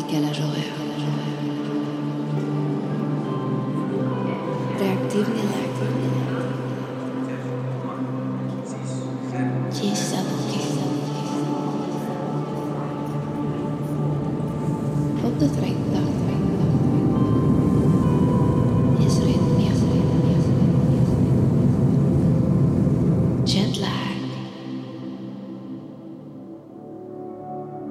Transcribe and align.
Décalage 0.00 0.40
horaire. 0.40 0.76
Réactivité. 4.78 5.40
Ci 5.40 6.19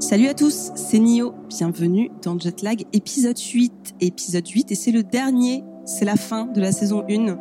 Salut 0.09 0.25
à 0.25 0.33
tous, 0.33 0.71
c'est 0.73 0.97
Nio. 0.97 1.35
Bienvenue 1.49 2.09
dans 2.23 2.39
Jetlag 2.39 2.83
épisode 2.93 3.37
8. 3.37 3.93
Épisode 4.01 4.47
8 4.47 4.71
et 4.71 4.73
c'est 4.73 4.91
le 4.91 5.03
dernier, 5.03 5.63
c'est 5.85 6.03
la 6.03 6.15
fin 6.15 6.47
de 6.47 6.59
la 6.59 6.71
saison 6.71 7.05
1. 7.07 7.37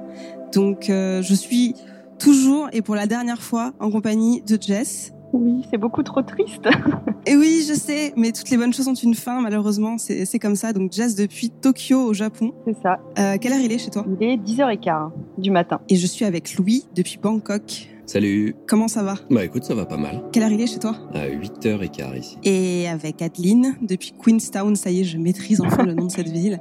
Donc 0.52 0.91
euh, 0.91 1.22
je 1.22 1.32
suis 1.32 1.74
toujours 2.18 2.68
et 2.74 2.82
pour 2.82 2.94
la 2.94 3.06
dernière 3.06 3.41
fois 3.41 3.72
en 3.80 3.91
compagnie 3.91 4.42
de 4.42 4.58
Jess. 4.60 5.14
Oui, 5.32 5.64
c'est 5.70 5.78
beaucoup 5.78 6.02
trop 6.02 6.20
triste. 6.20 6.68
Et 7.27 7.36
oui, 7.36 7.64
je 7.66 7.72
sais, 7.72 8.12
mais 8.16 8.32
toutes 8.32 8.50
les 8.50 8.56
bonnes 8.58 8.72
choses 8.72 8.88
ont 8.88 8.94
une 8.94 9.14
fin, 9.14 9.41
malheureusement, 9.41 9.96
c'est 9.96 10.27
c'est 10.27 10.38
comme 10.38 10.56
ça. 10.56 10.74
Donc 10.74 10.92
Jess 10.92 11.14
depuis 11.14 11.48
Tokyo 11.48 12.02
au 12.02 12.12
Japon. 12.12 12.52
C'est 12.66 12.77
ça. 12.82 12.98
Euh, 13.19 13.38
quelle 13.41 13.52
heure 13.52 13.60
il 13.60 13.72
est 13.72 13.78
chez 13.78 13.91
toi? 13.91 14.05
Il 14.20 14.27
est 14.27 14.36
10h15 14.36 15.10
du 15.38 15.50
matin. 15.50 15.80
Et 15.88 15.96
je 15.96 16.06
suis 16.06 16.27
avec 16.27 16.55
Louis 16.56 16.84
depuis 16.94 17.16
Bangkok. 17.16 17.88
Salut. 18.08 18.56
Comment 18.66 18.88
ça 18.88 19.02
va 19.02 19.16
Bah 19.28 19.44
écoute, 19.44 19.64
ça 19.64 19.74
va 19.74 19.84
pas 19.84 19.98
mal. 19.98 20.22
Quelle 20.32 20.42
heure 20.42 20.50
il 20.50 20.62
est 20.62 20.66
chez 20.66 20.78
toi 20.78 20.96
À 21.12 21.28
8h15 21.28 22.18
ici. 22.18 22.38
Et 22.42 22.88
avec 22.88 23.20
Adeline 23.20 23.77
depuis 23.83 24.14
Queenstown, 24.19 24.74
ça 24.77 24.91
y 24.91 25.02
est, 25.02 25.05
je 25.05 25.19
maîtrise 25.19 25.60
enfin 25.60 25.84
le 25.84 25.92
nom 25.92 26.06
de 26.06 26.10
cette 26.10 26.28
ville. 26.28 26.58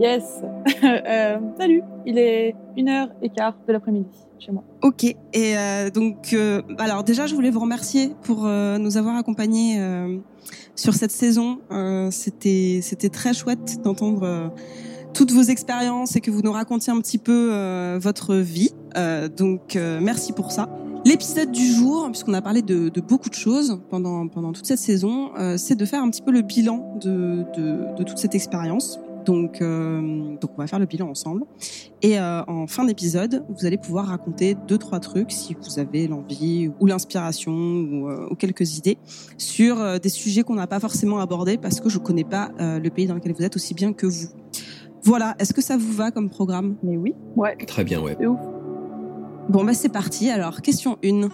Yes. 0.00 0.24
Euh, 0.82 1.38
salut. 1.58 1.82
Il 2.06 2.18
est 2.18 2.56
1h15 2.76 3.52
de 3.68 3.72
l'après-midi 3.72 4.08
chez 4.40 4.50
moi. 4.50 4.64
Ok, 4.82 5.04
et 5.04 5.16
euh, 5.34 5.90
donc, 5.90 6.32
euh, 6.32 6.62
alors 6.78 7.04
déjà, 7.04 7.26
je 7.26 7.34
voulais 7.36 7.50
vous 7.50 7.60
remercier 7.60 8.12
pour 8.24 8.46
euh, 8.46 8.78
nous 8.78 8.96
avoir 8.96 9.16
accompagnés 9.16 9.78
euh, 9.78 10.18
sur 10.74 10.94
cette 10.94 11.12
saison. 11.12 11.60
Euh, 11.70 12.10
c'était, 12.10 12.80
c'était 12.82 13.10
très 13.10 13.32
chouette 13.34 13.80
d'entendre 13.82 14.22
euh, 14.24 14.48
toutes 15.14 15.32
vos 15.32 15.42
expériences 15.42 16.16
et 16.16 16.20
que 16.20 16.30
vous 16.30 16.42
nous 16.42 16.52
racontiez 16.52 16.92
un 16.92 17.00
petit 17.00 17.18
peu 17.18 17.50
euh, 17.52 17.98
votre 18.00 18.36
vie. 18.36 18.70
Euh, 18.96 19.28
donc, 19.28 19.76
euh, 19.76 20.00
merci 20.02 20.32
pour 20.32 20.52
ça. 20.52 20.68
L'épisode 21.04 21.50
du 21.50 21.66
jour, 21.66 22.08
puisqu'on 22.10 22.34
a 22.34 22.42
parlé 22.42 22.60
de, 22.60 22.90
de 22.90 23.00
beaucoup 23.00 23.30
de 23.30 23.34
choses 23.34 23.80
pendant 23.88 24.28
pendant 24.28 24.52
toute 24.52 24.66
cette 24.66 24.78
saison, 24.78 25.30
euh, 25.38 25.56
c'est 25.56 25.74
de 25.74 25.84
faire 25.86 26.02
un 26.02 26.10
petit 26.10 26.20
peu 26.20 26.30
le 26.30 26.42
bilan 26.42 26.98
de 27.00 27.44
de, 27.56 27.96
de 27.96 28.04
toute 28.04 28.18
cette 28.18 28.34
expérience. 28.34 29.00
Donc, 29.24 29.60
euh, 29.60 30.00
donc 30.40 30.50
on 30.56 30.62
va 30.62 30.66
faire 30.66 30.78
le 30.78 30.86
bilan 30.86 31.08
ensemble. 31.08 31.44
Et 32.02 32.18
euh, 32.18 32.42
en 32.46 32.66
fin 32.66 32.84
d'épisode, 32.84 33.44
vous 33.48 33.66
allez 33.66 33.78
pouvoir 33.78 34.06
raconter 34.06 34.56
deux 34.66 34.78
trois 34.78 35.00
trucs 35.00 35.30
si 35.30 35.54
vous 35.54 35.78
avez 35.78 36.06
l'envie 36.06 36.70
ou 36.80 36.86
l'inspiration 36.86 37.52
ou, 37.52 38.08
euh, 38.08 38.28
ou 38.30 38.34
quelques 38.34 38.76
idées 38.78 38.98
sur 39.38 39.80
euh, 39.80 39.98
des 39.98 40.08
sujets 40.08 40.42
qu'on 40.42 40.54
n'a 40.54 40.66
pas 40.66 40.80
forcément 40.80 41.18
abordés 41.20 41.58
parce 41.58 41.80
que 41.80 41.88
je 41.88 41.98
connais 41.98 42.24
pas 42.24 42.50
le 42.58 42.88
pays 42.88 43.06
dans 43.06 43.14
lequel 43.14 43.32
vous 43.32 43.42
êtes 43.42 43.56
aussi 43.56 43.74
bien 43.74 43.92
que 43.92 44.06
vous. 44.06 44.28
Voilà, 45.04 45.34
est-ce 45.38 45.52
que 45.52 45.62
ça 45.62 45.76
vous 45.76 45.92
va 45.92 46.10
comme 46.10 46.30
programme? 46.30 46.76
Mais 46.82 46.96
oui. 46.96 47.14
Ouais. 47.36 47.56
Très 47.56 47.84
bien, 47.84 48.00
ouais. 48.00 48.16
C'est 48.18 48.26
ouf. 48.26 48.40
Bon 49.48 49.64
bah 49.64 49.74
c'est 49.74 49.88
parti. 49.88 50.30
Alors 50.30 50.62
question 50.62 50.98
1. 51.04 51.28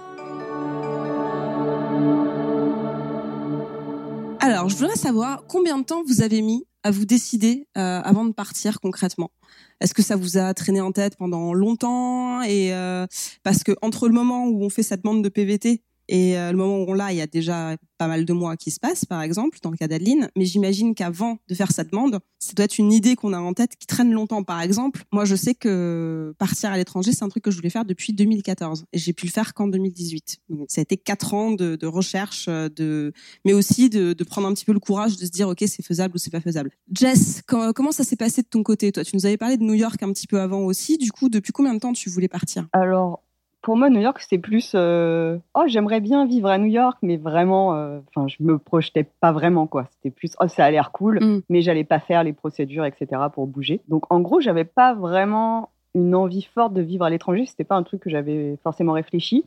Alors, 4.41 4.69
je 4.69 4.77
voudrais 4.77 4.97
savoir 4.97 5.45
combien 5.49 5.77
de 5.77 5.83
temps 5.83 6.05
vous 6.07 6.23
avez 6.23 6.41
mis 6.41 6.65
à 6.85 6.93
vous 6.93 7.05
décider 7.05 7.67
euh, 7.77 8.01
avant 8.05 8.25
de 8.25 8.33
partir 8.33 8.81
concrètement? 8.81 9.33
Est-ce 9.81 9.93
que 9.93 10.03
ça 10.03 10.15
vous 10.15 10.39
a 10.39 10.55
traîné 10.55 10.81
en 10.81 10.93
tête 10.93 11.17
pendant 11.17 11.53
longtemps? 11.53 12.43
Et 12.43 12.73
euh, 12.73 13.07
parce 13.43 13.65
que 13.65 13.73
entre 13.83 14.07
le 14.07 14.15
moment 14.15 14.47
où 14.47 14.63
on 14.63 14.71
fait 14.71 14.85
sa 14.85 14.97
demande 14.97 15.25
de 15.25 15.29
PVT 15.29 15.83
et 16.09 16.39
euh, 16.39 16.53
le 16.53 16.57
moment 16.57 16.79
où 16.79 16.85
on 16.89 16.95
l'a, 16.95 17.13
il 17.13 17.19
y 17.19 17.21
a 17.21 17.27
déjà 17.27 17.77
pas 17.99 18.07
mal 18.07 18.25
de 18.25 18.33
mois 18.33 18.57
qui 18.57 18.71
se 18.71 18.79
passent, 18.79 19.05
par 19.05 19.23
exemple, 19.23 19.59
dans 19.63 19.71
le 19.71 19.77
cas 19.77 19.89
d'Adeline. 19.89 20.29
Mais 20.37 20.45
j'imagine 20.45 20.95
qu'avant 20.95 21.39
de 21.49 21.55
faire 21.55 21.73
sa 21.73 21.83
demande, 21.83 22.19
ça 22.39 22.53
doit 22.55 22.65
être 22.65 22.79
une 22.79 22.93
idée 22.93 23.17
qu'on 23.17 23.33
a 23.33 23.39
en 23.39 23.55
tête 23.55 23.77
qui 23.77 23.87
traîne 23.87 24.13
longtemps. 24.13 24.43
Par 24.45 24.61
exemple, 24.61 25.03
moi, 25.13 25.25
je 25.25 25.35
sais 25.35 25.55
que 25.55 26.35
partir 26.39 26.71
à 26.71 26.77
l'étranger, 26.77 27.13
c'est 27.13 27.25
un 27.25 27.29
truc 27.29 27.43
que 27.43 27.51
je 27.51 27.57
voulais 27.57 27.71
faire 27.71 27.85
depuis 27.85 28.13
2014 28.13 28.85
et 28.93 28.99
j'ai 28.99 29.13
pu 29.13 29.27
le 29.27 29.33
faire 29.33 29.55
qu'en 29.55 29.67
2018. 29.67 30.39
Donc, 30.51 30.67
ça 30.69 30.81
a 30.81 30.83
été 30.83 30.97
quatre 30.97 31.35
ans 31.35 31.53
de, 31.53 31.87
recherche, 31.87 32.47
euh, 32.49 32.69
de, 32.69 33.13
mais 33.45 33.53
aussi 33.53 33.89
de, 33.89 34.15
prendre 34.25 34.49
un 34.49 34.55
petit 34.55 34.65
peu 34.65 34.73
le 34.73 34.81
courage 34.81 35.17
de 35.17 35.25
se 35.25 35.31
dire, 35.31 35.49
ok, 35.49 35.65
c'est 35.67 35.85
faisable 35.85 36.15
ou 36.17 36.19
c'est 36.19 36.31
pas 36.31 36.41
faisable. 36.41 36.71
Jess, 36.93 37.43
co- 37.47 37.73
comment 37.73 37.93
ça 37.93 38.05
s'est 38.05 38.17
passé 38.17 38.43
de 38.43 38.49
ton 38.49 38.63
côté, 38.63 38.93
toi 38.93 39.05
Tu 39.05 39.17
nous 39.17 39.25
avais 39.25 39.37
parlé 39.37 39.57
de 39.57 39.63
New 39.63 39.75
York 39.75 40.03
un 40.03 40.13
petit 40.13 40.27
peu 40.27 40.41
avant 40.41 40.61
aussi. 40.63 40.99
Du 40.99 41.13
coup, 41.13 41.29
depuis 41.29 41.53
combien 41.53 41.75
de 41.75 41.79
temps 41.79 41.93
tu 41.93 42.11
voulais 42.11 42.29
partir? 42.29 42.69
Alors, 42.73 43.23
pour 43.63 43.77
moi, 43.77 43.91
New 43.91 44.01
York, 44.01 44.21
c'est 44.21 44.39
plus. 44.39 44.73
euh, 44.75 45.39
Oh, 45.55 45.65
j'aimerais 45.67 46.01
bien 46.01 46.25
vivre 46.27 46.49
à 46.49 46.59
New 46.59 46.67
York, 46.67 46.99
mais 47.03 47.17
vraiment. 47.17 47.75
euh, 47.75 47.99
Enfin, 48.09 48.29
je 48.29 48.37
me 48.41 48.59
projetais 48.59 49.05
pas 49.21 49.33
vraiment, 49.33 49.67
quoi. 49.67 49.87
C'était 49.91 50.11
plus. 50.11 50.37
Oh, 50.41 50.47
ça 50.49 50.65
a 50.65 50.71
l'air 50.71 50.93
cool, 50.93 51.19
Mm. 51.21 51.43
mais 51.49 51.63
j'allais 51.63 51.85
pas 51.85 51.99
faire 51.99 52.23
les 52.23 52.33
procédures, 52.33 52.85
etc., 52.85 53.23
pour 53.33 53.47
bouger. 53.49 53.81
Donc, 53.89 54.05
en 54.11 54.21
gros, 54.21 54.41
j'avais 54.41 54.65
pas 54.65 54.95
vraiment 54.95 55.71
une 55.95 56.15
envie 56.15 56.43
forte 56.43 56.75
de 56.75 56.83
vivre 56.83 57.05
à 57.05 57.11
l'étranger. 57.11 57.45
C'était 57.47 57.65
pas 57.65 57.75
un 57.77 57.83
truc 57.83 58.03
que 58.03 58.11
j'avais 58.11 58.57
forcément 58.63 58.93
réfléchi. 58.93 59.45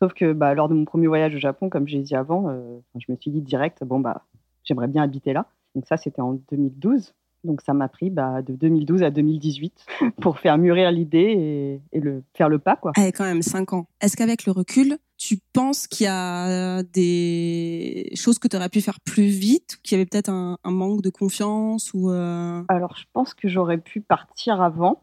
Sauf 0.00 0.12
que 0.14 0.32
bah, 0.32 0.54
lors 0.54 0.68
de 0.68 0.74
mon 0.74 0.84
premier 0.84 1.06
voyage 1.06 1.34
au 1.34 1.38
Japon, 1.38 1.68
comme 1.68 1.86
j'ai 1.86 2.00
dit 2.00 2.16
avant, 2.16 2.48
euh, 2.48 2.78
je 2.98 3.12
me 3.12 3.16
suis 3.16 3.30
dit 3.30 3.40
direct, 3.42 3.84
bon, 3.84 4.00
bah, 4.00 4.22
j'aimerais 4.64 4.88
bien 4.88 5.02
habiter 5.02 5.32
là. 5.32 5.46
Donc, 5.76 5.86
ça, 5.86 5.96
c'était 5.96 6.20
en 6.22 6.32
2012. 6.50 7.14
Donc, 7.44 7.60
ça 7.62 7.72
m'a 7.74 7.88
pris 7.88 8.10
bah, 8.10 8.42
de 8.42 8.54
2012 8.54 9.02
à 9.02 9.10
2018 9.10 9.86
pour 10.20 10.38
faire 10.38 10.58
mûrir 10.58 10.90
l'idée 10.92 11.80
et, 11.92 11.96
et 11.96 12.00
le, 12.00 12.22
faire 12.34 12.48
le 12.48 12.58
pas, 12.58 12.76
quoi. 12.76 12.92
Allez, 12.96 13.12
quand 13.12 13.24
même, 13.24 13.42
cinq 13.42 13.72
ans. 13.72 13.86
Est-ce 14.00 14.16
qu'avec 14.16 14.46
le 14.46 14.52
recul, 14.52 14.96
tu 15.18 15.38
penses 15.52 15.86
qu'il 15.86 16.04
y 16.06 16.10
a 16.10 16.82
des 16.82 18.10
choses 18.14 18.38
que 18.38 18.48
tu 18.48 18.56
aurais 18.56 18.68
pu 18.68 18.80
faire 18.80 19.00
plus 19.00 19.26
vite, 19.28 19.74
ou 19.74 19.80
qu'il 19.82 19.96
y 19.96 20.00
avait 20.00 20.06
peut-être 20.08 20.28
un, 20.30 20.58
un 20.64 20.70
manque 20.70 21.02
de 21.02 21.10
confiance 21.10 21.92
ou 21.94 22.10
euh, 22.10 22.62
Alors, 22.68 22.96
je 22.96 23.04
pense 23.12 23.34
que 23.34 23.48
j'aurais 23.48 23.78
pu 23.78 24.00
partir 24.00 24.60
avant. 24.62 25.02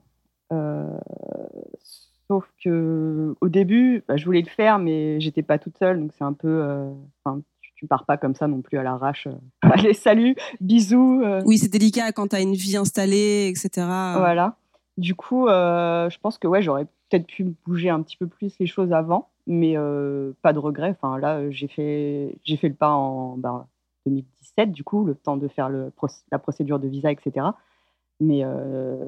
euh, 0.52 0.86
sauf 2.28 2.46
que 2.64 3.36
au 3.42 3.50
début, 3.50 4.04
bah, 4.08 4.16
je 4.18 4.26
voulais 4.26 4.42
le 4.42 4.50
faire, 4.50 4.78
mais 4.80 5.20
j'étais 5.20 5.42
pas 5.44 5.58
toute 5.58 5.78
seule. 5.78 6.00
Donc, 6.00 6.12
c'est 6.18 6.24
un 6.24 6.34
peu. 6.34 6.48
euh, 6.64 6.92
tu, 7.80 7.88
pars 7.88 8.06
pas 8.06 8.18
comme 8.18 8.36
ça 8.36 8.48
non 8.48 8.62
plus 8.62 8.78
à 8.78 8.84
l'arrache. 8.84 9.28
euh. 9.28 9.34
Allez, 9.62 9.94
salut, 9.94 10.36
bisous. 10.60 11.22
euh, 11.24 11.42
Oui, 11.46 11.58
c'est 11.58 11.70
délicat 11.72 12.12
quand 12.12 12.28
tu 12.30 12.36
as 12.36 12.42
une 12.42 12.54
vie 12.54 12.78
installée, 12.78 13.48
etc. 13.50 13.70
Voilà. 14.18 14.56
Du 14.98 15.16
coup, 15.16 15.48
euh, 15.48 16.10
je 16.10 16.20
pense 16.20 16.38
que 16.38 16.48
ouais, 16.48 16.62
j'aurais 16.62 16.86
peut-être 17.10 17.26
pu 17.28 17.56
bouger 17.66 17.90
un 17.90 18.02
petit 18.02 18.18
peu 18.18 18.28
plus 18.28 18.54
les 18.60 18.68
choses 18.68 18.92
avant, 18.92 19.30
mais 19.48 19.74
euh, 19.78 20.34
pas 20.42 20.52
de 20.54 20.60
regret. 20.60 20.90
Enfin, 21.02 21.18
là, 21.18 21.50
j'ai 21.52 21.68
fait, 21.68 22.36
j'ai 22.44 22.58
fait 22.58 22.68
le 22.70 22.76
pas 22.76 22.92
en 22.92 23.38
ben, 23.38 23.66
2017, 24.06 24.72
du 24.72 24.84
coup, 24.84 25.06
le 25.06 25.16
temps 25.16 25.38
de 25.38 25.48
faire 25.48 25.70
le, 25.70 25.92
la 26.32 26.40
procédure 26.40 26.80
de 26.80 26.88
visa, 26.90 27.12
etc. 27.12 27.48
Mais 28.20 28.42
euh, 28.44 29.06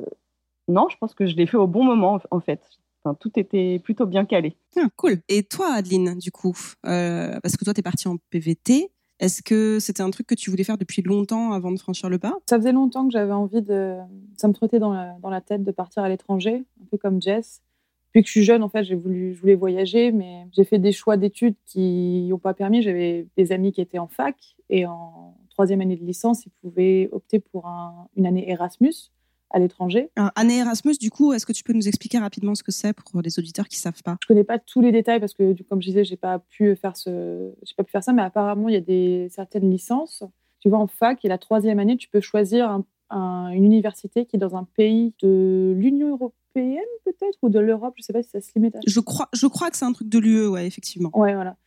non, 0.69 0.88
je 0.89 0.95
pense 0.97 1.13
que 1.13 1.25
je 1.25 1.35
l'ai 1.35 1.45
fait 1.45 1.57
au 1.57 1.67
bon 1.67 1.83
moment, 1.83 2.13
en- 2.31 2.38
en 2.38 2.39
fait. 2.39 2.61
Enfin, 3.03 3.16
tout 3.19 3.31
était 3.38 3.79
plutôt 3.79 4.06
bien 4.06 4.25
calé. 4.25 4.56
Ah, 4.78 4.88
cool. 4.95 5.17
Et 5.28 5.44
toi, 5.44 5.73
Adeline, 5.73 6.16
du 6.19 6.31
coup, 6.31 6.56
euh, 6.85 7.39
parce 7.41 7.57
que 7.57 7.63
toi, 7.66 7.73
tu 7.73 7.79
es 7.79 7.84
partie 7.84 8.07
en 8.07 8.17
PVT, 8.29 8.91
est-ce 9.19 9.41
que 9.41 9.79
c'était 9.79 10.01
un 10.03 10.09
truc 10.12 10.28
que 10.28 10.35
tu 10.35 10.50
voulais 10.50 10.63
faire 10.63 10.78
depuis 10.78 11.01
longtemps 11.01 11.51
avant 11.51 11.72
de 11.72 11.79
franchir 11.79 12.09
le 12.09 12.19
pas? 12.19 12.34
Ça 12.47 12.57
faisait 12.57 12.72
longtemps 12.72 13.06
que 13.07 13.12
j'avais 13.12 13.31
envie 13.34 13.62
de. 13.62 13.97
Ça 14.38 14.47
me 14.47 14.53
trottait 14.53 14.79
dans 14.79 14.94
la, 14.94 15.16
dans 15.22 15.29
la 15.29 15.41
tête 15.41 15.63
de 15.63 15.72
partir 15.72 16.03
à 16.03 16.09
l'étranger, 16.09 16.63
un 16.81 16.85
peu 16.89 16.97
comme 16.97 17.22
Jess. 17.22 17.62
Depuis 18.07 18.23
que 18.23 18.28
je 18.28 18.31
suis 18.31 18.44
jeune, 18.44 18.62
en 18.62 18.67
fait, 18.69 18.84
j'ai 18.84 18.95
voulu, 18.95 19.33
je 19.33 19.39
voulais 19.39 19.56
voyager, 19.56 20.12
mais 20.12 20.45
j'ai 20.51 20.63
fait 20.66 20.79
des 20.79 20.91
choix 20.91 21.18
d'études 21.18 21.56
qui 21.66 22.28
n'ont 22.29 22.39
pas 22.39 22.53
permis. 22.53 22.81
J'avais 22.81 23.27
des 23.38 23.51
amis 23.51 23.71
qui 23.71 23.80
étaient 23.81 24.00
en 24.00 24.07
fac 24.07 24.36
et 24.69 24.86
en 24.86 25.38
troisième 25.50 25.81
année 25.81 25.95
de 25.95 26.03
licence, 26.03 26.45
ils 26.45 26.51
pouvaient 26.62 27.07
opter 27.12 27.39
pour 27.39 27.68
un- 27.68 28.07
une 28.15 28.25
année 28.25 28.50
Erasmus 28.50 29.12
à 29.53 29.59
l'étranger. 29.59 30.09
Année 30.36 30.57
Erasmus, 30.59 30.95
du 31.00 31.09
coup, 31.12 31.33
est-ce 31.33 31.45
que 31.45 31.51
tu 31.53 31.63
peux 31.63 31.74
nous 31.74 31.88
expliquer 31.88 32.18
rapidement 32.19 32.56
ce 32.56 32.63
que 32.63 32.71
c'est 32.71 32.94
pour 32.94 33.21
les 33.21 33.38
auditeurs 33.39 33.68
qui 33.68 33.77
savent 33.77 34.01
pas? 34.03 34.18
Je 34.21 34.27
connais 34.27 34.44
pas 34.44 34.59
tous 34.59 34.81
les 34.81 34.92
détails 34.92 35.19
parce 35.19 35.33
que, 35.33 35.56
comme 35.63 35.81
je 35.81 35.88
disais, 35.88 36.03
j'ai 36.03 36.18
pas 36.18 36.39
pu 36.39 36.75
faire 36.75 36.95
ce, 36.98 37.51
j'ai 37.63 37.75
pas 37.75 37.83
pu 37.83 37.92
faire 37.92 38.03
ça, 38.03 38.13
mais 38.13 38.21
apparemment 38.21 38.69
il 38.69 38.74
y 38.74 38.77
a 38.77 38.81
des 38.81 39.27
certaines 39.30 39.69
licences. 39.69 40.24
Tu 40.59 40.69
vas 40.69 40.77
en 40.77 40.88
fac 40.88 41.24
et 41.25 41.27
la 41.27 41.38
troisième 41.38 41.80
année, 41.80 41.98
tu 41.98 42.07
peux 42.07 42.21
choisir 42.21 42.69
un- 42.69 42.86
un- 43.09 43.50
une 43.50 43.65
université 43.65 44.25
qui 44.25 44.36
est 44.38 44.39
dans 44.39 44.56
un 44.56 44.63
pays 44.63 45.13
de 45.21 45.74
l'Union 45.77 46.12
européenne 46.12 46.80
peut-être 47.06 47.38
ou 47.42 47.50
de 47.50 47.59
l'Europe. 47.59 47.94
Je 47.98 48.03
sais 48.03 48.13
pas 48.13 48.24
si 48.24 48.30
ça 48.30 48.42
se 48.42 48.51
limite. 48.56 48.75
À... 48.75 48.80
je 48.86 49.00
crois, 49.00 49.27
je 49.33 49.48
crois 49.48 49.69
que 49.69 49.77
c'est 49.77 49.86
un 49.86 49.92
truc 49.94 50.07
de 50.09 50.19
l'UE, 50.19 50.48
ouais, 50.48 50.68
effectivement. 50.68 51.09
Ouais, 51.13 51.33
voilà. 51.33 51.57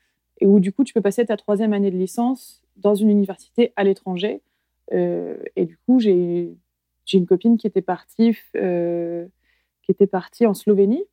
Et 0.40 0.46
où 0.46 0.58
du 0.60 0.72
coup, 0.72 0.84
tu 0.84 0.92
peux 0.94 1.00
passer 1.00 1.24
ta 1.26 1.36
troisième 1.36 1.72
année 1.72 1.90
de 1.90 1.96
licence 1.96 2.62
dans 2.76 2.94
une 2.94 3.10
université 3.10 3.72
à 3.76 3.84
l'étranger. 3.84 4.42
Euh, 4.92 5.36
et 5.56 5.64
du 5.64 5.76
coup, 5.86 5.98
j'ai 6.00 6.54
j'ai 7.04 7.18
une 7.18 7.26
copine 7.26 7.56
qui 7.56 7.66
était 7.66 7.82
partie, 7.82 8.36
euh, 8.56 9.26
qui 9.82 9.92
était 9.92 10.06
partie 10.06 10.46
en 10.46 10.54
Slovénie. 10.54 11.04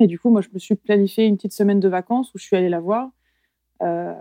Et 0.00 0.06
du 0.06 0.18
coup, 0.18 0.30
moi, 0.30 0.40
je 0.40 0.48
me 0.52 0.58
suis 0.58 0.74
planifié 0.74 1.26
une 1.26 1.36
petite 1.36 1.52
semaine 1.52 1.80
de 1.80 1.88
vacances 1.88 2.34
où 2.34 2.38
je 2.38 2.44
suis 2.44 2.56
allée 2.56 2.68
la 2.68 2.80
voir. 2.80 3.10
Euh, 3.82 4.14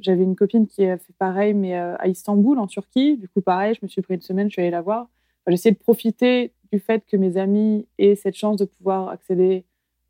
j'avais 0.00 0.22
une 0.22 0.36
copine 0.36 0.66
qui 0.66 0.84
a 0.84 0.98
fait 0.98 1.12
pareil, 1.18 1.54
mais 1.54 1.78
euh, 1.78 1.96
à 1.98 2.08
Istanbul, 2.08 2.58
en 2.58 2.66
Turquie. 2.66 3.16
Du 3.16 3.28
coup, 3.28 3.40
pareil, 3.40 3.74
je 3.74 3.80
me 3.82 3.88
suis 3.88 4.02
pris 4.02 4.14
une 4.14 4.20
semaine, 4.20 4.48
je 4.48 4.54
suis 4.54 4.62
allée 4.62 4.70
la 4.70 4.82
voir. 4.82 5.02
Enfin, 5.02 5.50
J'essaie 5.50 5.72
de 5.72 5.78
profiter 5.78 6.52
du 6.72 6.78
fait 6.78 7.04
que 7.06 7.16
mes 7.16 7.36
amis 7.36 7.86
aient 7.98 8.14
cette 8.14 8.36
chance 8.36 8.56
de 8.56 8.64
pouvoir 8.64 9.08
accéder 9.08 9.64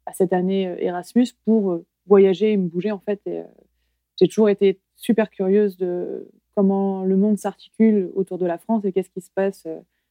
à 0.07 0.13
cette 0.13 0.33
année 0.33 0.75
Erasmus 0.81 1.29
pour 1.45 1.81
voyager 2.07 2.53
et 2.53 2.57
me 2.57 2.69
bouger, 2.69 2.91
en 2.91 2.99
fait. 2.99 3.21
J'ai 4.19 4.27
toujours 4.27 4.49
été 4.49 4.81
super 4.97 5.31
curieuse 5.31 5.77
de 5.77 6.29
comment 6.57 7.05
le 7.05 7.17
monde 7.17 7.39
s'articule 7.39 8.11
autour 8.17 8.39
de 8.39 8.47
la 8.47 8.59
France 8.59 8.85
et 8.85 8.93
qu'est-ce 8.93 9.11
qui 9.11 9.21
se 9.21 9.31
passe 9.31 9.69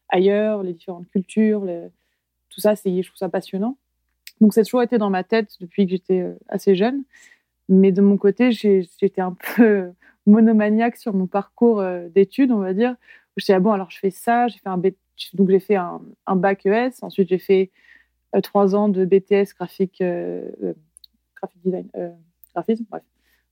ailleurs, 0.10 0.64
les 0.64 0.74
différentes 0.74 1.08
cultures, 1.08 1.66
tout 2.50 2.62
ça, 2.62 2.74
je 2.76 3.02
trouve 3.02 3.18
ça 3.18 3.30
passionnant. 3.30 3.78
Donc, 4.42 4.54
ça 4.54 4.62
a 4.62 4.64
toujours 4.64 4.84
été 4.84 4.98
dans 4.98 5.10
ma 5.10 5.24
tête 5.24 5.56
depuis 5.60 5.86
que 5.86 5.92
j'étais 5.92 6.22
euh, 6.22 6.36
assez 6.48 6.76
jeune. 6.76 7.04
Mais 7.70 7.92
de 7.92 8.02
mon 8.02 8.18
côté, 8.18 8.52
j'étais 8.52 9.22
un 9.22 9.36
peu 9.56 9.92
monomaniaque 10.26 10.98
sur 10.98 11.14
mon 11.14 11.28
parcours 11.28 11.80
euh, 11.80 12.08
d'études, 12.10 12.52
on 12.52 12.60
va 12.60 12.74
dire. 12.74 12.96
Je 13.36 13.44
disais, 13.44 13.54
ah 13.54 13.60
bon, 13.60 13.72
alors 13.72 13.92
je 13.92 14.00
fais 14.00 14.10
ça, 14.10 14.48
j'ai 14.48 14.60
fait 14.60 14.70
un 14.70 14.78
B- 14.78 14.96
donc 15.34 15.50
j'ai 15.50 15.60
fait 15.60 15.76
un, 15.76 16.02
un 16.28 16.36
bac 16.36 16.66
ES, 16.66 16.92
ensuite 17.02 17.30
j'ai 17.30 17.38
fait 17.40 17.72
euh, 18.36 18.42
trois 18.42 18.76
ans 18.76 18.90
de 18.90 19.06
BTS 19.06 19.54
graphique, 19.56 20.02
euh, 20.02 20.50
design, 21.64 21.88
graphisme. 22.54 22.86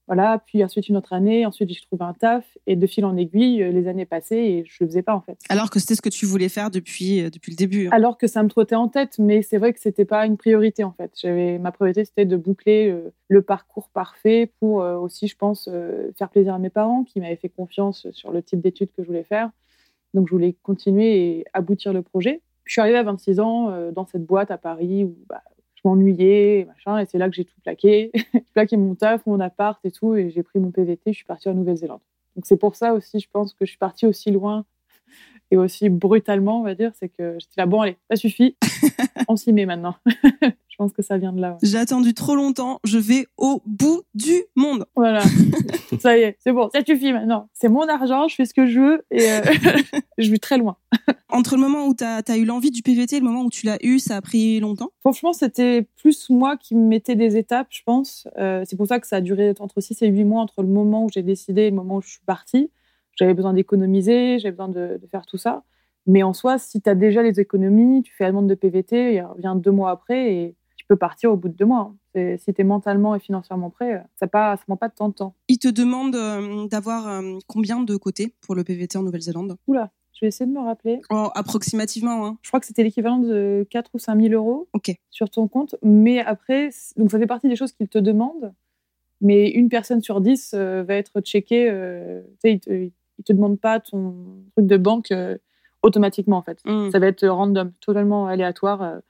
Voilà, 0.06 0.40
puis 0.46 0.62
ensuite 0.62 0.88
une 0.88 0.96
autre 0.96 1.12
année, 1.12 1.46
ensuite 1.46 1.68
j'ai 1.68 1.80
trouvé 1.80 2.04
un 2.04 2.12
taf, 2.12 2.44
et 2.68 2.76
de 2.76 2.86
fil 2.86 3.04
en 3.04 3.16
aiguille, 3.16 3.62
euh, 3.62 3.72
les 3.72 3.88
années 3.88 4.04
passaient 4.04 4.44
et 4.44 4.64
je 4.64 4.84
le 4.84 4.86
faisais 4.86 5.02
pas 5.02 5.14
en 5.14 5.20
fait. 5.20 5.36
Alors 5.48 5.68
que 5.68 5.80
c'était 5.80 5.96
ce 5.96 6.02
que 6.02 6.08
tu 6.08 6.26
voulais 6.26 6.48
faire 6.48 6.70
depuis, 6.70 7.22
euh, 7.22 7.30
depuis 7.30 7.50
le 7.50 7.56
début. 7.56 7.88
Alors 7.90 8.16
que 8.16 8.28
ça 8.28 8.42
me 8.44 8.48
trottait 8.48 8.76
en 8.76 8.86
tête, 8.86 9.18
mais 9.18 9.42
c'est 9.42 9.58
vrai 9.58 9.72
que 9.72 9.80
c'était 9.80 10.04
pas 10.04 10.24
une 10.26 10.36
priorité 10.36 10.84
en 10.84 10.92
fait. 10.92 11.10
J'avais 11.20 11.58
ma 11.58 11.72
priorité 11.72 12.04
c'était 12.04 12.24
de 12.24 12.36
boucler 12.36 12.88
euh, 12.88 13.12
le 13.28 13.42
parcours 13.42 13.88
parfait 13.88 14.52
pour 14.60 14.82
euh, 14.82 14.96
aussi, 14.96 15.26
je 15.26 15.36
pense, 15.36 15.68
faire 16.16 16.30
plaisir 16.30 16.54
à 16.54 16.58
mes 16.58 16.70
parents 16.70 17.02
qui 17.02 17.20
m'avaient 17.20 17.36
fait 17.36 17.48
confiance 17.48 18.08
sur 18.12 18.30
le 18.30 18.42
type 18.42 18.60
d'études 18.60 18.92
que 18.92 19.02
je 19.02 19.08
voulais 19.08 19.24
faire. 19.24 19.50
Donc 20.14 20.28
je 20.28 20.32
voulais 20.32 20.54
continuer 20.62 21.38
et 21.38 21.44
aboutir 21.52 21.92
le 21.92 22.02
projet. 22.02 22.42
Je 22.64 22.72
suis 22.72 22.80
arrivée 22.80 22.98
à 22.98 23.02
26 23.02 23.40
ans 23.40 23.90
dans 23.92 24.06
cette 24.06 24.24
boîte 24.24 24.50
à 24.50 24.58
Paris 24.58 25.04
où 25.04 25.16
bah, 25.28 25.42
m'ennuyais, 25.86 26.66
machin, 26.66 26.98
et 26.98 27.06
c'est 27.06 27.18
là 27.18 27.28
que 27.28 27.34
j'ai 27.34 27.44
tout 27.44 27.60
plaqué. 27.62 28.10
j'ai 28.14 28.40
plaqué 28.54 28.76
mon 28.76 28.94
taf, 28.94 29.24
mon 29.26 29.40
appart 29.40 29.82
et 29.84 29.90
tout, 29.90 30.14
et 30.14 30.30
j'ai 30.30 30.42
pris 30.42 30.58
mon 30.58 30.70
PVT. 30.70 31.12
Je 31.12 31.16
suis 31.16 31.24
partie 31.24 31.48
en 31.48 31.54
Nouvelle-Zélande. 31.54 32.00
Donc 32.34 32.44
c'est 32.46 32.56
pour 32.56 32.76
ça 32.76 32.92
aussi, 32.92 33.20
je 33.20 33.28
pense 33.30 33.54
que 33.54 33.64
je 33.64 33.70
suis 33.70 33.78
partie 33.78 34.06
aussi 34.06 34.30
loin 34.30 34.64
et 35.50 35.56
aussi 35.56 35.88
brutalement, 35.88 36.60
on 36.60 36.64
va 36.64 36.74
dire, 36.74 36.92
c'est 36.94 37.08
que 37.08 37.36
j'étais 37.38 37.54
là, 37.58 37.66
bon, 37.66 37.80
allez, 37.80 37.96
ça 38.10 38.16
suffit, 38.16 38.56
on 39.28 39.36
s'y 39.36 39.52
met 39.52 39.66
maintenant. 39.66 39.94
Je 40.76 40.84
pense 40.84 40.92
que 40.92 41.00
ça 41.00 41.16
vient 41.16 41.32
de 41.32 41.40
là. 41.40 41.52
ouais. 41.52 41.58
J'ai 41.62 41.78
attendu 41.78 42.12
trop 42.12 42.34
longtemps, 42.34 42.80
je 42.84 42.98
vais 42.98 43.26
au 43.38 43.62
bout 43.64 44.02
du 44.14 44.44
monde. 44.56 44.84
Voilà, 44.94 45.22
ça 46.00 46.18
y 46.18 46.20
est, 46.20 46.36
c'est 46.40 46.52
bon, 46.52 46.68
ça 46.70 46.84
suffit 46.84 47.14
maintenant. 47.14 47.48
C'est 47.54 47.70
mon 47.70 47.88
argent, 47.88 48.28
je 48.28 48.34
fais 48.34 48.44
ce 48.44 48.52
que 48.52 48.66
je 48.66 48.78
veux 48.78 49.04
et 49.10 49.32
euh, 49.32 49.40
je 50.18 50.30
vais 50.30 50.36
très 50.36 50.58
loin. 50.58 50.76
Entre 51.30 51.54
le 51.56 51.62
moment 51.62 51.86
où 51.86 51.94
tu 51.94 52.04
as, 52.04 52.36
eu 52.36 52.44
l'envie 52.44 52.70
du 52.70 52.82
PVT 52.82 53.16
et 53.16 53.20
le 53.20 53.24
moment 53.24 53.40
où 53.44 53.48
tu 53.48 53.64
l'as 53.64 53.78
eu, 53.82 53.98
ça 53.98 54.16
a 54.16 54.20
pris 54.20 54.60
longtemps? 54.60 54.90
Franchement, 55.00 55.32
c'était 55.32 55.88
plus 55.96 56.28
moi 56.28 56.58
qui 56.58 56.74
me 56.74 56.86
mettais 56.86 57.16
des 57.16 57.38
étapes, 57.38 57.68
je 57.70 57.80
pense. 57.82 58.28
Euh, 58.36 58.62
c'est 58.66 58.76
pour 58.76 58.86
ça 58.86 59.00
que 59.00 59.06
ça 59.06 59.16
a 59.16 59.20
duré 59.22 59.54
entre 59.58 59.80
6 59.80 60.02
et 60.02 60.08
8 60.08 60.24
mois 60.24 60.42
entre 60.42 60.60
le 60.60 60.68
moment 60.68 61.06
où 61.06 61.08
j'ai 61.10 61.22
décidé 61.22 61.62
et 61.62 61.70
le 61.70 61.76
moment 61.76 61.96
où 61.96 62.02
je 62.02 62.10
suis 62.10 62.24
partie. 62.26 62.70
J'avais 63.14 63.32
besoin 63.32 63.54
d'économiser, 63.54 64.38
j'avais 64.40 64.52
besoin 64.52 64.68
de, 64.68 64.98
de 65.00 65.06
faire 65.10 65.24
tout 65.24 65.38
ça. 65.38 65.62
Mais 66.06 66.22
en 66.22 66.34
soi, 66.34 66.58
si 66.58 66.82
tu 66.82 66.90
as 66.90 66.94
déjà 66.94 67.22
les 67.22 67.40
économies, 67.40 68.02
tu 68.02 68.14
fais 68.14 68.24
la 68.24 68.30
demande 68.30 68.48
de 68.48 68.54
PVT, 68.54 69.14
il 69.14 69.22
revient 69.22 69.54
deux 69.56 69.72
mois 69.72 69.90
après 69.90 70.32
et 70.32 70.56
peux 70.88 70.96
partir 70.96 71.32
au 71.32 71.36
bout 71.36 71.48
de 71.48 71.54
deux 71.54 71.64
mois. 71.64 71.92
hein. 72.14 72.36
Si 72.38 72.52
tu 72.54 72.60
es 72.60 72.64
mentalement 72.64 73.14
et 73.14 73.18
financièrement 73.20 73.70
prêt, 73.70 74.02
ça 74.18 74.26
ne 74.26 74.56
prend 74.64 74.76
pas 74.76 74.88
tant 74.88 75.08
de 75.08 75.14
temps. 75.14 75.34
Ils 75.48 75.58
te 75.58 75.68
demandent 75.68 76.16
euh, 76.16 76.66
d'avoir 76.68 77.08
euh, 77.08 77.38
combien 77.46 77.80
de 77.82 77.96
côtés 77.96 78.34
pour 78.40 78.54
le 78.54 78.64
PVT 78.64 78.96
en 78.98 79.02
Nouvelle-Zélande? 79.02 79.56
Oula, 79.66 79.90
je 80.14 80.20
vais 80.24 80.28
essayer 80.28 80.46
de 80.50 80.54
me 80.56 80.60
rappeler. 80.64 81.00
Oh, 81.10 81.28
Approximativement, 81.34 82.26
hein. 82.26 82.38
Je 82.42 82.48
crois 82.48 82.60
que 82.60 82.66
c'était 82.66 82.82
l'équivalent 82.82 83.18
de 83.18 83.66
4 83.70 83.90
ou 83.94 83.98
5 83.98 84.18
000 84.20 84.32
euros 84.34 84.66
Ok. 84.72 84.94
sur 85.10 85.28
ton 85.28 85.46
compte. 85.48 85.74
Mais 85.82 86.20
après, 86.20 86.70
donc 86.96 87.10
ça 87.10 87.18
fait 87.18 87.26
partie 87.26 87.48
des 87.48 87.56
choses 87.56 87.72
qu'ils 87.72 87.88
te 87.88 87.98
demandent. 87.98 88.52
Mais 89.20 89.48
une 89.50 89.68
personne 89.68 90.00
sur 90.02 90.20
10 90.20 90.52
euh, 90.54 90.84
va 90.86 90.94
être 90.94 91.20
checkée. 91.20 91.68
euh, 91.70 92.22
ils 92.44 92.60
te, 92.60 92.70
ils 92.70 93.24
te 93.24 93.32
demandent 93.32 93.58
pas 93.60 93.80
ton 93.80 94.14
truc 94.54 94.66
de 94.66 94.76
banque 94.76 95.10
euh, 95.10 95.36
automatiquement, 95.82 96.36
en 96.38 96.42
fait. 96.42 96.58
Mm. 96.64 96.90
Ça 96.90 96.98
va 96.98 97.06
être 97.06 97.26
random, 97.26 97.72
totalement 97.80 98.26
aléatoire. 98.26 99.00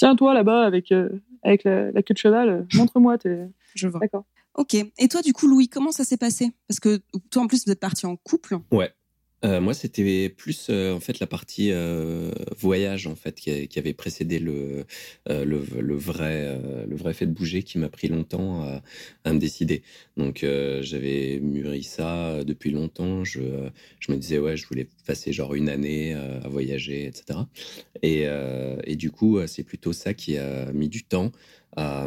Tiens, 0.00 0.16
toi, 0.16 0.32
là-bas, 0.32 0.64
avec, 0.64 0.92
euh, 0.92 1.10
avec 1.42 1.62
la, 1.64 1.92
la 1.92 2.02
queue 2.02 2.14
de 2.14 2.18
cheval, 2.18 2.48
euh, 2.48 2.62
montre-moi. 2.74 3.18
t'es- 3.18 3.50
Je 3.74 3.86
vois. 3.86 4.00
D'accord. 4.00 4.24
Ok. 4.54 4.72
Et 4.72 5.08
toi, 5.08 5.20
du 5.20 5.34
coup, 5.34 5.46
Louis, 5.46 5.68
comment 5.68 5.92
ça 5.92 6.04
s'est 6.04 6.16
passé? 6.16 6.52
Parce 6.66 6.80
que 6.80 7.02
toi, 7.30 7.42
en 7.42 7.46
plus, 7.46 7.66
vous 7.66 7.70
êtes 7.72 7.80
parti 7.80 8.06
en 8.06 8.16
couple. 8.16 8.56
Ouais. 8.72 8.90
Euh, 9.44 9.60
moi, 9.60 9.72
c'était 9.72 10.28
plus 10.28 10.66
euh, 10.68 10.92
en 10.92 11.00
fait 11.00 11.18
la 11.18 11.26
partie 11.26 11.70
euh, 11.72 12.30
voyage 12.58 13.06
en 13.06 13.14
fait 13.14 13.36
qui, 13.36 13.78
avait 13.78 13.94
précédé 13.94 14.38
le, 14.38 14.84
le, 15.26 15.96
vrai 15.96 16.60
le 16.86 16.96
vrai 16.96 17.14
fait 17.14 17.26
de 17.26 17.32
bouger 17.32 17.62
qui 17.62 17.78
m'a 17.78 17.88
pris 17.88 18.08
longtemps 18.08 18.62
à, 18.62 18.82
à 19.24 19.32
me 19.32 19.38
décider. 19.38 19.82
Donc 20.16 20.44
j'avais 20.82 21.40
mûri 21.40 21.82
ça 21.82 22.44
depuis 22.44 22.70
longtemps. 22.70 23.24
Je, 23.24 23.40
je 24.00 24.12
me 24.12 24.18
disais 24.18 24.38
ouais, 24.38 24.56
je 24.56 24.66
voulais 24.66 24.88
passer 25.06 25.32
genre 25.32 25.54
une 25.54 25.68
année 25.68 26.12
à 26.14 26.48
voyager, 26.48 27.06
etc. 27.06 27.40
Et, 28.02 28.26
et 28.84 28.96
du 28.96 29.10
coup, 29.10 29.38
c'est 29.46 29.64
plutôt 29.64 29.92
ça 29.92 30.12
qui 30.14 30.36
a 30.36 30.70
mis 30.72 30.88
du 30.88 31.04
temps 31.04 31.32
à, 31.76 32.06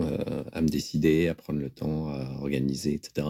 euh, 0.00 0.42
à 0.52 0.60
me 0.60 0.66
décider, 0.66 1.28
à 1.28 1.36
prendre 1.36 1.60
le 1.60 1.70
temps, 1.70 2.08
à 2.08 2.38
organiser, 2.40 2.94
etc. 2.94 3.28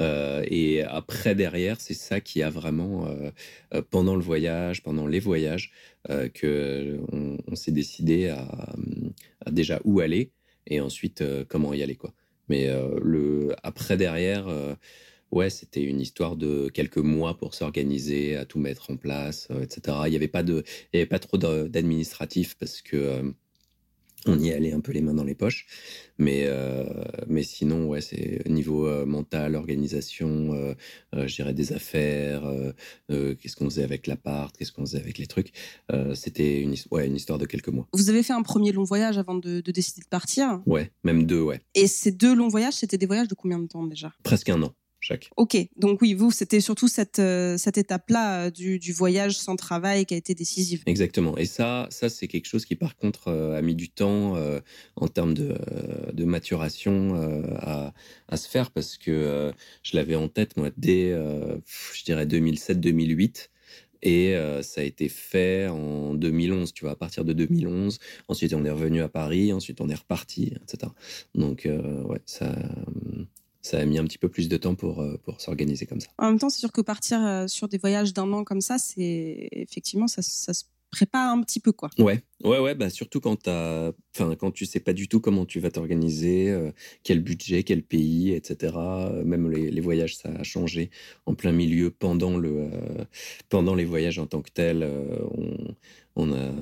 Euh, 0.00 0.44
et 0.48 0.82
après, 0.82 1.36
derrière, 1.36 1.80
c'est 1.80 1.94
ça 1.94 2.20
qui 2.20 2.42
a 2.42 2.50
vraiment, 2.50 3.06
euh, 3.06 3.82
pendant 3.90 4.16
le 4.16 4.22
voyage, 4.22 4.82
pendant 4.82 5.06
les 5.06 5.20
voyages, 5.20 5.70
que 6.34 6.98
on, 7.12 7.54
s'est 7.54 7.70
décidé 7.70 8.28
à, 8.28 8.74
déjà 9.52 9.80
où 9.84 10.00
aller 10.00 10.32
et 10.66 10.80
ensuite 10.80 11.22
comment 11.48 11.72
y 11.72 11.82
aller, 11.82 11.94
quoi. 11.94 12.12
Mais 12.48 12.68
le 13.00 13.54
après, 13.62 13.96
derrière, 13.96 14.48
ouais, 15.30 15.48
c'était 15.48 15.84
une 15.84 16.00
histoire 16.00 16.34
de 16.34 16.68
quelques 16.74 16.98
mois 16.98 17.38
pour 17.38 17.54
s'organiser, 17.54 18.36
à 18.36 18.44
tout 18.44 18.58
mettre 18.58 18.90
en 18.90 18.96
place, 18.96 19.46
etc. 19.62 19.98
Il 20.06 20.10
n'y 20.10 20.16
avait 20.16 20.26
pas 20.26 20.42
de, 20.42 20.64
il 20.92 20.96
y 20.96 21.00
avait 21.00 21.06
pas 21.08 21.20
trop 21.20 21.38
d'administratif 21.38 22.56
parce 22.58 22.82
que 22.82 23.32
on 24.26 24.38
y 24.38 24.52
allait 24.52 24.72
un 24.72 24.80
peu 24.80 24.92
les 24.92 25.00
mains 25.00 25.14
dans 25.14 25.24
les 25.24 25.34
poches. 25.34 25.66
Mais, 26.18 26.42
euh, 26.44 26.84
mais 27.26 27.42
sinon, 27.42 27.86
ouais, 27.86 28.00
c'est 28.00 28.48
niveau 28.48 28.86
euh, 28.86 29.04
mental, 29.04 29.56
organisation, 29.56 30.52
euh, 30.52 30.74
euh, 31.14 31.26
je 31.26 31.34
dirais 31.34 31.54
des 31.54 31.72
affaires, 31.72 32.42
qu'est-ce 33.08 33.56
qu'on 33.56 33.64
faisait 33.66 33.82
avec 33.82 34.06
l'appart, 34.06 34.56
qu'est-ce 34.56 34.72
qu'on 34.72 34.84
faisait 34.86 35.00
avec 35.00 35.18
les 35.18 35.26
trucs. 35.26 35.52
C'était 36.14 36.60
une, 36.60 36.74
ouais, 36.90 37.06
une 37.06 37.16
histoire 37.16 37.38
de 37.38 37.46
quelques 37.46 37.68
mois. 37.68 37.88
Vous 37.92 38.10
avez 38.10 38.22
fait 38.22 38.32
un 38.32 38.42
premier 38.42 38.72
long 38.72 38.84
voyage 38.84 39.18
avant 39.18 39.34
de, 39.34 39.60
de 39.60 39.72
décider 39.72 40.02
de 40.02 40.08
partir? 40.08 40.60
Ouais, 40.66 40.90
même 41.04 41.26
deux, 41.26 41.40
ouais. 41.40 41.60
Et 41.74 41.86
ces 41.86 42.12
deux 42.12 42.34
longs 42.34 42.48
voyages, 42.48 42.74
c'était 42.74 42.98
des 42.98 43.06
voyages 43.06 43.28
de 43.28 43.34
combien 43.34 43.58
de 43.58 43.66
temps 43.66 43.84
déjà? 43.86 44.12
Presque 44.22 44.48
un 44.48 44.62
an 44.62 44.74
chaque. 45.02 45.30
Ok, 45.36 45.56
donc 45.76 46.00
oui, 46.00 46.14
vous, 46.14 46.30
c'était 46.30 46.60
surtout 46.60 46.88
cette, 46.88 47.18
euh, 47.18 47.58
cette 47.58 47.76
étape-là 47.76 48.46
euh, 48.46 48.50
du, 48.50 48.78
du 48.78 48.92
voyage 48.92 49.36
sans 49.36 49.56
travail 49.56 50.06
qui 50.06 50.14
a 50.14 50.16
été 50.16 50.34
décisive. 50.34 50.82
Exactement. 50.86 51.36
Et 51.36 51.46
ça, 51.46 51.88
ça 51.90 52.08
c'est 52.08 52.28
quelque 52.28 52.46
chose 52.46 52.64
qui, 52.64 52.76
par 52.76 52.96
contre, 52.96 53.28
euh, 53.28 53.58
a 53.58 53.62
mis 53.62 53.74
du 53.74 53.90
temps 53.90 54.36
euh, 54.36 54.60
en 54.96 55.08
termes 55.08 55.34
de, 55.34 55.56
de 56.12 56.24
maturation 56.24 57.14
euh, 57.16 57.42
à, 57.58 57.92
à 58.28 58.36
se 58.36 58.48
faire 58.48 58.70
parce 58.70 58.96
que 58.96 59.10
euh, 59.10 59.52
je 59.82 59.96
l'avais 59.96 60.16
en 60.16 60.28
tête, 60.28 60.56
moi, 60.56 60.70
dès, 60.76 61.12
je 61.12 62.04
dirais, 62.04 62.26
2007-2008. 62.26 63.48
Et 64.02 64.34
euh, 64.34 64.62
ça 64.62 64.80
a 64.80 64.84
été 64.84 65.08
fait 65.08 65.68
en 65.68 66.14
2011, 66.14 66.72
tu 66.72 66.84
vois, 66.84 66.92
à 66.92 66.96
partir 66.96 67.24
de 67.24 67.32
2011. 67.32 68.00
Ensuite, 68.28 68.52
on 68.52 68.64
est 68.64 68.70
revenu 68.70 69.00
à 69.00 69.08
Paris, 69.08 69.52
ensuite, 69.52 69.80
on 69.80 69.88
est 69.88 69.94
reparti, 69.94 70.54
etc. 70.56 70.90
Donc, 71.34 71.66
euh, 71.66 72.02
ouais, 72.02 72.20
ça, 72.26 72.52
ça 73.62 73.78
a 73.78 73.84
mis 73.84 73.98
un 73.98 74.04
petit 74.04 74.18
peu 74.18 74.28
plus 74.28 74.48
de 74.48 74.56
temps 74.56 74.74
pour, 74.74 75.00
euh, 75.00 75.16
pour 75.24 75.40
s'organiser 75.40 75.86
comme 75.86 76.00
ça. 76.00 76.08
En 76.18 76.26
même 76.26 76.38
temps, 76.38 76.50
c'est 76.50 76.58
sûr 76.60 76.72
que 76.72 76.80
partir 76.80 77.24
euh, 77.24 77.46
sur 77.46 77.68
des 77.68 77.78
voyages 77.78 78.12
d'un 78.12 78.30
an 78.32 78.44
comme 78.44 78.60
ça, 78.60 78.78
c'est 78.78 79.48
effectivement, 79.52 80.08
ça, 80.08 80.20
ça 80.20 80.52
se 80.52 80.64
prépare 80.90 81.32
un 81.32 81.40
petit 81.42 81.58
peu, 81.58 81.72
quoi. 81.72 81.88
Ouais, 81.98 82.22
ouais, 82.44 82.58
ouais, 82.58 82.74
bah 82.74 82.90
surtout 82.90 83.18
quand 83.20 83.36
t'as, 83.44 83.92
enfin 84.14 84.36
quand 84.36 84.50
tu 84.50 84.66
sais 84.66 84.78
pas 84.78 84.92
du 84.92 85.08
tout 85.08 85.20
comment 85.20 85.46
tu 85.46 85.58
vas 85.58 85.70
t'organiser, 85.70 86.50
euh, 86.50 86.70
quel 87.02 87.22
budget, 87.22 87.62
quel 87.62 87.82
pays, 87.82 88.32
etc. 88.32 88.76
Même 89.24 89.50
les, 89.50 89.70
les 89.70 89.80
voyages, 89.80 90.16
ça 90.18 90.28
a 90.28 90.42
changé 90.42 90.90
en 91.24 91.34
plein 91.34 91.52
milieu 91.52 91.90
pendant 91.90 92.36
le, 92.36 92.68
euh, 92.70 93.04
pendant 93.48 93.74
les 93.74 93.86
voyages 93.86 94.18
en 94.18 94.26
tant 94.26 94.42
que 94.42 94.50
tels. 94.50 94.82
euh, 94.82 95.16
on, 95.30 95.74
on 96.14 96.30
a, 96.34 96.52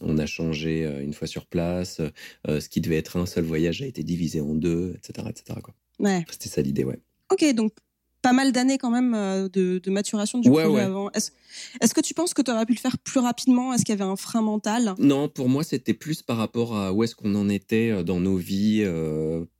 on 0.00 0.16
a 0.16 0.26
changé 0.26 0.84
une 1.02 1.12
fois 1.12 1.26
sur 1.26 1.46
place. 1.46 2.00
Ce 2.46 2.68
qui 2.68 2.80
devait 2.80 2.98
être 2.98 3.16
un 3.16 3.26
seul 3.26 3.42
voyage 3.42 3.82
a 3.82 3.86
été 3.86 4.04
divisé 4.04 4.40
en 4.40 4.54
deux, 4.54 4.94
etc., 4.96 5.26
etc. 5.28 5.58
Quoi. 5.60 5.74
Ouais. 5.98 6.24
C'était 6.30 6.48
ça 6.48 6.62
l'idée, 6.62 6.84
ouais. 6.84 7.00
Ok, 7.30 7.44
donc 7.54 7.72
pas 8.26 8.32
mal 8.32 8.50
d'années 8.50 8.76
quand 8.76 8.90
même 8.90 9.12
de, 9.52 9.80
maturation 9.90 10.40
du 10.40 10.50
projet 10.50 10.80
avant. 10.80 11.12
Est-ce 11.12 11.94
que 11.94 12.00
tu 12.00 12.12
penses 12.12 12.34
que 12.34 12.42
tu 12.42 12.50
aurais 12.50 12.66
pu 12.66 12.72
le 12.72 12.78
faire 12.78 12.98
plus 12.98 13.20
rapidement? 13.20 13.72
Est-ce 13.72 13.84
qu'il 13.84 13.94
y 13.94 13.98
avait 14.02 14.10
un 14.10 14.16
frein 14.16 14.42
mental? 14.42 14.94
Non, 14.98 15.28
pour 15.28 15.48
moi, 15.48 15.62
c'était 15.62 15.94
plus 15.94 16.22
par 16.22 16.36
rapport 16.36 16.76
à 16.76 16.92
où 16.92 17.04
est-ce 17.04 17.14
qu'on 17.14 17.36
en 17.36 17.48
était 17.48 18.02
dans 18.02 18.18
nos 18.18 18.36
vies, 18.36 18.84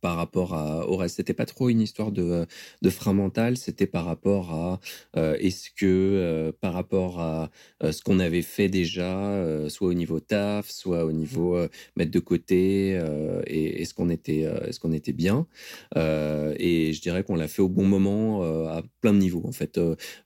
par 0.00 0.16
rapport 0.16 0.54
à, 0.54 0.88
au 0.88 0.96
reste. 0.96 1.16
C'était 1.16 1.32
pas 1.32 1.46
trop 1.46 1.68
une 1.68 1.80
histoire 1.80 2.10
de, 2.10 2.44
de 2.82 2.90
frein 2.90 3.12
mental, 3.12 3.56
c'était 3.56 3.86
par 3.86 4.04
rapport 4.04 4.52
à 4.52 4.80
est-ce 5.14 5.70
que 5.70 6.52
par 6.60 6.72
rapport 6.72 7.20
à 7.20 7.50
ce 7.80 8.02
qu'on 8.02 8.18
avait 8.18 8.42
fait 8.42 8.68
déjà, 8.68 9.68
soit 9.68 9.88
au 9.88 9.94
niveau 9.94 10.18
taf, 10.18 10.68
soit 10.68 11.04
au 11.04 11.12
niveau 11.12 11.56
mettre 11.94 12.10
de 12.10 12.18
côté, 12.18 13.00
et 13.46 13.82
est-ce 13.82 13.94
qu'on 13.94 14.10
était, 14.10 14.40
est-ce 14.66 14.80
qu'on 14.80 14.92
était 14.92 15.12
bien 15.12 15.46
Et 15.94 16.92
je 16.92 17.00
dirais 17.00 17.22
qu'on 17.22 17.36
l'a 17.36 17.48
fait 17.48 17.62
au 17.62 17.68
bon 17.68 17.84
moment 17.84 18.55
à 18.68 18.82
plein 19.00 19.12
de 19.12 19.18
niveaux. 19.18 19.42
En 19.44 19.52
fait, 19.52 19.78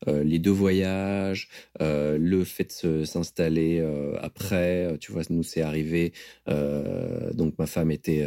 les 0.07 0.39
deux 0.39 0.51
voyages, 0.51 1.49
le 1.81 2.45
fait 2.45 2.85
de 2.85 3.05
s'installer 3.05 3.85
après, 4.21 4.97
tu 5.01 5.13
vois, 5.13 5.23
nous 5.31 5.43
c'est 5.43 5.63
arrivé. 5.63 6.13
donc 6.47 7.59
ma 7.59 7.67
femme 7.67 7.91
était 7.91 8.27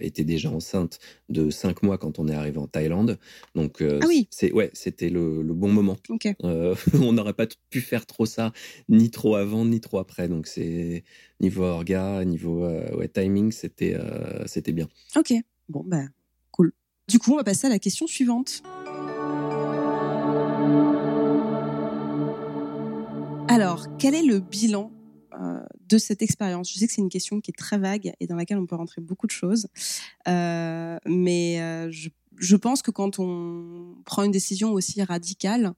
était 0.00 0.24
déjà 0.24 0.50
enceinte 0.50 0.98
de 1.28 1.50
cinq 1.50 1.82
mois 1.82 1.98
quand 1.98 2.18
on 2.18 2.28
est 2.28 2.34
arrivé 2.34 2.58
en 2.58 2.66
Thaïlande. 2.66 3.18
Donc 3.54 3.82
ah 3.82 4.06
oui. 4.06 4.28
c'est 4.30 4.52
ouais, 4.52 4.70
c'était 4.72 5.10
le, 5.10 5.42
bon 5.42 5.68
moment. 5.68 5.96
on 6.42 7.12
n'aurait 7.12 7.34
pas 7.34 7.46
pu 7.70 7.80
faire 7.80 8.06
trop 8.06 8.26
ça, 8.26 8.52
ni 8.88 9.10
trop 9.10 9.36
avant, 9.36 9.64
ni 9.64 9.80
trop 9.80 9.98
après. 9.98 10.28
Donc 10.28 10.46
c'est 10.46 11.04
niveau 11.40 11.64
orga, 11.64 12.24
niveau 12.24 12.66
ouais, 12.66 13.08
timing, 13.08 13.52
c'était 13.52 13.96
c'était 14.46 14.72
bien. 14.72 14.88
Ok, 15.16 15.32
bon 15.68 15.82
ben 15.84 16.10
cool. 16.50 16.72
Du 17.08 17.18
coup, 17.18 17.32
on 17.32 17.36
va 17.36 17.44
passer 17.44 17.66
à 17.66 17.70
la 17.70 17.78
question 17.78 18.06
suivante. 18.06 18.62
Alors, 23.48 23.86
quel 23.98 24.14
est 24.14 24.22
le 24.22 24.40
bilan 24.40 24.90
euh, 25.38 25.62
de 25.88 25.98
cette 25.98 26.22
expérience? 26.22 26.72
Je 26.72 26.78
sais 26.78 26.86
que 26.86 26.92
c'est 26.92 27.02
une 27.02 27.10
question 27.10 27.40
qui 27.40 27.50
est 27.50 27.54
très 27.54 27.76
vague 27.76 28.12
et 28.18 28.26
dans 28.26 28.36
laquelle 28.36 28.56
on 28.56 28.66
peut 28.66 28.76
rentrer 28.76 29.02
beaucoup 29.02 29.26
de 29.26 29.32
choses, 29.32 29.68
euh, 30.26 30.96
mais 31.04 31.60
euh, 31.60 31.90
je, 31.90 32.56
pense 32.56 32.80
que 32.80 32.90
quand 32.90 33.18
on 33.18 33.94
prend 34.06 34.22
une 34.22 34.30
décision 34.30 34.72
aussi 34.72 35.02
radicale, 35.02 35.74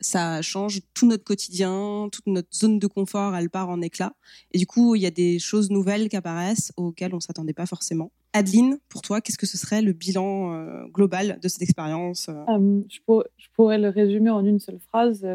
ça 0.00 0.40
change 0.40 0.80
tout 0.94 1.06
notre 1.06 1.24
quotidien, 1.24 2.08
toute 2.10 2.26
notre 2.26 2.48
zone 2.56 2.78
de 2.78 2.86
confort, 2.86 3.36
elle 3.36 3.50
part 3.50 3.68
en 3.68 3.82
éclat. 3.82 4.14
Et 4.52 4.58
du 4.58 4.66
coup, 4.66 4.94
il 4.94 5.02
y 5.02 5.06
a 5.06 5.10
des 5.10 5.38
choses 5.38 5.70
nouvelles 5.70 6.08
qui 6.08 6.16
apparaissent 6.16 6.72
auxquelles 6.78 7.14
on 7.14 7.20
s'attendait 7.20 7.52
pas 7.52 7.66
forcément. 7.66 8.12
Adeline, 8.34 8.78
pour 8.88 9.00
toi, 9.00 9.20
qu'est-ce 9.20 9.38
que 9.38 9.46
ce 9.46 9.56
serait 9.56 9.80
le 9.80 9.92
bilan 9.92 10.86
global 10.88 11.38
de 11.40 11.48
cette 11.48 11.62
expérience 11.62 12.28
je, 12.28 12.98
je, 13.36 13.46
pourrais 13.54 13.78
le 13.78 13.88
résumer 13.88 14.30
en 14.30 14.44
une 14.44 14.58
seule 14.58 14.80
phrase 14.80 15.26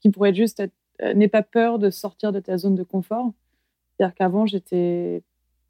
qui 0.00 0.10
pourrait 0.10 0.34
juste 0.34 0.60
être 0.60 0.72
euh, 1.02 1.14
n'aie 1.14 1.28
pas 1.28 1.42
peur 1.42 1.78
de 1.78 1.90
sortir 1.90 2.32
de 2.32 2.40
ta 2.40 2.56
zone 2.56 2.74
de 2.74 2.82
confort. 2.82 3.32
C'est-à-dire 3.96 4.14
qu'avant, 4.14 4.46
j'étais 4.46 5.22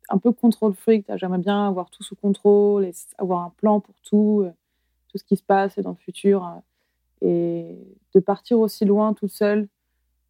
un 0.09 0.18
peu 0.18 0.33
contrôle 0.33 0.75
freak. 0.75 1.06
J'aimerais 1.16 1.38
bien 1.38 1.66
avoir 1.66 1.90
tout 1.90 2.02
sous 2.02 2.14
contrôle, 2.14 2.85
et 2.85 2.92
avoir 3.18 3.42
un 3.42 3.50
plan 3.56 3.80
pour 3.80 3.95
tout, 4.02 4.42
euh, 4.45 4.50
tout 5.09 5.18
ce 5.18 5.25
qui 5.25 5.37
se 5.37 5.42
passe 5.42 5.78
dans 5.78 5.90
le 5.90 5.97
futur. 5.97 6.45
Euh, 6.45 6.61
et 7.23 7.78
de 8.14 8.21
partir 8.21 8.61
aussi 8.61 8.85
loin 8.85 9.14
toute 9.14 9.33
seule, 9.33 9.68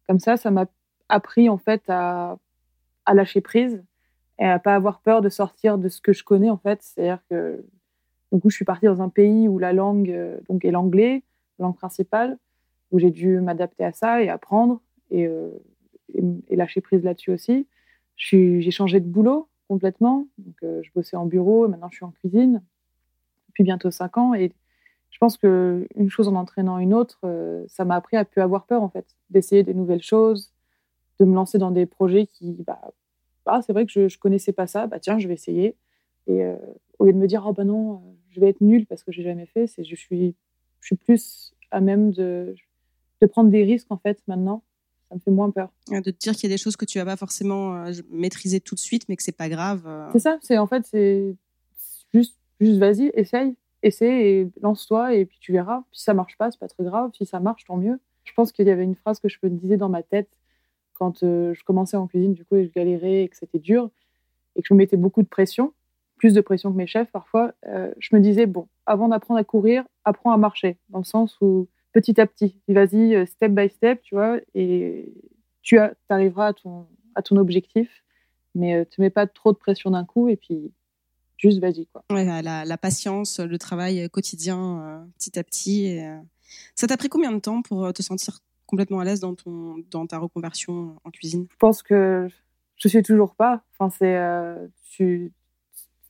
comme 0.07 0.19
ça, 0.19 0.37
ça 0.37 0.51
m'a 0.51 0.65
appris 1.09 1.49
en 1.49 1.57
fait 1.57 1.83
à, 1.89 2.37
lâcher 3.13 3.41
prise 3.41 3.83
et 4.39 4.45
à 4.45 4.59
pas 4.59 4.75
avoir 4.75 4.99
peur 5.01 5.21
de 5.21 5.29
sortir 5.29 5.77
de 5.77 5.89
ce 5.89 6.01
que 6.01 6.13
je 6.13 6.23
connais 6.23 6.49
en 6.49 6.57
fait. 6.57 6.81
C'est-à-dire 6.81 7.19
que 7.29 7.63
du 8.31 8.39
coup, 8.41 8.49
je 8.49 8.55
suis 8.55 8.65
partie 8.65 8.85
dans 8.85 9.01
un 9.01 9.09
pays 9.09 9.47
où 9.47 9.57
la 9.57 9.73
langue 9.73 10.13
donc 10.49 10.65
est 10.65 10.71
l'anglais, 10.71 11.23
langue 11.59 11.75
principale, 11.75 12.37
où 12.91 12.99
j'ai 12.99 13.11
dû 13.11 13.39
m'adapter 13.39 13.83
à 13.85 13.93
ça 13.93 14.21
et 14.21 14.29
apprendre. 14.29 14.81
Euh, 15.13 15.51
et, 16.13 16.55
lâcher 16.55 16.81
prise 16.81 17.03
là-dessus 17.03 17.31
aussi. 17.31 17.67
J'ai 18.15 18.71
changé 18.71 18.99
de 18.99 19.05
boulot 19.05 19.47
complètement. 19.67 20.27
Donc, 20.37 20.55
euh, 20.63 20.81
je 20.83 20.89
bossais 20.95 21.17
en 21.17 21.25
bureau 21.25 21.65
et 21.65 21.69
maintenant 21.69 21.89
je 21.91 21.97
suis 21.97 22.05
en 22.05 22.11
cuisine 22.11 22.63
depuis 23.49 23.63
bientôt 23.63 23.91
cinq 23.91 24.17
ans. 24.17 24.33
Et 24.33 24.53
je 25.11 25.17
pense 25.19 25.37
qu'une 25.37 26.09
chose 26.09 26.27
en 26.27 26.35
entraînant 26.35 26.79
une 26.79 26.93
autre, 26.93 27.19
euh, 27.25 27.63
ça 27.67 27.85
m'a 27.85 27.95
appris 27.95 28.17
à 28.17 28.25
plus 28.25 28.41
avoir 28.41 28.65
peur 28.65 28.81
en 28.81 28.89
fait, 28.89 29.05
d'essayer 29.29 29.63
des 29.63 29.73
nouvelles 29.73 30.01
choses, 30.01 30.51
de 31.19 31.25
me 31.25 31.35
lancer 31.35 31.57
dans 31.57 31.71
des 31.71 31.85
projets 31.85 32.27
qui, 32.27 32.63
bah, 32.65 32.79
bah 33.47 33.61
c'est 33.65 33.73
vrai 33.73 33.85
que 33.85 33.91
je, 33.91 34.01
ne 34.01 34.19
connaissais 34.19 34.53
pas 34.53 34.67
ça, 34.67 34.87
bah 34.87 34.99
tiens, 34.99 35.17
je 35.19 35.27
vais 35.27 35.33
essayer. 35.33 35.75
Et 36.27 36.43
au 36.99 37.05
lieu 37.05 37.13
de 37.13 37.17
me 37.17 37.27
dire, 37.27 37.45
oh 37.47 37.53
bah 37.53 37.63
non, 37.63 38.01
je 38.29 38.39
vais 38.41 38.49
être 38.49 38.61
nulle 38.61 38.85
parce 38.85 39.03
que 39.03 39.11
j'ai 39.11 39.23
jamais 39.23 39.45
fait, 39.45 39.65
c'est 39.67 39.83
je 39.83 39.95
suis, 39.95 40.35
je 40.81 40.87
suis 40.87 40.95
plus 40.97 41.53
à 41.71 41.79
même 41.79 42.11
de, 42.11 42.53
de 43.21 43.27
prendre 43.27 43.49
des 43.49 43.63
risques 43.63 43.87
en 43.89 43.97
fait 43.97 44.21
maintenant 44.27 44.61
ça 45.09 45.15
me 45.15 45.19
fait 45.19 45.31
moins 45.31 45.51
peur. 45.51 45.71
De 45.89 45.99
te 45.99 46.09
dire 46.09 46.33
qu'il 46.33 46.49
y 46.49 46.51
a 46.51 46.55
des 46.55 46.61
choses 46.61 46.75
que 46.75 46.85
tu 46.85 46.97
vas 46.97 47.05
pas 47.05 47.15
forcément 47.15 47.75
euh, 47.75 47.91
maîtriser 48.09 48.59
tout 48.59 48.75
de 48.75 48.79
suite, 48.79 49.07
mais 49.07 49.15
que 49.15 49.23
c'est 49.23 49.31
pas 49.31 49.49
grave. 49.49 49.83
Euh. 49.85 50.09
C'est 50.11 50.19
ça, 50.19 50.37
c'est 50.41 50.57
en 50.57 50.67
fait, 50.67 50.85
c'est 50.85 51.35
juste, 52.13 52.37
juste 52.59 52.77
vas-y, 52.77 53.11
essaye, 53.13 53.55
essaye 53.83 54.21
et 54.21 54.51
lance-toi 54.61 55.15
et 55.15 55.25
puis 55.25 55.37
tu 55.39 55.53
verras. 55.53 55.83
Si 55.91 56.03
ça 56.03 56.13
marche 56.13 56.37
pas, 56.37 56.51
c'est 56.51 56.59
pas 56.59 56.67
très 56.67 56.83
grave. 56.83 57.11
Si 57.17 57.25
ça 57.25 57.39
marche, 57.39 57.63
tant 57.65 57.77
mieux. 57.77 57.99
Je 58.23 58.33
pense 58.33 58.51
qu'il 58.51 58.67
y 58.67 58.71
avait 58.71 58.83
une 58.83 58.95
phrase 58.95 59.19
que 59.19 59.29
je 59.29 59.37
me 59.43 59.49
disais 59.49 59.77
dans 59.77 59.89
ma 59.89 60.03
tête 60.03 60.29
quand 60.97 61.23
euh, 61.23 61.53
je 61.53 61.63
commençais 61.63 61.97
en 61.97 62.07
cuisine, 62.07 62.33
du 62.33 62.45
coup, 62.45 62.55
et 62.55 62.65
je 62.65 62.71
galérais 62.71 63.23
et 63.23 63.27
que 63.29 63.37
c'était 63.37 63.59
dur 63.59 63.89
et 64.55 64.61
que 64.61 64.67
je 64.67 64.73
me 64.73 64.79
mettais 64.79 64.97
beaucoup 64.97 65.21
de 65.21 65.27
pression, 65.27 65.73
plus 66.17 66.33
de 66.33 66.41
pression 66.41 66.71
que 66.71 66.77
mes 66.77 66.87
chefs 66.87 67.11
parfois. 67.11 67.53
je 67.63 68.15
me 68.15 68.19
disais, 68.19 68.47
bon, 68.47 68.67
avant 68.87 69.07
d'apprendre 69.07 69.39
à 69.39 69.43
courir, 69.43 69.83
apprends 70.03 70.31
à 70.31 70.37
marcher, 70.37 70.77
dans 70.89 70.97
le 70.97 71.03
sens 71.03 71.37
où 71.41 71.67
petit 71.99 72.19
à 72.21 72.27
petit. 72.27 72.59
Vas-y, 72.67 73.15
euh, 73.15 73.25
step 73.25 73.51
by 73.51 73.69
step, 73.69 74.01
tu 74.01 74.15
vois, 74.15 74.39
et 74.53 75.11
tu 75.61 75.79
arriveras 76.09 76.53
à 77.15 77.21
ton, 77.21 77.37
objectif, 77.37 77.89
mais 78.55 78.73
ne 78.73 78.81
euh, 78.81 78.85
te 78.85 79.01
mets 79.01 79.09
pas 79.09 79.27
trop 79.27 79.51
de 79.51 79.57
pression 79.57 79.91
d'un 79.91 80.05
coup, 80.05 80.29
et 80.29 80.35
puis 80.35 80.71
juste 81.37 81.59
vas-y. 81.59 81.87
Quoi. 81.87 82.03
la, 82.09 82.77
patience, 82.77 83.39
le 83.39 83.57
travail 83.57 84.09
quotidien, 84.09 84.81
euh, 84.81 85.05
petit 85.17 85.37
à 85.37 85.43
petit. 85.43 85.99
Ça 86.75 86.87
t'a 86.87 86.97
pris 86.97 87.09
combien 87.09 87.31
de 87.31 87.39
temps 87.39 87.61
pour 87.61 87.91
te 87.93 88.01
sentir 88.01 88.39
complètement 88.67 88.99
à 88.99 89.05
l'aise 89.05 89.19
dans, 89.19 89.33
ton, 89.33 89.77
dans 89.89 90.05
ta 90.05 90.19
reconversion 90.19 90.97
en 91.03 91.09
cuisine 91.09 91.47
Je 91.49 91.57
pense 91.57 91.81
que 91.81 92.27
je 92.75 92.87
suis 92.87 93.01
toujours 93.01 93.33
pas. 93.33 93.63
Enfin, 93.77 93.89
c'est 93.89 94.15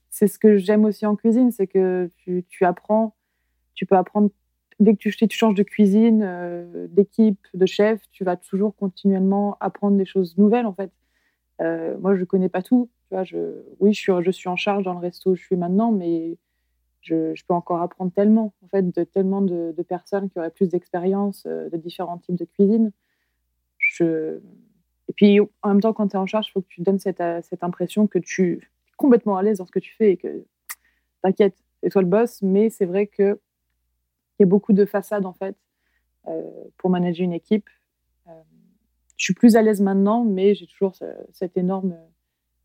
c'est 0.09 0.27
ce 0.27 0.39
que 0.39 0.57
j'aime 0.57 0.83
aussi 0.85 1.05
en 1.05 1.15
cuisine, 1.15 1.51
c'est 1.51 1.67
que 1.67 2.09
tu, 2.17 2.43
tu 2.49 2.65
apprends, 2.65 3.15
tu 3.75 3.85
peux 3.85 3.95
apprendre 3.95 4.31
dès 4.79 4.93
que 4.93 4.97
tu, 4.97 5.11
tu 5.11 5.37
changes 5.37 5.55
de 5.55 5.63
cuisine, 5.63 6.23
euh, 6.23 6.87
d'équipe, 6.89 7.39
de 7.53 7.65
chef, 7.65 8.01
tu 8.11 8.23
vas 8.23 8.35
toujours 8.35 8.75
continuellement 8.75 9.57
apprendre 9.59 9.97
des 9.97 10.05
choses 10.05 10.37
nouvelles 10.37 10.65
en 10.65 10.73
fait. 10.73 10.91
Euh, 11.61 11.97
moi, 11.99 12.15
je 12.15 12.23
connais 12.23 12.49
pas 12.49 12.61
tout. 12.61 12.89
Tu 13.09 13.15
vois, 13.15 13.23
je, 13.23 13.63
oui, 13.79 13.93
je 13.93 13.99
suis, 13.99 14.11
je 14.21 14.31
suis 14.31 14.49
en 14.49 14.55
charge 14.55 14.83
dans 14.83 14.93
le 14.93 14.99
resto 14.99 15.31
où 15.31 15.35
je 15.35 15.43
suis 15.43 15.55
maintenant, 15.55 15.91
mais 15.91 16.37
je, 17.07 17.43
peux 17.47 17.53
encore 17.53 17.81
apprendre 17.81 18.11
tellement 18.11 18.53
en 18.63 18.67
fait 18.67 18.89
de 18.89 19.03
tellement 19.03 19.41
de, 19.41 19.73
personnes 19.87 20.29
qui 20.29 20.39
auraient 20.39 20.51
plus 20.51 20.69
d'expérience 20.69 21.43
euh, 21.45 21.69
de 21.69 21.77
différents 21.77 22.17
types 22.17 22.35
de 22.35 22.45
cuisine. 22.45 22.91
Et 24.01 25.13
puis 25.15 25.39
en 25.39 25.69
même 25.69 25.81
temps, 25.81 25.93
quand 25.93 26.09
tu 26.09 26.15
es 26.15 26.19
en 26.19 26.25
charge, 26.25 26.47
il 26.49 26.51
faut 26.51 26.61
que 26.61 26.67
tu 26.67 26.81
donnes 26.81 26.99
cette, 26.99 27.23
cette 27.43 27.63
impression 27.63 28.07
que 28.07 28.19
tu 28.19 28.53
es 28.53 28.59
complètement 28.97 29.37
à 29.37 29.43
l'aise 29.43 29.59
dans 29.59 29.65
ce 29.65 29.71
que 29.71 29.79
tu 29.79 29.95
fais 29.95 30.11
et 30.11 30.17
que 30.17 30.45
t'inquiète, 31.21 31.55
c'est 31.81 31.89
toi 31.89 32.01
le 32.01 32.07
boss. 32.07 32.41
Mais 32.41 32.69
c'est 32.69 32.85
vrai 32.85 33.07
que 33.07 33.39
il 34.37 34.43
y 34.43 34.45
a 34.45 34.47
beaucoup 34.47 34.73
de 34.73 34.85
façades 34.85 35.25
en 35.25 35.33
fait 35.33 35.55
euh, 36.27 36.41
pour 36.77 36.89
manager 36.89 37.23
une 37.23 37.33
équipe. 37.33 37.69
Euh, 38.27 38.31
je 39.15 39.23
suis 39.23 39.33
plus 39.33 39.55
à 39.55 39.61
l'aise 39.61 39.81
maintenant, 39.81 40.23
mais 40.23 40.53
j'ai 40.53 40.67
toujours 40.67 40.93
cet 41.31 41.57
énorme 41.57 41.95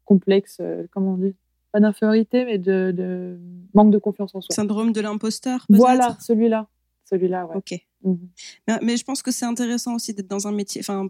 complexe, 0.04 0.58
euh, 0.60 0.86
comment 0.90 1.14
on 1.14 1.16
dit, 1.16 1.34
pas 1.72 1.80
d'infériorité, 1.80 2.44
mais 2.44 2.58
de, 2.58 3.38
manque 3.74 3.90
de 3.90 3.98
confiance 3.98 4.34
en 4.34 4.40
soi. 4.40 4.54
Syndrome 4.54 4.92
de 4.92 5.00
l'imposteur. 5.00 5.64
Voilà, 5.68 6.16
celui-là, 6.20 6.68
celui-là, 7.04 7.46
ouais. 7.46 7.56
Ok. 7.56 7.74
Mhm. 8.04 8.28
mais, 8.82 8.96
je 8.96 9.04
pense 9.04 9.22
que 9.22 9.30
c'est 9.30 9.46
intéressant 9.46 9.94
aussi 9.94 10.12
d'être 10.12 10.28
dans 10.28 10.48
un 10.48 10.52
métier, 10.52 10.80
enfin, 10.80 11.08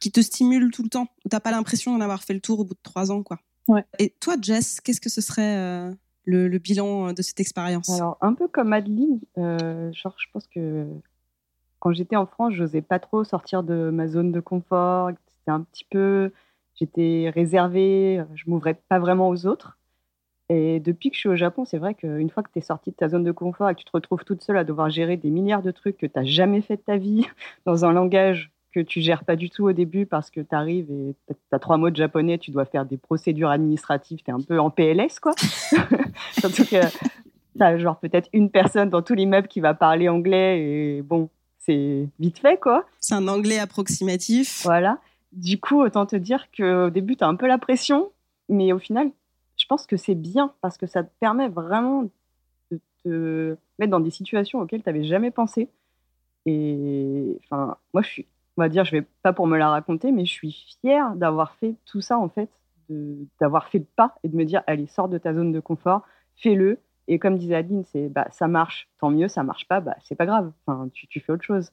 qui 0.00 0.12
te 0.12 0.20
stimule 0.20 0.70
tout 0.70 0.82
le 0.82 0.88
temps. 0.88 1.08
T'as 1.28 1.40
pas 1.40 1.50
l'impression 1.50 1.92
d'en 1.92 2.00
avoir 2.00 2.22
fait 2.22 2.34
le 2.34 2.40
tour 2.40 2.60
au 2.60 2.64
bout 2.64 2.74
de 2.74 2.80
trois 2.82 3.10
ans, 3.10 3.22
quoi. 3.22 3.38
Ouais. 3.68 3.84
Et 3.98 4.14
toi, 4.20 4.36
Jess, 4.40 4.80
qu'est-ce 4.80 5.00
que 5.00 5.10
ce 5.10 5.20
serait 5.20 5.92
le, 6.24 6.58
bilan 6.58 7.08
euh, 7.08 7.12
de 7.12 7.22
cette 7.22 7.40
expérience? 7.40 7.88
Alors, 7.90 8.16
un 8.20 8.34
peu 8.34 8.48
comme 8.48 8.72
Adeline, 8.72 9.20
euh, 9.38 9.92
genre, 9.92 10.14
je 10.18 10.26
pense 10.32 10.46
que 10.46 10.86
quand 11.78 11.92
j'étais 11.92 12.16
en 12.16 12.26
France, 12.26 12.54
je 12.54 12.62
n'osais 12.62 12.82
pas 12.82 12.98
trop 12.98 13.24
sortir 13.24 13.62
de 13.62 13.90
ma 13.90 14.06
zone 14.06 14.32
de 14.32 14.40
confort. 14.40 15.10
C'était 15.26 15.50
un 15.50 15.62
petit 15.62 15.84
peu. 15.90 16.32
J'étais 16.80 17.30
réservée, 17.34 18.22
je 18.34 18.44
m'ouvrais 18.46 18.74
pas 18.88 18.98
vraiment 18.98 19.28
aux 19.28 19.46
autres. 19.46 19.76
Et 20.48 20.80
depuis 20.80 21.10
que 21.10 21.14
je 21.14 21.20
suis 21.20 21.28
au 21.28 21.36
Japon, 21.36 21.64
c'est 21.64 21.78
vrai 21.78 21.94
qu'une 21.94 22.30
fois 22.30 22.42
que 22.42 22.48
tu 22.52 22.58
es 22.58 22.62
sortie 22.62 22.90
de 22.90 22.96
ta 22.96 23.08
zone 23.08 23.22
de 23.22 23.32
confort 23.32 23.68
et 23.70 23.74
que 23.74 23.78
tu 23.80 23.84
te 23.84 23.92
retrouves 23.92 24.24
toute 24.24 24.42
seule 24.42 24.56
à 24.56 24.64
devoir 24.64 24.90
gérer 24.90 25.16
des 25.16 25.30
milliards 25.30 25.62
de 25.62 25.70
trucs 25.70 25.96
que 25.96 26.06
tu 26.06 26.12
n'as 26.16 26.24
jamais 26.24 26.60
fait 26.60 26.76
de 26.76 26.82
ta 26.82 26.96
vie 26.96 27.26
dans 27.66 27.84
un 27.84 27.92
langage 27.92 28.50
que 28.72 28.80
tu 28.80 29.00
gères 29.00 29.24
pas 29.24 29.36
du 29.36 29.50
tout 29.50 29.64
au 29.64 29.72
début 29.72 30.06
parce 30.06 30.30
que 30.30 30.40
tu 30.40 30.54
arrives 30.54 30.90
et 30.90 31.14
tu 31.28 31.34
as 31.52 31.58
trois 31.58 31.76
mots 31.76 31.90
de 31.90 31.96
japonais, 31.96 32.38
tu 32.38 32.50
dois 32.50 32.64
faire 32.64 32.86
des 32.86 32.96
procédures 32.96 33.50
administratives, 33.50 34.22
tu 34.24 34.30
es 34.30 34.34
un 34.34 34.40
peu 34.40 34.58
en 34.58 34.70
PLS, 34.70 35.20
quoi. 35.20 35.34
Surtout 36.38 36.64
que 36.64 36.80
t'as 37.58 37.78
genre 37.78 37.98
peut-être 37.98 38.28
une 38.32 38.50
personne 38.50 38.88
dans 38.88 39.02
tout 39.02 39.14
l'immeuble 39.14 39.48
qui 39.48 39.60
va 39.60 39.74
parler 39.74 40.08
anglais 40.08 40.62
et 40.62 41.02
bon, 41.02 41.28
c'est 41.58 42.08
vite 42.18 42.38
fait 42.38 42.58
quoi. 42.58 42.86
C'est 42.98 43.14
un 43.14 43.28
anglais 43.28 43.58
approximatif. 43.58 44.62
Voilà. 44.64 44.98
Du 45.32 45.60
coup, 45.60 45.80
autant 45.80 46.06
te 46.06 46.16
dire 46.16 46.50
qu'au 46.50 46.90
début, 46.90 47.16
tu 47.16 47.24
as 47.24 47.28
un 47.28 47.36
peu 47.36 47.46
la 47.46 47.58
pression, 47.58 48.10
mais 48.48 48.72
au 48.72 48.78
final, 48.78 49.10
je 49.56 49.66
pense 49.66 49.86
que 49.86 49.96
c'est 49.96 50.14
bien 50.14 50.52
parce 50.60 50.76
que 50.76 50.86
ça 50.86 51.04
te 51.04 51.10
permet 51.20 51.48
vraiment 51.48 52.10
de 52.70 52.80
te 53.04 53.56
mettre 53.78 53.90
dans 53.90 54.00
des 54.00 54.10
situations 54.10 54.60
auxquelles 54.60 54.82
tu 54.82 54.88
n'avais 54.88 55.04
jamais 55.04 55.30
pensé. 55.30 55.68
Et 56.46 57.38
enfin, 57.44 57.76
moi, 57.92 58.02
je 58.02 58.08
suis, 58.08 58.26
on 58.56 58.62
va 58.62 58.68
dire, 58.68 58.84
je 58.84 58.92
vais 58.92 59.06
pas 59.22 59.32
pour 59.32 59.46
me 59.46 59.56
la 59.56 59.70
raconter, 59.70 60.12
mais 60.12 60.24
je 60.24 60.32
suis 60.32 60.66
fière 60.80 61.14
d'avoir 61.14 61.54
fait 61.56 61.76
tout 61.84 62.00
ça 62.00 62.18
en 62.18 62.28
fait, 62.28 62.50
d'avoir 63.40 63.68
fait 63.68 63.78
le 63.78 63.86
pas 63.96 64.16
et 64.24 64.28
de 64.28 64.36
me 64.36 64.44
dire, 64.44 64.62
allez, 64.66 64.86
sors 64.86 65.08
de 65.08 65.18
ta 65.18 65.34
zone 65.34 65.52
de 65.52 65.60
confort, 65.60 66.02
fais-le. 66.36 66.80
Et 67.08 67.18
comme 67.18 67.38
disait 67.38 67.56
Adeline, 67.56 67.84
c'est 67.84 68.08
bah, 68.08 68.28
ça 68.30 68.48
marche, 68.48 68.88
tant 69.00 69.10
mieux, 69.10 69.28
ça 69.28 69.42
marche 69.42 69.66
pas, 69.66 69.80
bah, 69.80 69.96
c'est 70.04 70.14
pas 70.14 70.26
grave, 70.26 70.52
enfin, 70.66 70.88
tu, 70.92 71.06
tu 71.08 71.20
fais 71.20 71.32
autre 71.32 71.44
chose. 71.44 71.72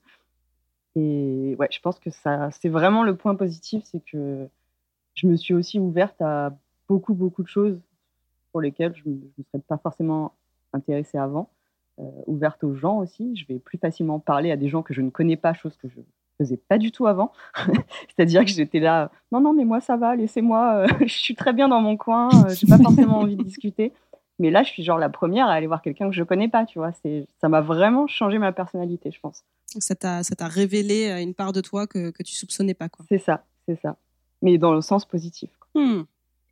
Et 0.98 1.56
ouais, 1.60 1.68
je 1.72 1.80
pense 1.80 2.00
que 2.00 2.10
ça, 2.10 2.50
c'est 2.60 2.70
vraiment 2.70 3.04
le 3.04 3.16
point 3.16 3.36
positif, 3.36 3.84
c'est 3.86 4.04
que 4.04 4.48
je 5.14 5.28
me 5.28 5.36
suis 5.36 5.54
aussi 5.54 5.80
ouverte 5.80 6.20
à 6.22 6.58
beaucoup, 6.90 7.14
beaucoup 7.14 7.44
de 7.44 7.48
choses 7.48 7.80
pour 8.52 8.62
lesquelles 8.62 8.96
je 8.96 9.08
ne 9.08 9.16
me 9.16 9.44
serais 9.52 9.62
pas 9.68 9.78
forcément 9.78 10.34
intéressée 10.74 11.20
avant. 11.20 11.52
Euh, 12.00 12.04
ouverte 12.26 12.64
aux 12.64 12.74
gens 12.74 12.98
aussi. 12.98 13.36
Je 13.36 13.46
vais 13.48 13.60
plus 13.60 13.78
facilement 13.78 14.20
parler 14.20 14.52
à 14.52 14.58
des 14.58 14.70
gens 14.70 14.82
que 14.82 14.94
je 14.94 15.02
ne 15.02 15.12
connais 15.12 15.38
pas, 15.38 15.54
chose 15.54 15.78
que 15.78 15.88
je 15.88 16.00
faisais 16.40 16.58
pas 16.58 16.80
du 16.80 16.92
tout 16.92 17.06
avant. 17.06 17.32
C'est-à-dire 18.08 18.44
que 18.44 18.52
j'étais 18.52 18.80
là, 18.80 19.12
non, 19.32 19.40
non, 19.40 19.54
mais 19.54 19.66
moi 19.66 19.82
ça 19.82 19.98
va, 19.98 20.16
laissez-moi, 20.16 20.86
euh, 20.86 20.88
je 21.02 21.14
suis 21.14 21.36
très 21.36 21.54
bien 21.54 21.68
dans 21.68 21.82
mon 21.82 21.96
coin, 21.96 22.30
euh, 22.30 22.50
j'ai 22.56 22.66
pas 22.66 22.78
forcément 22.78 23.20
envie 23.20 23.36
de 23.36 23.44
discuter. 23.44 23.94
Mais 24.40 24.50
là, 24.50 24.64
je 24.64 24.70
suis 24.70 24.84
genre 24.84 25.00
la 25.00 25.10
première 25.10 25.48
à 25.48 25.54
aller 25.54 25.68
voir 25.68 25.82
quelqu'un 25.84 26.08
que 26.10 26.16
je 26.16 26.24
connais 26.24 26.48
pas, 26.48 26.66
tu 26.66 26.80
vois. 26.80 26.92
Ça 27.40 27.50
m'a 27.50 27.62
vraiment 27.62 28.08
changé 28.08 28.38
ma 28.40 28.52
personnalité, 28.52 29.12
je 29.12 29.20
pense. 29.20 29.44
Ça 29.80 29.96
t'a, 29.96 30.48
révélé 30.48 31.10
une 31.22 31.34
part 31.34 31.54
de 31.54 31.62
toi 31.62 31.88
que, 31.88 32.10
que 32.12 32.24
tu 32.24 32.34
soupçonnais 32.34 32.74
pas, 32.74 32.90
quoi. 32.90 33.06
C'est 33.10 33.20
ça, 33.20 33.46
c'est 33.68 33.80
ça. 33.82 33.98
Mais 34.42 34.58
dans 34.58 34.74
le 34.74 34.82
sens 34.82 35.06
positif. 35.06 35.50
Hmm. 35.76 36.04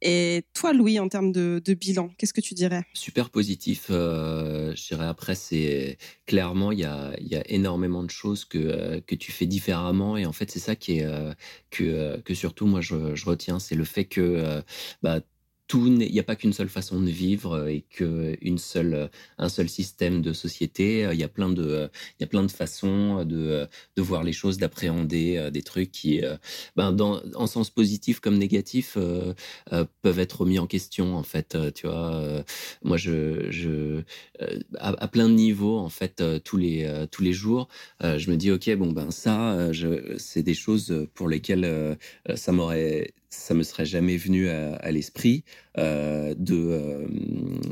Et 0.01 0.43
toi, 0.53 0.73
Louis, 0.73 0.99
en 0.99 1.07
termes 1.07 1.31
de, 1.31 1.61
bilan, 1.73 2.09
qu'est-ce 2.17 2.33
que 2.33 2.41
tu 2.41 2.53
dirais? 2.53 2.85
Super 2.93 3.29
positif. 3.29 3.87
Euh, 3.89 4.75
je 4.75 4.87
dirais 4.87 5.07
après, 5.07 5.35
c'est 5.35 5.97
clairement, 6.25 6.71
il 6.71 6.79
y 6.79 6.85
a, 6.85 7.13
y 7.19 7.35
a, 7.35 7.41
énormément 7.49 8.03
de 8.03 8.09
choses 8.09 8.45
que, 8.45 8.57
euh, 8.57 9.01
que 9.01 9.15
tu 9.15 9.31
fais 9.31 9.45
différemment. 9.45 10.17
Et 10.17 10.25
en 10.25 10.33
fait, 10.33 10.51
c'est 10.51 10.59
ça 10.59 10.75
qui 10.75 10.99
est, 10.99 11.05
euh, 11.05 11.33
que, 11.71 12.19
que 12.21 12.33
surtout, 12.33 12.67
moi, 12.67 12.81
je, 12.81 13.15
je 13.15 13.25
retiens, 13.25 13.59
c'est 13.59 13.75
le 13.75 13.85
fait 13.85 14.05
que 14.05 14.61
bah, 15.01 15.21
il 15.73 16.11
n'y 16.11 16.19
a 16.19 16.23
pas 16.23 16.35
qu'une 16.35 16.53
seule 16.53 16.69
façon 16.69 17.01
de 17.01 17.09
vivre 17.09 17.67
et 17.67 17.81
que 17.89 18.37
une 18.41 18.57
seule 18.57 19.09
un 19.37 19.49
seul 19.49 19.67
système 19.67 20.21
de 20.21 20.31
société 20.31 21.09
il 21.11 21.19
y 21.19 21.23
a 21.23 21.27
plein 21.27 21.49
de 21.49 21.89
il 22.19 22.21
y 22.21 22.23
a 22.23 22.27
plein 22.27 22.43
de 22.43 22.51
façons 22.51 23.25
de 23.25 23.67
de 23.95 24.01
voir 24.01 24.23
les 24.23 24.31
choses 24.31 24.57
d'appréhender 24.57 25.37
euh, 25.37 25.49
des 25.49 25.63
trucs 25.63 25.91
qui 25.91 26.23
euh, 26.23 26.37
ben 26.75 26.91
dans 26.91 27.21
en 27.33 27.47
sens 27.47 27.69
positif 27.69 28.19
comme 28.19 28.37
négatif 28.37 28.97
euh, 28.97 29.33
peuvent 30.01 30.19
être 30.19 30.45
mis 30.45 30.59
en 30.59 30.67
question 30.67 31.15
en 31.15 31.23
fait 31.23 31.57
tu 31.73 31.87
vois 31.87 32.43
moi 32.83 32.97
je 32.97 33.49
je 33.49 34.03
à, 34.77 35.07
plein 35.07 35.27
de 35.27 35.33
niveaux 35.33 35.77
en 35.77 35.89
fait 35.89 36.23
tous 36.43 36.57
les 36.57 37.05
tous 37.11 37.23
les 37.23 37.33
jours 37.33 37.67
je 38.01 38.29
me 38.29 38.35
dis 38.35 38.51
ok 38.51 38.75
bon 38.75 38.91
ben 38.91 39.11
ça 39.11 39.71
c'est 40.17 40.43
des 40.43 40.53
choses 40.53 41.07
pour 41.13 41.27
lesquelles 41.27 41.97
ça 42.35 42.51
m'aurait 42.51 43.13
ça 43.29 43.53
me 43.53 43.63
serait 43.63 43.85
jamais 43.85 44.17
venu 44.17 44.49
à, 44.49 44.91
l'esprit 44.91 45.43
euh, 45.77 46.33
de, 46.37 46.55
euh, 46.55 47.07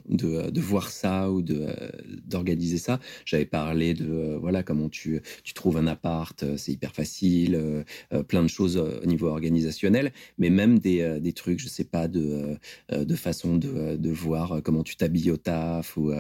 de, 0.10 0.50
de 0.50 0.62
voir 0.62 0.90
ça 0.90 1.32
ou 1.32 1.42
de 1.42 1.68
euh, 1.68 1.90
d'organiser 2.26 2.78
ça. 2.78 3.00
J'avais 3.26 3.46
parlé 3.46 3.94
de 3.94 4.38
voilà 4.40 4.64
comment 4.64 4.90
tu 4.90 5.22
tu 5.44 5.54
trouves 5.54 5.78
un 5.78 5.88
appart, 5.88 6.44
c'est 6.58 6.72
hyper 6.72 6.94
facile, 6.94 7.86
plein 8.28 8.44
de 8.44 8.48
choses 8.48 8.78
au 8.78 9.06
niveau 9.06 9.28
organisationnel, 9.28 10.12
mais 10.38 10.50
même 10.50 10.80
des, 10.80 11.20
des 11.20 11.34
trucs, 11.34 11.60
je 11.60 11.68
sais 11.68 11.84
pas 11.84 12.08
de 12.08 12.58
de 12.92 13.16
façon 13.16 13.56
de, 13.58 13.96
de 13.96 14.10
voir 14.10 14.62
comment 14.64 14.84
tu 14.84 14.96
t'habilles 14.96 15.32
au 15.32 15.38
taf 15.38 15.98
ou 15.98 16.12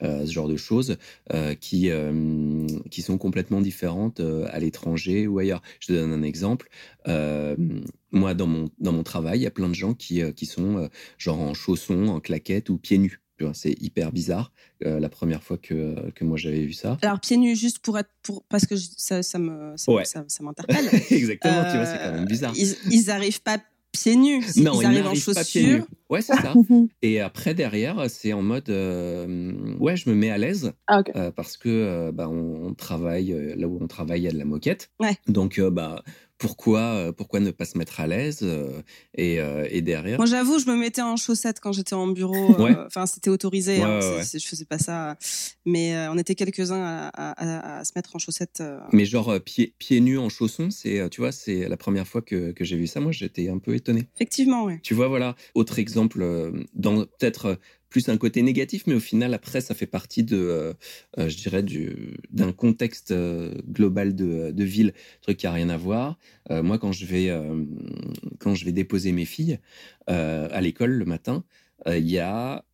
ce 0.00 0.30
genre 0.30 0.48
de 0.48 0.56
choses 0.56 0.96
qui 1.60 1.90
qui 2.90 3.02
sont 3.02 3.18
complètement 3.18 3.60
différentes 3.60 4.20
à 4.20 4.58
l'étranger 4.58 5.26
ou 5.26 5.38
ailleurs. 5.38 5.62
Je 5.80 5.88
te 5.88 5.92
donne 5.92 6.12
un 6.12 6.22
exemple 6.22 6.68
moi, 8.12 8.34
dans 8.34 8.46
mon, 8.46 8.68
dans 8.78 8.92
mon 8.92 9.02
travail, 9.02 9.40
il 9.40 9.42
y 9.42 9.46
a 9.46 9.50
plein 9.50 9.68
de 9.68 9.74
gens 9.74 9.94
qui, 9.94 10.22
euh, 10.22 10.32
qui 10.32 10.46
sont 10.46 10.76
euh, 10.76 10.88
genre 11.18 11.40
en 11.40 11.54
chaussons, 11.54 12.08
en 12.08 12.20
claquettes 12.20 12.68
ou 12.68 12.78
pieds 12.78 12.98
nus. 12.98 13.18
C'est 13.54 13.74
hyper 13.82 14.12
bizarre 14.12 14.52
euh, 14.84 15.00
la 15.00 15.08
première 15.08 15.42
fois 15.42 15.58
que, 15.58 16.12
que 16.12 16.22
moi 16.22 16.36
j'avais 16.36 16.60
vu 16.60 16.74
ça. 16.74 16.96
Alors 17.02 17.18
pieds 17.18 17.36
nus 17.36 17.56
juste 17.56 17.80
pour 17.80 17.98
être 17.98 18.10
pour 18.22 18.44
parce 18.44 18.66
que 18.66 18.76
ça, 18.76 19.24
ça 19.24 19.40
me 19.40 19.74
ça, 19.76 19.92
ça, 20.04 20.24
m'interpelle. 20.44 20.88
Exactement, 21.10 21.64
tu 21.64 21.76
vois, 21.76 21.86
c'est 21.86 21.98
quand 21.98 22.12
même 22.12 22.26
bizarre. 22.26 22.52
Ils, 22.54 22.76
ils 22.92 23.10
arrivent 23.10 23.42
pas 23.42 23.58
pieds 23.90 24.14
nus, 24.14 24.44
non, 24.58 24.80
ils, 24.80 24.86
arrivent 24.86 25.08
en 25.08 25.14
chaussures. 25.16 25.84
Ouais, 26.08 26.22
c'est 26.22 26.36
ça. 26.36 26.54
Et 27.02 27.18
après 27.18 27.52
derrière, 27.54 28.08
c'est 28.08 28.32
en 28.32 28.42
mode 28.42 28.68
ouais, 28.68 29.96
je 29.96 30.08
me 30.08 30.14
mets 30.14 30.30
à 30.30 30.38
l'aise 30.38 30.72
ah, 30.86 31.02
parce 31.34 31.56
que 31.56 32.12
bah, 32.12 32.28
on, 32.28 32.68
on, 32.68 32.74
travaille 32.74 33.34
là 33.56 33.66
où 33.66 33.76
on 33.82 33.88
travaille, 33.88 34.20
il 34.20 34.24
y 34.24 34.28
a 34.28 34.32
de 34.32 34.38
la 34.38 34.44
moquette. 34.44 34.92
Ouais. 35.00 35.16
Donc 35.26 35.60
bah 35.60 36.04
pourquoi, 36.42 36.80
euh, 36.80 37.12
pourquoi 37.12 37.38
ne 37.38 37.52
pas 37.52 37.64
se 37.64 37.78
mettre 37.78 38.00
à 38.00 38.08
l'aise 38.08 38.40
euh, 38.42 38.82
et, 39.14 39.38
euh, 39.38 39.64
et, 39.70 39.80
derrière. 39.80 40.18
Moi, 40.18 40.26
j'avoue, 40.26 40.58
je 40.58 40.66
me 40.66 40.74
mettais 40.74 41.00
en 41.00 41.14
chaussettes 41.14 41.60
quand 41.60 41.70
j'étais 41.70 41.94
en 41.94 42.08
bureau. 42.08 42.56
Enfin, 42.84 43.06
c'était 43.06 43.30
autorisé. 43.30 43.76
Je 43.76 43.82
hein, 43.82 44.18
ne 44.18 44.38
je 44.40 44.44
faisais 44.44 44.64
pas 44.64 44.78
ça, 44.78 45.16
mais 45.64 45.96
on 46.08 46.18
était 46.18 46.34
quelques-uns 46.34 47.10
à, 47.14 47.78
à, 47.78 47.84
se 47.84 47.92
mettre 47.94 48.16
en 48.16 48.18
chaussettes. 48.18 48.60
Mais 48.92 49.04
genre 49.04 49.40
pieds 49.40 49.72
pieds 49.78 50.00
nus 50.00 50.18
en 50.18 50.28
chaussons, 50.28 50.70
c'est 50.70 51.08
tu 51.10 51.20
vois, 51.20 51.30
c'est 51.30 51.68
la 51.68 51.76
première 51.76 52.08
fois 52.08 52.22
que, 52.22 52.50
que 52.50 52.64
j'ai 52.64 52.76
vu 52.76 52.88
ça. 52.88 52.98
Moi, 52.98 53.12
j'étais 53.12 53.48
un 53.48 53.58
peu 53.58 53.76
étonné. 53.76 54.08
Effectivement, 54.16 54.64
oui. 54.64 54.80
Tu 54.82 54.94
vois, 54.94 55.06
voilà, 55.06 55.36
autre 55.54 55.78
exemple 55.78 56.26
dans 56.74 57.04
peut-être 57.04 57.58
plus 57.92 58.08
un 58.08 58.16
côté 58.16 58.42
négatif, 58.42 58.84
mais 58.86 58.94
au 58.94 59.00
final, 59.00 59.34
après, 59.34 59.60
ça 59.60 59.74
fait 59.74 59.86
partie 59.86 60.24
de, 60.24 60.36
euh, 60.36 60.72
euh, 61.18 61.28
je 61.28 61.36
dirais, 61.36 61.62
d'un 62.30 62.52
contexte 62.52 63.12
euh, 63.12 63.54
global 63.70 64.16
de, 64.16 64.50
de, 64.50 64.64
ville, 64.64 64.94
truc 65.20 65.36
qui 65.36 65.46
a 65.46 65.52
rien 65.52 65.68
à 65.68 65.76
voir. 65.76 66.18
moi, 66.50 66.78
quand 66.78 66.92
je 66.92 67.06
vais, 67.06 67.30
quand 68.38 68.54
je 68.54 68.64
vais 68.64 68.72
déposer 68.72 69.12
mes 69.12 69.24
filles 69.24 69.58
à 70.06 70.60
l'école 70.60 70.92
le 70.92 71.04
matin, 71.04 71.44
il 71.86 72.08
y 72.08 72.18
a, 72.18 72.64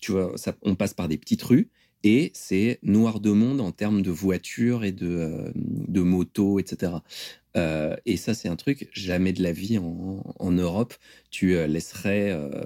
tu 0.00 0.12
vois, 0.12 0.32
ça, 0.36 0.54
on 0.62 0.74
passe 0.74 0.94
par 0.94 1.08
des 1.08 1.18
petites 1.18 1.42
rues 1.42 1.70
et 2.02 2.30
c'est 2.34 2.78
noir 2.82 3.20
de 3.20 3.30
monde 3.30 3.60
en 3.60 3.72
termes 3.72 4.02
de 4.02 4.10
voitures 4.10 4.84
et 4.84 4.92
de, 4.92 5.52
de 5.54 6.00
motos, 6.02 6.58
etc. 6.58 6.92
Euh, 7.56 7.96
et 8.06 8.16
ça, 8.16 8.34
c'est 8.34 8.48
un 8.48 8.56
truc, 8.56 8.88
jamais 8.92 9.32
de 9.32 9.42
la 9.42 9.52
vie 9.52 9.78
en, 9.78 10.50
Europe, 10.52 10.94
tu 11.30 11.56
euh, 11.56 11.66
laisserais 11.66 12.30
euh, 12.30 12.64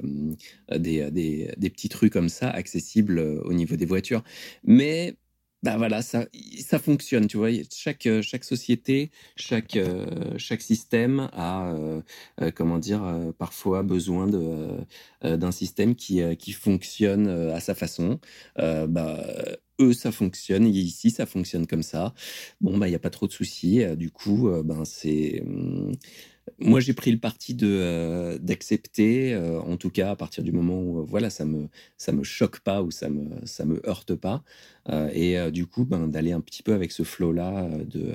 des, 0.78 1.10
des, 1.10 1.52
des, 1.56 1.70
petits 1.70 1.88
trucs 1.88 2.12
comme 2.12 2.28
ça 2.28 2.50
accessibles 2.50 3.18
au 3.20 3.52
niveau 3.52 3.76
des 3.76 3.86
voitures. 3.86 4.22
Mais 4.64 5.16
bah 5.62 5.76
voilà, 5.76 6.00
ça, 6.02 6.26
ça 6.64 6.78
fonctionne, 6.78 7.26
tu 7.26 7.36
vois. 7.36 7.50
Chaque, 7.74 8.08
chaque 8.22 8.44
société, 8.44 9.10
chaque, 9.36 9.78
chaque 10.38 10.62
système 10.62 11.28
a, 11.34 11.74
comment 12.54 12.78
dire, 12.78 13.02
parfois 13.38 13.82
besoin 13.82 14.26
de, 14.26 14.78
d'un 15.22 15.52
système 15.52 15.94
qui, 15.96 16.22
qui 16.38 16.52
fonctionne 16.52 17.28
à 17.28 17.60
sa 17.60 17.74
façon. 17.74 18.20
bah, 18.56 19.22
ça 19.92 20.12
fonctionne, 20.12 20.66
ici, 20.66 21.10
ça 21.10 21.26
fonctionne 21.26 21.66
comme 21.66 21.82
ça. 21.82 22.14
Bon, 22.60 22.78
bah, 22.78 22.86
il 22.88 22.90
n'y 22.90 22.96
a 22.96 23.00
pas 23.00 23.10
trop 23.10 23.26
de 23.26 23.32
soucis. 23.32 23.82
Euh, 23.82 23.96
du 23.96 24.10
coup, 24.10 24.48
euh, 24.48 24.62
ben, 24.62 24.84
c'est. 24.84 25.42
Hum, 25.46 25.92
moi, 26.58 26.80
j'ai 26.80 26.94
pris 26.94 27.12
le 27.12 27.18
parti 27.18 27.54
de 27.54 27.66
euh, 27.68 28.38
d'accepter, 28.38 29.36
en 29.36 29.76
tout 29.76 29.90
cas 29.90 30.10
à 30.10 30.16
partir 30.16 30.42
du 30.44 30.52
moment 30.52 30.80
où 30.82 31.06
voilà, 31.06 31.30
ça 31.30 31.44
me 31.44 31.68
ça 31.96 32.12
me 32.12 32.24
choque 32.24 32.60
pas 32.60 32.82
ou 32.82 32.90
ça 32.90 33.08
me 33.08 33.28
ça 33.46 33.64
me 33.64 33.80
heurte 33.88 34.14
pas, 34.14 34.42
et 35.14 35.36
du 35.52 35.66
coup, 35.66 35.84
ben, 35.84 36.08
d'aller 36.08 36.32
un 36.32 36.40
petit 36.40 36.62
peu 36.62 36.72
avec 36.74 36.92
ce 36.92 37.02
flow 37.04 37.32
là 37.32 37.68
de, 37.86 38.14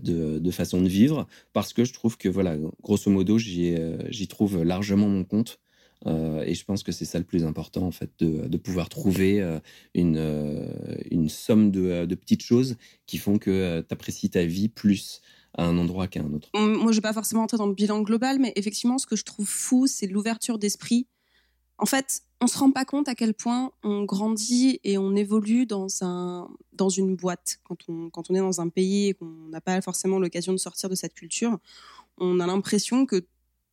de, 0.00 0.38
de 0.38 0.50
façon 0.50 0.80
de 0.82 0.88
vivre, 0.88 1.26
parce 1.52 1.72
que 1.72 1.84
je 1.84 1.92
trouve 1.92 2.16
que 2.18 2.28
voilà, 2.28 2.56
grosso 2.82 3.10
modo, 3.10 3.38
j'y 3.38 3.76
j'y 4.08 4.28
trouve 4.28 4.62
largement 4.64 5.08
mon 5.08 5.24
compte. 5.24 5.60
Euh, 6.06 6.42
et 6.46 6.54
je 6.54 6.64
pense 6.64 6.82
que 6.82 6.92
c'est 6.92 7.04
ça 7.04 7.18
le 7.18 7.24
plus 7.24 7.44
important, 7.44 7.82
en 7.82 7.90
fait, 7.90 8.10
de, 8.18 8.56
pouvoir 8.56 8.88
trouver 8.88 9.40
euh, 9.40 9.58
une, 9.94 10.16
euh, 10.16 10.66
une 11.10 11.28
somme 11.28 11.70
de, 11.70 12.14
petites 12.14 12.42
choses 12.42 12.76
qui 13.06 13.18
font 13.18 13.38
que 13.38 13.80
tu 13.80 13.92
apprécies 13.92 14.30
ta 14.30 14.44
vie 14.44 14.68
plus 14.68 15.20
à 15.54 15.64
un 15.64 15.76
endroit 15.78 16.06
qu'à 16.06 16.20
un 16.20 16.32
autre. 16.32 16.48
Moi, 16.54 16.76
je 16.78 16.86
ne 16.86 16.92
vais 16.94 17.00
pas 17.00 17.12
forcément 17.12 17.42
entrer 17.42 17.58
dans 17.58 17.66
le 17.66 17.74
bilan 17.74 18.02
global, 18.02 18.38
mais 18.38 18.52
effectivement, 18.56 18.98
ce 18.98 19.06
que 19.06 19.16
je 19.16 19.24
trouve 19.24 19.48
fou, 19.48 19.86
c'est 19.86 20.06
l'ouverture 20.06 20.58
d'esprit. 20.58 21.06
En 21.78 21.86
fait, 21.86 22.22
on 22.40 22.46
se 22.46 22.58
rend 22.58 22.70
pas 22.70 22.84
compte 22.84 23.08
à 23.08 23.14
quel 23.14 23.34
point 23.34 23.72
on 23.82 24.04
grandit 24.04 24.80
et 24.84 24.98
on 24.98 25.16
évolue 25.16 25.66
dans, 25.66 25.88
un, 26.02 26.48
dans 26.72 26.88
une 26.88 27.16
boîte. 27.16 27.58
Quand 27.64 27.76
on, 27.88 28.10
quand 28.10 28.30
on 28.30 28.34
est 28.34 28.40
dans 28.40 28.60
un 28.60 28.68
pays 28.68 29.08
et 29.08 29.14
qu'on 29.14 29.48
n'a 29.50 29.60
pas 29.60 29.80
forcément 29.80 30.18
l'occasion 30.18 30.52
de 30.52 30.58
sortir 30.58 30.88
de 30.88 30.94
cette 30.94 31.14
culture, 31.14 31.58
on 32.18 32.38
a 32.38 32.46
l'impression 32.46 33.06
que 33.06 33.24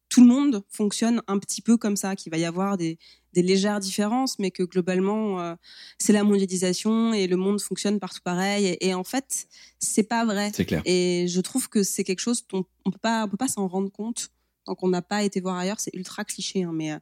tout 0.09 0.21
le 0.21 0.27
monde 0.27 0.63
fonctionne 0.69 1.21
un 1.27 1.37
petit 1.39 1.61
peu 1.61 1.77
comme 1.77 1.95
ça, 1.95 2.15
qu'il 2.15 2.31
va 2.31 2.37
y 2.37 2.45
avoir 2.45 2.77
des, 2.77 2.97
des 3.33 3.41
légères 3.41 3.79
différences, 3.79 4.39
mais 4.39 4.51
que 4.51 4.63
globalement, 4.63 5.39
euh, 5.41 5.55
c'est 5.99 6.13
la 6.13 6.23
mondialisation 6.23 7.13
et 7.13 7.27
le 7.27 7.35
monde 7.35 7.61
fonctionne 7.61 7.99
partout 7.99 8.21
pareil. 8.23 8.77
Et, 8.79 8.93
en 8.93 9.03
fait, 9.03 9.47
c'est 9.79 10.03
pas 10.03 10.25
vrai. 10.25 10.51
C'est 10.53 10.65
clair. 10.65 10.81
Et 10.85 11.27
je 11.27 11.41
trouve 11.41 11.69
que 11.69 11.83
c'est 11.83 12.03
quelque 12.03 12.19
chose 12.19 12.45
dont 12.47 12.65
on 12.85 12.91
peut 12.91 12.99
pas, 12.99 13.25
on 13.25 13.29
peut 13.29 13.37
pas 13.37 13.47
s'en 13.47 13.67
rendre 13.67 13.91
compte 13.91 14.29
tant 14.65 14.75
qu'on 14.75 14.89
n'a 14.89 15.01
pas 15.01 15.23
été 15.23 15.39
voir 15.39 15.57
ailleurs. 15.57 15.79
C'est 15.79 15.93
ultra 15.93 16.25
cliché, 16.25 16.63
hein, 16.63 16.71
mais, 16.73 16.97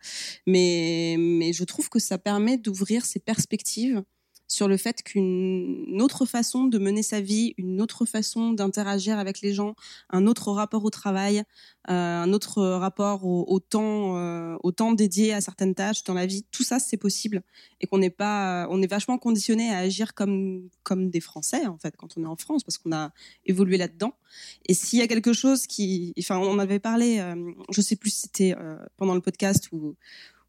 mais, 0.45 1.15
mais 1.17 1.53
je 1.53 1.63
trouve 1.63 1.89
que 1.89 1.99
ça 1.99 2.17
permet 2.17 2.57
d'ouvrir 2.57 3.05
ses 3.05 3.19
perspectives 3.19 4.03
sur 4.47 4.67
le 4.67 4.77
fait 4.77 5.01
qu'une 5.01 5.99
autre 6.01 6.25
façon 6.25 6.65
de 6.65 6.77
mener 6.77 7.03
sa 7.03 7.21
vie, 7.21 7.53
une 7.57 7.81
autre 7.81 8.05
façon 8.05 8.51
d'interagir 8.51 9.17
avec 9.17 9.41
les 9.41 9.53
gens, 9.53 9.75
un 10.09 10.27
autre 10.27 10.51
rapport 10.51 10.83
au 10.83 10.89
travail, 10.89 11.43
euh, 11.89 11.93
un 11.93 12.33
autre 12.33 12.63
rapport 12.63 13.25
au, 13.25 13.59
temps, 13.59 14.17
euh, 14.17 14.55
au 14.63 14.71
temps 14.71 14.93
dédié 14.93 15.33
à 15.33 15.41
certaines 15.41 15.75
tâches 15.75 16.03
dans 16.03 16.13
la 16.13 16.25
vie, 16.25 16.45
tout 16.51 16.63
ça 16.63 16.79
c'est 16.79 16.97
possible 16.97 17.41
et 17.81 17.87
qu'on 17.87 17.97
n'est 17.97 18.09
pas, 18.09 18.67
on 18.69 18.81
est 18.81 18.87
vachement 18.87 19.17
conditionné 19.17 19.71
à 19.71 19.79
agir 19.79 20.13
comme 20.13 20.69
comme 20.83 21.09
des 21.09 21.19
Français 21.19 21.65
en 21.65 21.77
fait 21.77 21.95
quand 21.97 22.17
on 22.17 22.23
est 22.23 22.27
en 22.27 22.35
France 22.35 22.63
parce 22.63 22.77
qu'on 22.77 22.91
a 22.91 23.11
évolué 23.45 23.77
là-dedans. 23.77 24.13
Et 24.67 24.73
s'il 24.73 24.99
y 24.99 25.01
a 25.01 25.07
quelque 25.07 25.33
chose 25.33 25.67
qui, 25.67 26.13
enfin 26.19 26.37
on 26.37 26.59
avait 26.59 26.79
parlé, 26.79 27.19
euh, 27.19 27.51
je 27.71 27.81
sais 27.81 27.95
plus 27.95 28.11
si 28.11 28.21
c'était 28.21 28.55
pendant 28.97 29.15
le 29.15 29.21
podcast 29.21 29.69
ou 29.71 29.95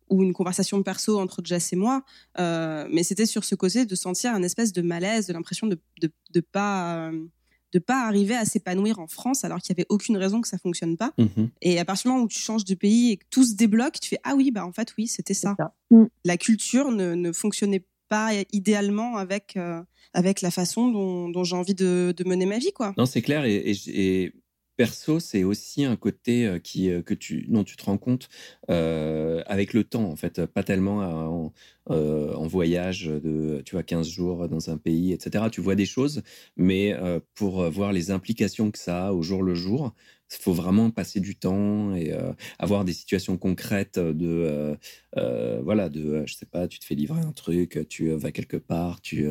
ou 0.08 0.22
une 0.22 0.32
conversation 0.32 0.82
perso 0.82 1.18
entre 1.18 1.42
Jess 1.44 1.72
et 1.72 1.76
moi, 1.76 2.02
euh, 2.38 2.86
mais 2.90 3.02
c'était 3.02 3.26
sur 3.26 3.44
ce 3.44 3.54
côté 3.54 3.86
de 3.86 3.94
sentir 3.94 4.32
un 4.34 4.42
espèce 4.42 4.72
de 4.72 4.82
malaise, 4.82 5.26
de 5.26 5.32
l'impression 5.32 5.66
de 5.66 5.78
de, 6.00 6.10
de 6.32 6.40
pas 6.40 7.08
euh, 7.08 7.26
de 7.72 7.78
pas 7.78 8.06
arriver 8.06 8.34
à 8.34 8.44
s'épanouir 8.44 8.98
en 8.98 9.06
France 9.06 9.44
alors 9.44 9.58
qu'il 9.58 9.70
y 9.70 9.80
avait 9.80 9.86
aucune 9.88 10.16
raison 10.16 10.40
que 10.40 10.48
ça 10.48 10.58
fonctionne 10.58 10.96
pas. 10.96 11.12
Mhm. 11.18 11.50
Et 11.62 11.78
à 11.78 11.84
partir 11.84 12.04
du 12.04 12.12
moment 12.14 12.24
où 12.24 12.28
tu 12.28 12.38
changes 12.38 12.64
de 12.64 12.74
pays 12.74 13.12
et 13.12 13.16
que 13.16 13.24
tout 13.30 13.44
se 13.44 13.54
débloque, 13.54 14.00
tu 14.00 14.08
fais 14.08 14.20
ah 14.24 14.34
oui 14.36 14.50
bah 14.50 14.64
en 14.64 14.72
fait 14.72 14.94
oui 14.96 15.06
c'était 15.06 15.34
ça. 15.34 15.56
Mm. 15.90 16.04
La 16.24 16.36
culture 16.36 16.90
ne, 16.90 17.14
ne 17.14 17.32
fonctionnait 17.32 17.84
pas 18.08 18.30
idéalement 18.52 19.16
avec 19.16 19.56
euh, 19.56 19.82
avec 20.12 20.40
la 20.40 20.50
façon 20.50 20.88
dont, 20.88 21.28
dont 21.28 21.44
j'ai 21.44 21.56
envie 21.56 21.74
de, 21.74 22.14
de, 22.16 22.24
mener 22.24 22.46
ma 22.46 22.58
vie 22.58 22.72
quoi. 22.72 22.94
Non 22.96 23.04
c'est 23.04 23.22
clair 23.22 23.44
et, 23.44 23.56
et, 23.56 24.22
et 24.24 24.32
perso, 24.76 25.20
c'est 25.20 25.44
aussi 25.44 25.84
un 25.84 25.96
côté 25.96 26.46
euh, 26.46 26.58
qui, 26.58 26.90
euh, 26.90 27.02
que 27.02 27.14
tu, 27.14 27.46
dont 27.48 27.64
tu 27.64 27.76
te 27.76 27.84
rends 27.84 27.98
compte 27.98 28.28
euh, 28.70 29.42
avec 29.46 29.72
le 29.72 29.84
temps, 29.84 30.04
en 30.04 30.16
fait, 30.16 30.46
pas 30.46 30.62
tellement 30.62 31.52
en, 31.88 32.46
voyage 32.46 33.06
de, 33.06 33.62
tu 33.64 33.74
vois, 33.74 33.82
15 33.82 34.08
jours 34.08 34.48
dans 34.48 34.70
un 34.70 34.76
pays, 34.76 35.12
etc. 35.12 35.46
Tu 35.50 35.60
vois 35.60 35.74
des 35.74 35.86
choses, 35.86 36.22
mais 36.56 36.94
pour 37.34 37.68
voir 37.70 37.92
les 37.92 38.10
implications 38.10 38.70
que 38.70 38.78
ça 38.78 39.08
a 39.08 39.12
au 39.12 39.22
jour 39.22 39.42
le 39.42 39.54
jour, 39.54 39.92
il 40.32 40.42
faut 40.42 40.52
vraiment 40.52 40.90
passer 40.90 41.20
du 41.20 41.36
temps 41.36 41.94
et 41.94 42.12
euh, 42.12 42.32
avoir 42.58 42.84
des 42.84 42.92
situations 42.92 43.36
concrètes 43.36 43.98
de 43.98 44.26
euh, 44.26 44.74
euh, 45.16 45.60
voilà 45.62 45.88
de 45.88 46.24
je 46.26 46.34
sais 46.34 46.46
pas 46.46 46.66
tu 46.66 46.78
te 46.78 46.84
fais 46.84 46.94
livrer 46.94 47.20
un 47.20 47.32
truc 47.32 47.86
tu 47.88 48.10
vas 48.10 48.32
quelque 48.32 48.56
part 48.56 49.00
tu 49.00 49.28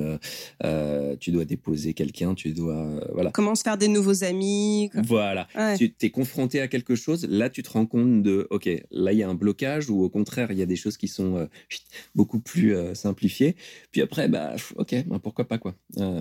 tu 1.20 1.32
dois 1.32 1.46
déposer 1.46 1.94
quelqu'un 1.94 2.34
tu 2.34 2.54
dois 2.54 3.02
voilà 3.14 3.32
comment 3.32 3.56
se 3.56 3.64
faire 3.64 3.78
des 3.78 3.88
nouveaux 3.88 4.24
amis 4.24 4.90
quoi. 4.92 5.02
voilà 5.06 5.48
ouais. 5.56 5.78
tu 5.78 5.94
es 6.02 6.10
confronté 6.10 6.62
à 6.62 6.68
quelque 6.68 6.96
chose 6.96 7.28
là 7.30 7.50
tu 7.50 7.62
te 7.62 7.70
rends 7.70 7.86
compte 7.86 8.24
de 8.24 8.48
ok 8.50 8.70
là 8.92 9.12
il 9.12 9.20
y 9.20 9.24
a 9.24 9.30
un 9.30 9.36
blocage 9.36 9.90
ou 9.90 10.02
au 10.02 10.10
contraire 10.10 10.52
il 10.52 10.58
y 10.58 10.62
a 10.62 10.66
des 10.66 10.76
choses 10.78 10.98
qui 10.98 11.08
sont 11.08 11.48
beaucoup 12.16 12.40
plus 12.40 12.76
simplifiées 12.96 13.56
puis 13.92 14.02
après 14.02 14.30
bah 14.30 14.56
ok 14.78 15.08
bah, 15.08 15.20
pourquoi 15.22 15.48
pas 15.48 15.58
quoi 15.58 15.76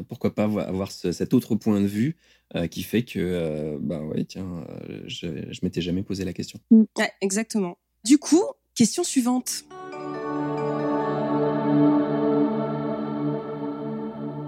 pourquoi 0.08 0.34
pas 0.34 0.44
avoir 0.44 0.90
ce, 0.90 1.12
cet 1.12 1.32
autre 1.32 1.54
point 1.54 1.80
de 1.80 1.86
vue 1.86 2.16
euh, 2.56 2.68
qui 2.68 2.82
fait 2.82 3.02
que, 3.02 3.18
euh, 3.18 3.78
bah 3.80 4.00
ouais, 4.00 4.24
tiens, 4.24 4.64
euh, 4.68 5.02
je, 5.06 5.26
je 5.50 5.60
m'étais 5.62 5.80
jamais 5.80 6.02
posé 6.02 6.24
la 6.24 6.32
question. 6.32 6.60
Ouais, 6.70 7.10
exactement. 7.20 7.78
Du 8.04 8.18
coup, 8.18 8.42
question 8.74 9.02
suivante. 9.02 9.64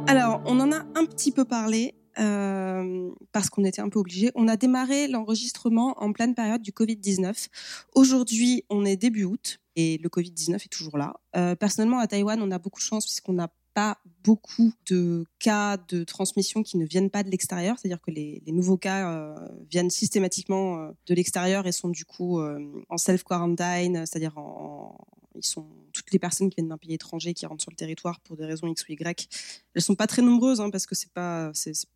Alors, 0.06 0.40
on 0.44 0.60
en 0.60 0.70
a 0.70 0.84
un 0.94 1.04
petit 1.04 1.32
peu 1.32 1.44
parlé 1.44 1.94
euh, 2.20 3.10
parce 3.32 3.50
qu'on 3.50 3.64
était 3.64 3.80
un 3.80 3.88
peu 3.88 3.98
obligé. 3.98 4.30
On 4.36 4.46
a 4.46 4.56
démarré 4.56 5.08
l'enregistrement 5.08 5.94
en 6.00 6.12
pleine 6.12 6.34
période 6.34 6.62
du 6.62 6.70
Covid-19. 6.70 7.48
Aujourd'hui, 7.94 8.64
on 8.70 8.84
est 8.84 8.96
début 8.96 9.24
août 9.24 9.58
et 9.74 9.98
le 9.98 10.08
Covid-19 10.08 10.54
est 10.56 10.68
toujours 10.68 10.96
là. 10.96 11.14
Personnellement, 11.56 11.98
à 11.98 12.06
Taïwan, 12.06 12.40
on 12.40 12.50
a 12.52 12.58
beaucoup 12.58 12.78
de 12.78 12.84
chance 12.84 13.04
puisqu'on 13.04 13.32
n'a 13.32 13.48
pas 13.76 13.98
beaucoup 14.24 14.72
de 14.90 15.26
cas 15.38 15.76
de 15.76 16.02
transmission 16.02 16.62
qui 16.62 16.78
ne 16.78 16.86
viennent 16.86 17.10
pas 17.10 17.22
de 17.22 17.28
l'extérieur, 17.28 17.76
c'est-à-dire 17.78 18.00
que 18.00 18.10
les, 18.10 18.42
nouveaux 18.46 18.78
cas 18.78 19.12
euh, 19.12 19.34
viennent 19.70 19.90
systématiquement 19.90 20.78
euh, 20.78 20.92
de 21.06 21.14
l'extérieur 21.14 21.66
et 21.66 21.72
sont 21.72 21.90
du 21.90 22.06
coup 22.06 22.40
euh, 22.40 22.58
en 22.88 22.96
self-quarantine, 22.96 24.06
c'est-à-dire 24.06 24.38
en, 24.38 24.96
sont 25.42 25.66
toutes 25.92 26.10
les 26.12 26.18
personnes 26.18 26.50
qui 26.50 26.56
viennent 26.56 26.68
d'un 26.68 26.78
pays 26.78 26.94
étranger 26.94 27.34
qui 27.34 27.46
rentrent 27.46 27.62
sur 27.62 27.70
le 27.70 27.76
territoire 27.76 28.20
pour 28.20 28.36
des 28.36 28.44
raisons 28.44 28.66
X 28.66 28.84
ou 28.88 28.92
Y. 28.92 29.28
Elles 29.74 29.82
sont 29.82 29.94
pas 29.94 30.06
très 30.06 30.22
nombreuses 30.22 30.60
hein, 30.60 30.70
parce 30.70 30.86
que 30.86 30.94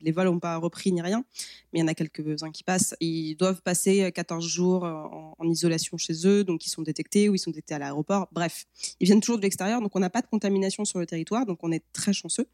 les 0.01 0.13
vols 0.13 0.27
n'ont 0.27 0.39
pas 0.39 0.57
repris 0.57 0.93
ni 0.93 1.03
rien, 1.03 1.25
mais 1.73 1.79
il 1.79 1.83
y 1.83 1.85
en 1.85 1.89
a 1.89 1.95
quelques-uns 1.95 2.51
qui 2.51 2.63
passent. 2.63 2.95
Ils 3.01 3.37
doivent 3.37 3.63
passer 3.63 4.11
14 4.13 4.47
jours 4.47 4.85
en, 4.85 5.35
en, 5.39 5.49
isolation 5.49 5.97
chez 5.97 6.27
eux, 6.27 6.45
donc 6.45 6.67
ils 6.67 6.71
sont 6.71 6.83
détectés 6.83 7.29
ou 7.29 7.35
ils 7.35 7.39
sont 7.39 7.51
détectés 7.51 7.75
à 7.75 7.79
l'aéroport. 7.79 8.29
Bref, 8.33 8.67
ils 9.01 9.07
viennent 9.07 9.21
toujours 9.21 9.39
de 9.39 9.43
l'extérieur, 9.43 9.81
donc 9.81 9.95
on 9.97 10.01
n'a 10.01 10.11
pas 10.11 10.23
de 10.23 10.27
contamination 10.27 10.85
sur 10.85 10.99
le 10.99 11.07
territoire, 11.07 11.47
donc 11.47 11.59
on 11.63 11.73
est 11.73 11.85
très 11.93 12.13
chanceux. 12.13 12.47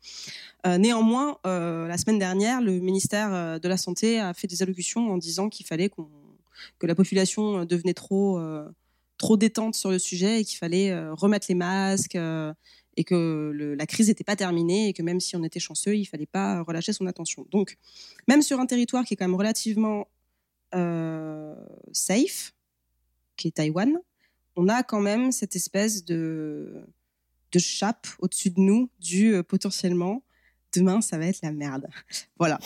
Euh, 0.66 0.78
néanmoins, 0.78 1.38
euh, 1.46 1.86
la 1.86 1.98
semaine 1.98 2.18
dernière, 2.18 2.60
le 2.60 2.78
ministère 2.80 3.60
de 3.60 3.68
la 3.68 3.76
Santé 3.76 4.18
a 4.18 4.34
fait 4.34 4.46
des 4.46 4.62
allocutions 4.62 5.10
en 5.10 5.16
disant 5.16 5.48
qu'il 5.48 5.66
fallait 5.66 5.90
que 6.78 6.86
la 6.86 6.94
population 6.94 7.64
devenait 7.64 7.94
trop 7.94 8.38
euh, 8.38 8.68
trop 9.18 9.36
détente 9.36 9.74
sur 9.74 9.90
le 9.90 9.98
sujet 9.98 10.40
et 10.40 10.44
qu'il 10.44 10.58
fallait 10.58 10.90
euh, 10.90 11.14
remettre 11.14 11.46
les 11.48 11.54
masques 11.54 12.16
euh, 12.16 12.52
et 12.96 13.04
que 13.04 13.52
la 13.78 13.86
crise 13.86 14.08
n'était 14.08 14.24
pas 14.24 14.36
terminée 14.36 14.88
et 14.88 14.92
que 14.92 15.02
même 15.02 15.20
si 15.20 15.36
on 15.36 15.42
était 15.42 15.60
chanceux, 15.60 15.96
il 15.96 16.06
fallait 16.06 16.26
pas 16.26 16.62
relâcher 16.62 16.92
son 16.92 17.06
attention. 17.06 17.46
Donc, 17.50 17.76
même 18.26 18.42
sur 18.42 18.58
un 18.58 18.66
territoire 18.66 19.04
qui 19.04 19.14
est 19.14 19.16
quand 19.16 19.26
même 19.26 19.34
relativement 19.34 20.08
euh, 20.74 21.54
safe, 21.92 22.54
qui 23.36 23.48
est 23.48 23.52
Taïwan, 23.52 23.98
on 24.56 24.68
a 24.68 24.82
quand 24.82 25.00
même 25.00 25.30
cette 25.30 25.56
espèce 25.56 26.04
de, 26.04 26.86
chape 27.58 28.06
au-dessus 28.18 28.50
de 28.50 28.60
nous 28.60 28.90
du 29.00 29.42
potentiellement 29.48 30.22
demain 30.74 31.00
ça 31.00 31.16
va 31.16 31.26
être 31.26 31.40
la 31.42 31.52
merde. 31.52 31.88
Voilà. 32.38 32.58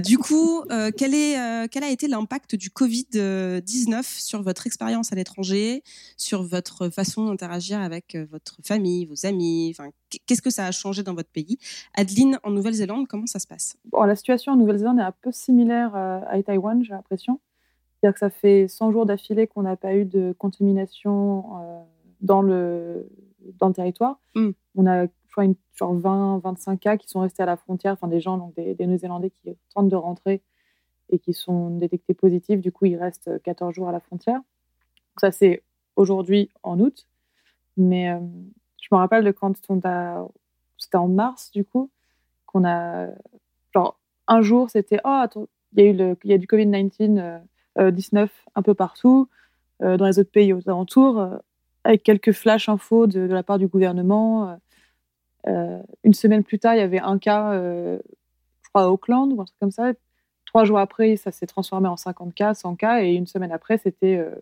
Du 0.00 0.18
coup, 0.18 0.62
euh, 0.70 0.90
quel, 0.96 1.14
est, 1.14 1.38
euh, 1.38 1.66
quel 1.70 1.84
a 1.84 1.90
été 1.90 2.08
l'impact 2.08 2.54
du 2.54 2.70
Covid-19 2.70 4.02
sur 4.02 4.42
votre 4.42 4.66
expérience 4.66 5.12
à 5.12 5.16
l'étranger, 5.16 5.82
sur 6.16 6.42
votre 6.42 6.88
façon 6.88 7.26
d'interagir 7.26 7.80
avec 7.80 8.14
euh, 8.14 8.26
votre 8.30 8.56
famille, 8.64 9.06
vos 9.06 9.26
amis? 9.26 9.74
Qu'est-ce 10.26 10.42
que 10.42 10.50
ça 10.50 10.66
a 10.66 10.70
changé 10.72 11.02
dans 11.02 11.14
votre 11.14 11.30
pays? 11.30 11.58
Adeline, 11.94 12.38
en 12.42 12.50
Nouvelle-Zélande, 12.50 13.06
comment 13.08 13.26
ça 13.26 13.38
se 13.38 13.46
passe? 13.46 13.76
Bon, 13.86 14.02
La 14.02 14.16
situation 14.16 14.52
en 14.52 14.56
Nouvelle-Zélande 14.56 14.98
est 14.98 15.02
un 15.02 15.14
peu 15.22 15.32
similaire 15.32 15.94
à 15.94 16.42
Taïwan, 16.42 16.82
j'ai 16.82 16.92
l'impression. 16.92 17.40
C'est-à-dire 18.00 18.14
que 18.14 18.20
ça 18.20 18.30
fait 18.30 18.66
100 18.68 18.92
jours 18.92 19.06
d'affilée 19.06 19.46
qu'on 19.46 19.62
n'a 19.62 19.76
pas 19.76 19.94
eu 19.94 20.04
de 20.04 20.34
contamination 20.38 21.44
dans, 22.20 22.42
le, 22.42 23.08
dans 23.58 23.68
le 23.68 23.74
territoire. 23.74 24.18
Mm. 24.34 24.50
On 24.76 24.86
a 24.86 25.06
une, 25.44 25.54
genre 25.74 25.94
20, 25.94 26.38
25 26.38 26.80
cas 26.80 26.96
qui 26.96 27.08
sont 27.08 27.20
restés 27.20 27.42
à 27.42 27.46
la 27.46 27.56
frontière, 27.56 27.92
enfin 27.92 28.08
des 28.08 28.20
gens, 28.20 28.38
donc 28.38 28.54
des, 28.54 28.74
Néo-Zélandais 28.78 29.30
qui 29.30 29.56
tentent 29.74 29.88
de 29.88 29.96
rentrer 29.96 30.42
et 31.08 31.18
qui 31.18 31.32
sont 31.32 31.70
détectés 31.70 32.14
positifs. 32.14 32.60
Du 32.60 32.72
coup, 32.72 32.86
ils 32.86 32.96
restent 32.96 33.42
14 33.42 33.74
jours 33.74 33.88
à 33.88 33.92
la 33.92 34.00
frontière. 34.00 34.40
Ça, 35.20 35.30
c'est 35.32 35.62
aujourd'hui 35.96 36.50
en 36.62 36.78
août. 36.80 37.08
Mais 37.76 38.10
euh, 38.10 38.20
je 38.80 38.88
me 38.92 38.98
rappelle 38.98 39.24
de 39.24 39.30
quand. 39.30 39.56
C'était 39.56 40.96
en 40.96 41.08
mars, 41.08 41.50
du 41.50 41.64
coup, 41.64 41.90
qu'on 42.46 42.64
a. 42.64 43.08
Genre, 43.74 43.98
un 44.28 44.42
jour, 44.42 44.70
c'était 44.70 45.00
Oh, 45.04 45.24
il 45.76 45.84
y, 45.84 45.88
a 45.88 45.90
eu 45.90 46.16
y 46.24 46.32
a 46.32 46.38
du 46.38 46.46
Covid-19 46.46 47.18
euh, 47.18 47.38
euh, 47.78 47.90
19 47.90 48.30
un 48.56 48.62
peu 48.62 48.74
partout, 48.74 49.28
euh, 49.82 49.96
dans 49.96 50.06
les 50.06 50.18
autres 50.18 50.30
pays 50.30 50.52
aux 50.52 50.68
alentours, 50.68 51.20
euh, 51.20 51.36
avec 51.84 52.02
quelques 52.02 52.32
flash 52.32 52.68
infos 52.68 53.06
de, 53.06 53.20
la 53.20 53.42
part 53.42 53.58
du 53.58 53.68
gouvernement. 53.68 54.58
Euh, 55.46 55.82
une 56.04 56.14
semaine 56.14 56.44
plus 56.44 56.58
tard, 56.58 56.74
il 56.74 56.78
y 56.78 56.82
avait 56.82 57.00
un 57.00 57.18
cas, 57.18 57.52
euh, 57.52 57.98
je 58.62 58.68
crois, 58.68 58.82
à 58.82 58.88
Auckland 58.88 59.32
ou 59.32 59.40
un 59.40 59.44
truc 59.44 59.58
comme 59.58 59.70
ça. 59.70 59.92
Trois 60.46 60.64
jours 60.64 60.78
après, 60.78 61.16
ça 61.16 61.30
s'est 61.30 61.46
transformé 61.46 61.88
en 61.88 61.96
50 61.96 62.34
cas, 62.34 62.54
100 62.54 62.76
cas, 62.76 63.02
et 63.02 63.12
une 63.12 63.26
semaine 63.26 63.52
après, 63.52 63.78
c'était 63.78 64.16
euh, 64.16 64.34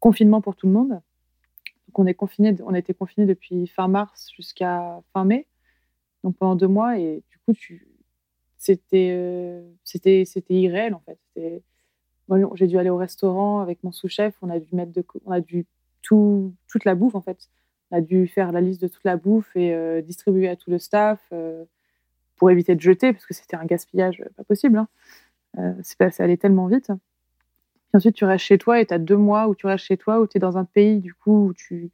confinement 0.00 0.40
pour 0.40 0.56
tout 0.56 0.66
le 0.66 0.72
monde. 0.72 1.00
On, 1.94 2.06
est 2.06 2.14
confiné, 2.14 2.54
on 2.64 2.74
a 2.74 2.78
été 2.78 2.94
confiné 2.94 3.26
depuis 3.26 3.66
fin 3.66 3.88
mars 3.88 4.28
jusqu'à 4.34 5.00
fin 5.12 5.24
mai, 5.24 5.46
donc 6.22 6.36
pendant 6.36 6.54
deux 6.54 6.68
mois, 6.68 6.98
et 6.98 7.24
du 7.28 7.38
coup, 7.38 7.52
c'était 8.56 9.64
c'était 9.82 10.24
c'était 10.24 10.54
irréel 10.54 10.94
en 10.94 11.00
fait. 11.00 11.18
J'ai 12.54 12.66
dû 12.68 12.78
aller 12.78 12.90
au 12.90 12.96
restaurant 12.96 13.60
avec 13.60 13.82
mon 13.82 13.90
sous-chef, 13.90 14.36
on 14.42 14.50
a 14.50 14.60
dû 14.60 14.68
mettre 14.76 14.92
on 15.26 15.32
a 15.32 15.40
dû 15.40 15.66
tout 16.02 16.54
toute 16.68 16.84
la 16.84 16.94
bouffe 16.94 17.16
en 17.16 17.20
fait 17.20 17.48
on 17.90 17.98
a 17.98 18.00
dû 18.00 18.26
faire 18.26 18.52
la 18.52 18.60
liste 18.60 18.82
de 18.82 18.88
toute 18.88 19.04
la 19.04 19.16
bouffe 19.16 19.54
et 19.56 19.74
euh, 19.74 20.02
distribuer 20.02 20.48
à 20.48 20.56
tout 20.56 20.70
le 20.70 20.78
staff 20.78 21.20
euh, 21.32 21.64
pour 22.36 22.50
éviter 22.50 22.74
de 22.74 22.80
jeter, 22.80 23.12
parce 23.12 23.26
que 23.26 23.34
c'était 23.34 23.56
un 23.56 23.64
gaspillage 23.64 24.24
pas 24.36 24.44
possible. 24.44 24.78
Hein. 24.78 24.88
Euh, 25.58 25.72
passé 25.98 26.22
allé 26.22 26.36
tellement 26.36 26.66
vite. 26.66 26.86
Puis 26.86 27.96
ensuite, 27.96 28.14
tu 28.14 28.24
restes 28.24 28.44
chez 28.44 28.58
toi 28.58 28.80
et 28.80 28.86
tu 28.86 28.94
as 28.94 28.98
deux 28.98 29.16
mois 29.16 29.48
où 29.48 29.54
tu 29.54 29.66
restes 29.66 29.86
chez 29.86 29.96
toi, 29.96 30.20
où 30.20 30.26
tu 30.26 30.36
es 30.36 30.40
dans 30.40 30.58
un 30.58 30.64
pays, 30.64 31.00
du 31.00 31.14
coup, 31.14 31.48
où 31.48 31.54
tu 31.54 31.90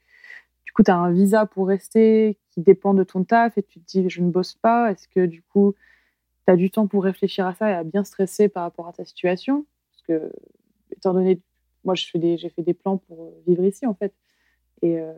du 0.64 0.72
coup, 0.72 0.82
as 0.90 0.96
un 0.96 1.12
visa 1.12 1.46
pour 1.46 1.68
rester 1.68 2.36
qui 2.50 2.60
dépend 2.60 2.94
de 2.94 3.04
ton 3.04 3.22
taf 3.22 3.56
et 3.56 3.62
tu 3.62 3.80
te 3.80 3.86
dis, 3.86 4.10
je 4.10 4.20
ne 4.20 4.30
bosse 4.30 4.54
pas. 4.54 4.90
Est-ce 4.90 5.06
que 5.06 5.24
du 5.24 5.42
coup, 5.42 5.74
tu 6.46 6.52
as 6.52 6.56
du 6.56 6.70
temps 6.70 6.88
pour 6.88 7.04
réfléchir 7.04 7.46
à 7.46 7.54
ça 7.54 7.70
et 7.70 7.74
à 7.74 7.84
bien 7.84 8.02
stresser 8.02 8.48
par 8.48 8.64
rapport 8.64 8.88
à 8.88 8.92
ta 8.92 9.04
situation? 9.04 9.66
Parce 9.92 10.02
que, 10.02 10.32
étant 10.90 11.14
donné, 11.14 11.40
moi, 11.84 11.94
j'ai 11.94 12.48
fait 12.48 12.62
des 12.62 12.74
plans 12.74 12.96
pour 12.96 13.32
vivre 13.46 13.64
ici, 13.64 13.86
en 13.86 13.94
fait. 13.94 14.12
Et 14.82 14.98
euh, 14.98 15.12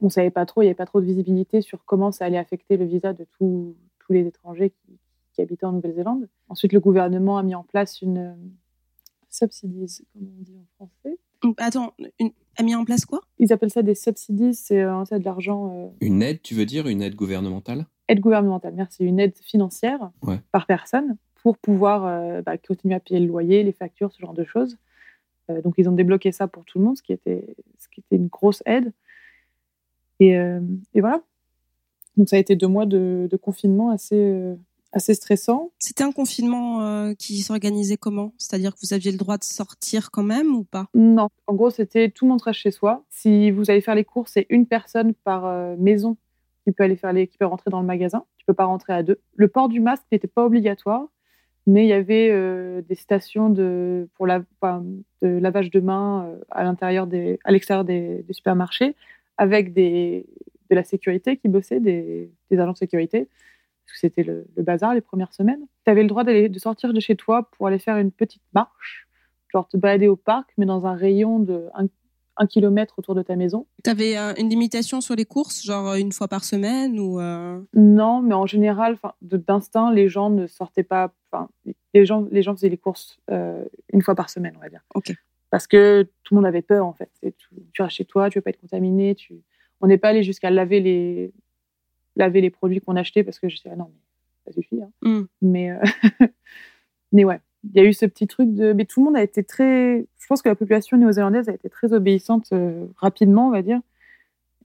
on 0.00 0.06
ne 0.06 0.10
savait 0.10 0.30
pas 0.30 0.46
trop, 0.46 0.62
il 0.62 0.64
n'y 0.64 0.68
avait 0.68 0.74
pas 0.74 0.86
trop 0.86 1.00
de 1.00 1.06
visibilité 1.06 1.60
sur 1.60 1.84
comment 1.84 2.12
ça 2.12 2.24
allait 2.24 2.38
affecter 2.38 2.76
le 2.76 2.84
visa 2.84 3.12
de 3.12 3.26
tous 3.38 3.74
les 4.10 4.26
étrangers 4.26 4.70
qui, 4.70 4.98
qui 5.32 5.42
habitaient 5.42 5.66
en 5.66 5.72
Nouvelle-Zélande. 5.72 6.28
Ensuite, 6.48 6.72
le 6.72 6.80
gouvernement 6.80 7.38
a 7.38 7.42
mis 7.42 7.54
en 7.54 7.62
place 7.62 8.00
une 8.02 8.36
subsidies, 9.36 10.02
comme 10.12 10.28
on 10.38 10.42
dit 10.42 10.56
en 10.58 10.86
français? 10.86 11.18
Attends, 11.58 11.94
une... 12.18 12.30
a 12.56 12.62
mis 12.62 12.74
en 12.74 12.84
place 12.84 13.04
quoi? 13.04 13.20
Ils 13.38 13.52
appellent 13.52 13.70
ça 13.70 13.82
des 13.82 13.94
subsidies, 13.94 14.54
c'est 14.54 14.82
euh, 14.82 15.04
de 15.04 15.24
l'argent. 15.24 15.72
Euh, 15.74 15.88
une 16.00 16.22
aide, 16.22 16.42
tu 16.42 16.54
veux 16.54 16.66
dire 16.66 16.88
Une 16.88 17.02
aide 17.02 17.14
gouvernementale? 17.14 17.86
Aide 18.08 18.20
gouvernementale, 18.20 18.74
merci. 18.74 19.04
Une 19.04 19.20
aide 19.20 19.36
financière 19.36 20.10
par 20.52 20.66
personne 20.66 21.16
pour 21.42 21.58
pouvoir 21.58 22.06
euh, 22.06 22.42
bah, 22.42 22.56
continuer 22.58 22.94
à 22.94 23.00
payer 23.00 23.20
le 23.20 23.26
loyer, 23.26 23.62
les 23.62 23.72
factures, 23.72 24.12
ce 24.12 24.20
genre 24.20 24.34
de 24.34 24.44
choses. 24.44 24.78
donc, 25.62 25.74
ils 25.76 25.88
ont 25.88 25.92
débloqué 25.92 26.32
ça 26.32 26.48
pour 26.48 26.64
tout 26.64 26.78
le 26.78 26.84
monde, 26.84 26.96
ce 26.96 27.02
qui 27.02 27.12
était, 27.12 27.56
ce 27.78 27.88
qui 27.88 28.00
était 28.00 28.16
une 28.16 28.28
grosse 28.28 28.62
aide. 28.66 28.92
Et, 30.20 30.32
et 30.94 31.00
voilà. 31.00 31.22
Donc, 32.16 32.28
ça 32.28 32.36
a 32.36 32.38
été 32.38 32.56
deux 32.56 32.68
mois 32.68 32.86
de, 32.86 33.28
de 33.30 33.36
confinement 33.36 33.90
assez 33.90 34.56
assez 34.96 35.14
stressant. 35.14 35.70
C'était 35.78 36.04
un 36.04 36.12
confinement 36.12 36.80
euh, 36.82 37.14
qui 37.14 37.42
s'organisait 37.42 37.96
comment? 37.96 38.32
C'est-à-dire 38.38 38.74
que 38.74 38.80
vous 38.82 38.94
aviez 38.94 39.12
le 39.12 39.18
droit 39.18 39.36
de 39.36 39.44
sortir 39.44 40.10
quand 40.10 40.22
même 40.22 40.54
ou 40.54 40.64
pas? 40.64 40.86
Non. 40.94 41.28
En 41.46 41.54
gros, 41.54 41.70
c'était 41.70 42.10
tout 42.10 42.24
le 42.24 42.30
monde 42.30 42.42
reste 42.42 42.60
chez 42.60 42.70
soi. 42.70 43.04
Si 43.10 43.50
vous 43.50 43.70
allez 43.70 43.80
faire 43.80 43.94
les 43.94 44.04
courses, 44.04 44.32
c'est 44.34 44.46
une 44.48 44.66
personne 44.66 45.14
par 45.14 45.46
euh, 45.46 45.76
maison 45.78 46.16
qui 46.64 46.72
peut 46.72 46.84
aller 46.84 46.96
faire 46.96 47.12
les, 47.12 47.28
qui 47.28 47.36
peut 47.36 47.46
rentrer 47.46 47.70
dans 47.70 47.80
le 47.80 47.86
magasin. 47.86 48.24
Tu 48.38 48.46
peux 48.46 48.54
pas 48.54 48.64
rentrer 48.64 48.94
à 48.94 49.02
deux. 49.02 49.20
Le 49.34 49.48
port 49.48 49.68
du 49.68 49.80
masque 49.80 50.04
n'était 50.10 50.28
pas 50.28 50.44
obligatoire, 50.44 51.06
mais 51.66 51.84
il 51.84 51.88
y 51.88 51.92
avait 51.92 52.30
euh, 52.30 52.80
des 52.82 52.94
stations 52.94 53.50
de 53.50 54.08
pour 54.14 54.26
la, 54.26 54.42
de 55.22 55.28
lavage 55.28 55.70
de 55.70 55.80
mains 55.80 56.32
à 56.50 56.64
l'intérieur 56.64 57.06
des, 57.06 57.38
à 57.44 57.52
l'extérieur 57.52 57.84
des, 57.84 58.24
supermarchés 58.30 58.96
avec 59.38 59.72
des 59.72 60.26
de 60.68 60.74
la 60.74 60.82
sécurité 60.82 61.36
qui 61.36 61.48
bossaient, 61.48 61.78
des, 61.78 62.30
des 62.50 62.58
agents 62.58 62.72
de 62.72 62.76
sécurité 62.76 63.28
parce 63.86 63.94
que 63.94 63.98
c'était 64.00 64.24
le, 64.24 64.46
bazar 64.56 64.94
les 64.94 65.00
premières 65.00 65.32
semaines. 65.32 65.64
Tu 65.84 65.90
avais 65.90 66.02
le 66.02 66.08
droit 66.08 66.24
de 66.24 66.58
sortir 66.58 66.92
de 66.92 67.00
chez 67.00 67.16
toi 67.16 67.48
pour 67.52 67.68
aller 67.68 67.78
faire 67.78 67.96
une 67.96 68.10
petite 68.10 68.42
marche, 68.52 69.06
genre 69.52 69.68
te 69.68 69.76
balader 69.76 70.08
au 70.08 70.16
parc, 70.16 70.50
mais 70.58 70.66
dans 70.66 70.86
un 70.86 70.94
rayon 70.94 71.38
de 71.38 71.68
1 72.36 72.46
kilomètre 72.46 72.98
autour 72.98 73.14
de 73.14 73.22
ta 73.22 73.36
maison. 73.36 73.66
Tu 73.84 73.90
avais 73.90 74.18
euh, 74.18 74.34
une 74.38 74.50
limitation 74.50 75.00
sur 75.00 75.14
les 75.14 75.24
courses, 75.24 75.64
genre 75.64 75.90
euh, 75.90 75.96
une 75.96 76.12
fois 76.12 76.28
par 76.28 76.44
semaine 76.44 76.98
ou 76.98 77.20
euh? 77.20 77.60
Non, 77.74 78.22
mais 78.22 78.34
en 78.34 78.46
général, 78.46 78.98
d'instinct, 79.22 79.92
les 79.92 80.08
gens 80.08 80.30
ne 80.30 80.46
sortaient 80.46 80.82
pas. 80.82 81.12
Les 81.94 82.04
gens, 82.04 82.26
les 82.30 82.42
gens 82.42 82.54
faisaient 82.54 82.68
les 82.68 82.76
courses 82.76 83.20
une 83.28 84.02
fois 84.02 84.14
par 84.14 84.30
semaine, 84.30 84.54
on 84.56 84.60
va 84.60 84.68
dire. 84.68 84.82
Ok. 84.94 85.14
Parce 85.56 85.68
que 85.68 86.06
tout 86.22 86.34
le 86.34 86.40
monde 86.42 86.46
avait 86.46 86.60
peur, 86.60 86.84
en 86.84 86.92
fait. 86.92 87.08
Tu, 87.22 87.32
tu 87.72 87.80
restes 87.80 87.96
chez 87.96 88.04
toi, 88.04 88.28
tu 88.28 88.36
veux 88.36 88.42
pas 88.42 88.50
être 88.50 88.60
contaminé. 88.60 89.14
Tu... 89.14 89.40
On 89.80 89.86
n'est 89.86 89.96
pas 89.96 90.10
allé 90.10 90.22
jusqu'à 90.22 90.50
laver 90.50 90.80
les, 90.80 91.32
laver 92.14 92.42
les 92.42 92.50
produits 92.50 92.82
qu'on 92.82 92.94
achetait 92.94 93.24
parce 93.24 93.38
que 93.38 93.48
je 93.48 93.56
disais, 93.56 93.70
ah 93.72 93.76
non, 93.76 93.90
mais 93.90 93.98
ça 94.44 94.52
suffit. 94.52 94.82
Hein. 94.82 94.90
Mm. 95.00 95.22
Mais, 95.40 95.70
euh, 95.70 95.80
mais 97.12 97.24
ouais, 97.24 97.40
il 97.64 97.74
y 97.74 97.80
a 97.80 97.88
eu 97.88 97.94
ce 97.94 98.04
petit 98.04 98.26
truc 98.26 98.52
de. 98.52 98.74
Mais 98.74 98.84
tout 98.84 99.00
le 99.00 99.06
monde 99.06 99.16
a 99.16 99.22
été 99.22 99.42
très. 99.44 100.00
Je 100.18 100.26
pense 100.28 100.42
que 100.42 100.50
la 100.50 100.56
population 100.56 100.98
néo-zélandaise 100.98 101.48
a 101.48 101.54
été 101.54 101.70
très 101.70 101.94
obéissante 101.94 102.48
euh, 102.52 102.84
rapidement, 102.98 103.48
on 103.48 103.50
va 103.50 103.62
dire. 103.62 103.80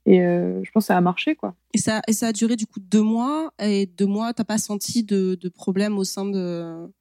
Et 0.05 0.21
euh, 0.21 0.61
je 0.61 0.71
pense 0.71 0.83
que 0.83 0.87
ça 0.87 0.97
a 0.97 1.01
marché, 1.01 1.35
quoi. 1.35 1.55
Et 1.73 1.77
ça, 1.77 2.01
et 2.09 2.11
ça 2.11 2.27
a 2.27 2.33
duré 2.33 2.57
du 2.57 2.67
coup 2.67 2.81
deux 2.81 3.01
mois. 3.01 3.53
Et 3.59 3.85
deux 3.85 4.07
mois, 4.07 4.33
t'as 4.33 4.43
pas 4.43 4.57
senti 4.57 5.05
de, 5.05 5.35
de 5.35 5.47
problème 5.47 5.97
au 5.97 6.03
sein 6.03 6.25
de, 6.25 6.91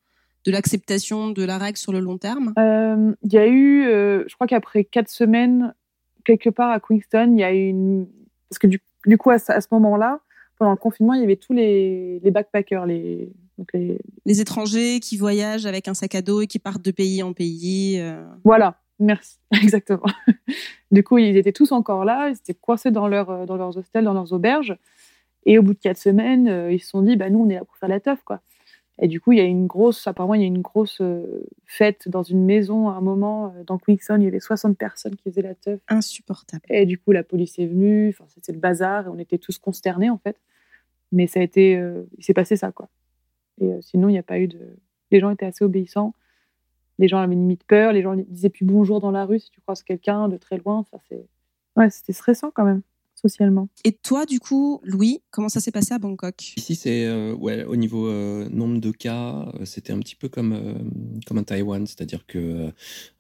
de 0.46 0.52
l'acceptation 0.52 1.30
de 1.30 1.44
la 1.44 1.58
règle 1.58 1.76
sur 1.76 1.92
le 1.92 2.00
long 2.00 2.18
terme? 2.18 2.52
Il 2.56 3.32
y 3.32 3.38
a 3.38 3.46
eu, 3.46 3.84
je 3.84 4.34
crois 4.34 4.46
qu'après 4.46 4.84
quatre 4.84 5.10
semaines, 5.10 5.74
quelque 6.24 6.50
part 6.50 6.70
à 6.70 6.80
Queenstown, 6.80 7.36
il 7.36 7.40
y 7.40 7.44
a 7.44 7.52
eu 7.52 7.68
une. 7.68 8.06
Parce 8.48 8.58
que 8.58 8.66
du, 8.66 8.80
du 9.06 9.16
coup, 9.18 9.30
à, 9.30 9.34
à 9.34 9.60
ce 9.60 9.68
moment-là, 9.72 10.20
pendant 10.60 10.72
le 10.72 10.76
confinement, 10.76 11.14
il 11.14 11.22
y 11.22 11.24
avait 11.24 11.36
tous 11.36 11.54
les, 11.54 12.20
backpackers, 12.22 12.84
les, 12.84 13.32
les... 13.72 14.40
étrangers 14.42 15.00
qui 15.00 15.16
voyagent 15.16 15.64
avec 15.64 15.88
un 15.88 15.94
sac 15.94 16.14
à 16.14 16.20
dos 16.20 16.42
et 16.42 16.46
qui 16.46 16.58
partent 16.58 16.84
de 16.84 16.90
pays 16.90 17.22
en 17.22 17.32
pays. 17.32 17.98
Euh. 17.98 18.22
Voilà, 18.44 18.78
merci, 18.98 19.38
exactement. 19.62 20.12
du 20.90 21.02
coup, 21.02 21.16
ils 21.16 21.38
étaient 21.38 21.52
tous 21.52 21.72
encore 21.72 22.04
là, 22.04 22.28
ils 22.28 22.34
étaient 22.34 22.52
coincés 22.52 22.90
dans, 22.90 23.08
leur, 23.08 23.30
euh, 23.30 23.46
dans 23.46 23.56
leurs 23.56 23.78
hostels, 23.78 24.04
dans 24.04 24.12
leurs 24.12 24.34
auberges. 24.34 24.76
Et 25.46 25.58
au 25.58 25.62
bout 25.62 25.72
de 25.72 25.78
quatre 25.78 25.96
semaines, 25.96 26.46
euh, 26.46 26.70
ils 26.70 26.80
se 26.80 26.90
sont 26.90 27.00
dit, 27.00 27.16
bah, 27.16 27.30
nous, 27.30 27.38
on 27.38 27.48
est 27.48 27.54
là 27.54 27.64
pour 27.64 27.78
faire 27.78 27.88
la 27.88 27.98
teuf, 27.98 28.20
quoi. 28.22 28.42
Et 29.00 29.08
du 29.08 29.20
coup, 29.20 29.32
il 29.32 29.38
y 29.38 29.40
a 29.40 29.44
une 29.44 29.66
grosse, 29.66 30.06
apparemment, 30.06 30.34
il 30.34 30.42
y 30.42 30.44
a 30.44 30.46
une 30.46 30.60
grosse 30.60 31.00
fête 31.64 32.08
dans 32.08 32.22
une 32.22 32.44
maison 32.44 32.90
à 32.90 32.92
un 32.92 33.00
moment. 33.00 33.54
dans 33.66 33.78
Quickson, 33.78 34.16
il 34.20 34.24
y 34.24 34.26
avait 34.26 34.40
60 34.40 34.76
personnes 34.76 35.16
qui 35.16 35.30
faisaient 35.30 35.42
la 35.42 35.54
teuf. 35.54 35.80
Insupportable. 35.88 36.62
Et 36.68 36.84
du 36.84 36.98
coup, 36.98 37.12
la 37.12 37.22
police 37.22 37.58
est 37.58 37.66
venue. 37.66 38.10
Enfin, 38.10 38.24
c'était 38.28 38.52
le 38.52 38.58
bazar 38.58 39.06
et 39.06 39.08
on 39.08 39.18
était 39.18 39.38
tous 39.38 39.58
consternés, 39.58 40.10
en 40.10 40.18
fait. 40.18 40.36
Mais 41.12 41.26
ça 41.26 41.40
a 41.40 41.42
été, 41.42 41.76
euh, 41.76 42.04
il 42.18 42.24
s'est 42.24 42.34
passé 42.34 42.56
ça, 42.56 42.72
quoi. 42.72 42.90
Et 43.60 43.72
euh, 43.72 43.80
sinon, 43.80 44.08
il 44.10 44.12
n'y 44.12 44.18
a 44.18 44.22
pas 44.22 44.38
eu 44.38 44.48
de. 44.48 44.76
Les 45.10 45.18
gens 45.18 45.30
étaient 45.30 45.46
assez 45.46 45.64
obéissants. 45.64 46.14
Les 46.98 47.08
gens 47.08 47.18
avaient 47.18 47.34
limite 47.34 47.64
peur. 47.64 47.92
Les 47.92 48.02
gens 48.02 48.14
disaient 48.14 48.50
plus 48.50 48.66
bonjour 48.66 49.00
dans 49.00 49.10
la 49.10 49.24
rue 49.24 49.40
si 49.40 49.50
tu 49.50 49.60
croises 49.62 49.82
quelqu'un 49.82 50.28
de 50.28 50.36
très 50.36 50.58
loin. 50.58 50.84
Ça, 50.90 50.98
c'est. 51.08 51.26
Ouais, 51.76 51.88
c'était 51.88 52.12
stressant 52.12 52.50
quand 52.50 52.64
même 52.64 52.82
socialement. 53.20 53.68
Et 53.84 53.92
toi, 53.92 54.26
du 54.26 54.40
coup, 54.40 54.80
Louis, 54.82 55.22
comment 55.30 55.48
ça 55.48 55.60
s'est 55.60 55.70
passé 55.70 55.94
à 55.94 55.98
Bangkok? 55.98 56.54
Ici, 56.56 56.74
c'est 56.74 57.06
euh, 57.06 57.34
ouais, 57.34 57.64
au 57.64 57.76
niveau 57.76 58.08
euh, 58.08 58.48
nombre 58.48 58.80
de 58.80 58.90
cas, 58.90 59.48
euh, 59.54 59.64
c'était 59.64 59.92
un 59.92 59.98
petit 59.98 60.16
peu 60.16 60.28
comme 60.28 61.20
comme 61.26 61.38
à 61.38 61.42
Taïwan, 61.42 61.86
c'est-à-dire 61.86 62.26
que 62.26 62.70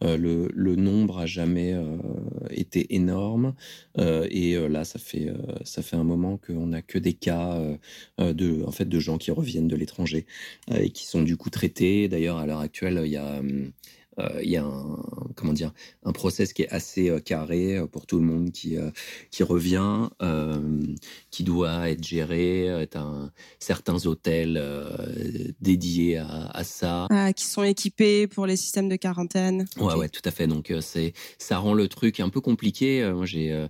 le, 0.02 0.48
le, 0.52 0.76
nombre 0.76 1.18
a 1.18 1.26
jamais 1.26 1.74
été 2.50 2.94
énorme 2.94 3.54
et 3.98 4.56
là, 4.68 4.84
ça 4.84 4.98
fait 4.98 5.32
ça 5.64 5.82
fait 5.82 5.96
un 5.96 6.04
moment 6.04 6.38
qu'on 6.38 6.68
n'a 6.68 6.82
que 6.82 6.98
des 6.98 7.12
cas 7.12 7.60
de 8.18 8.64
en 8.64 8.70
fait 8.70 8.88
de 8.88 8.98
gens 8.98 9.18
qui 9.18 9.30
reviennent 9.30 9.68
de 9.68 9.76
l'étranger 9.76 10.26
et 10.74 10.90
qui 10.90 11.06
sont 11.06 11.22
du 11.22 11.36
coup 11.36 11.50
traités. 11.50 12.08
D'ailleurs, 12.08 12.38
à 12.38 12.46
l'heure 12.46 12.60
actuelle, 12.60 13.00
il 13.04 13.10
y 13.10 13.16
a 13.16 13.40
euh, 13.40 13.68
il 14.42 14.50
y 14.50 14.56
a 14.56 14.64
un 14.64 14.98
comment 15.40 15.52
dire 15.52 15.72
un 16.04 16.12
process 16.12 16.52
qui 16.52 16.62
est 16.62 16.68
assez 16.68 17.08
euh, 17.08 17.18
carré 17.18 17.76
euh, 17.76 17.86
pour 17.86 18.06
tout 18.06 18.18
le 18.18 18.24
monde 18.24 18.50
qui 18.50 18.76
qui 19.30 19.42
revient, 19.42 20.08
qui 21.30 21.44
doit 21.44 21.90
être 21.90 22.04
géré. 22.04 22.68
un, 22.94 23.30
certains 23.58 24.06
hôtels 24.06 24.62
dédiés 25.60 26.18
à, 26.18 26.64
ça, 26.64 27.06
ah, 27.10 27.32
qui 27.32 27.44
sont 27.46 27.62
équipés 27.62 28.26
pour 28.26 28.46
les 28.46 28.56
systèmes 28.56 28.88
de 28.88 28.96
quarantaine. 28.96 29.64
Ouais, 29.78 29.94
ouais, 29.94 30.08
tout 30.08 30.22
à 30.24 30.30
fait. 30.30 30.46
Donc 30.46 30.72
c'est 30.80 31.12
ça 31.38 31.58
rend 31.58 31.74
le 31.74 31.88
truc 31.88 32.20
un 32.20 32.28
peu 32.28 32.40
compliqué. 32.40 33.10
Moi, 33.12 33.26
j'ai 33.26 33.66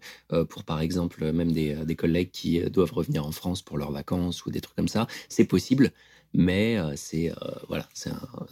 pour 0.48 0.64
par 0.64 0.80
exemple 0.80 1.32
même 1.32 1.52
des, 1.52 1.74
des 1.84 1.96
collègues 1.96 2.30
qui 2.30 2.60
doivent 2.70 2.92
revenir 2.92 3.26
en 3.26 3.32
France 3.32 3.62
pour 3.62 3.78
leurs 3.78 3.92
vacances 3.92 4.44
ou 4.44 4.50
des 4.50 4.60
trucs 4.60 4.76
comme 4.76 4.88
ça. 4.88 5.06
C'est 5.28 5.44
possible 5.44 5.92
mais 6.32 6.78
euh, 6.78 6.92
c'est 6.96 7.30
euh, 7.30 7.34
voilà, 7.68 7.88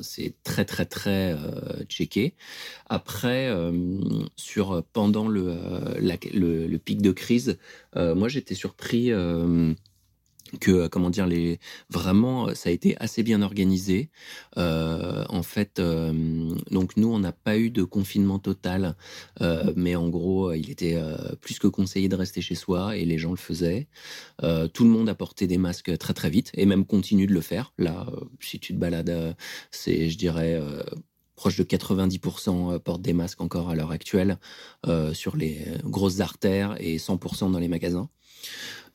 c'est 0.00 0.34
très 0.42 0.64
très 0.64 0.84
très 0.86 1.32
euh, 1.32 1.84
checké. 1.88 2.34
Après, 2.86 3.50
sur 4.36 4.82
pendant 4.92 5.28
le, 5.28 5.56
le, 6.00 6.66
le 6.66 6.78
pic 6.78 7.02
de 7.02 7.12
crise, 7.12 7.58
moi 7.94 8.28
j'étais 8.28 8.54
surpris 8.54 9.12
que 10.60 10.70
euh, 10.70 10.88
comment 10.88 11.10
dire 11.10 11.26
les 11.26 11.58
vraiment 11.90 12.48
euh, 12.48 12.54
ça 12.54 12.68
a 12.68 12.72
été 12.72 12.96
assez 12.98 13.22
bien 13.22 13.42
organisé. 13.42 14.10
Euh, 14.56 15.24
en 15.28 15.42
fait 15.42 15.80
donc 15.80 16.96
nous 16.96 17.08
on 17.08 17.18
n'a 17.18 17.32
pas 17.32 17.58
eu 17.58 17.70
de 17.70 17.82
confinement 17.82 18.38
total 18.38 18.96
mais 19.76 19.96
en 19.96 20.08
gros 20.08 20.52
il 20.52 20.70
était 20.70 21.00
plus 21.40 21.58
que 21.58 21.66
conseillé 21.66 22.08
de 22.08 22.16
rester 22.16 22.40
chez 22.40 22.54
soi 22.54 22.96
et 22.96 23.04
les 23.04 23.18
gens 23.18 23.30
le 23.30 23.36
faisaient. 23.36 23.88
Tout 24.40 24.84
le 24.84 24.90
monde 24.90 25.08
a 25.08 25.14
porté 25.14 25.46
des 25.46 25.58
masques 25.58 25.96
très 25.98 26.14
très 26.14 26.30
vite 26.30 26.50
et 26.54 26.66
même 26.66 26.84
continue 26.84 27.26
de 27.26 27.34
le 27.34 27.40
faire. 27.40 27.72
Là 27.78 28.06
si 28.40 28.58
tu 28.58 28.74
te 28.74 28.78
balades 28.78 29.36
c'est 29.70 30.08
je 30.10 30.18
dirais 30.18 30.60
proche 31.36 31.56
de 31.56 31.64
90% 31.64 32.78
portent 32.80 33.02
des 33.02 33.12
masques 33.12 33.40
encore 33.40 33.68
à 33.68 33.74
l'heure 33.74 33.92
actuelle 33.92 34.38
sur 35.12 35.36
les 35.36 35.58
grosses 35.84 36.20
artères 36.20 36.76
et 36.80 36.98
100% 36.98 37.52
dans 37.52 37.58
les 37.58 37.68
magasins. 37.68 38.08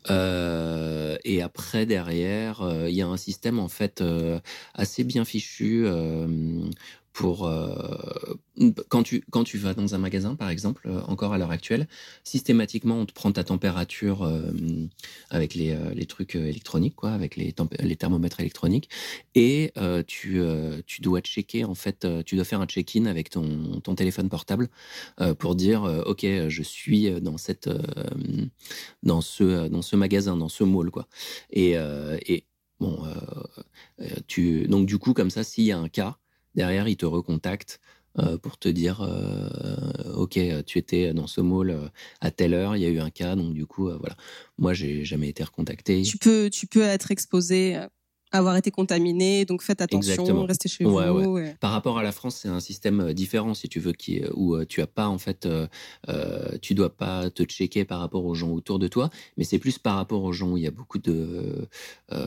Euh, 0.10 1.18
et 1.24 1.42
après 1.42 1.86
derrière, 1.86 2.62
euh, 2.62 2.90
il 2.90 2.96
y 2.96 3.02
a 3.02 3.08
un 3.08 3.18
système 3.18 3.60
en 3.60 3.70
fait 3.70 4.02
euh, 4.02 4.40
assez 4.74 5.04
bien 5.04 5.26
fichu 5.26 5.86
pour 7.14 7.50
quand 8.90 9.04
tu 9.04 9.24
quand 9.30 9.44
tu 9.44 9.58
vas 9.58 9.74
dans 9.74 9.96
un 9.96 9.98
magasin 9.98 10.36
par 10.36 10.50
exemple 10.50 10.90
encore 11.08 11.34
à 11.34 11.38
l'heure 11.38 11.52
actuelle 11.52 11.88
systématiquement 12.24 13.00
on 13.00 13.06
te 13.06 13.14
prend 13.14 13.32
ta 13.32 13.44
température 13.44 14.30
avec 15.30 15.54
les, 15.54 15.78
les 15.94 16.06
trucs 16.06 16.36
électroniques 16.36 16.96
quoi 16.96 17.12
avec 17.12 17.36
les 17.36 17.54
les 17.80 17.96
thermomètres 17.96 18.40
électroniques. 18.40 18.90
Et 19.36 19.74
tu 20.08 20.42
tu 20.86 21.02
dois 21.02 21.22
checker 21.22 21.66
en 21.66 21.76
fait 21.76 22.08
tu 22.26 22.36
dois 22.36 22.46
faire 22.46 22.62
un 22.62 22.66
check-in 22.66 23.06
avec 23.06 23.30
ton 23.30 23.80
ton 23.82 23.96
téléphone 23.96 24.30
portable 24.30 24.70
pour 25.40 25.56
dire 25.56 25.84
ok 26.06 26.26
je 26.48 26.64
suis 26.64 27.12
dans 27.22 27.38
cette 27.38 27.70
dans 29.04 29.22
ce 29.22 29.68
dans 29.68 29.82
ce 29.82 29.96
magasin 29.96 30.38
dans 30.38 30.50
ce 30.50 30.64
mall 30.64 30.92
quoi. 30.92 31.08
Et 31.52 31.74
et 31.74 32.46
bon 32.80 33.04
tu 34.28 34.68
donc 34.68 34.86
du 34.88 34.98
coup 34.98 35.14
comme 35.14 35.30
ça 35.30 35.44
s'il 35.44 35.66
y 35.66 35.72
a 35.72 35.78
un 35.78 35.90
cas 35.90 36.18
Derrière, 36.56 36.88
ils 36.88 36.98
te 36.98 37.06
recontactent 37.06 37.80
euh, 38.20 38.38
pour 38.38 38.60
te 38.60 38.70
dire 38.70 39.02
euh, 39.02 40.14
ok 40.14 40.40
tu 40.68 40.78
étais 40.78 41.16
dans 41.16 41.26
ce 41.26 41.42
mall 41.42 41.72
euh, 41.72 41.88
à 42.22 42.30
telle 42.30 42.54
heure 42.54 42.76
il 42.76 42.84
y 42.84 42.86
a 42.86 42.90
eu 42.90 43.00
un 43.00 43.10
cas 43.10 43.36
donc 43.36 43.56
du 43.56 43.66
coup 43.66 43.86
voilà. 43.86 44.16
Moi 44.60 44.76
j'ai 44.76 45.04
jamais 45.04 45.30
été 45.30 45.44
recontacté. 45.44 46.04
Tu 46.04 46.20
peux 46.20 46.52
tu 46.52 46.68
peux 46.68 46.84
être 46.84 47.10
exposé 47.10 47.80
avoir 48.34 48.58
été 48.58 48.72
contaminé, 48.72 49.46
donc 49.46 49.62
faites 49.62 49.82
attention, 49.82 50.46
restez 50.46 50.68
chez 50.68 50.84
vous. 50.84 51.00
Par 51.60 51.72
rapport 51.72 52.00
à 52.00 52.04
la 52.04 52.12
France, 52.12 52.40
c'est 52.42 52.50
un 52.50 52.60
système 52.60 53.00
euh, 53.00 53.14
différent, 53.14 53.54
si 53.54 53.70
tu 53.70 53.80
veux, 53.80 53.94
qui, 53.94 54.22
où 54.34 54.56
euh, 54.56 54.66
tu 54.66 54.82
as 54.82 54.88
pas, 54.88 55.08
en 55.08 55.20
fait, 55.20 55.46
euh, 55.46 55.68
tu 56.62 56.74
dois 56.74 56.90
pas 56.90 57.30
te 57.30 57.44
checker 57.44 57.86
par 57.86 58.00
rapport 58.00 58.26
aux 58.26 58.34
gens 58.34 58.50
autour 58.50 58.80
de 58.80 58.88
toi, 58.88 59.10
mais 59.38 59.44
c'est 59.44 59.60
plus 59.60 59.78
par 59.78 59.96
rapport 59.96 60.24
aux 60.24 60.34
gens 60.34 60.52
où 60.52 60.58
il 60.58 60.64
y 60.64 60.68
a 60.68 60.72
beaucoup 60.72 60.98
de, 60.98 61.68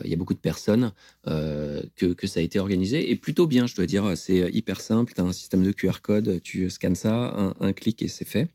il 0.05 0.11
y 0.11 0.14
a 0.14 0.16
beaucoup 0.16 0.35
de 0.35 0.38
personnes 0.38 0.92
que, 1.25 2.12
que 2.12 2.27
ça 2.27 2.40
a 2.40 2.42
été 2.42 2.59
organisé, 2.59 3.11
et 3.11 3.16
plutôt 3.16 3.47
bien, 3.47 3.66
je 3.66 3.75
dois 3.75 3.87
dire, 3.87 4.16
c'est 4.16 4.51
hyper 4.53 4.81
simple, 4.81 5.12
tu 5.14 5.21
as 5.21 5.25
un 5.25 5.33
système 5.33 5.64
de 5.64 5.73
QR 5.73 6.01
code, 6.03 6.40
tu 6.42 6.71
scannes 6.71 6.95
ça, 6.95 7.35
un, 7.37 7.55
un 7.61 7.73
clic 7.73 8.01
et 8.03 8.09
c'est 8.09 8.25
fait. 8.25 8.49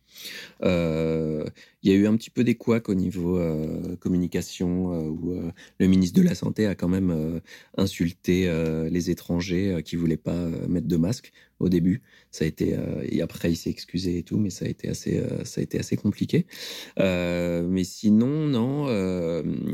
Euh, 0.64 1.46
il 1.84 1.92
y 1.92 1.94
a 1.94 1.98
eu 1.98 2.08
un 2.08 2.16
petit 2.16 2.30
peu 2.30 2.44
des 2.44 2.56
couacs 2.56 2.90
au 2.90 2.94
niveau 2.94 3.40
euh, 3.40 3.96
communication 3.98 4.94
euh, 4.94 5.10
où 5.10 5.52
le 5.80 5.88
ministre 5.88 6.20
de 6.20 6.26
la 6.26 6.36
Santé 6.36 6.68
a 6.68 6.76
quand 6.76 6.88
même 6.88 7.42
insulté 7.78 8.52
les 8.90 9.10
étrangers 9.10 9.82
qui 9.84 9.96
voulaient 9.96 10.18
pas 10.18 10.48
mettre 10.68 10.88
de 10.88 10.98
masque 10.98 11.32
au 11.62 11.70
début. 11.70 12.02
Ça 12.32 12.46
a 12.46 12.48
été 12.48 12.74
euh, 12.74 13.06
et 13.10 13.22
après 13.22 13.52
il 13.52 13.56
s'est 13.56 13.70
excusé 13.70 14.20
et 14.20 14.24
tout, 14.24 14.38
mais 14.38 14.50
ça 14.50 14.66
a 14.66 14.68
été 14.68 14.90
assez 14.90 15.20
euh, 15.20 15.44
ça 15.46 15.62
a 15.62 15.64
été 15.64 15.80
assez 15.80 15.96
compliqué. 15.96 16.46
Euh, 17.00 17.64
mais 17.68 17.84
sinon 17.84 18.48
non, 18.48 18.88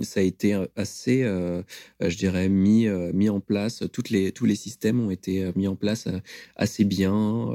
ça 0.03 0.19
a 0.19 0.23
été 0.23 0.53
assez, 0.75 1.21
je 1.23 2.17
dirais 2.17 2.49
mis 2.49 2.87
mis 3.13 3.29
en 3.29 3.39
place. 3.39 3.83
Toutes 3.91 4.09
les 4.09 4.31
tous 4.31 4.45
les 4.45 4.55
systèmes 4.55 4.99
ont 4.99 5.11
été 5.11 5.51
mis 5.55 5.67
en 5.67 5.75
place 5.75 6.07
assez 6.55 6.83
bien. 6.83 7.49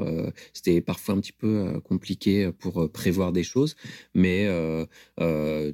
C'était 0.53 0.81
parfois 0.81 1.15
un 1.15 1.19
petit 1.19 1.31
peu 1.31 1.79
compliqué 1.83 2.51
pour 2.57 2.89
prévoir 2.91 3.31
des 3.31 3.43
choses, 3.43 3.75
mais 4.13 4.47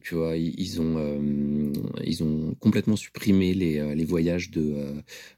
tu 0.02 0.16
vois 0.16 0.36
ils, 0.38 0.82
ont 0.82 1.72
ils 2.04 2.24
ont 2.24 2.56
complètement 2.60 2.96
supprimé 2.96 3.54
les 3.54 3.96
les 3.96 4.06
voyages 4.06 4.52
de 4.52 4.94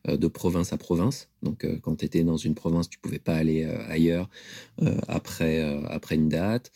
de 0.08 0.28
province 0.28 0.74
à 0.74 0.78
province. 0.78 1.31
Donc, 1.44 1.66
euh, 1.66 1.78
quand 1.82 1.98
tu 1.98 2.06
étais 2.06 2.24
dans 2.24 2.38
une 2.38 2.56
province, 2.56 2.90
tu 2.90 3.00
pouvais 3.00 3.20
pas 3.20 3.36
aller 3.36 3.64
euh, 3.64 3.78
ailleurs 3.88 4.30
euh, 4.82 4.98
après, 5.08 5.62
après 5.90 6.16
une 6.16 6.30
date. 6.30 6.72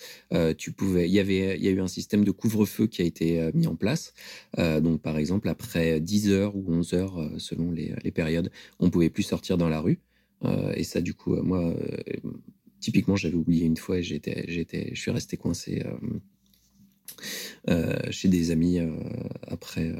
tu 0.57 0.71
pouvais, 0.71 1.07
il 1.07 1.13
y 1.13 1.19
avait, 1.19 1.57
il 1.57 1.63
y 1.63 1.67
a 1.67 1.71
eu 1.71 1.81
un 1.81 1.87
système 1.87 2.23
de 2.23 2.31
couvre-feu 2.31 2.87
qui 2.87 3.01
a 3.01 3.05
été 3.05 3.51
mis 3.53 3.67
en 3.67 3.75
place. 3.75 4.13
donc, 4.57 5.01
par 5.01 5.17
exemple, 5.17 5.49
après 5.49 5.99
10 5.99 6.29
heures 6.29 6.55
ou 6.55 6.65
11 6.73 6.93
heures, 6.93 7.31
selon 7.37 7.71
les, 7.71 7.93
les, 8.03 8.11
périodes, 8.11 8.51
on 8.79 8.89
pouvait 8.89 9.09
plus 9.09 9.23
sortir 9.23 9.57
dans 9.57 9.69
la 9.69 9.79
rue. 9.79 9.99
et 10.75 10.83
ça, 10.83 11.01
du 11.01 11.13
coup, 11.13 11.35
moi, 11.35 11.73
typiquement, 12.79 13.15
j'avais 13.15 13.35
oublié 13.35 13.65
une 13.65 13.77
fois 13.77 13.99
et 13.99 14.03
j'étais, 14.03 14.45
j'étais, 14.47 14.91
je 14.93 14.99
suis 14.99 15.11
resté 15.11 15.37
coincé 15.37 15.83
chez 18.11 18.27
des 18.27 18.51
amis 18.51 18.79
euh, 18.79 18.91
après, 19.47 19.89
euh, 19.89 19.99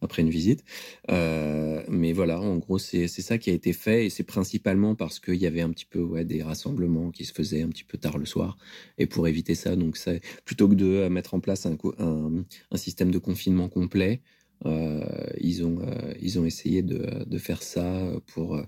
après 0.00 0.22
une 0.22 0.30
visite. 0.30 0.64
mais 1.08 2.12
voilà, 2.12 2.40
en 2.40 2.56
gros, 2.56 2.78
c'est 2.78 3.08
ça 3.08 3.38
qui 3.38 3.50
a 3.50 3.52
été 3.52 3.72
fait 3.72 4.06
et 4.06 4.10
c'est 4.10 4.24
principalement 4.24 4.94
parce 4.94 5.18
qu'il 5.20 5.36
y 5.36 5.46
avait 5.46 5.60
un 5.62 5.70
petit 5.70 5.86
peu 5.86 6.24
des 6.24 6.42
rassemblements 6.42 7.10
qui 7.10 7.24
se 7.24 7.32
faisaient 7.32 7.62
un 7.62 7.68
petit 7.68 7.84
peu 7.84 7.98
tard 7.98 8.18
le 8.18 8.26
soir. 8.26 8.56
Et 8.98 9.06
pour 9.06 9.26
éviter 9.28 9.54
ça, 9.54 9.76
donc 9.76 9.98
plutôt 10.44 10.68
que 10.68 10.74
de 10.74 11.08
mettre 11.08 11.34
en 11.34 11.40
place 11.40 11.66
un, 11.66 11.76
système 12.76 13.10
de 13.10 13.18
confinement 13.18 13.68
complet, 13.68 14.22
euh, 14.22 14.39
ils, 14.64 15.64
ont, 15.64 15.78
euh, 15.80 16.12
ils 16.20 16.38
ont 16.38 16.44
essayé 16.44 16.82
de, 16.82 17.24
de, 17.24 17.38
faire 17.38 17.62
ça 17.62 18.12
pour, 18.26 18.60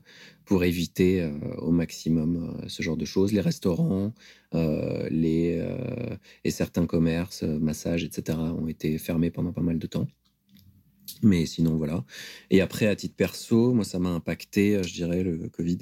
pour 0.45 0.65
éviter 0.65 1.31
au 1.59 1.71
maximum 1.71 2.63
ce 2.69 2.83
genre 2.83 2.97
de 2.97 3.05
choses. 3.05 3.33
Les 3.33 3.41
restaurants, 3.41 4.13
les, 4.53 5.63
et 6.45 6.51
certains 6.51 6.87
commerces, 6.87 7.43
massages, 7.43 8.05
etc., 8.05 8.39
ont 8.39 8.69
été 8.69 8.99
fermés 8.99 9.31
pendant 9.31 9.53
pas 9.53 9.63
mal 9.63 9.79
de 9.79 9.87
temps. 9.87 10.07
Mais 11.23 11.47
sinon, 11.47 11.77
voilà. 11.77 12.05
Et 12.51 12.61
après, 12.61 12.87
à 12.87 12.97
titre 12.97 13.15
perso, 13.15 13.73
moi, 13.73 13.85
ça 13.85 14.01
m'a 14.01 14.09
impacté, 14.09 14.83
je 14.83 14.93
dirais, 14.93 15.23
le 15.23 15.49
Covid 15.49 15.79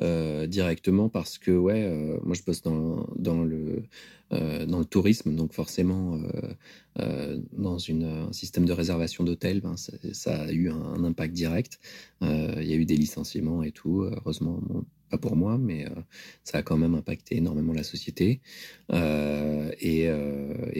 euh, 0.00 0.46
directement 0.46 1.10
parce 1.10 1.36
que, 1.36 1.50
ouais, 1.50 1.84
euh, 1.84 2.18
moi, 2.24 2.34
je 2.34 2.42
bosse 2.42 2.62
dans, 2.62 3.06
dans, 3.16 3.44
le, 3.44 3.82
euh, 4.32 4.64
dans 4.64 4.78
le 4.78 4.86
tourisme. 4.86 5.34
Donc, 5.36 5.52
forcément, 5.52 6.18
dans 6.96 7.76
un 7.90 8.32
système 8.32 8.64
de 8.64 8.72
réservation 8.72 9.22
d'hôtel, 9.22 9.60
ben, 9.60 9.76
ça, 9.76 10.42
a 10.42 10.50
eu 10.50 10.70
un, 10.70 11.04
impact 11.04 11.34
direct. 11.34 11.78
Il 12.22 12.64
y 12.64 12.72
a 12.72 12.76
eu 12.76 12.86
des 12.86 12.96
licenciements 12.96 13.62
et 13.62 13.72
tout. 13.72 14.02
Heureusement, 14.02 14.62
pas 15.10 15.18
pour 15.18 15.36
moi, 15.36 15.58
mais 15.58 15.86
ça 16.42 16.58
a 16.58 16.62
quand 16.62 16.78
même 16.78 16.94
impacté 16.94 17.36
énormément 17.36 17.74
la 17.74 17.82
société. 17.82 18.40
Et, 18.90 20.08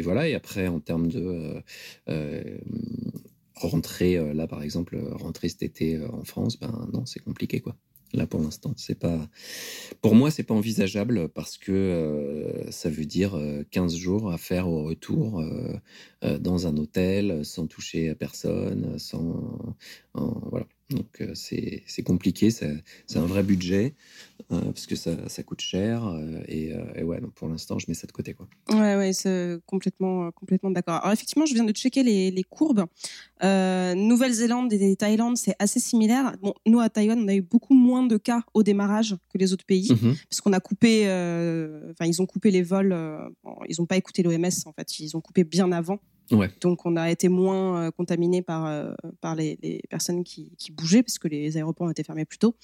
voilà. 0.03 0.29
Et 0.29 0.35
après, 0.35 0.69
en 0.69 0.81
termes 0.81 1.09
de 1.09 1.63
rentrer 3.67 4.17
euh, 4.17 4.33
là 4.33 4.47
par 4.47 4.63
exemple 4.63 4.99
rentrer 5.13 5.49
cet 5.49 5.63
été 5.63 5.97
euh, 5.97 6.09
en 6.11 6.25
France 6.25 6.59
ben 6.59 6.89
non 6.93 7.07
c'est 7.07 7.21
compliqué 7.21 7.61
quoi. 7.61 7.77
Là 8.13 8.27
pour 8.27 8.41
l'instant 8.41 8.73
c'est 8.77 8.99
pas 8.99 9.29
pour 10.01 10.15
moi 10.15 10.31
c'est 10.31 10.43
pas 10.43 10.55
envisageable 10.55 11.29
parce 11.29 11.59
que 11.59 11.73
euh, 11.73 12.71
ça 12.71 12.91
veut 12.91 13.05
dire 13.05 13.39
15 13.71 13.95
jours 13.97 14.33
à 14.33 14.39
faire 14.39 14.69
au 14.69 14.83
retour 14.83 15.45
dans 16.23 16.67
un 16.67 16.77
hôtel 16.77 17.45
sans 17.45 17.69
toucher 17.69 18.09
à 18.09 18.17
personne 18.17 18.99
sans 18.99 19.77
voilà 20.15 20.67
donc 20.91 21.21
euh, 21.21 21.33
c'est 21.35 22.03
compliqué, 22.03 22.51
c'est 22.51 22.83
un 23.17 23.27
vrai 23.27 23.43
budget 23.43 23.95
euh, 24.53 24.61
parce 24.61 24.87
que 24.87 24.97
ça, 24.97 25.29
ça 25.29 25.43
coûte 25.43 25.61
cher 25.61 26.05
euh, 26.05 26.43
et, 26.49 27.03
ouais, 27.03 27.21
donc 27.21 27.33
pour 27.35 27.49
l'instant 27.49 27.79
je 27.79 27.87
mets 27.89 27.95
ça 27.95 28.07
de 28.07 28.13
côté 28.13 28.35
quoi. 28.35 28.49
Ouais 28.71 28.97
ouais, 28.97 29.13
c'est 29.13 29.59
complètement 29.67 30.31
complètement 30.33 30.71
d'accord. 30.71 30.97
Alors 30.97 31.13
effectivement, 31.13 31.47
je 31.47 31.55
viens 31.55 31.65
de 31.65 31.73
checker 31.73 32.03
les, 32.03 32.31
les 32.31 32.43
courbes. 32.43 32.85
Nouvelle-Zélande 33.43 34.73
et 34.73 34.97
Thaïlande, 34.97 35.37
c'est 35.37 35.55
assez 35.59 35.81
similaire. 35.81 36.37
Bon, 36.43 36.55
nous 36.67 36.81
à 36.81 36.91
Taïwan, 36.91 37.19
on 37.19 37.29
a 37.29 37.35
eu 37.35 37.41
beaucoup 37.41 37.75
moins 37.75 38.07
de 38.07 38.17
cas 38.19 38.43
au 38.53 38.63
démarrage 38.63 39.17
que 39.33 39.39
les 39.39 39.53
autres 39.53 39.65
pays 39.65 39.91
mmh 39.93 40.11
parce 40.29 40.41
qu'on 40.41 40.53
a 40.53 40.61
coupé, 40.61 41.05
enfin 41.91 42.07
ils 42.07 42.21
ont 42.21 42.27
coupé 42.27 42.51
les 42.51 42.63
vols, 42.63 42.97
ils 43.69 43.77
n'ont 43.79 43.87
pas 43.87 43.97
écouté 43.97 44.23
l'OMS 44.23 44.45
en 44.67 44.73
fait, 44.73 44.99
ils 44.99 45.17
ont 45.17 45.21
coupé 45.21 45.45
bien 45.45 45.71
avant. 45.73 46.01
Donc 46.61 46.87
on 46.87 46.97
a 46.97 47.11
été 47.11 47.29
moins 47.29 47.77
euh, 47.77 47.91
contaminé 47.91 48.43
par, 48.43 48.67
euh, 48.67 48.93
par 49.21 49.35
les, 49.35 49.59
personnes 49.89 50.25
qui, 50.25 50.51
bougeaient, 50.73 51.03
parce 51.03 51.19
que 51.19 51.29
les 51.29 51.57
aéroports 51.57 51.87
ont 51.87 51.91
été 51.91 52.03
fermés 52.03 52.25
plus 52.25 52.39
tôt. 52.39 52.55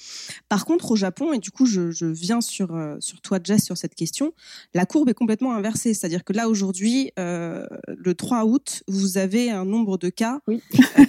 Par 0.49 0.65
contre, 0.65 0.93
au 0.93 0.97
Japon, 0.97 1.33
et 1.33 1.39
du 1.39 1.51
coup 1.51 1.67
je, 1.67 2.07
viens 2.07 2.41
sur, 2.41 2.75
euh, 2.75 2.97
sur 3.01 3.21
toi 3.21 3.39
Jess 3.43 3.65
sur 3.65 3.77
cette 3.77 3.95
question, 3.95 4.33
la 4.75 4.87
courbe 4.87 5.09
est 5.09 5.15
complètement 5.15 5.55
inversée. 5.55 5.95
C'est-à-dire 5.95 6.25
que 6.25 6.33
là 6.33 6.49
aujourd'hui, 6.49 7.13
le 7.17 8.15
3 8.15 8.45
août, 8.45 8.83
vous 8.89 9.19
avez 9.19 9.51
un 9.51 9.65
nombre 9.65 9.99
de 9.99 10.09
cas 10.09 10.41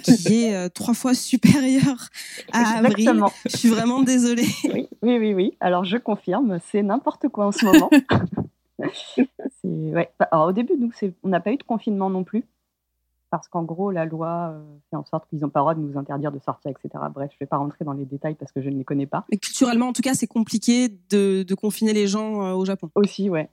qui 0.02 0.34
est 0.34 0.70
trois 0.70 0.94
fois 0.94 1.14
supérieur 1.14 2.08
à 2.52 2.78
avril. 2.78 3.22
Je 3.48 3.56
suis 3.56 3.68
vraiment 3.68 4.02
désolée. 4.02 4.46
Oui, 4.64 4.88
oui, 5.02 5.18
oui. 5.18 5.34
oui. 5.34 5.56
Alors 5.60 5.84
je 5.84 5.96
confirme, 5.96 6.58
c'est 6.70 6.82
n'importe 6.82 7.28
quoi 7.28 7.46
en 7.46 7.52
ce 7.52 7.64
moment. 7.64 7.90
ouais. 9.64 10.10
Alors, 10.30 10.48
au 10.48 10.52
début, 10.52 10.74
nous, 10.78 10.90
on 11.22 11.28
n'a 11.28 11.40
pas 11.40 11.52
eu 11.52 11.56
de 11.56 11.62
confinement 11.62 12.10
non 12.10 12.24
plus, 12.24 12.44
parce 13.30 13.48
qu'en 13.48 13.62
gros, 13.62 13.90
la 13.90 14.04
loi 14.04 14.52
euh, 14.52 14.62
fait 14.90 14.96
en 14.96 15.04
sorte 15.04 15.28
qu'ils 15.28 15.40
n'ont 15.40 15.50
pas 15.50 15.60
le 15.60 15.62
droit 15.62 15.74
de 15.74 15.80
nous 15.80 15.98
interdire 15.98 16.32
de 16.32 16.38
sortir, 16.38 16.70
etc. 16.70 17.04
Bref, 17.12 17.30
je 17.30 17.36
ne 17.36 17.40
vais 17.40 17.46
pas 17.46 17.56
rentrer 17.56 17.84
dans 17.84 17.92
les 17.92 18.04
détails 18.04 18.34
parce 18.34 18.52
que 18.52 18.62
je 18.62 18.70
ne 18.70 18.76
les 18.76 18.84
connais 18.84 19.06
pas. 19.06 19.24
Mais 19.30 19.36
culturellement, 19.36 19.88
en 19.88 19.92
tout 19.92 20.02
cas, 20.02 20.14
c'est 20.14 20.26
compliqué 20.26 20.88
de, 20.88 21.42
de, 21.42 21.54
confiner 21.54 21.92
les 21.92 22.06
gens 22.06 22.44
euh, 22.44 22.54
au 22.54 22.64
Japon. 22.64 22.90
Aussi, 22.94 23.28
ouais. 23.28 23.48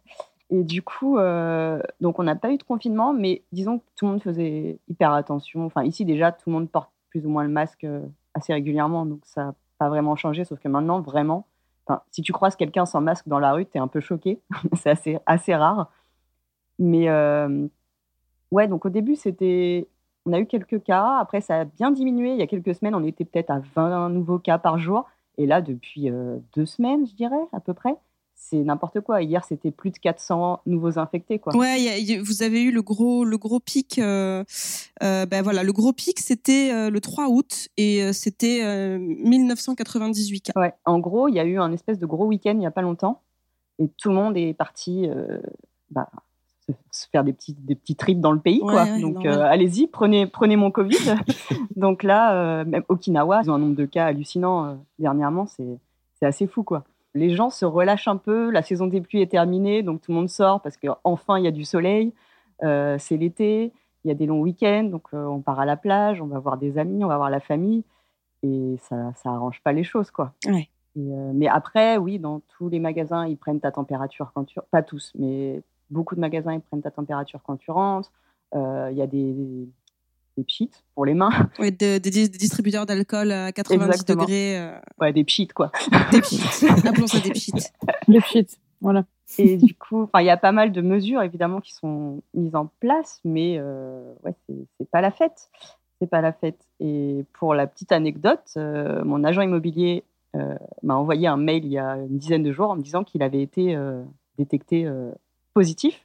Et 0.52 0.64
du 0.64 0.82
coup, 0.82 1.18
euh, 1.18 1.82
donc 2.02 2.20
on 2.20 2.24
n'a 2.24 2.36
pas 2.36 2.52
eu 2.52 2.58
de 2.58 2.64
confinement, 2.64 3.14
mais 3.14 3.42
disons 3.52 3.80
que 3.80 3.84
tout 3.96 4.06
le 4.06 4.12
monde 4.12 4.22
faisait 4.22 4.80
hyper 4.88 5.12
attention. 5.12 5.66
Enfin, 5.66 5.84
ici 5.84 6.06
déjà, 6.06 6.32
tout 6.32 6.50
le 6.50 6.54
monde 6.54 6.70
porte 6.70 6.92
plus 7.10 7.26
ou 7.26 7.30
moins 7.30 7.44
le 7.44 7.50
masque 7.50 7.86
assez 8.36 8.54
régulièrement, 8.54 9.06
donc 9.06 9.22
ça 9.24 9.46
n'a 9.46 9.56
pas 9.80 9.90
vraiment 9.90 10.16
changé. 10.16 10.46
Sauf 10.46 10.60
que 10.60 10.68
maintenant, 10.68 11.02
vraiment, 11.02 11.48
si 12.12 12.22
tu 12.22 12.32
croises 12.32 12.56
quelqu'un 12.56 12.86
sans 12.86 13.02
masque 13.02 13.28
dans 13.28 13.40
la 13.40 13.54
rue, 13.54 13.66
tu 13.66 13.78
es 13.78 13.80
un 13.80 13.88
peu 13.88 14.00
choqué. 14.00 14.42
c'est 14.74 15.20
assez, 15.26 15.56
rare. 15.56 15.92
Mais 16.80 17.10
euh, 17.10 17.68
ouais, 18.52 18.68
donc 18.68 18.86
au 18.86 18.90
début, 18.90 19.16
c'était. 19.16 19.88
On 20.26 20.34
a 20.34 20.40
eu 20.40 20.48
quelques 20.48 20.82
cas. 20.82 21.18
Après, 21.20 21.42
ça 21.42 21.62
a 21.62 21.66
bien 21.66 21.92
diminué. 21.92 22.32
Il 22.32 22.38
y 22.38 22.42
a 22.42 22.48
quelques 22.48 22.74
semaines, 22.74 22.96
on 22.96 23.04
était 23.04 23.26
peut-être 23.26 23.52
à 23.52 23.60
20 23.76 24.10
nouveaux 24.10 24.40
cas 24.40 24.58
par 24.58 24.80
jour. 24.80 25.06
Et 25.38 25.46
là, 25.46 25.62
depuis 25.62 26.10
euh, 26.10 26.38
deux 26.56 26.66
semaines, 26.66 27.06
je 27.06 27.14
dirais, 27.14 27.36
à 27.52 27.60
peu 27.60 27.74
près, 27.74 27.96
c'est 28.38 28.58
n'importe 28.58 29.00
quoi. 29.02 29.22
Hier, 29.24 29.44
c'était 29.44 29.72
plus 29.72 29.92
de 29.92 29.98
400 29.98 30.62
nouveaux 30.66 31.00
infectés, 31.00 31.40
quoi. 31.40 31.56
Ouais, 31.56 31.82
y 31.82 31.90
a- 31.90 31.98
y 31.98 32.14
a- 32.14 32.22
vous 32.22 32.44
avez 32.44 32.62
eu 32.62 32.72
le 32.72 32.82
gros, 32.84 33.26
le 33.26 33.38
gros 33.38 33.60
pic. 33.60 33.98
euh, 33.98 34.44
euh, 35.02 35.26
ben 35.26 35.42
voilà, 35.42 35.64
le 35.64 35.72
gros 35.74 35.94
pic, 35.94 36.20
c'était 36.20 36.70
euh, 36.72 36.90
le 36.90 37.02
3 37.02 37.28
août 37.30 37.70
et 37.78 38.14
c'était 38.14 38.62
euh, 38.64 38.98
1998 39.00 40.42
cas. 40.42 40.60
Ouais. 40.60 40.74
En 40.86 41.00
gros, 41.00 41.28
il 41.28 41.36
y 41.36 41.40
a 41.40 41.46
eu 41.46 41.58
un 41.60 41.72
espèce 41.72 41.98
de 42.00 42.06
gros 42.06 42.26
week-end 42.26 42.52
il 42.52 42.60
n'y 42.60 42.66
a 42.68 42.72
pas 42.72 42.82
longtemps. 42.82 43.22
Et 43.80 43.90
tout 43.98 44.10
le 44.10 44.16
monde 44.16 44.38
est 44.38 44.54
parti 44.54 45.08
bah, 45.90 46.08
se, 46.92 47.08
faire 47.12 47.24
des 47.24 47.34
petits, 47.34 47.54
des 47.60 47.76
petits 47.76 47.96
trips 47.96 48.20
dans 48.22 48.32
le 48.32 48.40
pays. 48.40 48.62
Ouais, 48.62 48.72
quoi. 48.74 48.84
ouais, 48.84 49.02
Donc, 49.02 49.26
allez-y, 49.26 49.88
prenez, 49.88 50.28
prenez 50.28 50.56
mon 50.56 50.72
Covid. 50.72 50.96
Donc 51.76 52.04
là, 52.04 52.64
même 52.64 52.84
Okinawa, 52.90 53.42
ils 53.44 53.50
ont 53.52 53.56
un 53.56 53.60
nombre 53.60 53.76
de 53.76 53.86
cas 53.86 54.06
hallucinant 54.06 54.78
dernièrement. 55.00 55.46
C'est 55.48 55.78
c'est 56.20 56.26
assez 56.26 56.48
fou. 56.48 56.64
quoi. 56.64 56.86
Les 57.16 57.34
gens 57.34 57.50
se 57.50 57.66
relâchent 57.66 58.08
un 58.08 58.18
peu. 58.18 58.52
La 58.52 58.62
saison 58.62 58.88
des 58.88 59.02
pluies 59.02 59.22
est 59.22 59.32
terminée. 59.32 59.82
Donc 59.82 60.02
tout 60.02 60.12
le 60.12 60.18
monde 60.18 60.30
sort 60.30 60.62
parce 60.62 60.78
qu'enfin, 60.78 61.40
il 61.40 61.46
y 61.46 61.48
a 61.48 61.52
du 61.52 61.66
soleil. 61.66 62.14
Euh, 62.64 62.98
c'est 63.00 63.18
l'été. 63.18 63.74
Il 64.04 64.10
y 64.10 64.12
a 64.12 64.14
des 64.14 64.28
longs 64.28 64.42
week-ends. 64.42 64.84
Donc 64.84 65.08
euh, 65.14 65.26
on 65.26 65.42
part 65.42 65.60
à 65.60 65.66
la 65.66 65.78
plage, 65.78 66.22
on 66.22 66.28
va 66.28 66.38
voir 66.40 66.58
des 66.58 66.78
amis, 66.78 67.04
on 67.04 67.08
va 67.08 67.18
voir 67.18 67.30
la 67.30 67.40
famille. 67.40 67.84
Et 68.44 68.76
ça 68.82 69.14
ça 69.16 69.30
arrange 69.30 69.62
pas 69.64 69.72
les 69.72 69.84
choses. 69.84 70.12
quoi. 70.12 70.34
Ouais. 70.46 70.70
Et, 70.96 71.00
euh, 71.00 71.32
mais 71.34 71.48
après, 71.48 71.98
oui, 71.98 72.20
dans 72.20 72.42
tous 72.58 72.70
les 72.70 72.80
magasins, 72.80 73.26
ils 73.26 73.38
prennent 73.38 73.60
ta 73.60 73.72
température 73.72 74.32
quand 74.34 74.46
tu... 74.46 74.60
Pas 74.70 74.84
tous, 74.84 75.12
mais 75.18 75.62
beaucoup 75.90 76.16
de 76.16 76.22
magasins, 76.22 76.54
ils 76.54 76.62
prennent 76.62 76.82
ta 76.82 76.92
température 76.92 77.42
quand 77.44 77.58
tu 77.58 77.72
rentres. 77.72 78.12
Il 78.54 78.94
y 78.96 79.02
a 79.02 79.08
des, 79.08 79.68
des 80.38 80.44
pchits 80.44 80.70
pour 80.94 81.06
les 81.06 81.14
mains. 81.14 81.30
Ouais, 81.60 81.72
de- 81.72 81.98
des, 81.98 82.10
dis- 82.10 82.30
des 82.30 82.38
distributeurs 82.38 82.86
d'alcool 82.86 83.32
à 83.32 83.52
90 83.52 83.86
Exactement. 83.86 84.24
degrés. 84.24 84.58
euh, 84.60 84.78
Ouais, 85.00 85.14
des 85.14 85.24
pchits, 85.24 85.48
quoi. 85.48 85.72
des 86.12 86.22
pchits. 86.22 86.42
Appelons 86.88 87.08
ça 87.08 87.20
des 87.20 87.32
pchits. 87.32 87.52
Les 88.08 88.22
shit. 88.22 88.60
Voilà. 88.82 89.06
Et 89.40 89.58
du 89.58 89.74
coup, 89.76 90.04
enfin, 90.04 90.22
il 90.22 90.26
y 90.26 90.30
a 90.30 90.38
pas 90.38 90.52
mal 90.52 90.72
de 90.72 90.82
mesures, 90.82 91.22
évidemment, 91.24 91.60
qui 91.62 91.74
sont 91.74 92.22
mises 92.34 92.56
en 92.56 92.70
place, 92.80 93.20
mais 93.24 93.56
euh, 93.58 94.14
ouais, 94.24 94.34
c'est- 94.48 94.66
c'est 94.80 94.90
pas 94.90 95.02
la 95.02 95.12
fête. 95.12 95.50
C'est 96.00 96.10
pas 96.10 96.22
la 96.22 96.34
fête. 96.34 96.60
Et 96.82 97.26
pour 97.34 97.54
la 97.56 97.68
petite 97.68 97.92
anecdote, 97.92 98.44
euh, 98.58 99.04
mon 99.06 99.24
agent 99.24 99.42
immobilier 99.42 100.04
euh, 100.36 100.56
m'a 100.84 100.96
envoyé 100.96 101.28
un 101.28 101.38
mail 101.38 101.64
il 101.64 101.72
y 101.72 101.78
a 101.80 101.96
une 101.96 102.18
dizaine 102.18 102.44
de 102.44 102.52
jours 102.52 102.70
en 102.70 102.76
me 102.76 102.82
disant 102.82 103.06
qu'il 103.06 103.24
avait 103.24 103.42
été 103.42 103.74
euh, 103.76 104.04
détecté 104.38 104.86
euh, 104.86 105.12
positif. 105.54 106.05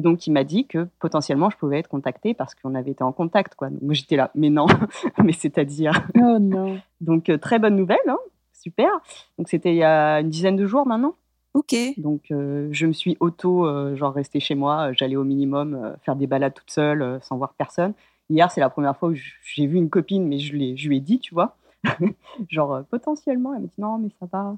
Et 0.00 0.02
donc, 0.02 0.26
il 0.26 0.30
m'a 0.30 0.44
dit 0.44 0.66
que 0.66 0.88
potentiellement, 0.98 1.50
je 1.50 1.58
pouvais 1.58 1.78
être 1.78 1.88
contactée 1.88 2.32
parce 2.32 2.54
qu'on 2.54 2.74
avait 2.74 2.92
été 2.92 3.04
en 3.04 3.12
contact. 3.12 3.54
Quoi. 3.54 3.68
Donc, 3.68 3.92
j'étais 3.92 4.16
là, 4.16 4.30
mais 4.34 4.48
non, 4.48 4.64
mais 5.22 5.34
c'est-à-dire. 5.34 6.08
Oh 6.14 6.38
non. 6.38 6.80
Donc, 7.02 7.28
euh, 7.28 7.36
très 7.36 7.58
bonne 7.58 7.76
nouvelle, 7.76 7.98
hein, 8.08 8.16
super. 8.54 8.88
Donc, 9.36 9.50
c'était 9.50 9.74
il 9.74 9.76
y 9.76 9.84
a 9.84 10.20
une 10.20 10.30
dizaine 10.30 10.56
de 10.56 10.66
jours 10.66 10.86
maintenant. 10.86 11.16
Ok. 11.52 11.74
Donc, 11.98 12.30
euh, 12.30 12.70
je 12.72 12.86
me 12.86 12.94
suis 12.94 13.18
auto, 13.20 13.66
euh, 13.66 13.94
genre, 13.94 14.14
restée 14.14 14.40
chez 14.40 14.54
moi. 14.54 14.88
Euh, 14.88 14.94
J'allais 14.96 15.16
au 15.16 15.24
minimum 15.24 15.74
euh, 15.74 15.94
faire 16.02 16.16
des 16.16 16.26
balades 16.26 16.54
toute 16.54 16.70
seule, 16.70 17.20
sans 17.20 17.36
voir 17.36 17.52
personne. 17.52 17.92
Hier, 18.30 18.50
c'est 18.50 18.62
la 18.62 18.70
première 18.70 18.96
fois 18.96 19.10
où 19.10 19.14
j'ai 19.14 19.66
vu 19.66 19.76
une 19.76 19.90
copine, 19.90 20.26
mais 20.26 20.38
je, 20.38 20.54
je 20.76 20.88
lui 20.88 20.96
ai 20.96 21.00
dit, 21.00 21.18
tu 21.18 21.34
vois. 21.34 21.58
genre, 22.48 22.84
potentiellement, 22.90 23.52
elle 23.52 23.60
m'a 23.60 23.66
dit 23.66 23.74
non, 23.76 23.98
mais 23.98 24.08
ça 24.18 24.24
va. 24.32 24.56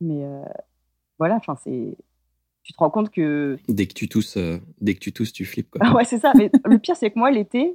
Mais 0.00 0.24
voilà, 1.18 1.34
enfin, 1.34 1.56
c'est. 1.56 1.96
Tu 2.68 2.74
te 2.74 2.78
rends 2.80 2.90
compte 2.90 3.08
que. 3.10 3.58
Dès 3.66 3.86
que 3.86 3.94
tu 3.94 4.08
tousses, 4.10 4.36
euh, 4.36 4.58
dès 4.82 4.92
que 4.94 4.98
tu 5.00 5.10
tousses, 5.10 5.32
tu 5.32 5.46
flippes 5.46 5.70
quoi. 5.70 5.80
Ah 5.82 5.94
ouais, 5.94 6.04
c'est 6.04 6.18
ça. 6.18 6.32
Mais 6.36 6.50
le 6.66 6.78
pire, 6.78 6.96
c'est 6.96 7.10
que 7.10 7.18
moi, 7.18 7.30
l'été, 7.30 7.74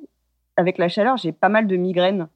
avec 0.56 0.78
la 0.78 0.88
chaleur, 0.88 1.18
j'ai 1.18 1.32
pas 1.32 1.50
mal 1.50 1.66
de 1.66 1.76
migraines. 1.76 2.28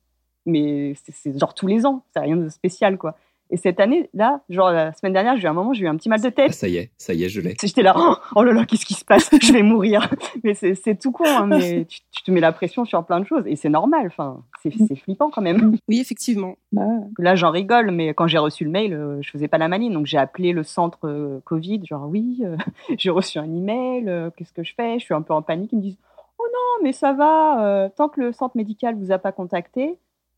Mais 0.48 0.96
c'est- 1.06 1.14
c'est 1.14 1.38
genre 1.40 1.54
tous 1.54 1.68
les 1.68 1.86
ans. 1.86 2.04
C'est 2.14 2.20
rien 2.20 2.36
de 2.36 2.50
spécial, 2.50 2.98
quoi. 2.98 3.16
Et 3.50 3.58
cette 3.58 3.80
année, 3.80 4.10
là, 4.14 4.42
genre 4.50 4.72
la 4.72 4.92
semaine 4.94 5.14
dernière, 5.14 5.38
j'ai 5.38 5.44
eu 5.44 5.48
un 5.48 5.54
moment, 5.54 5.74
j'ai 5.74 5.86
eu 5.86 5.88
un 5.88 5.96
petit 5.96 6.10
mal 6.10 6.22
de 6.22 6.28
Ah, 6.28 6.32
tête. 6.32 6.54
ça 6.54 6.68
y 6.68 6.78
est, 6.78 6.92
ça 6.98 7.14
y 7.14 7.24
est, 7.24 7.30
je 7.30 7.42
l'ai. 7.42 7.56
J'étais 7.64 7.82
là, 7.82 7.94
oh, 7.98 8.16
oh 8.36 8.44
là 8.44 8.54
là, 8.54 8.66
qu'est-ce 8.66 8.86
qui 8.86 8.94
se 8.94 9.06
passe? 9.06 9.30
Je 9.42 9.54
vais 9.54 9.64
mourir. 9.64 10.10
Mais 10.44 10.54
c'est 10.54 11.00
tout 11.00 11.12
con, 11.12 11.24
hein, 11.26 11.48
mais 11.48 11.86
tu, 11.86 12.00
tu 12.12 12.24
te 12.24 12.32
mets 12.32 12.40
la 12.40 12.52
pression 12.52 12.86
sur 12.86 13.06
plein 13.06 13.20
de 13.20 13.26
choses. 13.26 13.44
Et 13.48 13.56
c'est 13.56 13.70
normal, 13.70 14.08
enfin, 14.08 14.44
c'est 14.62 14.96
flippant 14.96 15.30
quand 15.30 15.42
même. 15.42 15.78
Oui, 15.88 16.00
effectivement. 16.00 16.56
Bah. 16.72 16.82
Là, 17.18 17.36
j'en 17.36 17.52
rigole, 17.52 17.92
mais 17.92 18.14
quand 18.14 18.28
j'ai 18.28 18.38
reçu 18.38 18.64
le 18.66 18.70
mail, 18.72 18.94
euh, 18.94 19.22
je 19.22 19.30
faisais 19.32 19.48
pas 19.48 19.58
la 19.58 19.68
maline. 19.68 19.94
Donc 19.94 20.06
j'ai 20.06 20.18
appelé 20.18 20.52
le 20.52 20.64
centre 20.64 21.00
euh, 21.08 21.40
Covid, 21.46 21.82
genre 21.86 22.08
oui, 22.10 22.42
euh, 22.44 22.56
j'ai 22.98 23.10
reçu 23.10 23.40
un 23.40 23.52
email, 23.52 24.08
euh, 24.10 24.30
qu'est-ce 24.36 24.54
que 24.54 24.64
je 24.64 24.74
fais? 24.76 25.00
Je 25.00 25.06
suis 25.06 25.14
un 25.14 25.22
peu 25.22 25.34
en 25.34 25.42
panique. 25.42 25.72
Ils 25.74 25.78
me 25.78 25.82
disent, 25.82 25.98
oh 26.40 26.44
non, 26.52 26.84
mais 26.84 26.92
ça 26.94 27.14
va, 27.14 27.64
euh, 27.66 27.90
tant 27.96 28.10
que 28.10 28.22
le 28.22 28.32
centre 28.32 28.56
médical 28.58 28.96
vous 28.96 29.12
a 29.12 29.18
pas 29.18 29.32
contacté, 29.32 29.98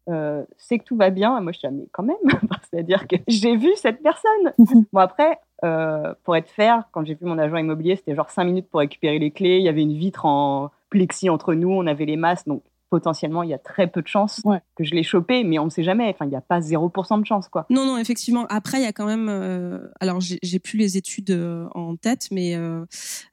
euh, 0.09 0.43
c'est 0.57 0.79
que 0.79 0.83
tout 0.83 0.95
va 0.95 1.09
bien. 1.09 1.37
Et 1.37 1.41
moi, 1.41 1.51
je 1.51 1.59
dis, 1.59 1.67
ah, 1.67 1.71
mais 1.71 1.87
quand 1.91 2.03
même, 2.03 2.17
c'est-à-dire 2.71 3.07
que 3.07 3.15
j'ai 3.27 3.55
vu 3.55 3.69
cette 3.75 4.01
personne. 4.01 4.53
Bon, 4.91 4.99
après, 4.99 5.39
euh, 5.63 6.13
pour 6.23 6.35
être 6.35 6.49
fair, 6.49 6.83
quand 6.91 7.05
j'ai 7.05 7.13
vu 7.13 7.25
mon 7.25 7.37
agent 7.37 7.57
immobilier, 7.57 7.95
c'était 7.95 8.15
genre 8.15 8.29
cinq 8.29 8.45
minutes 8.45 8.69
pour 8.69 8.79
récupérer 8.79 9.19
les 9.19 9.31
clés. 9.31 9.57
Il 9.57 9.63
y 9.63 9.69
avait 9.69 9.81
une 9.81 9.97
vitre 9.97 10.25
en 10.25 10.71
plexi 10.89 11.29
entre 11.29 11.53
nous, 11.53 11.69
on 11.69 11.85
avait 11.85 12.05
les 12.05 12.17
masques, 12.17 12.47
donc 12.47 12.63
potentiellement, 12.89 13.43
il 13.43 13.49
y 13.49 13.53
a 13.53 13.57
très 13.59 13.87
peu 13.87 14.01
de 14.01 14.07
chances 14.07 14.41
Ouais. 14.45 14.59
que 14.75 14.83
je 14.83 14.93
l'ai 14.95 15.03
chopé, 15.03 15.43
mais 15.43 15.59
on 15.59 15.65
ne 15.65 15.69
sait 15.69 15.83
jamais. 15.83 16.09
Enfin, 16.09 16.25
il 16.25 16.29
n'y 16.29 16.35
a 16.35 16.41
pas 16.41 16.59
0% 16.59 17.19
de 17.19 17.25
chance, 17.25 17.47
quoi. 17.49 17.65
Non, 17.69 17.85
non, 17.85 17.97
effectivement. 17.97 18.45
Après, 18.49 18.79
il 18.79 18.83
y 18.83 18.87
a 18.87 18.93
quand 18.93 19.05
même. 19.05 19.27
euh, 19.29 19.79
alors, 19.99 20.19
j'ai 20.21 20.59
plus 20.59 20.77
les 20.77 20.97
études 20.97 21.31
euh, 21.31 21.67
en 21.75 21.95
tête, 21.95 22.27
mais 22.31 22.55
euh, 22.55 22.85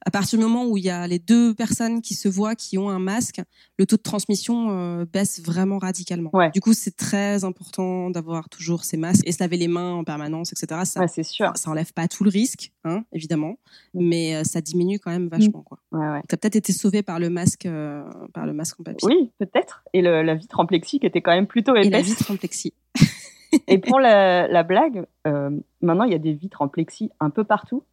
à 0.05 0.11
partir 0.11 0.37
du 0.39 0.45
moment 0.45 0.65
où 0.65 0.77
il 0.77 0.83
y 0.83 0.89
a 0.89 1.07
les 1.07 1.19
deux 1.19 1.53
personnes 1.53 2.01
qui 2.01 2.13
se 2.13 2.27
voient, 2.27 2.55
qui 2.55 2.77
ont 2.77 2.89
un 2.89 2.99
masque, 2.99 3.41
le 3.77 3.85
taux 3.85 3.97
de 3.97 4.01
transmission 4.01 4.67
euh, 4.71 5.05
baisse 5.11 5.41
vraiment 5.41 5.77
radicalement. 5.79 6.29
Ouais. 6.33 6.51
Du 6.51 6.61
coup, 6.61 6.73
c'est 6.73 6.95
très 6.95 7.43
important 7.43 8.09
d'avoir 8.09 8.49
toujours 8.49 8.83
ces 8.83 8.97
masques 8.97 9.23
et 9.27 9.31
se 9.31 9.39
laver 9.41 9.57
les 9.57 9.67
mains 9.67 9.93
en 9.93 10.03
permanence, 10.03 10.51
etc. 10.53 10.81
Ça, 10.85 10.99
Ouais, 11.01 11.07
c'est 11.07 11.23
sûr. 11.23 11.47
ça, 11.55 11.63
ça 11.63 11.69
enlève 11.71 11.93
pas 11.93 12.07
tout 12.07 12.23
le 12.23 12.29
risque, 12.29 12.71
hein, 12.87 13.03
évidemment, 13.13 13.57
Mm. 13.93 14.07
mais 14.09 14.35
euh, 14.35 14.43
ça 14.43 14.61
diminue 14.61 14.99
quand 14.99 15.11
même 15.11 15.27
vachement. 15.27 15.61
Quoi. 15.61 15.77
Ouais, 15.91 16.07
ouais. 16.07 16.21
T'as 16.27 16.37
peut-être 16.37 16.55
été 16.55 16.73
sauvé 16.73 17.03
par 17.03 17.19
le 17.19 17.29
masque, 17.29 17.65
euh, 17.65 18.03
par 18.33 18.45
le 18.45 18.53
masque 18.53 18.79
en 18.79 18.83
papier. 18.83 19.07
Oui, 19.07 19.31
peut-être. 19.39 19.83
Et 19.93 20.01
le- 20.01 20.21
la 20.23 20.35
vitre 20.35 20.59
en 20.59 20.65
plexi 20.65 20.99
qui 20.99 21.05
était 21.05 21.21
quand 21.21 21.31
même 21.33 21.47
plutôt 21.47 21.75
Et 21.75 21.81
la 21.89 21.99
épaisse. 21.99 22.05
vitre 22.17 22.31
en 22.31 22.35
plexi. 22.37 22.73
Et 23.67 23.77
pour 23.77 23.99
la, 23.99 24.47
la 24.47 24.63
blague, 24.63 25.05
euh, 25.25 25.49
maintenant, 25.81 26.03
il 26.03 26.11
y 26.11 26.15
a 26.15 26.19
des 26.19 26.33
vitres 26.33 26.61
en 26.61 26.67
plexi 26.67 27.11
un 27.19 27.29
peu 27.29 27.43
partout. 27.43 27.83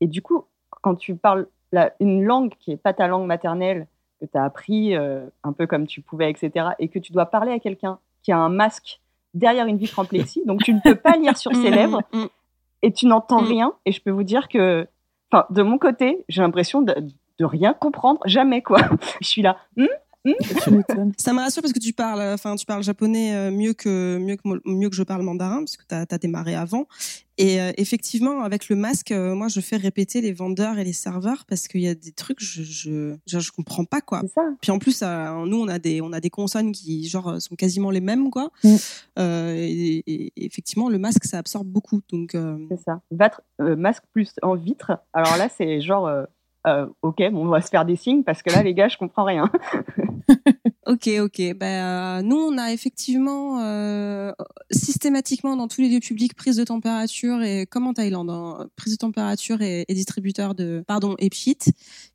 Et 0.00 0.06
du 0.06 0.22
coup, 0.22 0.44
quand 0.82 0.94
tu 0.94 1.14
parles 1.16 1.46
la- 1.72 1.92
une 2.00 2.22
langue 2.24 2.52
qui 2.58 2.70
n'est 2.70 2.76
pas 2.76 2.92
ta 2.94 3.06
langue 3.08 3.26
maternelle, 3.26 3.86
que 4.20 4.26
tu 4.26 4.36
as 4.38 4.44
appris 4.44 4.96
euh, 4.96 5.26
un 5.44 5.52
peu 5.52 5.66
comme 5.66 5.86
tu 5.86 6.00
pouvais, 6.00 6.30
etc., 6.30 6.68
et 6.78 6.88
que 6.88 6.98
tu 6.98 7.12
dois 7.12 7.26
parler 7.26 7.52
à 7.52 7.58
quelqu'un 7.58 7.98
qui 8.22 8.32
a 8.32 8.38
un 8.38 8.48
masque 8.48 9.00
derrière 9.34 9.66
une 9.66 9.76
vitre 9.76 9.98
en 9.98 10.04
plexi, 10.04 10.42
donc 10.46 10.62
tu 10.64 10.72
ne 10.72 10.80
peux 10.80 10.94
pas 10.96 11.16
lire 11.16 11.36
sur 11.36 11.52
ses 11.54 11.70
Mm, 11.70 11.74
lèvres 11.74 12.02
mm, 12.12 12.18
mm. 12.22 12.28
Et 12.82 12.92
tu 12.92 13.06
n'entends 13.06 13.42
Mm. 13.42 13.46
rien. 13.46 13.72
Et 13.86 13.92
je 13.92 14.00
peux 14.02 14.10
vous 14.10 14.22
dire 14.24 14.48
que, 14.48 14.86
enfin, 15.32 15.46
de 15.50 15.62
mon 15.62 15.78
côté, 15.78 16.24
j'ai 16.28 16.42
l'impression 16.42 16.82
de, 16.82 16.94
de 17.38 17.44
rien 17.44 17.74
comprendre, 17.74 18.20
jamais, 18.24 18.62
quoi. 18.62 18.78
Je 19.20 19.28
suis 19.28 19.42
là, 19.42 19.56
Hmm? 19.76 19.86
Ça 21.18 21.32
me 21.32 21.38
rassure 21.38 21.62
parce 21.62 21.72
que 21.72 21.78
tu 21.78 21.92
parles, 21.92 22.20
enfin, 22.34 22.56
tu 22.56 22.66
parles 22.66 22.82
japonais 22.82 23.34
euh, 23.34 23.50
mieux 23.50 23.72
que 23.72 24.18
mieux 24.18 24.36
que 24.36 24.42
mieux 24.64 24.88
que 24.88 24.96
je 24.96 25.02
parle 25.02 25.22
mandarin 25.22 25.58
parce 25.58 25.76
que 25.76 25.84
tu 25.88 25.94
as, 25.94 26.18
démarré 26.18 26.54
avant. 26.54 26.86
Et 27.40 27.60
euh, 27.60 27.70
effectivement, 27.76 28.42
avec 28.42 28.68
le 28.68 28.74
masque, 28.74 29.12
euh, 29.12 29.36
moi, 29.36 29.46
je 29.46 29.60
fais 29.60 29.76
répéter 29.76 30.20
les 30.20 30.32
vendeurs 30.32 30.78
et 30.78 30.84
les 30.84 30.92
serveurs 30.92 31.44
parce 31.46 31.68
qu'il 31.68 31.82
y 31.82 31.88
a 31.88 31.94
des 31.94 32.10
trucs, 32.10 32.40
je 32.40 32.62
je, 32.62 33.14
je 33.26 33.38
je 33.38 33.52
comprends 33.52 33.84
pas 33.84 34.00
quoi. 34.00 34.20
c'est 34.22 34.32
ça. 34.34 34.42
Puis 34.60 34.72
en 34.72 34.80
plus, 34.80 35.02
euh, 35.02 35.44
nous, 35.46 35.60
on 35.60 35.68
a 35.68 35.78
des 35.78 36.00
on 36.00 36.12
a 36.12 36.20
des 36.20 36.30
consonnes 36.30 36.72
qui 36.72 37.08
genre 37.08 37.28
euh, 37.28 37.38
sont 37.38 37.54
quasiment 37.54 37.90
les 37.90 38.00
mêmes 38.00 38.30
quoi. 38.30 38.50
Mm. 38.64 38.76
Euh, 39.20 39.54
et, 39.56 40.32
effectivement, 40.36 40.88
le 40.88 40.98
masque, 40.98 41.24
ça 41.24 41.38
absorbe 41.38 41.68
beaucoup. 41.68 42.00
Donc 42.10 42.34
euh, 42.34 42.58
C'est 42.70 42.80
ça. 42.82 43.00
Vatre- 43.12 43.42
euh, 43.60 43.76
masque 43.76 44.02
plus 44.12 44.32
en 44.42 44.56
vitre. 44.56 44.92
Alors 45.12 45.36
là, 45.36 45.48
c'est 45.48 45.80
genre, 45.80 46.06
euh, 46.06 46.18
euh, 46.22 46.26
ok, 46.64 47.30
bon, 47.30 47.46
on 47.46 47.48
va 47.48 47.60
se 47.60 47.68
faire 47.68 47.84
des 47.84 47.96
signes 47.96 48.24
parce 48.24 48.42
que 48.42 48.50
là, 48.50 48.62
les 48.62 48.74
gars, 48.74 48.88
je 48.88 48.98
comprends 48.98 49.24
rien. 49.24 49.50
Ok, 50.88 51.06
ok. 51.20 51.54
Ben, 51.54 51.66
euh, 51.66 52.22
nous, 52.22 52.36
on 52.36 52.56
a 52.56 52.72
effectivement 52.72 53.60
euh, 53.60 54.32
systématiquement 54.70 55.54
dans 55.54 55.68
tous 55.68 55.82
les 55.82 55.90
lieux 55.90 56.00
publics 56.00 56.34
prise 56.34 56.56
de 56.56 56.64
température 56.64 57.42
et 57.42 57.66
comme 57.66 57.86
en 57.86 57.92
Thaïlande, 57.92 58.30
hein, 58.30 58.70
prise 58.74 58.94
de 58.94 58.96
température 58.96 59.60
et, 59.60 59.84
et 59.86 59.94
distributeur 59.94 60.54
de 60.54 60.82
pardon 60.86 61.14
et 61.18 61.28
pchit, 61.28 61.58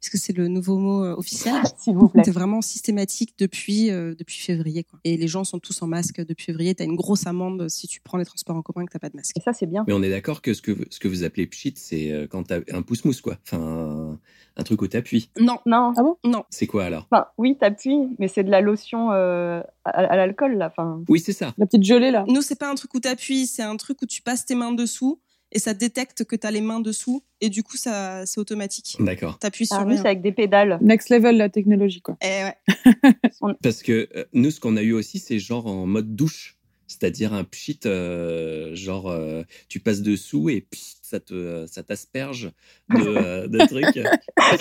puisque 0.02 0.18
c'est 0.18 0.36
le 0.36 0.48
nouveau 0.48 0.80
mot 0.80 1.06
euh, 1.06 1.16
officiel. 1.16 1.62
S'il 1.78 1.94
vous 1.94 2.10
plaît. 2.10 2.24
C'est 2.26 2.32
vraiment 2.32 2.62
systématique 2.62 3.36
depuis 3.38 3.92
euh, 3.92 4.16
depuis 4.18 4.40
février. 4.40 4.84
Quoi. 4.84 5.00
Et 5.04 5.18
les 5.18 5.28
gens 5.28 5.44
sont 5.44 5.60
tous 5.60 5.80
en 5.84 5.88
masque 5.88 6.26
depuis 6.26 6.46
février. 6.46 6.74
T'as 6.74 6.86
une 6.86 6.96
grosse 6.96 7.28
amende 7.28 7.70
si 7.70 7.88
tu 7.88 8.02
prends 8.02 8.18
les 8.18 8.26
transports 8.26 8.56
en 8.56 8.64
commun 8.64 8.86
et 8.86 8.88
que 8.88 8.94
t'as 8.94 9.00
pas 9.00 9.10
de 9.10 9.18
masque. 9.18 9.38
Et 9.38 9.42
ça, 9.42 9.54
c'est 9.54 9.68
bien. 9.68 9.84
Mais 9.86 9.94
on 9.94 10.02
est 10.02 10.10
d'accord 10.10 10.42
que 10.42 10.56
ce 10.56 10.64
que, 10.64 10.76
ce 10.90 10.98
que 10.98 11.08
vous 11.08 11.24
appelez 11.24 11.46
pchit, 11.46 11.76
c'est 11.76 12.28
quand 12.32 12.46
t'as 12.46 12.62
un 12.72 12.82
pouce-mousse, 12.82 13.22
quoi. 13.22 13.38
Enfin, 13.46 13.60
un, 13.62 14.20
un 14.56 14.64
truc 14.64 14.82
où 14.82 14.88
t'appuies. 14.88 15.30
Non, 15.40 15.58
Non. 15.68 15.94
Ah 15.96 16.02
bon? 16.02 16.18
Non. 16.24 16.44
C'est 16.50 16.68
quoi 16.68 16.86
alors? 16.86 17.08
Enfin, 17.12 17.28
oui, 17.38 17.56
t'appuies, 17.60 18.16
mais 18.20 18.28
c'est 18.28 18.44
de 18.44 18.50
la 18.50 18.62
lotion 18.64 19.12
euh, 19.12 19.62
à, 19.86 19.92
à 19.92 20.16
l'alcool, 20.16 20.58
là. 20.58 20.68
Enfin, 20.68 21.04
Oui, 21.08 21.20
c'est 21.20 21.34
ça. 21.34 21.54
La 21.58 21.66
petite 21.66 21.84
gelée, 21.84 22.12
là. 22.12 22.26
Nous, 22.28 22.42
c'est 22.42 22.58
pas 22.58 22.70
un 22.70 22.76
truc 22.76 22.94
où 22.96 23.00
t'appuies, 23.00 23.46
c'est 23.46 23.62
un 23.64 23.78
truc 23.78 24.02
où 24.02 24.06
tu 24.06 24.22
passes 24.22 24.46
tes 24.46 24.56
mains 24.56 24.74
dessous 24.74 25.20
et 25.54 25.60
ça 25.60 25.74
détecte 25.74 26.24
que 26.24 26.36
t'as 26.36 26.52
les 26.52 26.62
mains 26.62 26.80
dessous 26.80 27.24
et 27.40 27.50
du 27.50 27.64
coup, 27.64 27.78
ça 27.78 28.26
c'est 28.26 28.40
automatique. 28.40 28.98
D'accord. 29.00 29.38
T'appuies 29.38 29.68
sur 29.68 29.78
ah, 29.78 29.84
nous, 29.84 29.92
rien. 29.92 30.02
c'est 30.02 30.08
avec 30.08 30.22
des 30.22 30.32
pédales. 30.32 30.80
Next 30.82 31.10
level, 31.10 31.38
la 31.38 31.50
technologie, 31.50 32.02
quoi. 32.02 32.18
Eh 32.22 32.44
ouais. 32.44 33.54
Parce 33.62 33.84
que 33.84 34.10
euh, 34.16 34.26
nous, 34.34 34.52
ce 34.52 34.60
qu'on 34.60 34.76
a 34.78 34.82
eu 34.82 34.94
aussi, 34.94 35.20
c'est 35.20 35.40
genre 35.40 35.68
en 35.68 35.86
mode 35.86 36.16
douche. 36.16 36.58
C'est-à-dire 36.94 37.34
un 37.34 37.44
pchit, 37.44 37.80
euh, 37.86 38.76
genre 38.76 39.10
euh, 39.10 39.42
tu 39.68 39.80
passes 39.80 40.02
dessous 40.02 40.50
et 40.50 40.62
pchit, 40.62 40.98
ça 41.02 41.20
te 41.20 41.66
ça 41.68 41.82
t'asperge 41.84 42.52
de, 42.90 43.02
euh, 43.08 43.48
de 43.48 43.60
trucs. 43.68 44.00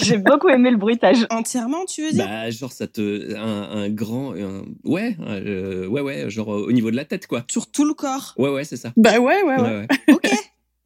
J'ai 0.00 0.16
beaucoup 0.18 0.48
aimé 0.48 0.70
le 0.70 0.76
bruitage. 0.78 1.26
Entièrement, 1.30 1.84
tu 1.84 2.02
veux 2.02 2.12
dire? 2.12 2.26
Bah, 2.26 2.50
genre 2.50 2.72
ça 2.72 2.86
te 2.86 3.34
un, 3.36 3.62
un 3.82 3.88
grand 3.90 4.34
un- 4.34 4.64
ouais 4.84 5.16
euh, 5.20 5.86
ouais 5.86 6.00
ouais 6.00 6.30
genre 6.30 6.48
au 6.48 6.72
niveau 6.72 6.90
de 6.90 6.96
la 6.96 7.04
tête 7.04 7.26
quoi. 7.26 7.44
Sur 7.50 7.70
tout 7.70 7.84
le 7.84 7.92
corps? 7.94 8.34
Ouais 8.38 8.48
ouais 8.50 8.64
c'est 8.64 8.76
ça. 8.76 8.92
Bah 8.96 9.18
ouais, 9.18 9.42
ouais, 9.42 9.56
ouais. 9.56 9.60
Ouais, 9.60 9.78
ouais. 9.80 10.14
Ok, 10.14 10.30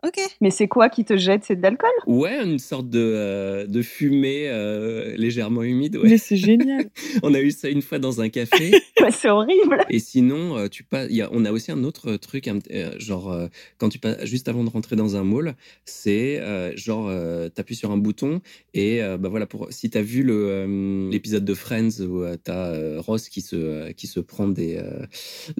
ok. 0.05 0.15
Mais 0.41 0.51
c'est 0.51 0.69
quoi 0.69 0.89
qui 0.89 1.05
te 1.05 1.17
jette? 1.17 1.45
C'est 1.45 1.57
de 1.57 1.63
l'alcool? 1.63 1.91
Ouais, 2.07 2.43
une 2.45 2.59
sorte 2.59 2.89
de, 2.91 2.99
euh, 3.01 3.67
de 3.67 3.83
fumée 3.83 4.49
euh, 4.49 5.15
légèrement 5.17 5.63
humide. 5.63 5.97
Ouais. 5.97 6.09
Mais 6.11 6.19
c'est 6.19 6.37
génial. 6.37 6.87
On 7.23 7.35
a 7.35 7.41
eu 7.41 7.51
ça 7.51 7.69
une 7.69 7.83
fois 7.83 7.99
dans 7.99 8.21
un 8.21 8.29
café. 8.29 8.73
Ouais, 9.03 9.11
C'est 9.11 9.29
horrible. 9.29 9.85
Et 9.91 9.99
sinon, 9.99 10.57
euh, 10.57 10.69
tu 10.69 10.83
pas, 10.83 11.05
il 11.05 11.15
y 11.15 11.21
a, 11.21 11.29
on 11.31 11.45
a 11.45 11.53
aussi 11.53 11.71
un 11.71 11.85
autre 11.85 12.17
truc, 12.17 12.49
un- 12.49 12.59
euh, 12.71 12.99
genre 12.99 13.31
euh, 13.31 13.47
quand 13.77 13.91
tu 13.91 13.99
passes 13.99 14.25
juste 14.25 14.49
avant 14.49 14.65
de 14.65 14.71
rentrer 14.71 14.97
dans 14.97 15.17
un 15.17 15.23
mall, 15.23 15.55
c'est 15.85 16.39
euh, 16.41 16.75
genre 16.77 17.07
euh, 17.09 17.51
t'appuies 17.51 17.75
sur 17.77 17.91
un 17.91 17.99
bouton 17.99 18.41
et 18.73 19.03
euh, 19.03 19.19
bah 19.19 19.29
voilà 19.29 19.45
pour 19.47 19.69
si 19.71 19.91
t'as 19.91 20.01
vu 20.01 20.23
le 20.23 20.49
euh, 20.49 21.11
l'épisode 21.11 21.45
de 21.45 21.53
Friends 21.55 22.01
où 22.01 22.23
euh, 22.23 22.37
t'as 22.43 22.73
euh, 22.73 23.01
Ross 23.01 23.29
qui 23.29 23.43
se 23.43 23.55
euh, 23.57 23.93
qui 23.93 24.07
se 24.07 24.19
prend 24.19 24.49
des 24.49 24.77
euh, 24.79 25.05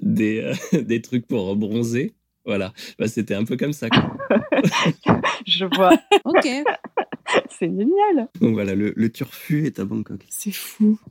des 0.01 0.39
euh, 0.73 0.81
des 0.81 1.01
trucs 1.03 1.27
pour 1.27 1.55
bronzer. 1.55 2.13
Voilà, 2.47 2.71
bah, 2.97 3.07
c'était 3.07 3.35
un 3.35 3.43
peu 3.43 3.57
comme 3.57 3.73
ça. 3.73 3.89
quoi. 3.89 4.01
Je 5.45 5.65
vois. 5.75 5.91
Ok. 6.25 6.47
C'est 7.49 7.67
génial. 7.67 8.29
Donc 8.41 8.53
voilà, 8.53 8.73
le, 8.73 8.93
le 8.95 9.11
turfu 9.11 9.65
est 9.65 9.79
à 9.79 9.85
Bangkok. 9.85 10.21
C'est 10.29 10.51
fou. 10.51 10.97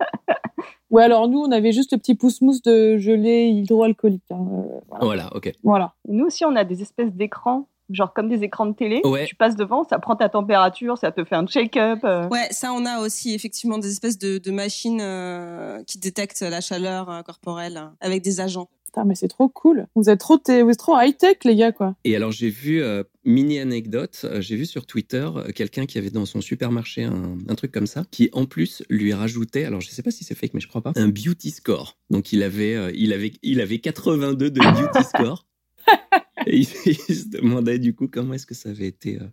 Ouais, 0.88 1.02
alors 1.02 1.28
nous, 1.28 1.40
on 1.40 1.50
avait 1.50 1.72
juste 1.72 1.90
le 1.92 1.98
petit 1.98 2.14
pouce-mousse 2.14 2.62
de 2.62 2.96
gelée 2.96 3.48
hydroalcoolique. 3.48 4.22
hein, 4.30 4.36
euh, 4.52 4.80
voilà. 4.88 5.04
Voilà, 5.04 5.36
ok. 5.36 5.52
Voilà. 5.64 5.94
Et 6.08 6.12
nous 6.12 6.26
aussi, 6.26 6.44
on 6.44 6.54
a 6.54 6.62
des 6.62 6.80
espèces 6.80 7.12
d'écrans, 7.12 7.68
genre 7.90 8.14
comme 8.14 8.28
des 8.28 8.44
écrans 8.44 8.66
de 8.66 8.72
télé. 8.72 9.00
Ouais. 9.04 9.24
Tu 9.26 9.34
passes 9.34 9.56
devant, 9.56 9.82
ça 9.82 9.98
prend 9.98 10.14
ta 10.14 10.28
température, 10.28 10.96
ça 10.96 11.10
te 11.10 11.24
fait 11.24 11.34
un 11.34 11.44
check-up. 11.44 11.98
euh. 12.04 12.28
Ouais, 12.28 12.46
ça, 12.52 12.72
on 12.72 12.86
a 12.86 13.00
aussi 13.00 13.34
effectivement 13.34 13.78
des 13.78 13.90
espèces 13.90 14.16
de, 14.16 14.38
de 14.38 14.50
machines 14.52 15.00
euh, 15.02 15.82
qui 15.88 15.98
détectent 15.98 16.42
la 16.42 16.60
chaleur 16.60 17.10
euh, 17.10 17.22
corporelle 17.22 17.76
euh, 17.78 17.88
avec 18.00 18.22
des 18.22 18.40
agents. 18.40 18.68
Mais 19.04 19.14
c'est 19.14 19.28
trop 19.28 19.48
cool. 19.48 19.86
Vous 19.94 20.08
êtes 20.08 20.20
trop, 20.20 20.38
trop 20.38 20.98
high-tech, 20.98 21.38
les 21.44 21.56
gars, 21.56 21.72
quoi. 21.72 21.96
Et 22.04 22.16
alors 22.16 22.32
j'ai 22.32 22.48
vu, 22.48 22.82
euh, 22.82 23.02
mini 23.24 23.58
anecdote, 23.58 24.22
euh, 24.24 24.40
j'ai 24.40 24.56
vu 24.56 24.66
sur 24.66 24.86
Twitter 24.86 25.28
euh, 25.36 25.52
quelqu'un 25.52 25.86
qui 25.86 25.98
avait 25.98 26.10
dans 26.10 26.24
son 26.24 26.40
supermarché 26.40 27.04
un, 27.04 27.54
truc 27.54 27.72
comme 27.72 27.86
ça, 27.86 28.04
qui 28.10 28.28
en 28.32 28.46
plus 28.46 28.82
lui 28.88 29.12
rajoutait, 29.12 29.64
alors 29.64 29.80
je 29.80 29.88
sais 29.88 30.02
pas 30.02 30.10
si 30.10 30.24
c'est 30.24 30.34
fake 30.34 30.54
mais 30.54 30.60
je 30.60 30.68
crois 30.68 30.82
pas, 30.82 30.92
un 30.96 31.08
beauty 31.08 31.50
score. 31.50 31.96
Donc 32.10 32.32
il 32.32 32.42
avait, 32.42 32.92
il 32.94 33.12
avait, 33.12 33.32
il 33.42 33.60
avait 33.60 33.78
82 33.78 34.50
de 34.50 34.60
beauty 34.60 35.04
score. 35.04 35.46
Et 36.46 36.58
il, 36.58 36.68
il 36.86 37.14
se 37.14 37.28
demandait 37.28 37.78
du 37.78 37.94
coup 37.94 38.08
comment 38.08 38.34
est-ce 38.34 38.46
que 38.46 38.54
ça 38.54 38.68
avait 38.68 38.86
été 38.86 39.16
euh, 39.16 39.24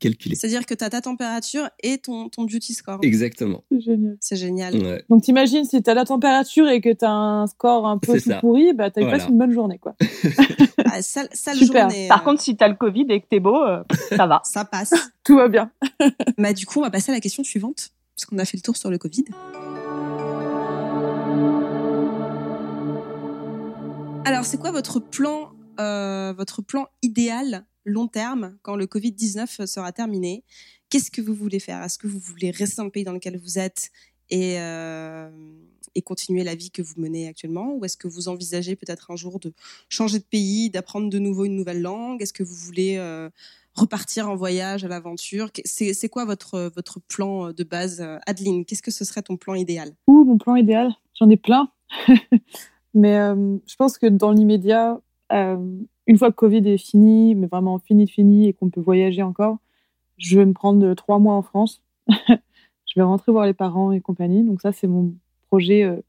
calculé. 0.00 0.34
C'est-à-dire 0.34 0.66
que 0.66 0.74
tu 0.74 0.82
as 0.82 0.90
ta 0.90 1.00
température 1.00 1.68
et 1.82 1.98
ton, 1.98 2.28
ton 2.30 2.44
beauty 2.44 2.72
score. 2.74 2.98
Exactement. 3.02 3.62
C'est 3.70 3.80
génial. 3.80 4.16
C'est 4.20 4.36
génial. 4.36 4.74
Ouais. 4.76 5.04
Donc 5.08 5.22
t'imagines, 5.22 5.64
si 5.64 5.80
t'as 5.82 5.94
la 5.94 6.04
température 6.04 6.68
et 6.68 6.80
que 6.80 6.92
t'as 6.92 7.10
un 7.10 7.46
score 7.46 7.86
un 7.86 7.98
peu 7.98 8.18
tout 8.20 8.30
pourri, 8.40 8.72
bah 8.72 8.90
t'as 8.90 9.02
Voilà. 9.02 9.18
passé 9.18 9.30
une 9.30 9.38
bonne 9.38 9.52
journée, 9.52 9.78
quoi. 9.78 9.94
Ah, 10.90 11.02
sale, 11.02 11.28
sale 11.32 11.56
Super. 11.58 11.90
journée. 11.90 12.08
Par 12.08 12.22
euh, 12.22 12.24
contre, 12.24 12.40
si 12.40 12.56
t'as 12.56 12.68
le 12.68 12.74
Covid 12.74 13.06
et 13.10 13.20
que 13.20 13.26
t'es 13.28 13.40
beau, 13.40 13.62
euh, 13.62 13.82
ça 14.08 14.26
va. 14.26 14.40
ça 14.44 14.64
passe. 14.64 14.94
Tout 15.22 15.36
va 15.36 15.48
bien. 15.48 15.70
bah, 16.38 16.54
du 16.54 16.64
coup, 16.64 16.78
on 16.78 16.82
va 16.82 16.90
passer 16.90 17.12
à 17.12 17.14
la 17.14 17.20
question 17.20 17.44
suivante, 17.44 17.90
parce 18.16 18.24
qu'on 18.24 18.38
a 18.38 18.44
fait 18.46 18.56
le 18.56 18.62
tour 18.62 18.76
sur 18.76 18.90
le 18.90 18.96
Covid. 18.96 19.26
Alors, 24.24 24.44
c'est 24.44 24.58
quoi 24.58 24.70
votre 24.70 24.98
plan, 25.00 25.50
euh, 25.80 26.32
votre 26.36 26.62
plan 26.62 26.88
idéal 27.02 27.66
long 27.84 28.08
terme 28.08 28.58
quand 28.62 28.76
le 28.76 28.86
Covid 28.86 29.12
19 29.12 29.64
sera 29.64 29.92
terminé. 29.92 30.44
Qu'est-ce 30.90 31.10
que 31.10 31.20
vous 31.20 31.34
voulez 31.34 31.60
faire? 31.60 31.82
Est-ce 31.82 31.98
que 31.98 32.06
vous 32.06 32.18
voulez 32.18 32.50
rester 32.50 32.76
dans 32.76 32.84
le 32.84 32.90
pays 32.90 33.04
dans 33.04 33.12
lequel 33.12 33.38
vous 33.38 33.58
êtes 33.58 33.90
et 34.30 34.60
euh, 34.60 35.30
et 35.94 36.02
continuer 36.02 36.44
la 36.44 36.54
vie 36.54 36.70
que 36.70 36.82
vous 36.82 36.94
menez 36.98 37.26
actuellement, 37.26 37.74
ou 37.74 37.84
est-ce 37.84 37.96
que 37.96 38.06
vous 38.06 38.28
envisagez 38.28 38.76
peut-être 38.76 39.10
un 39.10 39.16
jour 39.16 39.40
de 39.40 39.52
changer 39.88 40.18
de 40.18 40.24
pays, 40.24 40.70
d'apprendre 40.70 41.08
de 41.08 41.18
nouveau 41.18 41.46
une 41.46 41.56
nouvelle 41.56 41.80
langue? 41.80 42.20
Est-ce 42.22 42.34
que 42.34 42.42
vous 42.42 42.54
voulez 42.54 42.96
euh, 42.98 43.30
repartir 43.74 44.28
en 44.28 44.36
voyage 44.36 44.84
à 44.84 44.88
l'aventure? 44.88 45.50
C'est 45.64 46.08
quoi 46.08 46.24
votre 46.24 46.70
votre 46.74 47.00
plan 47.00 47.52
de 47.52 47.64
base, 47.64 48.04
Adeline 48.26 48.64
Qu'est-ce 48.64 48.82
que 48.82 48.90
ce 48.90 49.04
serait 49.04 49.22
ton 49.22 49.36
plan 49.36 49.54
idéal? 49.54 49.92
Ouh, 50.06 50.24
mon 50.24 50.36
plan 50.36 50.56
idéal, 50.56 50.92
j'en 51.18 51.28
ai 51.30 51.36
plein. 51.36 51.70
mais 52.94 53.16
je 53.16 53.76
pense 53.76 53.96
que 53.96 54.06
dans 54.06 54.32
l'immédiat, 54.32 55.00
une 55.30 56.16
fois 56.16 56.30
que 56.30 56.36
Covid 56.36 56.66
est 56.66 56.78
fini, 56.78 57.34
mais 57.34 57.46
vraiment 57.46 57.78
fini, 57.78 58.08
fini, 58.08 58.48
et 58.48 58.52
qu'on 58.52 58.70
peut 58.70 58.80
voyager 58.80 59.22
encore, 59.22 59.58
je 60.18 60.38
vais 60.38 60.46
me 60.46 60.52
prendre 60.52 60.84
euh, 60.84 60.94
trois 60.94 61.18
mois 61.18 61.34
en 61.34 61.42
France. 61.42 61.82
je 62.08 62.94
vais 62.96 63.02
rentrer 63.02 63.32
voir 63.32 63.46
les 63.46 63.54
parents 63.54 63.92
et 63.92 64.00
compagnie. 64.00 64.42
Donc 64.42 64.60
ça, 64.60 64.72
c'est 64.72 64.86
mon 64.86 65.14
projet 65.48 65.84
euh, 65.84 66.00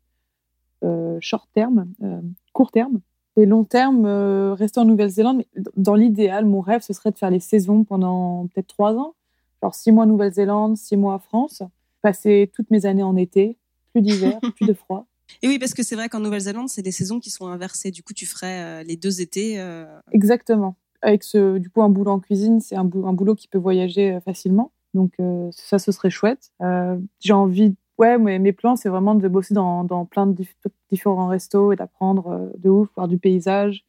euh, 0.84 1.17
short 1.22 1.47
terme, 1.53 1.91
euh, 2.03 2.22
court 2.53 2.72
terme. 2.72 3.01
Et 3.38 3.45
long 3.45 3.63
terme, 3.63 4.05
euh, 4.05 4.53
rester 4.53 4.80
en 4.80 4.86
Nouvelle-Zélande. 4.86 5.43
Dans 5.78 5.95
l'idéal, 5.95 6.45
mon 6.45 6.61
rêve, 6.61 6.82
ce 6.82 6.93
serait 6.93 7.11
de 7.11 7.17
faire 7.17 7.30
les 7.30 7.39
saisons 7.39 7.84
pendant 7.84 8.47
peut-être 8.47 8.67
trois 8.67 8.95
ans. 8.95 9.15
Genre 9.61 9.76
six 9.76 9.91
mois 9.91 10.05
Nouvelle-Zélande, 10.05 10.78
six 10.78 10.97
mois 10.97 11.20
France. 11.20 11.61
Passer 12.01 12.51
toutes 12.53 12.72
mes 12.72 12.86
années 12.86 13.03
en 13.03 13.15
été, 13.15 13.57
plus 13.91 14.01
d'hiver, 14.01 14.39
plus 14.55 14.65
de 14.65 14.74
froid. 14.74 15.05
Et 15.42 15.48
oui, 15.48 15.60
parce 15.60 15.74
que 15.74 15.84
c'est 15.84 15.96
vrai 15.96 16.10
qu'en 16.10 16.20
Nouvelle-Zélande, 16.20 16.70
c'est 16.70 16.82
des 16.82 16.92
saisons 16.92 17.20
qui 17.20 17.30
sont 17.30 17.48
inversées. 17.48 17.92
Du 17.92 18.04
coup, 18.04 18.14
tu 18.14 18.26
ferais 18.26 18.62
euh, 18.82 18.84
les 18.84 18.98
deux 18.98 19.22
étés. 19.22 19.60
euh, 19.60 19.86
Exactement. 20.12 20.76
Avec 21.02 21.24
ce, 21.24 21.58
du 21.58 21.70
coup, 21.70 21.82
un 21.82 21.90
boulot 21.90 22.12
en 22.12 22.20
cuisine, 22.20 22.60
c'est 22.60 22.76
un, 22.76 22.84
bou- 22.84 23.06
un 23.08 23.14
boulot 23.14 23.36
qui 23.36 23.48
peut 23.48 23.58
voyager 23.58 24.14
euh, 24.16 24.20
facilement. 24.20 24.72
Donc, 24.94 25.14
euh, 25.20 25.50
ça, 25.54 25.80
ce 25.80 25.92
serait 25.92 26.10
chouette. 26.10 26.52
Euh, 26.62 26.98
J'ai 27.20 27.34
envie, 27.34 27.76
ouais, 28.00 28.18
mais 28.18 28.38
mes 28.40 28.52
plans, 28.54 28.76
c'est 28.76 28.90
vraiment 28.90 29.16
de 29.16 29.28
bosser 29.28 29.54
dans, 29.54 29.84
dans 29.84 30.06
plein 30.06 30.28
de 30.28 30.34
dif- 30.44 30.56
différents 30.90 31.28
restos 31.28 31.72
et 31.72 31.76
d'apprendre 31.76 32.28
euh, 32.28 32.50
de 32.58 32.70
ouf, 32.70 32.90
voir 32.96 33.08
du 33.08 33.18
paysage. 33.18 33.86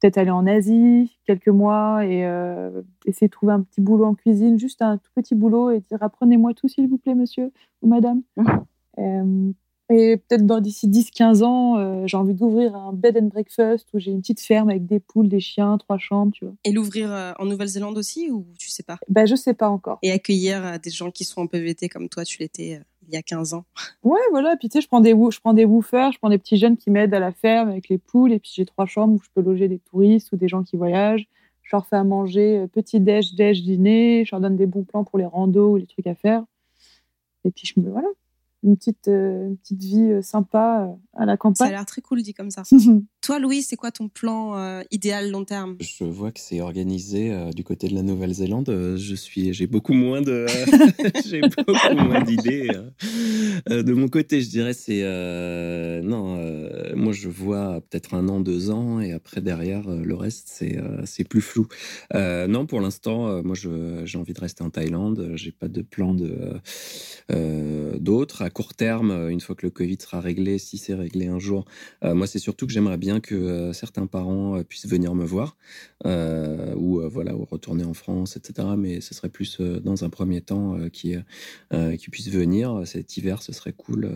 Peut-être 0.00 0.16
aller 0.18 0.30
en 0.30 0.46
Asie 0.46 1.18
quelques 1.26 1.48
mois 1.48 2.06
et 2.06 2.24
euh, 2.24 2.82
essayer 3.04 3.26
de 3.26 3.32
trouver 3.32 3.52
un 3.52 3.62
petit 3.62 3.80
boulot 3.80 4.04
en 4.06 4.14
cuisine, 4.14 4.56
juste 4.58 4.80
un 4.80 4.96
tout 4.96 5.10
petit 5.14 5.34
boulot 5.34 5.70
et 5.70 5.80
dire 5.80 6.00
apprenez-moi 6.02 6.54
tout, 6.54 6.68
s'il 6.68 6.88
vous 6.88 6.98
plaît, 6.98 7.14
monsieur 7.14 7.52
ou 7.82 7.88
madame. 7.88 8.22
Euh, 8.98 9.52
et 9.90 10.18
peut-être 10.18 10.44
dans 10.44 10.60
d'ici 10.60 10.86
10-15 10.86 11.42
ans, 11.42 11.78
euh, 11.78 12.06
j'ai 12.06 12.16
envie 12.18 12.34
d'ouvrir 12.34 12.76
un 12.76 12.92
bed 12.92 13.16
and 13.16 13.26
breakfast 13.28 13.88
où 13.94 13.98
j'ai 13.98 14.10
une 14.10 14.20
petite 14.20 14.40
ferme 14.40 14.68
avec 14.68 14.84
des 14.84 15.00
poules, 15.00 15.28
des 15.28 15.40
chiens, 15.40 15.78
trois 15.78 15.96
chambres, 15.96 16.32
tu 16.34 16.44
vois. 16.44 16.54
Et 16.64 16.72
l'ouvrir 16.72 17.10
euh, 17.10 17.32
en 17.38 17.46
Nouvelle-Zélande 17.46 17.96
aussi, 17.96 18.30
ou 18.30 18.46
tu 18.58 18.68
sais 18.68 18.82
pas? 18.82 18.98
Ben, 19.08 19.26
je 19.26 19.34
sais 19.34 19.54
pas 19.54 19.70
encore. 19.70 19.98
Et 20.02 20.10
accueillir 20.10 20.64
euh, 20.64 20.78
des 20.78 20.90
gens 20.90 21.10
qui 21.10 21.24
sont 21.24 21.40
en 21.40 21.46
PVT 21.46 21.88
comme 21.88 22.10
toi, 22.10 22.24
tu 22.24 22.38
l'étais 22.40 22.76
euh, 22.76 22.84
il 23.08 23.14
y 23.14 23.16
a 23.16 23.22
15 23.22 23.54
ans. 23.54 23.64
Ouais, 24.02 24.20
voilà. 24.30 24.56
Puis 24.56 24.68
tu 24.68 24.74
sais, 24.74 24.82
je 24.82 24.88
prends 24.88 25.00
des 25.00 25.10
je 25.12 25.40
prends 25.40 25.54
des 25.54 25.64
woofers, 25.64 26.12
je 26.12 26.18
prends 26.18 26.28
des 26.28 26.38
petits 26.38 26.58
jeunes 26.58 26.76
qui 26.76 26.90
m'aident 26.90 27.14
à 27.14 27.20
la 27.20 27.32
ferme 27.32 27.70
avec 27.70 27.88
les 27.88 27.98
poules. 27.98 28.32
Et 28.32 28.38
puis 28.38 28.50
j'ai 28.54 28.66
trois 28.66 28.86
chambres 28.86 29.14
où 29.14 29.22
je 29.22 29.28
peux 29.34 29.40
loger 29.40 29.68
des 29.68 29.78
touristes 29.78 30.32
ou 30.32 30.36
des 30.36 30.48
gens 30.48 30.62
qui 30.62 30.76
voyagent. 30.76 31.26
Je 31.62 31.74
leur 31.74 31.86
fais 31.86 31.96
à 31.96 32.04
manger 32.04 32.66
petit 32.72 33.00
déj, 33.00 33.34
déj, 33.34 33.62
dîner. 33.62 34.24
Je 34.24 34.34
leur 34.34 34.40
donne 34.40 34.56
des 34.56 34.66
bons 34.66 34.84
plans 34.84 35.04
pour 35.04 35.18
les 35.18 35.26
randos 35.26 35.72
ou 35.72 35.76
les 35.76 35.86
trucs 35.86 36.06
à 36.06 36.14
faire. 36.14 36.44
Et 37.44 37.50
puis 37.50 37.66
je 37.66 37.80
me 37.80 37.90
voilà, 37.90 38.08
une 38.62 38.76
petite 38.76 39.08
euh, 39.08 39.46
une 39.48 39.56
petite 39.56 39.82
vie 39.82 40.10
euh, 40.10 40.22
sympa 40.22 40.88
euh, 40.88 40.94
à 41.20 41.26
la 41.26 41.32
Ça 41.32 41.32
a 41.32 41.36
campagne. 41.36 41.70
l'air 41.70 41.86
très 41.86 42.00
cool 42.02 42.22
dit 42.22 42.34
comme 42.34 42.50
ça. 42.50 42.62
Toi, 43.20 43.38
Louis, 43.40 43.62
c'est 43.62 43.76
quoi 43.76 43.90
ton 43.90 44.08
plan 44.08 44.56
euh, 44.56 44.82
idéal 44.90 45.30
long 45.30 45.44
terme? 45.44 45.76
Je 45.80 46.04
vois 46.04 46.32
que 46.32 46.40
c'est 46.40 46.60
organisé 46.60 47.32
euh, 47.32 47.50
du 47.50 47.62
côté 47.64 47.88
de 47.88 47.94
la 47.94 48.02
Nouvelle-Zélande. 48.02 48.68
Euh, 48.70 48.96
je 48.96 49.14
suis, 49.14 49.52
j'ai 49.52 49.66
beaucoup 49.66 49.92
moins 49.92 50.22
de, 50.22 50.46
j'ai 51.26 51.40
beaucoup 51.40 51.94
moins 51.94 52.22
d'idées. 52.22 52.68
euh. 52.74 52.90
Euh, 53.70 53.82
de 53.82 53.92
mon 53.92 54.08
côté, 54.08 54.40
je 54.40 54.48
dirais 54.48 54.72
c'est 54.72 55.00
euh, 55.02 56.00
non. 56.02 56.36
euh, 56.38 56.94
moi, 56.96 57.12
je 57.12 57.28
vois 57.28 57.80
peut-être 57.90 58.14
un 58.14 58.28
an, 58.28 58.40
deux 58.40 58.70
ans, 58.70 59.00
et 59.00 59.12
après 59.12 59.40
derrière 59.40 59.88
euh, 59.88 60.02
le 60.02 60.14
reste, 60.14 60.48
c'est 60.50 60.78
euh, 60.78 61.02
c'est 61.04 61.24
plus 61.24 61.40
flou. 61.40 61.66
Euh, 62.14 62.46
non, 62.46 62.66
pour 62.66 62.80
l'instant, 62.80 63.28
euh, 63.28 63.42
moi, 63.42 63.54
j'ai 64.04 64.18
envie 64.18 64.32
de 64.32 64.40
rester 64.40 64.62
en 64.64 64.70
Thaïlande. 64.70 65.32
J'ai 65.34 65.52
pas 65.52 65.68
de 65.68 65.82
plan 65.82 66.14
de 66.14 66.26
euh, 66.40 66.58
euh, 67.32 67.98
d'autres 67.98 68.47
à 68.48 68.50
court 68.50 68.72
terme. 68.74 69.10
euh, 69.10 69.28
Une 69.28 69.40
fois 69.40 69.54
que 69.54 69.66
le 69.66 69.70
Covid 69.70 69.98
sera 70.00 70.20
réglé, 70.20 70.58
si 70.58 70.78
c'est 70.78 70.94
réglé 70.94 71.26
un 71.26 71.38
jour, 71.38 71.66
euh, 72.02 72.14
moi, 72.14 72.26
c'est 72.26 72.38
surtout 72.38 72.66
que 72.66 72.72
j'aimerais 72.72 72.96
bien 72.96 73.20
que 73.20 73.34
euh, 73.34 73.72
certains 73.74 74.06
parents 74.06 74.62
puissent 74.64 74.86
venir 74.88 75.14
me 75.14 75.24
voir 75.24 75.56
ou 76.76 77.00
voilà 77.16 77.34
ou 77.34 77.44
retourner 77.44 77.84
en 77.84 77.92
France, 77.92 78.36
etc. 78.36 78.68
Mais 78.78 79.00
ce 79.00 79.14
serait 79.14 79.28
plus 79.28 79.60
dans 79.60 80.04
un 80.04 80.08
premier 80.08 80.40
temps 80.40 80.78
qui 80.92 81.16
qui 81.98 82.10
puissent 82.10 82.30
venir 82.30 82.82
cet 82.86 83.16
hiver. 83.16 83.42
Ce 83.42 83.52
serait 83.52 83.72
cool 83.72 84.08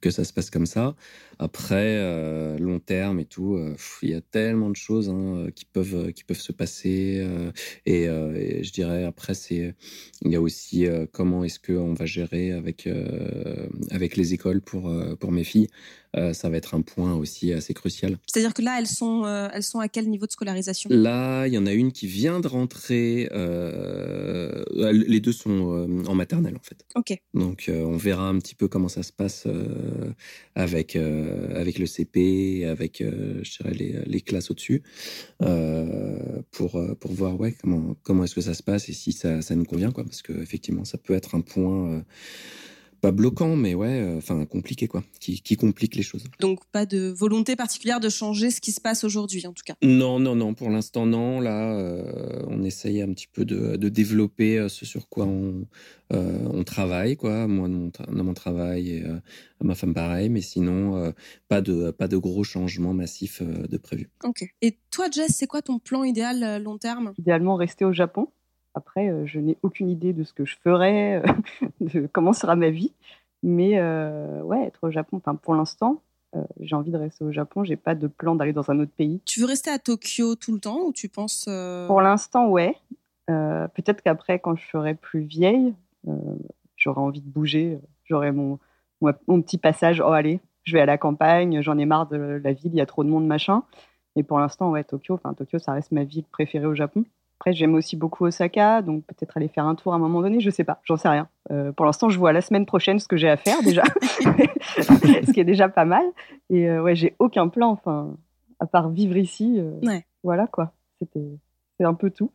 que 0.00 0.10
ça 0.10 0.24
se 0.24 0.32
passe 0.32 0.50
comme 0.50 0.66
ça. 0.66 0.94
Après, 1.38 1.96
euh, 1.98 2.58
long 2.58 2.78
terme 2.80 3.18
et 3.20 3.24
tout, 3.24 3.54
euh, 3.56 3.74
il 4.02 4.10
y 4.10 4.14
a 4.14 4.20
tellement 4.20 4.70
de 4.70 4.76
choses 4.76 5.08
hein, 5.10 5.48
qui 5.54 5.64
peuvent 5.64 6.12
qui 6.12 6.24
peuvent 6.24 6.40
se 6.40 6.52
passer. 6.52 7.18
euh, 7.20 7.50
et, 7.86 8.08
euh, 8.08 8.62
je 8.62 8.72
dirais 8.72 9.04
après, 9.04 9.34
c'est 9.34 9.74
il 10.22 10.30
y 10.32 10.36
a 10.36 10.40
aussi 10.40 10.86
euh, 10.86 11.06
comment 11.12 11.44
est-ce 11.44 11.58
qu'on 11.60 11.94
va 11.94 12.06
gérer 12.06 12.52
avec 12.52 12.86
euh, 12.86 13.66
avec 13.90 14.16
les 14.16 14.34
écoles 14.34 14.60
pour, 14.60 14.92
pour 15.18 15.32
mes 15.32 15.44
filles. 15.44 15.68
Ça 16.32 16.48
va 16.48 16.56
être 16.56 16.74
un 16.74 16.82
point 16.82 17.14
aussi 17.14 17.52
assez 17.52 17.74
crucial. 17.74 18.18
C'est-à-dire 18.26 18.54
que 18.54 18.62
là, 18.62 18.76
elles 18.78 18.86
sont, 18.86 19.24
elles 19.52 19.62
sont 19.62 19.80
à 19.80 19.88
quel 19.88 20.08
niveau 20.08 20.26
de 20.26 20.32
scolarisation? 20.32 20.90
Là, 20.90 21.46
il 21.46 21.54
y 21.54 21.58
en 21.58 21.66
a 21.66 21.72
une 21.72 21.92
qui 21.92 22.06
vient 22.06 22.40
de 22.40 22.48
rentrer. 22.48 23.28
les 24.72 25.20
deux 25.20 25.32
sont 25.32 26.04
en 26.06 26.14
maternelle, 26.14 26.56
en 26.56 26.62
fait. 26.62 26.84
Ok. 26.94 27.18
Donc, 27.34 27.68
on 27.68 27.96
verra 27.96 28.28
un 28.28 28.38
petit 28.38 28.54
peu 28.54 28.68
comment 28.68 28.88
ça 28.88 29.02
se 29.02 29.12
passe 29.12 29.46
avec, 30.54 30.96
avec 30.96 31.78
le 31.78 31.86
CP, 31.86 32.64
avec 32.66 32.98
je 33.00 33.56
dirais, 33.58 33.74
les, 33.74 33.98
les 34.06 34.20
classes 34.20 34.50
au-dessus, 34.50 34.82
pour, 36.50 36.80
pour 37.00 37.12
voir 37.12 37.38
ouais, 37.40 37.54
comment, 37.60 37.96
comment 38.02 38.24
est-ce 38.24 38.34
que 38.34 38.40
ça 38.40 38.54
se 38.54 38.62
passe 38.62 38.88
et 38.88 38.92
si 38.92 39.12
ça, 39.12 39.42
ça 39.42 39.54
nous 39.54 39.64
convient. 39.64 39.90
Quoi, 39.90 40.04
parce 40.04 40.22
qu'effectivement, 40.22 40.84
ça 40.84 40.98
peut 40.98 41.14
être 41.14 41.34
un 41.34 41.40
point 41.40 42.04
pas 43.04 43.12
bloquant, 43.12 43.54
mais 43.54 43.74
ouais, 43.74 44.00
euh, 44.00 44.16
enfin 44.16 44.46
compliqué 44.46 44.88
quoi, 44.88 45.04
qui, 45.20 45.56
complique 45.58 45.94
les 45.94 46.02
choses. 46.02 46.24
Donc 46.40 46.64
pas 46.72 46.86
de 46.86 47.08
volonté 47.08 47.54
particulière 47.54 48.00
de 48.00 48.08
changer 48.08 48.50
ce 48.50 48.62
qui 48.62 48.72
se 48.72 48.80
passe 48.80 49.04
aujourd'hui 49.04 49.46
en 49.46 49.52
tout 49.52 49.62
cas. 49.62 49.74
Non, 49.82 50.18
non, 50.18 50.34
non, 50.34 50.54
pour 50.54 50.70
l'instant 50.70 51.04
non. 51.04 51.38
Là, 51.38 51.74
euh, 51.74 52.42
on 52.48 52.62
essaye 52.62 53.02
un 53.02 53.12
petit 53.12 53.26
peu 53.30 53.44
de, 53.44 53.76
développer 53.90 54.58
euh, 54.58 54.70
ce 54.70 54.86
sur 54.86 55.10
quoi 55.10 55.26
on, 55.26 55.66
on 56.08 56.64
travaille 56.64 57.18
quoi. 57.18 57.46
Moi 57.46 57.68
dans 57.68 58.24
mon, 58.24 58.32
travail 58.32 58.88
et 58.88 59.04
ma 59.60 59.74
femme 59.74 59.92
pareil, 59.92 60.30
mais 60.30 60.40
sinon 60.40 61.12
pas 61.48 61.60
de 61.60 61.90
pas 61.90 62.08
de 62.08 62.16
gros 62.16 62.44
changements 62.44 62.94
massifs 62.94 63.42
de 63.42 63.76
prévu. 63.76 64.08
Ok. 64.22 64.44
Et 64.62 64.78
toi 64.90 65.10
Jess, 65.10 65.36
c'est 65.36 65.46
quoi 65.46 65.60
ton 65.60 65.78
plan 65.78 66.04
idéal 66.04 66.62
long 66.62 66.78
terme? 66.78 67.12
Idéalement 67.18 67.56
rester 67.56 67.84
au 67.84 67.92
Japon. 67.92 68.28
Après, 68.74 69.08
euh, 69.08 69.24
je 69.24 69.38
n'ai 69.38 69.56
aucune 69.62 69.88
idée 69.88 70.12
de 70.12 70.24
ce 70.24 70.32
que 70.32 70.44
je 70.44 70.56
ferai, 70.56 71.16
euh, 71.16 71.22
de 71.80 72.08
comment 72.12 72.32
sera 72.32 72.56
ma 72.56 72.70
vie. 72.70 72.92
Mais 73.42 73.78
euh, 73.78 74.42
ouais, 74.42 74.64
être 74.64 74.84
au 74.84 74.90
Japon, 74.90 75.20
pour 75.42 75.54
l'instant, 75.54 76.00
j'ai 76.58 76.74
envie 76.74 76.90
de 76.90 76.96
rester 76.96 77.24
au 77.24 77.30
Japon. 77.30 77.62
J'ai 77.62 77.76
pas 77.76 77.94
de 77.94 78.08
plan 78.08 78.34
d'aller 78.34 78.52
dans 78.52 78.68
un 78.68 78.80
autre 78.80 78.90
pays. 78.90 79.20
Tu 79.24 79.38
veux 79.38 79.46
rester 79.46 79.70
à 79.70 79.78
Tokyo 79.78 80.34
tout 80.34 80.52
le 80.52 80.58
temps 80.58 80.80
ou 80.80 80.92
tu 80.92 81.08
penses 81.08 81.48
Pour 81.86 82.00
l'instant, 82.00 82.48
ouais. 82.48 82.74
Peut-être 83.28 84.02
qu'après, 84.02 84.40
quand 84.40 84.56
je 84.56 84.66
serai 84.66 84.94
plus 84.94 85.20
vieille, 85.20 85.74
j'aurai 86.76 87.00
envie 87.00 87.20
de 87.20 87.28
bouger. 87.28 87.78
J'aurai 88.02 88.32
mon, 88.32 88.58
mon, 89.00 89.42
petit 89.42 89.58
passage. 89.58 90.00
Oh 90.04 90.10
allez, 90.10 90.40
je 90.64 90.72
vais 90.72 90.80
à 90.80 90.86
la 90.86 90.98
campagne. 90.98 91.62
J'en 91.62 91.78
ai 91.78 91.84
marre 91.84 92.08
de 92.08 92.40
la 92.42 92.52
ville. 92.52 92.72
Il 92.72 92.78
y 92.78 92.80
a 92.80 92.86
trop 92.86 93.04
de 93.04 93.10
monde, 93.10 93.28
machin. 93.28 93.62
Mais 94.16 94.24
pour 94.24 94.40
l'instant, 94.40 94.72
ouais, 94.72 94.82
Tokyo. 94.82 95.14
Enfin, 95.14 95.34
Tokyo, 95.34 95.60
ça 95.60 95.72
reste 95.72 95.92
ma 95.92 96.02
ville 96.02 96.24
préférée 96.32 96.66
au 96.66 96.74
Japon. 96.74 97.04
Après, 97.44 97.52
j'aime 97.52 97.74
aussi 97.74 97.94
beaucoup 97.94 98.24
Osaka, 98.24 98.80
donc 98.80 99.04
peut-être 99.04 99.36
aller 99.36 99.48
faire 99.48 99.66
un 99.66 99.74
tour 99.74 99.92
à 99.92 99.96
un 99.96 99.98
moment 99.98 100.22
donné, 100.22 100.40
je 100.40 100.48
sais 100.48 100.64
pas, 100.64 100.80
j'en 100.82 100.96
sais 100.96 101.10
rien. 101.10 101.28
Euh, 101.50 101.72
pour 101.72 101.84
l'instant, 101.84 102.08
je 102.08 102.18
vois 102.18 102.32
la 102.32 102.40
semaine 102.40 102.64
prochaine 102.64 102.98
ce 102.98 103.06
que 103.06 103.18
j'ai 103.18 103.28
à 103.28 103.36
faire 103.36 103.62
déjà, 103.62 103.82
ce 104.78 105.30
qui 105.30 105.40
est 105.40 105.44
déjà 105.44 105.68
pas 105.68 105.84
mal. 105.84 106.06
Et 106.48 106.70
euh, 106.70 106.82
ouais, 106.82 106.94
j'ai 106.94 107.14
aucun 107.18 107.48
plan, 107.48 107.68
enfin, 107.68 108.16
à 108.60 108.66
part 108.66 108.88
vivre 108.88 109.18
ici. 109.18 109.56
Euh, 109.58 109.78
voilà 110.22 110.46
quoi, 110.46 110.72
c'était 110.98 111.38
c'est 111.76 111.84
un 111.84 111.92
peu 111.92 112.08
tout. 112.08 112.30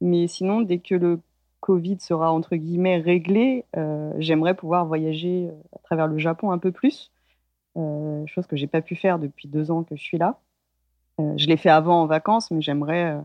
Mais 0.00 0.26
sinon, 0.26 0.62
dès 0.62 0.78
que 0.78 0.94
le 0.94 1.20
Covid 1.60 2.00
sera 2.00 2.32
entre 2.32 2.56
guillemets 2.56 2.96
réglé, 2.96 3.66
j'aimerais 4.16 4.54
pouvoir 4.54 4.86
voyager 4.86 5.50
à 5.74 5.80
travers 5.80 6.06
le 6.06 6.16
Japon 6.16 6.50
un 6.50 6.58
peu 6.58 6.72
plus, 6.72 7.10
chose 7.74 8.46
que 8.48 8.56
j'ai 8.56 8.68
pas 8.68 8.80
pu 8.80 8.96
faire 8.96 9.18
depuis 9.18 9.48
deux 9.48 9.70
ans 9.70 9.82
que 9.82 9.96
je 9.96 10.02
suis 10.02 10.16
là. 10.16 10.38
je 11.18 11.46
l'ai 11.46 11.58
fait 11.58 11.68
avant 11.68 12.00
en 12.00 12.06
vacances, 12.06 12.50
mais 12.50 12.62
j'aimerais 12.62 13.18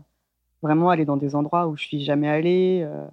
vraiment 0.62 0.90
aller 0.90 1.04
dans 1.04 1.16
des 1.16 1.34
endroits 1.34 1.66
où 1.68 1.76
je 1.76 1.84
suis 1.84 2.00
jamais 2.00 2.28
allée, 2.28 2.82
euh, 2.84 3.06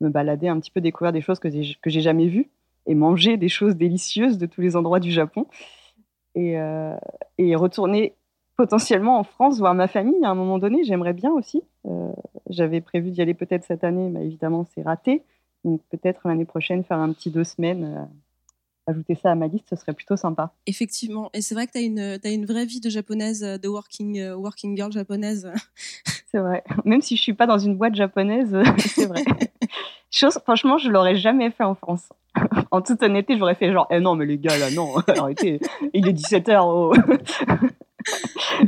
me 0.00 0.08
balader 0.08 0.48
un 0.48 0.58
petit 0.60 0.70
peu, 0.70 0.80
découvrir 0.80 1.12
des 1.12 1.20
choses 1.20 1.38
que 1.38 1.48
j'ai, 1.48 2.00
jamais 2.00 2.26
vues 2.26 2.50
et 2.86 2.94
manger 2.94 3.36
des 3.36 3.48
choses 3.48 3.76
délicieuses 3.76 4.38
de 4.38 4.46
tous 4.46 4.60
les 4.60 4.76
endroits 4.76 5.00
du 5.00 5.10
Japon 5.10 5.46
et, 6.34 6.58
euh, 6.58 6.96
et 7.38 7.54
retourner 7.56 8.14
potentiellement 8.56 9.18
en 9.18 9.24
France 9.24 9.58
voir 9.58 9.74
ma 9.74 9.86
famille 9.86 10.24
à 10.24 10.30
un 10.30 10.34
moment 10.34 10.58
donné. 10.58 10.84
J'aimerais 10.84 11.12
bien 11.12 11.30
aussi. 11.30 11.62
Euh, 11.86 12.12
j'avais 12.50 12.80
prévu 12.80 13.10
d'y 13.10 13.22
aller 13.22 13.34
peut-être 13.34 13.64
cette 13.64 13.84
année, 13.84 14.08
mais 14.08 14.26
évidemment 14.26 14.66
c'est 14.74 14.82
raté. 14.82 15.22
Donc 15.64 15.80
peut-être 15.90 16.26
l'année 16.26 16.44
prochaine 16.44 16.84
faire 16.84 16.98
un 16.98 17.12
petit 17.12 17.30
deux 17.30 17.44
semaines 17.44 18.08
ajouter 18.88 19.14
ça 19.14 19.32
à 19.32 19.34
ma 19.34 19.46
liste, 19.46 19.66
ce 19.70 19.76
serait 19.76 19.92
plutôt 19.92 20.16
sympa. 20.16 20.52
Effectivement. 20.66 21.30
Et 21.34 21.40
c'est 21.40 21.54
vrai 21.54 21.66
que 21.66 21.72
tu 21.72 21.78
as 21.78 21.82
une, 21.82 21.98
as 22.00 22.30
une 22.30 22.46
vraie 22.46 22.64
vie 22.64 22.80
de 22.80 22.90
japonaise, 22.90 23.40
de 23.40 23.68
working, 23.68 24.32
working 24.32 24.76
girl 24.76 24.90
japonaise. 24.92 25.50
C'est 26.30 26.38
vrai. 26.38 26.62
Même 26.84 27.00
si 27.00 27.16
je 27.16 27.22
suis 27.22 27.32
pas 27.32 27.46
dans 27.46 27.58
une 27.58 27.76
boîte 27.76 27.94
japonaise, 27.94 28.54
c'est 28.78 29.06
vrai. 29.06 29.24
Chose, 30.10 30.38
franchement, 30.42 30.76
je 30.78 30.90
l'aurais 30.90 31.16
jamais 31.16 31.50
fait 31.50 31.64
en 31.64 31.74
France. 31.74 32.10
en 32.70 32.82
toute 32.82 33.02
honnêteté, 33.02 33.38
j'aurais 33.38 33.54
fait 33.54 33.72
genre, 33.72 33.86
eh 33.90 33.98
non, 34.00 34.14
mais 34.14 34.26
les 34.26 34.38
gars, 34.38 34.56
là, 34.58 34.70
non, 34.70 34.94
arrêtez, 35.06 35.60
il 35.94 36.06
est 36.06 36.12
17h. 36.12 37.22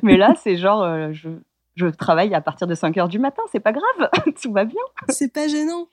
mais 0.03 0.17
là, 0.17 0.35
c'est 0.43 0.57
genre, 0.57 0.83
euh, 0.83 1.13
je, 1.13 1.29
je 1.77 1.87
travaille 1.87 2.35
à 2.35 2.41
partir 2.41 2.67
de 2.67 2.75
5h 2.75 3.09
du 3.09 3.19
matin, 3.19 3.43
c'est 3.53 3.61
pas 3.61 3.73
grave, 3.73 4.11
tout 4.43 4.53
va 4.53 4.65
bien. 4.65 4.83
C'est 5.09 5.33
pas 5.33 5.47
gênant 5.47 5.87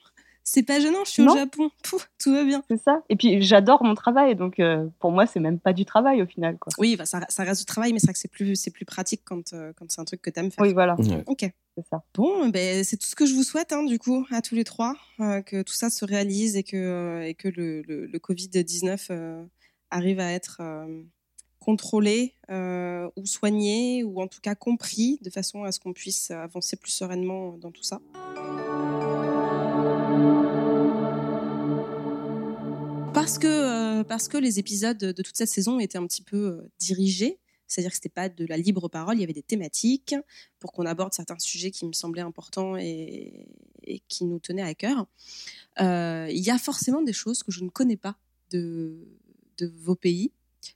c'est 0.49 0.63
pas 0.63 0.79
gênant, 0.79 1.03
je 1.05 1.11
suis 1.11 1.23
au 1.23 1.35
Japon, 1.35 1.69
tout, 1.83 1.99
tout 2.17 2.31
va 2.31 2.45
bien. 2.45 2.63
C'est 2.69 2.81
ça. 2.81 3.03
Et 3.09 3.17
puis 3.17 3.41
j'adore 3.41 3.83
mon 3.83 3.95
travail, 3.95 4.33
donc 4.37 4.61
euh, 4.61 4.87
pour 4.99 5.11
moi 5.11 5.27
c'est 5.27 5.41
même 5.41 5.59
pas 5.59 5.73
du 5.73 5.83
travail 5.83 6.21
au 6.21 6.25
final. 6.25 6.57
Quoi. 6.57 6.71
Oui, 6.77 6.95
bah, 6.95 7.05
ça, 7.05 7.19
ça, 7.27 7.43
reste 7.43 7.59
du 7.59 7.65
travail, 7.65 7.91
mais 7.91 7.99
c'est 7.99 8.07
vrai 8.07 8.13
que 8.13 8.19
c'est 8.19 8.31
plus, 8.31 8.55
c'est 8.55 8.71
plus 8.71 8.85
pratique 8.85 9.21
quand, 9.25 9.51
euh, 9.51 9.73
quand 9.75 9.91
c'est 9.91 9.99
un 9.99 10.05
truc 10.05 10.21
que 10.21 10.29
t'aimes 10.29 10.49
faire. 10.49 10.63
Oui, 10.63 10.71
voilà. 10.71 10.95
Ok. 11.27 11.41
C'est 11.75 11.85
ça. 11.91 12.01
Bon, 12.15 12.47
ben, 12.47 12.83
c'est 12.85 12.95
tout 12.95 13.07
ce 13.07 13.15
que 13.15 13.25
je 13.25 13.33
vous 13.33 13.43
souhaite, 13.43 13.73
hein, 13.73 13.83
du 13.83 13.99
coup, 13.99 14.25
à 14.31 14.41
tous 14.41 14.55
les 14.55 14.63
trois, 14.63 14.95
euh, 15.19 15.41
que 15.41 15.61
tout 15.63 15.73
ça 15.73 15.89
se 15.89 16.05
réalise 16.05 16.55
et 16.55 16.63
que, 16.63 17.23
et 17.23 17.33
que 17.33 17.49
le, 17.49 17.81
le, 17.81 18.05
le 18.05 18.19
Covid-19 18.19 19.45
arrive 19.91 20.19
à 20.21 20.31
être 20.31 20.61
contrôlé 21.59 22.35
ou 22.49 23.25
soigné, 23.25 24.05
ou 24.05 24.21
en 24.21 24.27
tout 24.27 24.39
cas 24.41 24.55
compris, 24.55 25.19
de 25.21 25.29
façon 25.29 25.65
à 25.65 25.73
ce 25.73 25.79
qu'on 25.81 25.93
puisse 25.93 26.31
avancer 26.31 26.77
plus 26.77 26.91
sereinement 26.91 27.57
dans 27.57 27.71
tout 27.71 27.83
ça. 27.83 27.99
Parce 33.17 33.39
que, 33.39 33.47
euh, 33.47 34.03
parce 34.03 34.27
que 34.27 34.37
les 34.37 34.59
épisodes 34.59 34.99
de 34.99 35.21
toute 35.23 35.35
cette 35.35 35.49
saison 35.49 35.79
étaient 35.79 35.97
un 35.97 36.05
petit 36.05 36.21
peu 36.21 36.37
euh, 36.37 36.71
dirigés, 36.77 37.39
c'est-à-dire 37.65 37.89
que 37.89 37.95
c'était 37.95 38.09
pas 38.09 38.29
de 38.29 38.45
la 38.45 38.57
libre 38.57 38.89
parole, 38.89 39.17
il 39.17 39.21
y 39.21 39.23
avait 39.23 39.33
des 39.33 39.41
thématiques 39.41 40.13
pour 40.59 40.71
qu'on 40.71 40.85
aborde 40.85 41.13
certains 41.15 41.39
sujets 41.39 41.71
qui 41.71 41.87
me 41.87 41.93
semblaient 41.93 42.21
importants 42.21 42.77
et, 42.77 43.47
qui 44.07 44.23
nous 44.25 44.37
tenaient 44.37 44.61
à 44.61 44.75
cœur. 44.75 45.07
Euh, 45.81 46.27
il 46.29 46.43
y 46.43 46.51
a 46.51 46.59
forcément 46.59 47.01
des 47.01 47.11
choses 47.11 47.41
que 47.41 47.51
je 47.51 47.63
ne 47.63 47.69
connais 47.69 47.97
pas 47.97 48.19
de, 48.51 48.95
de 49.57 49.73
vos 49.79 49.95
pays. 49.95 50.31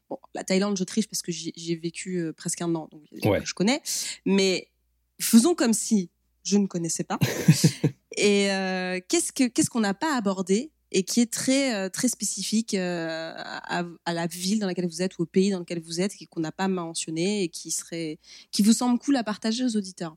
Bon, 0.10 0.18
la 0.34 0.44
Thaïlande, 0.44 0.78
je 0.78 0.84
triche 0.84 1.08
parce 1.08 1.22
que 1.22 1.32
j'y 1.32 1.54
ai 1.56 1.76
vécu 1.76 2.32
presque 2.36 2.64
un 2.64 2.74
an, 2.74 2.90
donc 2.92 3.04
je 3.46 3.54
connais. 3.54 3.84
Mais 4.26 4.68
faisons 5.20 5.54
comme 5.54 5.74
si 5.74 6.10
je 6.44 6.58
ne 6.58 6.66
connaissais 6.66 7.04
pas. 7.04 7.20
Et 8.18 8.52
euh, 8.52 9.00
qu'est-ce 9.08 9.32
que 9.32 9.48
qu'est-ce 9.48 9.70
qu'on 9.70 9.80
n'a 9.80 9.94
pas 9.94 10.16
abordé 10.16 10.72
et 10.92 11.04
qui 11.04 11.22
est 11.22 11.32
très 11.32 11.74
euh, 11.74 11.90
très 11.90 12.08
spécifique 12.08 12.74
euh, 12.74 13.34
à, 13.36 14.14
la 14.14 14.28
ville 14.28 14.60
dans 14.60 14.68
laquelle 14.68 14.88
vous 14.88 15.02
êtes 15.02 15.18
ou 15.18 15.24
au 15.24 15.26
pays 15.26 15.52
dans 15.52 15.60
lequel 15.60 15.82
vous 15.82 16.02
êtes 16.02 16.14
qu'on 16.30 16.42
n'a 16.42 16.52
pas 16.52 16.68
mentionné 16.68 17.44
et 17.44 17.50
qui 17.50 17.72
serait 17.72 18.20
qui 18.52 18.62
vous 18.62 18.74
semble 18.74 19.00
cool 19.00 19.16
à 19.16 19.24
partager 19.24 19.64
aux 19.64 19.76
auditeurs. 19.78 20.16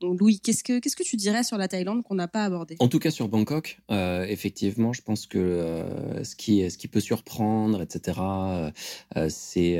Louis, 0.00 0.38
qu'est-ce 0.40 0.62
que 0.62 0.78
qu'est-ce 0.78 0.94
que 0.94 1.02
tu 1.02 1.16
dirais 1.16 1.42
sur 1.42 1.58
la 1.58 1.66
Thaïlande 1.66 2.04
qu'on 2.04 2.14
n'a 2.14 2.28
pas 2.28 2.44
abordé 2.44 2.76
En 2.78 2.88
tout 2.88 3.00
cas 3.00 3.10
sur 3.10 3.28
Bangkok, 3.28 3.80
euh, 3.90 4.24
effectivement, 4.26 4.92
je 4.92 5.02
pense 5.02 5.26
que 5.26 5.38
euh, 5.38 6.22
ce 6.22 6.36
qui 6.36 6.68
ce 6.70 6.78
qui 6.78 6.86
peut 6.86 7.00
surprendre, 7.00 7.82
etc. 7.82 8.20
Euh, 8.20 9.28
c'est 9.28 9.78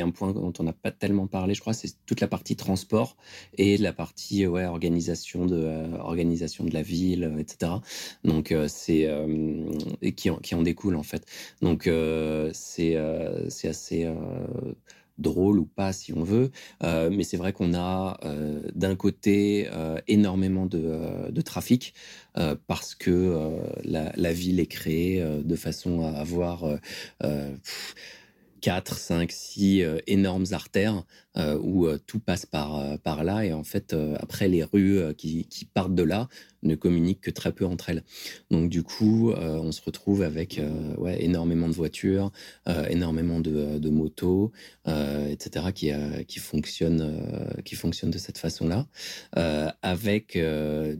un 0.00 0.10
point 0.10 0.32
dont 0.32 0.52
on 0.58 0.62
n'a 0.62 0.72
pas 0.72 0.92
tellement 0.92 1.26
parlé, 1.26 1.54
je 1.54 1.60
crois, 1.60 1.72
c'est 1.72 1.92
toute 2.06 2.20
la 2.20 2.28
partie 2.28 2.54
transport 2.54 3.16
et 3.58 3.76
la 3.78 3.92
partie 3.92 4.46
organisation 4.46 5.44
de 5.44 5.98
organisation 5.98 6.64
de 6.64 6.72
la 6.72 6.82
ville, 6.82 7.34
etc. 7.38 7.72
Donc 8.24 8.54
c'est 8.68 9.08
qui 10.16 10.30
en, 10.30 10.36
qui 10.36 10.54
en 10.54 10.62
découle 10.62 10.94
en 10.96 11.02
fait. 11.02 11.26
Donc 11.62 11.90
c'est 12.52 12.96
c'est 13.48 13.68
assez 13.68 14.08
drôle 15.20 15.58
ou 15.58 15.64
pas 15.64 15.92
si 15.92 16.12
on 16.12 16.22
veut, 16.22 16.50
euh, 16.82 17.10
mais 17.12 17.24
c'est 17.24 17.36
vrai 17.36 17.52
qu'on 17.52 17.74
a 17.74 18.18
euh, 18.24 18.60
d'un 18.74 18.96
côté 18.96 19.68
euh, 19.72 19.98
énormément 20.08 20.66
de, 20.66 21.40
trafic 21.42 21.94
parce 22.66 22.94
que 22.94 23.34
la, 23.82 24.32
ville 24.32 24.60
est 24.60 24.66
créée 24.66 25.24
de 25.42 25.56
façon 25.56 26.04
à 26.04 26.10
avoir 26.10 26.64
4, 28.60 28.98
5, 28.98 29.32
6 29.32 29.84
énormes 30.06 30.46
artères 30.52 31.04
euh, 31.36 31.56
où 31.62 31.86
euh, 31.86 31.96
tout 32.08 32.18
passe 32.18 32.44
par, 32.44 32.76
euh, 32.80 32.96
par 32.96 33.22
là. 33.22 33.44
Et 33.44 33.52
en 33.52 33.62
fait, 33.62 33.94
après, 34.18 34.48
les 34.48 34.64
rues 34.64 35.14
qui, 35.16 35.46
partent 35.72 35.94
de 35.94 36.02
là 36.02 36.28
ne 36.64 36.74
communiquent 36.74 37.20
que 37.20 37.30
très 37.30 37.52
peu 37.52 37.64
entre 37.64 37.90
elles. 37.90 38.02
Donc, 38.50 38.68
du 38.68 38.82
coup, 38.82 39.32
on 39.32 39.70
se 39.70 39.80
retrouve 39.80 40.22
avec 40.22 40.60
énormément 41.18 41.68
de 41.68 41.72
voitures, 41.72 42.32
énormément 42.88 43.40
de, 43.40 43.88
motos, 43.88 44.50
etc., 44.86 45.66
qui, 46.26 46.38
fonctionnent, 46.38 47.62
qui 47.64 47.76
fonctionnent 47.76 48.10
de 48.10 48.18
cette 48.18 48.38
façon-là. 48.38 48.86
avec, 49.82 50.38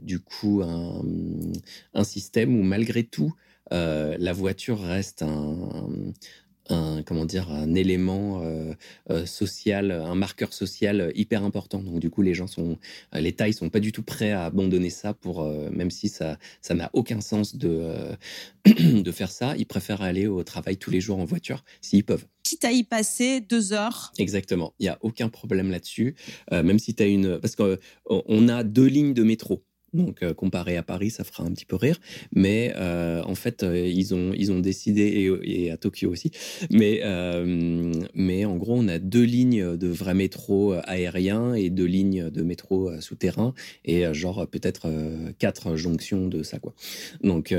du 0.01 0.19
coup, 0.19 0.61
un, 0.63 2.03
système 2.03 2.57
où, 2.57 2.63
malgré 2.63 3.03
tout, 3.03 3.33
la 3.69 4.33
voiture 4.33 4.79
reste 4.79 5.21
un 5.23 5.69
comment 7.05 7.25
dire 7.25 7.51
un 7.51 7.73
élément 7.75 8.41
euh, 8.43 8.73
euh, 9.09 9.25
social, 9.25 9.91
un 9.91 10.15
marqueur 10.15 10.53
social 10.53 11.11
hyper 11.15 11.43
important. 11.43 11.79
Donc 11.79 11.99
du 11.99 12.09
coup, 12.09 12.21
les 12.21 12.33
gens 12.33 12.47
sont, 12.47 12.77
les 13.13 13.33
tailles 13.33 13.53
sont 13.53 13.69
pas 13.69 13.79
du 13.79 13.91
tout 13.91 14.03
prêts 14.03 14.31
à 14.31 14.45
abandonner 14.45 14.89
ça 14.89 15.13
pour, 15.13 15.41
euh, 15.41 15.69
même 15.71 15.91
si 15.91 16.09
ça 16.09 16.37
ça 16.61 16.73
n'a 16.73 16.89
aucun 16.93 17.21
sens 17.21 17.55
de 17.55 17.93
de 18.65 19.11
faire 19.11 19.31
ça, 19.31 19.55
ils 19.57 19.65
préfèrent 19.65 20.01
aller 20.01 20.27
au 20.27 20.43
travail 20.43 20.77
tous 20.77 20.91
les 20.91 21.01
jours 21.01 21.19
en 21.19 21.25
voiture 21.25 21.63
s'ils 21.81 22.03
peuvent. 22.03 22.25
Quitte 22.43 22.65
à 22.65 22.71
y 22.71 22.83
passer 22.83 23.39
deux 23.41 23.73
heures. 23.73 24.11
Exactement, 24.17 24.73
il 24.79 24.85
y 24.85 24.89
a 24.89 24.97
aucun 25.01 25.29
problème 25.29 25.71
là-dessus. 25.71 26.15
même 26.51 26.79
si 26.79 26.95
tu 26.95 27.03
as 27.03 27.07
une, 27.07 27.39
parce 27.39 27.55
qu'on 27.55 28.47
a 28.49 28.63
deux 28.63 28.87
lignes 28.87 29.13
de 29.13 29.23
métro. 29.23 29.63
Donc, 29.93 30.23
euh, 30.23 30.33
comparé 30.33 30.77
à 30.77 30.83
Paris, 30.83 31.09
ça 31.09 31.23
fera 31.23 31.43
un 31.43 31.51
petit 31.51 31.65
peu 31.65 31.75
rire. 31.75 31.99
Mais 32.33 32.73
euh, 32.77 33.21
en 33.23 33.35
fait, 33.35 33.63
euh, 33.63 33.87
ils, 33.87 34.13
ont, 34.13 34.31
ils 34.33 34.51
ont 34.51 34.59
décidé, 34.59 35.37
et, 35.43 35.71
à 35.71 35.77
Tokyo 35.77 36.09
aussi, 36.09 36.31
mais, 36.69 37.01
mais 38.13 38.45
en 38.45 38.55
gros, 38.57 38.75
on 38.77 38.87
a 38.87 38.99
deux 38.99 39.23
lignes 39.23 39.77
de 39.77 39.87
vrais 39.87 40.13
métro 40.13 40.73
aériens 40.83 41.53
et 41.53 41.69
deux 41.69 41.85
lignes 41.85 42.29
de 42.29 42.41
métro 42.41 42.91
souterrain, 42.99 43.53
et 43.85 44.11
genre 44.13 44.47
peut-être 44.47 44.87
quatre 45.39 45.75
jonctions 45.75 46.27
de 46.27 46.43
ça. 46.43 46.59
Quoi. 46.59 46.73
Donc, 47.23 47.53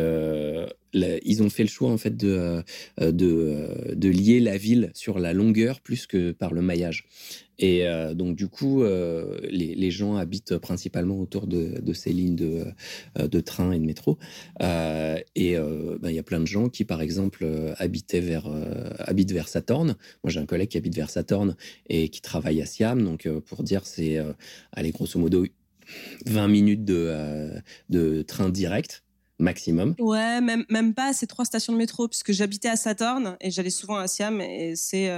ils 0.94 1.42
ont 1.42 1.50
fait 1.50 1.62
le 1.62 1.68
choix 1.68 1.90
en 1.90 1.98
fait 1.98 2.16
de, 2.16 2.62
de, 3.00 3.94
de 3.94 4.08
lier 4.08 4.40
la 4.40 4.56
ville 4.56 4.90
sur 4.94 5.18
la 5.18 5.32
longueur 5.32 5.80
plus 5.80 6.06
que 6.06 6.32
par 6.32 6.52
le 6.52 6.62
maillage. 6.62 7.06
Et 7.58 7.86
euh, 7.86 8.14
donc, 8.14 8.36
du 8.36 8.48
coup, 8.48 8.82
euh, 8.82 9.38
les, 9.44 9.90
gens 9.90 10.16
habitent 10.16 10.56
principalement 10.58 11.18
autour 11.18 11.46
de, 11.46 11.92
ces 11.92 12.12
lignes 12.12 12.36
de, 12.36 12.64
euh, 13.18 13.28
de, 13.28 13.40
train 13.40 13.72
et 13.72 13.78
de 13.78 13.84
métro. 13.84 14.18
Euh, 14.62 15.18
et 15.36 15.56
ben, 15.56 16.10
il 16.10 16.14
y 16.14 16.18
a 16.18 16.22
plein 16.22 16.40
de 16.40 16.46
gens 16.46 16.68
qui, 16.68 16.84
par 16.84 17.02
exemple, 17.02 17.46
habitaient 17.78 18.20
vers, 18.20 18.48
habitent 18.98 19.32
vers 19.32 19.48
Satorne. 19.48 19.96
Moi, 20.24 20.30
j'ai 20.30 20.40
un 20.40 20.46
collègue 20.46 20.68
qui 20.68 20.78
habite 20.78 20.94
vers 20.94 21.10
Satorne 21.10 21.56
et 21.88 22.08
qui 22.08 22.20
travaille 22.20 22.62
à 22.62 22.66
Siam. 22.66 23.02
Donc, 23.02 23.28
pour 23.46 23.62
dire, 23.62 23.86
c'est, 23.86 24.18
allez, 24.72 24.90
grosso 24.90 25.18
modo, 25.18 25.44
20 26.26 26.48
minutes 26.48 26.84
de, 26.84 27.52
de 27.90 28.22
train 28.22 28.48
direct 28.48 29.04
maximum. 29.38 29.94
Ouais, 29.98 30.40
même, 30.40 30.64
même 30.68 30.94
pas, 30.94 31.12
c'est 31.12 31.26
trois 31.26 31.44
stations 31.44 31.72
de 31.72 31.78
métro, 31.78 32.08
puisque 32.08 32.32
j'habitais 32.32 32.68
à 32.68 32.76
Satorne 32.76 33.36
et 33.40 33.50
j'allais 33.50 33.70
souvent 33.70 33.96
à 33.96 34.06
Siam 34.06 34.40
et 34.40 34.74
c'est 34.76 35.10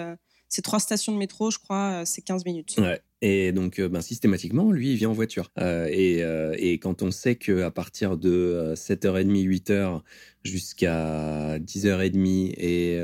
c'est 0.55 0.63
trois 0.63 0.79
stations 0.79 1.11
de 1.11 1.19
métro, 1.19 1.51
je 1.51 1.59
crois, 1.59 1.91
euh, 1.91 2.03
c'est 2.05 2.23
15 2.23 2.45
minutes. 2.45 2.77
Ouais. 2.79 3.01
Et 3.23 3.51
donc, 3.51 3.81
euh, 3.81 3.89
ben, 3.89 4.01
systématiquement, 4.01 4.71
lui, 4.71 4.93
il 4.93 4.97
vient 4.97 5.11
en 5.11 5.13
voiture. 5.13 5.51
Euh, 5.59 5.89
et, 5.91 6.21
et, 6.59 6.79
quand 6.79 7.03
on 7.03 7.11
sait 7.11 7.35
qu'à 7.35 7.73
partir 7.73 8.17
de 8.17 8.75
7h30, 8.77 9.49
8h 9.49 10.03
jusqu'à 10.45 11.59
10h30 11.59 12.55
et 12.57 13.01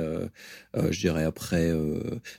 je 0.74 1.01
dirais 1.01 1.24
après, 1.24 1.72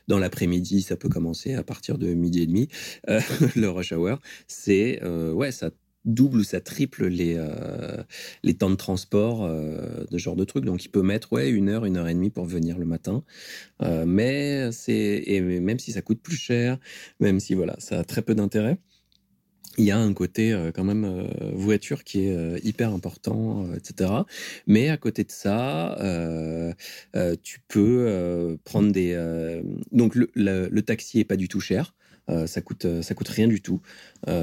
dans 0.08 0.20
l'après-midi, 0.20 0.82
ça 0.82 0.96
peut 0.96 1.10
commencer 1.10 1.56
à 1.56 1.64
partir 1.64 1.98
de 1.98 2.14
midi 2.14 2.44
et 2.44 2.48
demi, 2.48 2.70
le 3.08 3.68
rush 3.68 3.92
hour, 3.92 4.20
c'est, 4.48 5.04
ouais, 5.04 5.52
ça 5.52 5.72
double 6.06 6.40
ou 6.40 6.44
ça 6.44 6.62
triple 6.62 7.08
les, 7.08 7.36
euh, 7.38 8.04
les 8.44 8.56
temps 8.56 8.70
de 8.70 8.76
transport 8.76 9.44
euh, 9.44 10.04
de 10.10 10.18
ce 10.18 10.24
genre 10.24 10.36
de 10.36 10.44
truc. 10.44 10.66
Donc, 10.66 10.84
il 10.84 10.90
peut 10.90 11.04
mettre 11.04 11.32
ouais, 11.34 11.50
une 11.50 11.70
heure, 11.70 11.86
une 11.86 11.98
heure 11.98 12.08
et 12.08 12.14
demie 12.14 12.30
pour 12.30 12.46
venir 12.46 12.78
le 12.78 12.86
matin. 12.86 13.24
Euh, 13.82 14.06
mais 14.06 14.72
c'est 14.72 15.24
et 15.26 15.42
même 15.42 15.80
si 15.80 15.92
ça 15.92 16.02
coûte 16.02 16.22
plus 16.22 16.38
cher, 16.38 16.78
même 17.20 17.40
si 17.40 17.54
voilà, 17.54 17.76
ça 17.80 18.00
a 18.00 18.04
très 18.04 18.22
peu 18.22 18.36
d'intérêt, 18.36 18.78
il 19.78 19.86
y 19.86 19.92
a 19.92 19.98
un 19.98 20.14
côté 20.14 20.54
quand 20.76 20.84
même 20.84 21.30
voiture 21.54 22.04
qui 22.04 22.26
est 22.26 22.66
hyper 22.66 22.92
important, 22.92 23.74
etc. 23.74 24.12
Mais 24.68 24.90
à 24.90 24.98
côté 24.98 25.24
de 25.24 25.32
ça, 25.32 25.98
tu 27.42 27.62
peux 27.70 28.58
prendre 28.66 28.92
des... 28.92 29.16
donc 29.94 30.16
le, 30.16 30.30
le, 30.36 30.82
taxi 30.82 31.22
est 31.22 31.26
pas 31.26 31.38
du 31.38 31.48
tout 31.48 31.62
cher. 31.62 31.96
Ça 32.46 32.62
coûte 32.62 33.02
ça 33.02 33.14
coûte 33.14 33.30
rien 33.30 33.48
du 33.48 33.62
tout. 33.62 33.82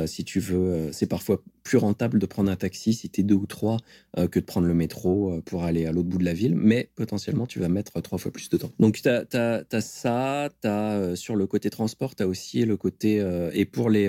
si 0.07 0.25
tu 0.25 0.41
veux, 0.41 0.91
c'est 0.93 1.07
parfois 1.07 1.43
plus 1.69 1.77
rentable 1.77 2.19
de 2.19 2.25
prendre 2.25 2.51
un 2.51 2.57
taxi 2.57 2.95
si 2.95 3.11
tu 3.11 3.21
es 3.21 3.25
deux 3.25 3.35
ou 3.35 3.45
trois 3.45 3.77
euh, 4.17 4.27
que 4.27 4.41
de 4.41 4.45
prendre 4.47 4.67
le 4.67 4.73
métro 4.73 5.35
euh, 5.35 5.43
pour 5.43 5.65
aller 5.65 5.85
à 5.85 5.93
l'autre 5.93 6.09
bout 6.09 6.17
de 6.17 6.25
la 6.25 6.33
ville, 6.33 6.55
mais 6.57 6.89
potentiellement 6.95 7.47
tu 7.47 7.59
vas 7.61 7.69
mettre 7.69 8.01
trois 8.01 8.17
fois 8.17 8.33
plus 8.33 8.49
de 8.49 8.57
temps. 8.57 8.73
Donc 8.81 9.03
tu 9.03 9.09
as, 9.11 9.27
ça, 9.83 10.49
tu 10.63 10.67
as 10.67 10.93
euh, 10.95 11.15
sur 11.15 11.37
le 11.37 11.47
côté 11.47 11.69
transport, 11.69 12.17
tu 12.17 12.23
as 12.23 12.27
aussi 12.27 12.65
le 12.65 12.79
côté, 12.79 13.23
et 13.53 13.67
pour 13.67 13.91
les, 13.91 14.09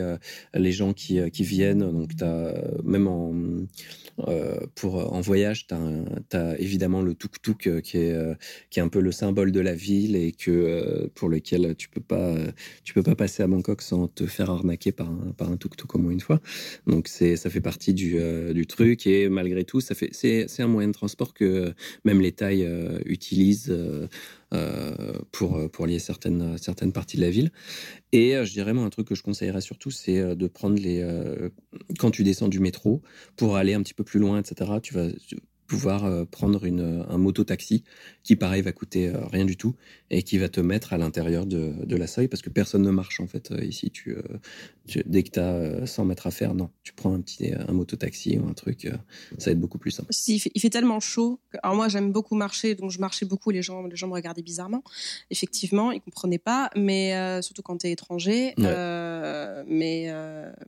les 0.54 0.72
gens 0.72 0.94
qui, 0.94 1.20
qui 1.32 1.44
viennent, 1.44 1.80
donc 1.80 2.16
tu 2.16 2.24
as 2.24 2.54
même 2.86 3.08
en, 3.08 3.34
pour, 4.76 5.14
en 5.14 5.20
voyage, 5.20 5.68
tu 5.68 5.76
as, 6.38 6.60
évidemment 6.60 7.02
le 7.02 7.14
tuk-tuk 7.14 7.82
qui, 7.82 7.98
est, 7.98 8.38
qui 8.70 8.80
est 8.80 8.82
un 8.82 8.88
peu 8.88 9.02
le 9.02 9.12
symbole 9.12 9.52
de 9.52 9.60
la 9.60 9.76
ville 9.76 10.16
et 10.16 10.32
que, 10.32 11.10
pour 11.14 11.28
lequel 11.28 11.76
tu 11.76 11.90
peux 11.90 12.02
pas, 12.02 12.36
peux 12.94 13.04
pas 13.04 13.16
passer 13.16 13.44
à 13.44 13.48
Bangkok 13.48 13.82
sans 13.82 14.08
te 14.08 14.26
faire 14.26 14.50
arnaquer 14.50 14.94
par 14.94 15.10
un, 15.10 15.34
par 15.38 15.50
un 15.50 15.58
tuk-tuk 15.58 15.94
au 15.96 16.00
moins 16.00 16.12
une 16.12 16.22
fois. 16.22 16.40
Donc 16.88 17.08
c'est 17.08 17.36
ça 17.36 17.49
fait 17.50 17.62
partie 17.62 17.94
du, 17.94 18.20
euh, 18.20 18.54
du, 18.54 18.68
truc 18.68 19.08
et 19.08 19.30
malgré 19.30 19.64
tout, 19.64 19.82
ça 19.82 19.96
fait 19.96 20.10
c'est 20.14 20.62
un 20.62 20.68
moyen 20.68 20.88
de 20.90 20.94
transport 20.94 21.34
que 21.34 21.74
même 22.06 22.22
les 22.22 22.32
tailles 22.32 22.66
euh, 22.66 23.00
utilisent 23.06 23.70
euh, 23.72 24.08
pour 25.32 25.70
pour 25.72 25.86
lier 25.88 26.00
certaines 26.00 26.58
certaines 26.58 26.92
parties 26.92 27.18
de 27.18 27.22
la 27.22 27.30
ville. 27.30 27.52
Et 28.12 28.34
je 28.44 28.52
dirais 28.52 28.74
moi 28.74 28.86
un 28.86 28.90
truc 28.90 29.08
que 29.08 29.16
je 29.16 29.24
conseillerais 29.24 29.62
surtout, 29.62 29.92
c'est 29.92 30.36
de 30.36 30.48
prendre 30.48 30.80
les 30.80 31.06
quand 32.00 32.12
tu 32.12 32.24
descends 32.24 32.48
du 32.48 32.60
métro 32.60 33.02
pour 33.36 33.56
aller 33.58 33.74
un 33.74 33.82
petit 33.82 33.94
peu 33.94 34.04
plus 34.04 34.20
loin, 34.20 34.40
etc. 34.40 34.72
Tu 34.82 34.94
vas 34.94 35.08
pouvoir 35.70 36.04
euh, 36.04 36.26
prendre 36.26 36.66
une, 36.66 36.82
euh, 36.82 37.04
un 37.08 37.18
moto-taxi 37.18 37.84
qui, 38.24 38.36
pareil, 38.36 38.62
va 38.64 38.72
coûter 38.72 39.08
euh, 39.08 39.26
rien 39.28 39.46
du 39.46 39.56
tout 39.56 39.76
et 40.10 40.24
qui 40.24 40.40
va 40.40 40.50
te 40.50 40.60
mettre 40.60 40.94
à 40.94 40.98
l'intérieur 40.98 41.46
de, 41.46 41.74
de, 41.86 41.96
la 41.96 42.08
seuil 42.08 42.28
parce 42.28 42.42
que 42.42 42.50
personne 42.50 42.82
ne 42.82 42.90
marche 42.90 43.20
en 43.20 43.28
fait 43.28 43.54
ici. 43.62 43.92
Tu, 43.92 44.18
dès 45.06 45.22
que 45.24 45.30
tu 45.30 45.40
as 45.40 45.86
100 45.86 46.06
mètres 46.06 46.26
à 46.26 46.32
faire, 46.32 46.56
non, 46.56 46.72
tu 46.82 46.94
prends 46.94 47.14
un 47.14 47.22
petit 47.22 47.54
un 47.54 47.72
moto-taxi 47.72 48.40
ou 48.40 48.48
un 48.48 48.54
truc, 48.54 48.90
ça 49.38 49.46
va 49.46 49.52
être 49.52 49.60
beaucoup 49.60 49.78
plus 49.78 49.92
simple. 49.92 50.08
Si, 50.12 50.36
il, 50.36 50.40
fait, 50.40 50.52
il 50.56 50.62
fait 50.62 50.72
tellement 50.72 51.00
chaud. 51.00 51.40
alors 51.62 51.76
moi, 51.76 51.88
j'aime 51.88 52.12
beaucoup 52.12 52.36
marcher, 52.36 52.74
donc 52.74 52.90
je 52.90 53.00
marchais 53.00 53.26
beaucoup. 53.26 53.52
Les 53.52 53.62
gens, 53.62 53.86
les 53.86 53.96
gens 53.96 54.08
me 54.08 54.14
regardaient 54.14 54.42
bizarrement. 54.42 54.84
Effectivement, 55.30 55.92
ils 55.92 56.02
comprenaient 56.02 56.40
pas, 56.40 56.72
mais 56.76 57.42
surtout 57.44 57.62
quand 57.62 57.78
tu 57.78 57.88
es 57.88 57.92
étranger. 57.92 58.56
mais, 58.58 60.12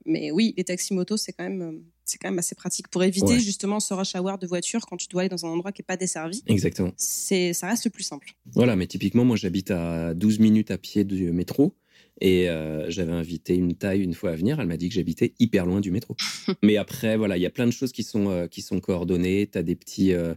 mais 0.06 0.32
oui, 0.32 0.54
les 0.58 0.64
taxis 0.64 0.94
motos, 0.94 1.18
c'est 1.18 1.34
quand 1.34 1.50
même 1.50 1.82
c'est 2.06 2.18
quand 2.18 2.30
même 2.30 2.40
assez 2.40 2.56
pratique 2.56 2.88
pour 2.88 3.04
éviter 3.04 3.40
justement 3.40 3.80
ce 3.80 3.94
rush 3.94 4.16
hour 4.16 4.38
de 4.38 4.48
voiture 4.48 4.86
quand 4.86 4.98
tu 4.98 5.08
dois 5.08 5.22
aller 5.22 5.30
dans 5.30 5.46
un 5.46 5.50
endroit 5.50 5.72
qui 5.72 5.82
n'est 5.82 5.86
pas 5.86 5.98
desservi. 5.98 6.44
Exactement. 6.48 6.92
C'est, 6.98 7.54
ça 7.54 7.68
reste 7.68 7.86
le 7.86 7.92
plus 7.92 8.04
simple. 8.04 8.34
Voilà, 8.54 8.76
mais 8.76 8.88
typiquement, 8.88 9.26
moi 9.26 9.38
j'habite 9.38 9.72
à 9.72 10.14
12 10.14 10.40
minutes 10.40 10.72
à 10.72 10.78
pied 10.78 11.04
du 11.04 11.32
métro. 11.32 11.76
Et 12.20 12.50
euh, 12.50 12.90
j'avais 12.90 13.12
invité 13.12 13.56
une 13.56 13.74
taille 13.74 14.02
une 14.04 14.14
fois 14.14 14.32
à 14.32 14.36
venir. 14.36 14.60
Elle 14.60 14.68
m'a 14.68 14.78
dit 14.78 14.90
que 14.90 14.96
j'habitais 14.96 15.34
hyper 15.40 15.66
loin 15.66 15.82
du 15.82 15.90
métro. 15.90 16.16
Mais 16.64 16.78
après, 16.78 17.18
voilà, 17.18 17.36
il 17.36 17.42
y 17.42 17.48
a 17.48 17.50
plein 17.50 17.66
de 17.66 17.72
choses 17.72 17.92
qui 17.92 18.04
sont, 18.04 18.30
euh, 18.30 18.48
qui 18.48 18.62
sont 18.62 18.80
coordonnées. 18.80 19.50
Tu 19.52 19.58
as 19.58 19.64
des 19.64 19.76
petits, 19.76 20.14
euh, 20.14 20.36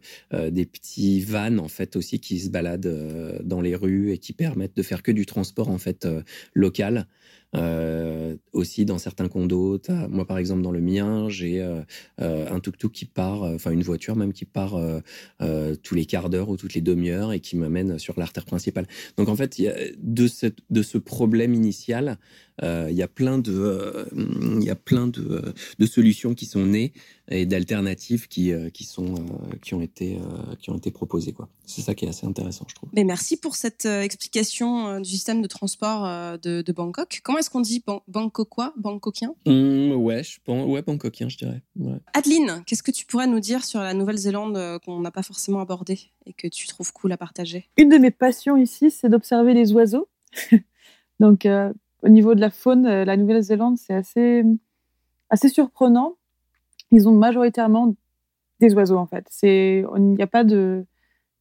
des 0.51 0.65
petits 0.65 1.21
vannes, 1.21 1.61
en 1.61 1.69
fait, 1.69 1.95
aussi, 1.97 2.21
qui 2.21 2.41
se 2.41 2.49
baladent 2.49 3.43
dans 3.45 3.61
les 3.61 3.77
rues 3.77 4.13
et 4.13 4.19
qui 4.19 4.33
permettent 4.33 4.77
de 4.77 4.83
faire 4.83 5.03
que 5.03 5.13
du 5.13 5.27
transport, 5.27 5.69
en 5.69 5.79
fait, 5.79 6.09
local. 6.55 7.07
Euh, 7.57 8.37
aussi 8.53 8.85
dans 8.85 8.99
certains 8.99 9.29
condos, 9.29 9.81
moi 10.09 10.27
par 10.27 10.39
exemple 10.39 10.63
dans 10.63 10.71
le 10.71 10.81
mien, 10.81 11.29
j'ai 11.29 11.63
euh, 11.63 11.83
euh, 12.21 12.47
un 12.51 12.61
tuk-tuk 12.61 12.91
qui 12.93 13.05
part, 13.05 13.43
enfin 13.43 13.71
une 13.71 13.83
voiture 13.83 14.17
même 14.17 14.33
qui 14.33 14.45
part 14.45 14.81
tous 15.83 15.95
les 15.95 16.07
quarts 16.07 16.31
d'heure 16.31 16.49
ou 16.49 16.57
toutes 16.57 16.75
les 16.75 16.81
demi-heures 16.81 17.33
et 17.33 17.41
qui 17.41 17.57
m'amène 17.57 17.99
sur 17.99 18.19
l'artère 18.19 18.45
principale. 18.45 18.87
Donc 19.17 19.29
en 19.29 19.37
fait, 19.37 19.61
de 20.05 20.83
ce 20.83 20.99
problème 20.99 21.55
initial, 21.55 22.19
il 22.63 22.95
y 22.95 23.03
a 23.03 23.09
plein 23.09 23.39
de, 23.39 24.07
il 24.17 24.65
y 24.65 24.71
a 24.71 24.77
plein 24.77 25.07
de, 25.07 25.55
de, 25.79 25.87
solutions 25.87 26.35
qui 26.35 26.47
sont 26.47 26.65
nées 26.65 26.93
et 27.29 27.47
d'alternatives 27.47 28.29
qui, 28.29 28.53
qui 28.73 28.85
sont, 28.85 29.15
qui 29.63 29.75
ont 29.75 29.81
été, 29.81 30.19
qui 30.61 30.71
ont 30.71 30.77
été 30.77 30.91
proposées 30.91 31.33
quoi. 31.33 31.49
C'est 31.67 31.81
ça 31.81 31.95
qui 31.95 32.05
est 32.05 32.09
assez 32.09 32.27
intéressant, 32.27 32.67
je 32.69 32.75
trouve. 32.75 32.91
Mais 32.95 33.05
merci 33.05 33.37
pour 33.37 33.57
cette 33.57 33.87
explication 33.87 35.01
du 35.01 35.11
système 35.11 35.43
de 35.43 35.47
transport 35.47 36.39
de, 36.39 36.63
de 36.63 36.73
Bangkok. 36.73 37.21
Comment 37.25 37.39
est-ce 37.39 37.51
qu'on 37.51 37.61
dit 37.61 37.83
ban 37.85 38.03
bangkokois, 38.09 38.73
bangkokien? 38.77 39.35
Mmh, 39.47 39.93
Ouais, 39.93 40.23
je 40.23 40.39
pense, 40.45 40.69
ouais, 40.69 40.83
bangkokien, 40.83 41.29
je 41.29 41.37
dirais. 41.37 41.63
Adeline, 42.13 42.63
qu'est-ce 42.67 42.83
que 42.83 42.91
tu 42.91 43.07
pourrais 43.07 43.27
nous 43.27 43.41
dire 43.41 43.65
sur 43.65 43.81
la 43.81 43.95
Nouvelle-Zélande 43.95 44.57
euh, 44.57 44.79
qu'on 44.79 45.01
n'a 45.01 45.11
pas 45.11 45.23
forcément 45.23 45.61
abordée 45.61 46.01
et 46.27 46.33
que 46.33 46.49
tu 46.49 46.67
trouves 46.67 46.93
cool 46.93 47.13
à 47.13 47.17
partager? 47.17 47.69
Une 47.77 47.89
de 47.89 47.97
mes 47.97 48.11
passions 48.11 48.57
ici, 48.57 48.91
c'est 48.91 49.09
d'observer 49.09 49.55
les 49.55 49.73
oiseaux. 49.73 50.09
Donc, 51.21 51.47
euh, 51.47 51.73
au 52.05 52.09
niveau 52.09 52.35
de 52.35 52.41
la 52.41 52.51
faune, 52.51 52.87
euh, 52.87 53.05
la 53.05 53.17
Nouvelle-Zélande, 53.17 53.79
c'est 53.79 53.95
assez, 53.95 54.45
assez 55.31 55.49
surprenant. 55.49 56.17
Ils 56.91 57.09
ont 57.09 57.13
majoritairement 57.13 57.95
des 58.61 58.75
oiseaux, 58.75 58.99
en 58.99 59.07
fait. 59.07 59.27
Il 59.43 59.87
n'y 59.99 60.23
a 60.23 60.27
pas 60.27 60.45
de 60.45 60.87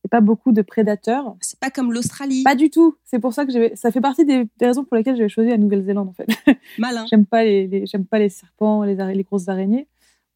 pas 0.10 0.22
beaucoup 0.22 0.52
de 0.52 0.62
prédateurs. 0.62 1.36
C'est 1.40 1.60
pas 1.60 1.70
comme 1.70 1.94
l'Australie. 1.94 2.44
Pas 2.44 2.56
du 2.56 2.70
tout. 2.70 2.96
C'est 3.06 3.20
pour 3.20 3.34
ça 3.34 3.46
que 3.46 3.76
ça 3.76 3.92
fait 3.92 4.02
partie 4.02 4.26
des, 4.26 4.48
raisons 4.60 4.84
pour 4.84 4.98
lesquelles 4.98 5.16
j'ai 5.16 5.30
choisi 5.30 5.50
la 5.50 5.58
Nouvelle-Zélande 5.58 6.10
en 6.10 6.14
fait. 6.14 6.28
Malin. 6.78 7.06
j'aime 7.10 7.26
pas 7.26 7.44
les, 7.44 7.86
j'aime 7.86 8.06
pas 8.06 8.20
les 8.20 8.30
serpents, 8.30 8.84
les, 8.84 8.96
les 8.96 9.24
grosses 9.24 9.48
araignées. 9.48 9.88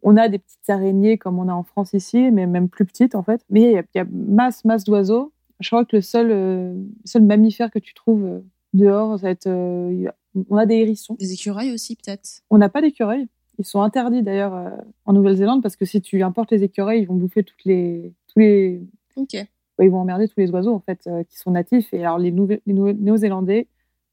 on 0.04 0.16
a 0.16 0.30
des 0.30 0.40
petites 0.40 0.70
araignées 0.70 1.18
comme 1.18 1.38
on 1.38 1.50
a 1.50 1.54
en 1.54 1.64
France 1.64 1.94
ici, 1.94 2.32
mais 2.32 2.48
même 2.48 2.70
plus 2.70 2.86
petites 2.86 3.14
en 3.14 3.24
fait. 3.24 3.42
Mais 3.50 3.62
il 3.74 3.84
y, 3.96 4.00
a 4.00 4.06
masse, 4.10 4.64
masse 4.64 4.84
d'oiseaux. 4.84 5.34
Je 5.60 5.70
crois 5.70 5.86
que 5.86 5.96
le 5.96 6.02
seul, 6.02 6.32
euh, 6.32 6.76
seul 7.04 7.24
mammifère 7.24 7.70
que 7.70 7.80
tu 7.80 7.94
trouves 7.94 8.26
euh, 8.26 8.40
dehors, 8.78 9.20
ça 9.20 9.28
va 9.28 9.32
être. 9.32 9.48
Euh, 9.48 10.10
on 10.50 10.58
a 10.58 10.66
des 10.66 10.76
hérissons. 10.76 11.16
Des 11.20 11.34
écureuils 11.34 11.74
aussi, 11.74 11.96
peut-être 11.96 12.42
On 12.50 12.58
n'a 12.58 12.70
pas 12.70 12.82
d'écureuils. 12.82 13.28
Ils 13.60 13.66
sont 13.66 13.82
interdits 13.82 14.22
d'ailleurs 14.22 14.72
en 15.06 15.14
Nouvelle-Zélande 15.14 15.64
parce 15.64 15.76
que 15.76 15.86
si 15.86 16.00
tu 16.00 16.22
importes 16.22 16.52
les 16.52 16.64
écureuils, 16.64 17.02
ils 17.02 17.08
vont 17.08 17.16
bouffer 17.16 17.44
toutes 17.44 17.66
les, 17.66 18.14
tous 18.28 18.40
les. 18.40 18.82
Ok. 19.16 19.34
ils 19.34 19.90
vont 19.90 19.98
emmerder 19.98 20.28
tous 20.28 20.40
les 20.40 20.52
oiseaux 20.52 20.76
en 20.76 20.80
fait 20.80 21.10
qui 21.28 21.38
sont 21.40 21.50
natifs. 21.50 21.92
Et 21.92 22.02
alors 22.06 22.20
les, 22.20 22.30
les 22.32 22.74
Néo-Zélandais 22.74 23.68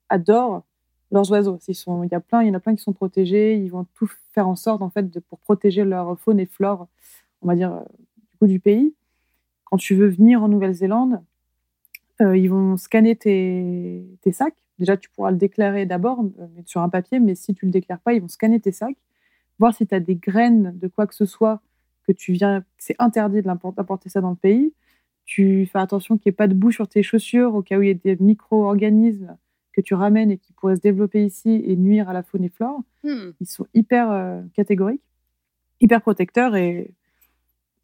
adorent 0.08 0.62
leurs 1.14 1.30
oiseaux. 1.30 1.58
Ils 1.68 1.74
sont, 1.74 2.02
il 2.02 2.10
y 2.10 2.14
a 2.14 2.20
plein, 2.20 2.42
il 2.42 2.48
y 2.48 2.50
en 2.50 2.54
a 2.54 2.60
plein 2.60 2.74
qui 2.74 2.82
sont 2.82 2.92
protégés. 2.92 3.56
Ils 3.56 3.70
vont 3.70 3.86
tout 3.94 4.10
faire 4.32 4.48
en 4.48 4.56
sorte 4.56 4.82
en 4.82 4.90
fait 4.90 5.10
de, 5.10 5.20
pour 5.20 5.38
protéger 5.38 5.84
leur 5.84 6.18
faune 6.18 6.40
et 6.40 6.46
flore, 6.46 6.88
on 7.40 7.48
va 7.48 7.54
dire 7.54 7.72
euh, 7.72 7.80
du 8.30 8.36
coup 8.38 8.46
du 8.46 8.60
pays. 8.60 8.94
Quand 9.64 9.76
tu 9.76 9.94
veux 9.94 10.08
venir 10.08 10.42
en 10.42 10.48
Nouvelle-Zélande, 10.48 11.22
euh, 12.20 12.36
ils 12.36 12.48
vont 12.48 12.76
scanner 12.76 13.16
tes, 13.16 14.04
tes, 14.22 14.32
sacs. 14.32 14.56
Déjà, 14.78 14.96
tu 14.96 15.08
pourras 15.10 15.30
le 15.30 15.36
déclarer 15.36 15.86
d'abord 15.86 16.24
euh, 16.38 16.46
sur 16.66 16.80
un 16.80 16.88
papier, 16.88 17.20
mais 17.20 17.34
si 17.34 17.54
tu 17.54 17.66
le 17.66 17.72
déclares 17.72 18.00
pas, 18.00 18.12
ils 18.12 18.20
vont 18.20 18.28
scanner 18.28 18.60
tes 18.60 18.72
sacs, 18.72 18.96
voir 19.58 19.74
si 19.74 19.86
tu 19.86 19.94
as 19.94 20.00
des 20.00 20.16
graines 20.16 20.78
de 20.78 20.88
quoi 20.88 21.06
que 21.06 21.14
ce 21.14 21.26
soit 21.26 21.60
que 22.06 22.12
tu 22.12 22.32
viens, 22.32 22.64
c'est 22.76 22.96
interdit 22.98 23.42
d'apporter 23.42 24.08
ça 24.08 24.20
dans 24.20 24.30
le 24.30 24.36
pays. 24.36 24.72
Tu 25.24 25.66
fais 25.72 25.78
attention 25.78 26.18
qu'il 26.18 26.30
n'y 26.30 26.34
ait 26.34 26.36
pas 26.36 26.48
de 26.48 26.54
boue 26.54 26.70
sur 26.70 26.86
tes 26.86 27.02
chaussures 27.02 27.54
au 27.54 27.62
cas 27.62 27.78
où 27.78 27.82
il 27.82 27.88
y 27.88 27.90
a 27.90 27.94
des 27.94 28.16
micro-organismes 28.22 29.36
que 29.72 29.80
tu 29.80 29.94
ramènes 29.94 30.30
et 30.30 30.38
qui 30.38 30.52
pourraient 30.52 30.76
se 30.76 30.82
développer 30.82 31.24
ici 31.24 31.62
et 31.66 31.76
nuire 31.76 32.08
à 32.10 32.12
la 32.12 32.22
faune 32.22 32.44
et 32.44 32.50
flore. 32.50 32.82
Hmm. 33.02 33.30
Ils 33.40 33.46
sont 33.46 33.66
hyper 33.72 34.10
euh, 34.12 34.42
catégoriques, 34.52 35.02
hyper 35.80 36.02
protecteurs 36.02 36.54
et, 36.56 36.92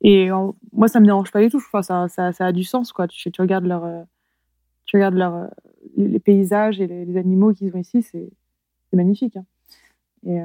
et 0.03 0.31
moi, 0.72 0.89
ça 0.89 1.01
me 1.01 1.07
dérange 1.07 1.31
pas 1.31 1.41
du 1.41 1.49
tout. 1.49 1.59
Enfin, 1.59 1.83
ça, 1.83 2.09
ça, 2.09 2.33
ça 2.33 2.47
a 2.47 2.53
du 2.53 2.64
sens. 2.64 2.93
Quoi. 2.93 3.09
Tu, 3.09 3.31
tu 3.31 3.41
regardes, 3.41 3.66
leur, 3.66 3.85
euh, 3.85 4.03
tu 4.91 4.97
regardes 4.97 5.14
leur, 5.14 5.34
euh, 5.34 5.47
les 5.97 6.18
paysages 6.18 6.80
et 6.80 6.88
les, 6.88 7.16
animaux 7.16 7.53
qu'ils 7.53 7.72
ont 7.76 7.78
ici, 7.78 8.03
c'est 8.03 8.28
magnifique. 8.93 9.36
Hein. 9.36 9.45
Et, 10.26 10.41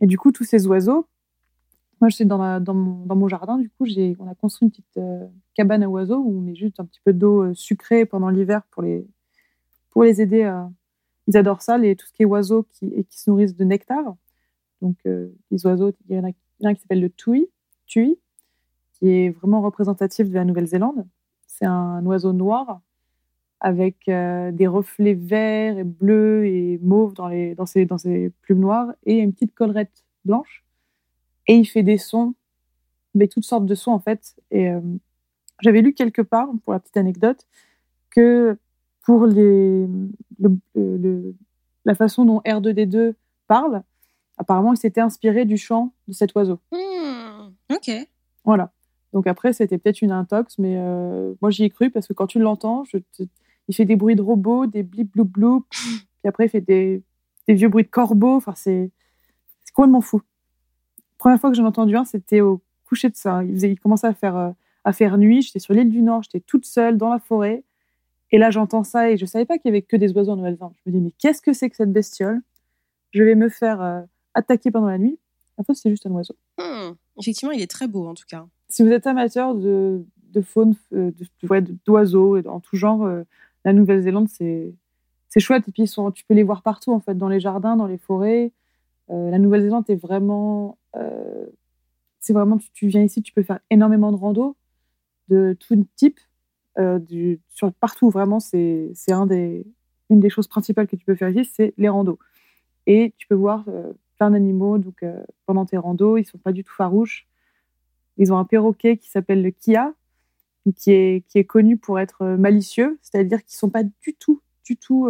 et, 0.00 0.06
du 0.08 0.18
coup, 0.18 0.32
tous 0.32 0.42
ces 0.42 0.66
oiseaux, 0.66 1.06
moi, 2.00 2.08
je 2.08 2.16
suis 2.16 2.26
dans, 2.26 2.60
mon, 2.74 3.28
jardin, 3.28 3.58
du 3.58 3.70
coup, 3.70 3.86
on 4.18 4.28
a 4.28 4.34
construit 4.34 4.66
une 4.66 4.70
petite 4.72 4.98
cabane 5.54 5.84
à 5.84 5.88
oiseaux 5.88 6.18
où 6.18 6.36
on 6.36 6.40
met 6.40 6.56
juste 6.56 6.80
un 6.80 6.84
petit 6.84 7.00
peu 7.04 7.12
d'eau 7.12 7.54
sucrée 7.54 8.04
pendant 8.04 8.28
l'hiver 8.28 8.62
pour 8.72 8.82
les, 8.82 9.06
aider. 10.20 10.52
Ils 11.28 11.36
adorent 11.36 11.62
ça, 11.62 11.78
les, 11.78 11.94
tout 11.94 12.06
ce 12.06 12.12
qui 12.12 12.24
est 12.24 12.26
oiseaux 12.26 12.64
qui, 12.64 12.86
et 12.86 13.04
qui 13.04 13.20
se 13.20 13.30
nourrissent 13.30 13.56
de 13.56 13.64
nectar. 13.64 14.16
Donc, 14.82 14.96
euh, 15.06 15.28
les 15.50 15.64
oiseaux, 15.64 15.92
il 16.08 16.16
y 16.16 16.18
en 16.18 16.24
a, 16.24 16.32
un 16.64 16.74
qui 16.74 16.80
s'appelle 16.80 17.00
le 17.00 17.10
tui, 17.10 17.48
tui, 17.86 18.18
qui 18.92 19.08
est 19.08 19.30
vraiment 19.30 19.62
représentatif 19.62 20.28
de 20.28 20.34
la 20.34 20.44
Nouvelle-Zélande. 20.44 21.06
C'est 21.46 21.66
un 21.66 22.04
oiseau 22.04 22.32
noir 22.32 22.80
avec 23.60 24.08
euh, 24.08 24.52
des 24.52 24.66
reflets 24.66 25.14
verts 25.14 25.78
et 25.78 25.84
bleus 25.84 26.46
et 26.46 26.78
mauves 26.82 27.14
dans, 27.14 27.28
les, 27.28 27.54
dans, 27.54 27.66
ses, 27.66 27.86
dans 27.86 27.98
ses 27.98 28.30
plumes 28.42 28.60
noires 28.60 28.92
et 29.04 29.18
une 29.18 29.32
petite 29.32 29.54
collerette 29.54 30.04
blanche. 30.24 30.64
Et 31.46 31.54
il 31.54 31.64
fait 31.64 31.82
des 31.82 31.98
sons, 31.98 32.34
mais 33.14 33.28
toutes 33.28 33.44
sortes 33.44 33.66
de 33.66 33.74
sons 33.74 33.92
en 33.92 34.00
fait. 34.00 34.36
Et 34.50 34.70
euh, 34.70 34.80
j'avais 35.60 35.80
lu 35.80 35.94
quelque 35.94 36.22
part, 36.22 36.48
pour 36.64 36.72
la 36.72 36.80
petite 36.80 36.96
anecdote, 36.96 37.46
que 38.10 38.58
pour 39.04 39.26
les, 39.26 39.86
la 41.84 41.94
façon 41.94 42.24
dont 42.24 42.40
R2D2 42.40 43.14
parle, 43.46 43.82
apparemment, 44.36 44.72
il 44.72 44.76
s'était 44.76 45.00
inspiré 45.00 45.44
du 45.44 45.56
chant 45.56 45.92
de 46.08 46.12
cet 46.12 46.34
oiseau. 46.34 46.58
Hmm, 46.72 47.50
ok. 47.72 47.90
Voilà. 48.44 48.72
Donc 49.12 49.26
après, 49.26 49.52
c'était 49.52 49.78
peut-être 49.78 50.02
une 50.02 50.12
intox, 50.12 50.58
mais 50.58 50.76
euh, 50.76 51.34
moi 51.40 51.50
j'y 51.50 51.64
ai 51.64 51.70
cru 51.70 51.90
parce 51.90 52.06
que 52.06 52.12
quand 52.12 52.26
tu 52.26 52.38
l'entends, 52.38 52.84
il 53.68 53.74
fait 53.74 53.84
des 53.84 53.96
bruits 53.96 54.16
de 54.16 54.22
robots, 54.22 54.66
des 54.66 54.82
blip 54.82 55.12
bloup 55.12 55.24
bloup, 55.24 55.66
puis 55.70 56.28
après 56.28 56.46
il 56.46 56.48
fait 56.48 56.60
des, 56.60 57.02
des 57.48 57.54
vieux 57.54 57.68
bruits 57.68 57.84
de 57.84 57.88
corbeaux. 57.88 58.36
Enfin, 58.36 58.54
c'est 58.56 58.90
complètement 59.74 60.00
fou. 60.00 60.18
La 60.18 61.18
première 61.18 61.40
fois 61.40 61.50
que 61.50 61.56
j'en 61.56 61.64
ai 61.64 61.68
entendu 61.68 61.96
un, 61.96 62.04
c'était 62.04 62.40
au 62.40 62.62
coucher 62.86 63.08
de 63.08 63.16
ça. 63.16 63.42
Il, 63.44 63.62
il 63.62 63.78
commençait 63.78 64.06
à 64.06 64.14
faire, 64.14 64.36
euh, 64.36 64.50
à 64.84 64.92
faire 64.92 65.18
nuit. 65.18 65.42
J'étais 65.42 65.58
sur 65.58 65.74
l'île 65.74 65.90
du 65.90 66.02
Nord, 66.02 66.22
j'étais 66.22 66.40
toute 66.40 66.64
seule 66.64 66.96
dans 66.96 67.10
la 67.10 67.18
forêt. 67.18 67.64
Et 68.32 68.38
là, 68.38 68.50
j'entends 68.50 68.84
ça 68.84 69.10
et 69.10 69.16
je 69.16 69.24
savais 69.26 69.44
pas 69.44 69.58
qu'il 69.58 69.68
y 69.68 69.72
avait 69.72 69.82
que 69.82 69.96
des 69.96 70.12
oiseaux 70.12 70.32
en 70.32 70.36
Nouvelle-Zélande. 70.36 70.74
Je 70.84 70.90
me 70.90 70.96
dis, 70.96 71.00
mais 71.00 71.12
qu'est-ce 71.18 71.40
que 71.40 71.52
c'est 71.52 71.70
que 71.70 71.76
cette 71.76 71.92
bestiole? 71.92 72.42
Je 73.12 73.22
vais 73.22 73.34
me 73.34 73.48
faire 73.48 73.80
euh, 73.80 74.02
attaquer 74.34 74.70
pendant 74.70 74.88
la 74.88 74.98
nuit. 74.98 75.18
En 75.58 75.62
fait, 75.62 75.74
c'est 75.74 75.90
juste 75.90 76.06
un 76.06 76.10
oiseau. 76.10 76.34
Hmm. 76.58 76.94
Effectivement, 77.20 77.52
il 77.52 77.62
est 77.62 77.70
très 77.70 77.86
beau 77.86 78.06
en 78.06 78.14
tout 78.14 78.24
cas. 78.28 78.46
Si 78.68 78.82
vous 78.82 78.90
êtes 78.90 79.06
amateur 79.06 79.54
de, 79.54 80.04
de 80.32 80.40
faune, 80.40 80.74
euh, 80.92 81.12
d'oiseaux 81.86 82.36
en 82.46 82.60
tout 82.60 82.76
genre, 82.76 83.04
euh, 83.04 83.22
la 83.66 83.74
Nouvelle-Zélande, 83.74 84.28
c'est 84.28 84.74
chouette. 85.38 85.68
Et 85.68 85.72
puis, 85.72 85.86
sont, 85.86 86.10
tu 86.10 86.24
peux 86.24 86.32
les 86.32 86.42
voir 86.42 86.62
partout, 86.62 86.92
en 86.94 87.00
fait, 87.00 87.14
dans 87.18 87.28
les 87.28 87.40
jardins, 87.40 87.76
dans 87.76 87.86
les 87.86 87.98
forêts. 87.98 88.52
la 89.10 89.38
Nouvelle-Zélande 89.38 89.84
est 89.88 89.96
vraiment. 89.96 90.78
c'est 92.20 92.32
vraiment, 92.32 92.58
tu, 92.72 92.86
viens 92.88 93.02
ici, 93.02 93.20
tu 93.20 93.34
peux 93.34 93.42
faire 93.42 93.60
énormément 93.68 94.12
de 94.12 94.16
rando 94.16 94.56
de 95.28 95.56
tout 95.58 95.86
type. 95.96 96.20
Euh, 96.78 96.98
du, 96.98 97.40
sur, 97.48 97.72
partout, 97.72 98.10
vraiment, 98.10 98.40
c'est 98.40 98.92
un 99.08 99.26
des, 99.26 99.66
une 100.10 100.20
des 100.20 100.30
choses 100.30 100.46
principales 100.46 100.86
que 100.86 100.96
tu 100.96 101.04
peux 101.04 101.14
faire 101.14 101.30
ici, 101.30 101.50
c'est 101.52 101.74
les 101.78 101.88
randos. 101.88 102.18
Et 102.86 103.14
tu 103.16 103.26
peux 103.26 103.34
voir 103.34 103.64
euh, 103.68 103.92
plein 104.18 104.30
d'animaux 104.30 104.78
donc, 104.78 105.02
euh, 105.02 105.22
pendant 105.46 105.64
tes 105.64 105.76
randos, 105.76 106.16
ils 106.18 106.24
sont 106.24 106.38
pas 106.38 106.52
du 106.52 106.64
tout 106.64 106.74
farouches. 106.74 107.26
Ils 108.18 108.32
ont 108.32 108.38
un 108.38 108.44
perroquet 108.44 108.96
qui 108.96 109.10
s'appelle 109.10 109.42
le 109.42 109.50
kia, 109.50 109.92
qui 110.72 110.90
est, 110.92 111.24
qui 111.28 111.38
est 111.38 111.44
connu 111.44 111.76
pour 111.76 111.98
être 112.00 112.24
malicieux, 112.24 112.98
c'est-à-dire 113.02 113.44
qu'ils 113.44 113.56
sont 113.56 113.70
pas 113.70 113.82
du 113.82 114.14
tout, 114.18 114.40
du 114.64 114.76
tout 114.76 115.08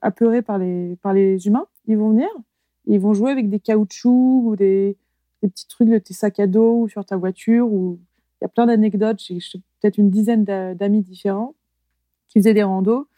apeurés 0.00 0.42
par 0.42 0.58
les, 0.58 0.96
par 1.02 1.12
les 1.12 1.46
humains. 1.46 1.66
Ils 1.86 1.98
vont 1.98 2.10
venir, 2.10 2.28
ils 2.86 3.00
vont 3.00 3.14
jouer 3.14 3.30
avec 3.30 3.48
des 3.48 3.60
caoutchoucs 3.60 4.44
ou 4.44 4.56
des, 4.56 4.96
des 5.42 5.48
petits 5.48 5.68
trucs 5.68 5.88
de 5.88 5.98
tes 5.98 6.14
sacs 6.14 6.40
à 6.40 6.46
dos 6.46 6.82
ou 6.82 6.88
sur 6.88 7.04
ta 7.04 7.16
voiture 7.16 7.70
ou 7.70 7.98
il 8.40 8.44
y 8.44 8.46
a 8.46 8.48
plein 8.48 8.66
d'anecdotes. 8.66 9.20
J'ai 9.20 9.38
peut-être 9.80 9.98
une 9.98 10.10
dizaine 10.10 10.44
d'amis 10.44 11.02
différents 11.02 11.54
qui 12.28 12.38
faisaient 12.38 12.54
des 12.54 12.62
randos, 12.62 13.08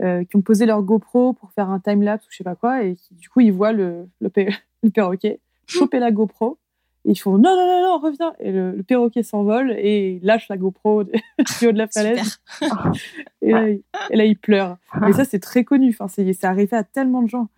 euh, 0.00 0.24
qui 0.24 0.36
ont 0.36 0.42
posé 0.42 0.66
leur 0.66 0.82
GoPro 0.82 1.32
pour 1.32 1.52
faire 1.52 1.70
un 1.70 1.80
time-lapse 1.80 2.26
ou 2.26 2.28
je 2.30 2.38
sais 2.38 2.44
pas 2.44 2.54
quoi. 2.54 2.84
Et 2.84 2.96
du 3.12 3.28
coup, 3.28 3.40
ils 3.40 3.52
voient 3.52 3.72
le, 3.72 4.08
le, 4.20 4.30
perroquet 4.90 5.40
choper 5.66 5.98
la 5.98 6.10
GoPro. 6.10 6.58
Ils 7.04 7.18
font 7.18 7.38
non, 7.38 7.56
non, 7.56 7.66
non, 7.66 7.82
non, 7.82 7.98
reviens. 7.98 8.34
Et 8.40 8.52
le, 8.52 8.82
perroquet 8.82 9.22
s'envole 9.22 9.72
et 9.72 10.20
lâche 10.22 10.48
la 10.48 10.58
GoPro 10.58 11.04
du 11.60 11.66
haut 11.66 11.72
de 11.72 11.78
la 11.78 11.88
falaise. 11.88 12.40
et, 13.42 13.52
là, 13.52 14.24
il, 14.24 14.36
pleure. 14.36 14.76
Et 15.08 15.12
ça, 15.12 15.24
c'est 15.24 15.40
très 15.40 15.64
connu. 15.64 15.88
Enfin, 15.90 16.08
c'est 16.08 16.44
arrivé 16.44 16.76
à 16.76 16.84
tellement 16.84 17.22
de 17.22 17.28
gens. 17.28 17.48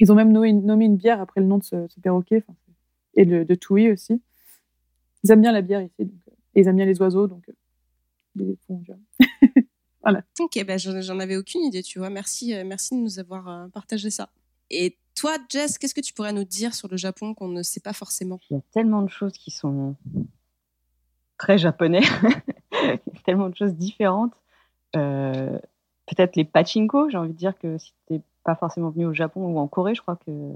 Ils 0.00 0.10
ont 0.10 0.14
même 0.14 0.32
nommé, 0.32 0.86
une 0.86 0.96
bière 0.96 1.20
après 1.20 1.40
le 1.40 1.46
nom 1.46 1.58
de 1.58 1.64
ce, 1.64 1.76
perroquet. 2.02 2.42
et 3.14 3.26
de, 3.26 3.44
de 3.44 3.54
Toui 3.54 3.90
aussi. 3.90 4.20
Ils 5.22 5.30
aiment 5.30 5.42
bien 5.42 5.52
la 5.52 5.62
bière 5.62 5.82
ici. 5.82 6.04
Donc, 6.04 6.24
et 6.54 6.60
ils 6.60 6.68
aiment 6.68 6.76
bien 6.76 6.86
les 6.86 7.00
oiseaux, 7.00 7.26
donc 7.26 7.48
euh, 7.48 8.54
voilà. 10.02 10.22
Ok, 10.40 10.64
ben 10.64 10.78
j'en 10.78 11.18
avais 11.18 11.36
aucune 11.36 11.62
idée, 11.62 11.82
tu 11.82 11.98
vois. 11.98 12.10
Merci, 12.10 12.54
euh, 12.54 12.64
merci 12.64 12.94
de 12.94 13.00
nous 13.00 13.18
avoir 13.18 13.48
euh, 13.48 13.68
partagé 13.68 14.10
ça. 14.10 14.30
Et 14.70 14.98
toi, 15.14 15.36
Jess, 15.48 15.78
qu'est-ce 15.78 15.94
que 15.94 16.00
tu 16.00 16.12
pourrais 16.12 16.32
nous 16.32 16.44
dire 16.44 16.74
sur 16.74 16.88
le 16.88 16.96
Japon 16.96 17.34
qu'on 17.34 17.48
ne 17.48 17.62
sait 17.62 17.80
pas 17.80 17.92
forcément? 17.92 18.40
Il 18.50 18.54
y 18.54 18.58
a 18.58 18.62
tellement 18.72 19.02
de 19.02 19.10
choses 19.10 19.32
qui 19.32 19.50
sont 19.50 19.96
très 21.38 21.58
japonais, 21.58 22.02
tellement 23.24 23.48
de 23.48 23.56
choses 23.56 23.74
différentes. 23.74 24.34
Peut-être 24.92 26.36
les 26.36 26.44
pachinko, 26.44 27.08
j'ai 27.10 27.16
envie 27.16 27.32
de 27.32 27.38
dire 27.38 27.58
que 27.58 27.78
si 27.78 27.92
tu 28.06 28.14
n'es 28.14 28.22
pas 28.44 28.54
forcément 28.54 28.90
venu 28.90 29.06
au 29.06 29.14
Japon 29.14 29.46
ou 29.46 29.58
en 29.58 29.66
Corée, 29.66 29.94
je 29.94 30.02
crois 30.02 30.16
que 30.16 30.52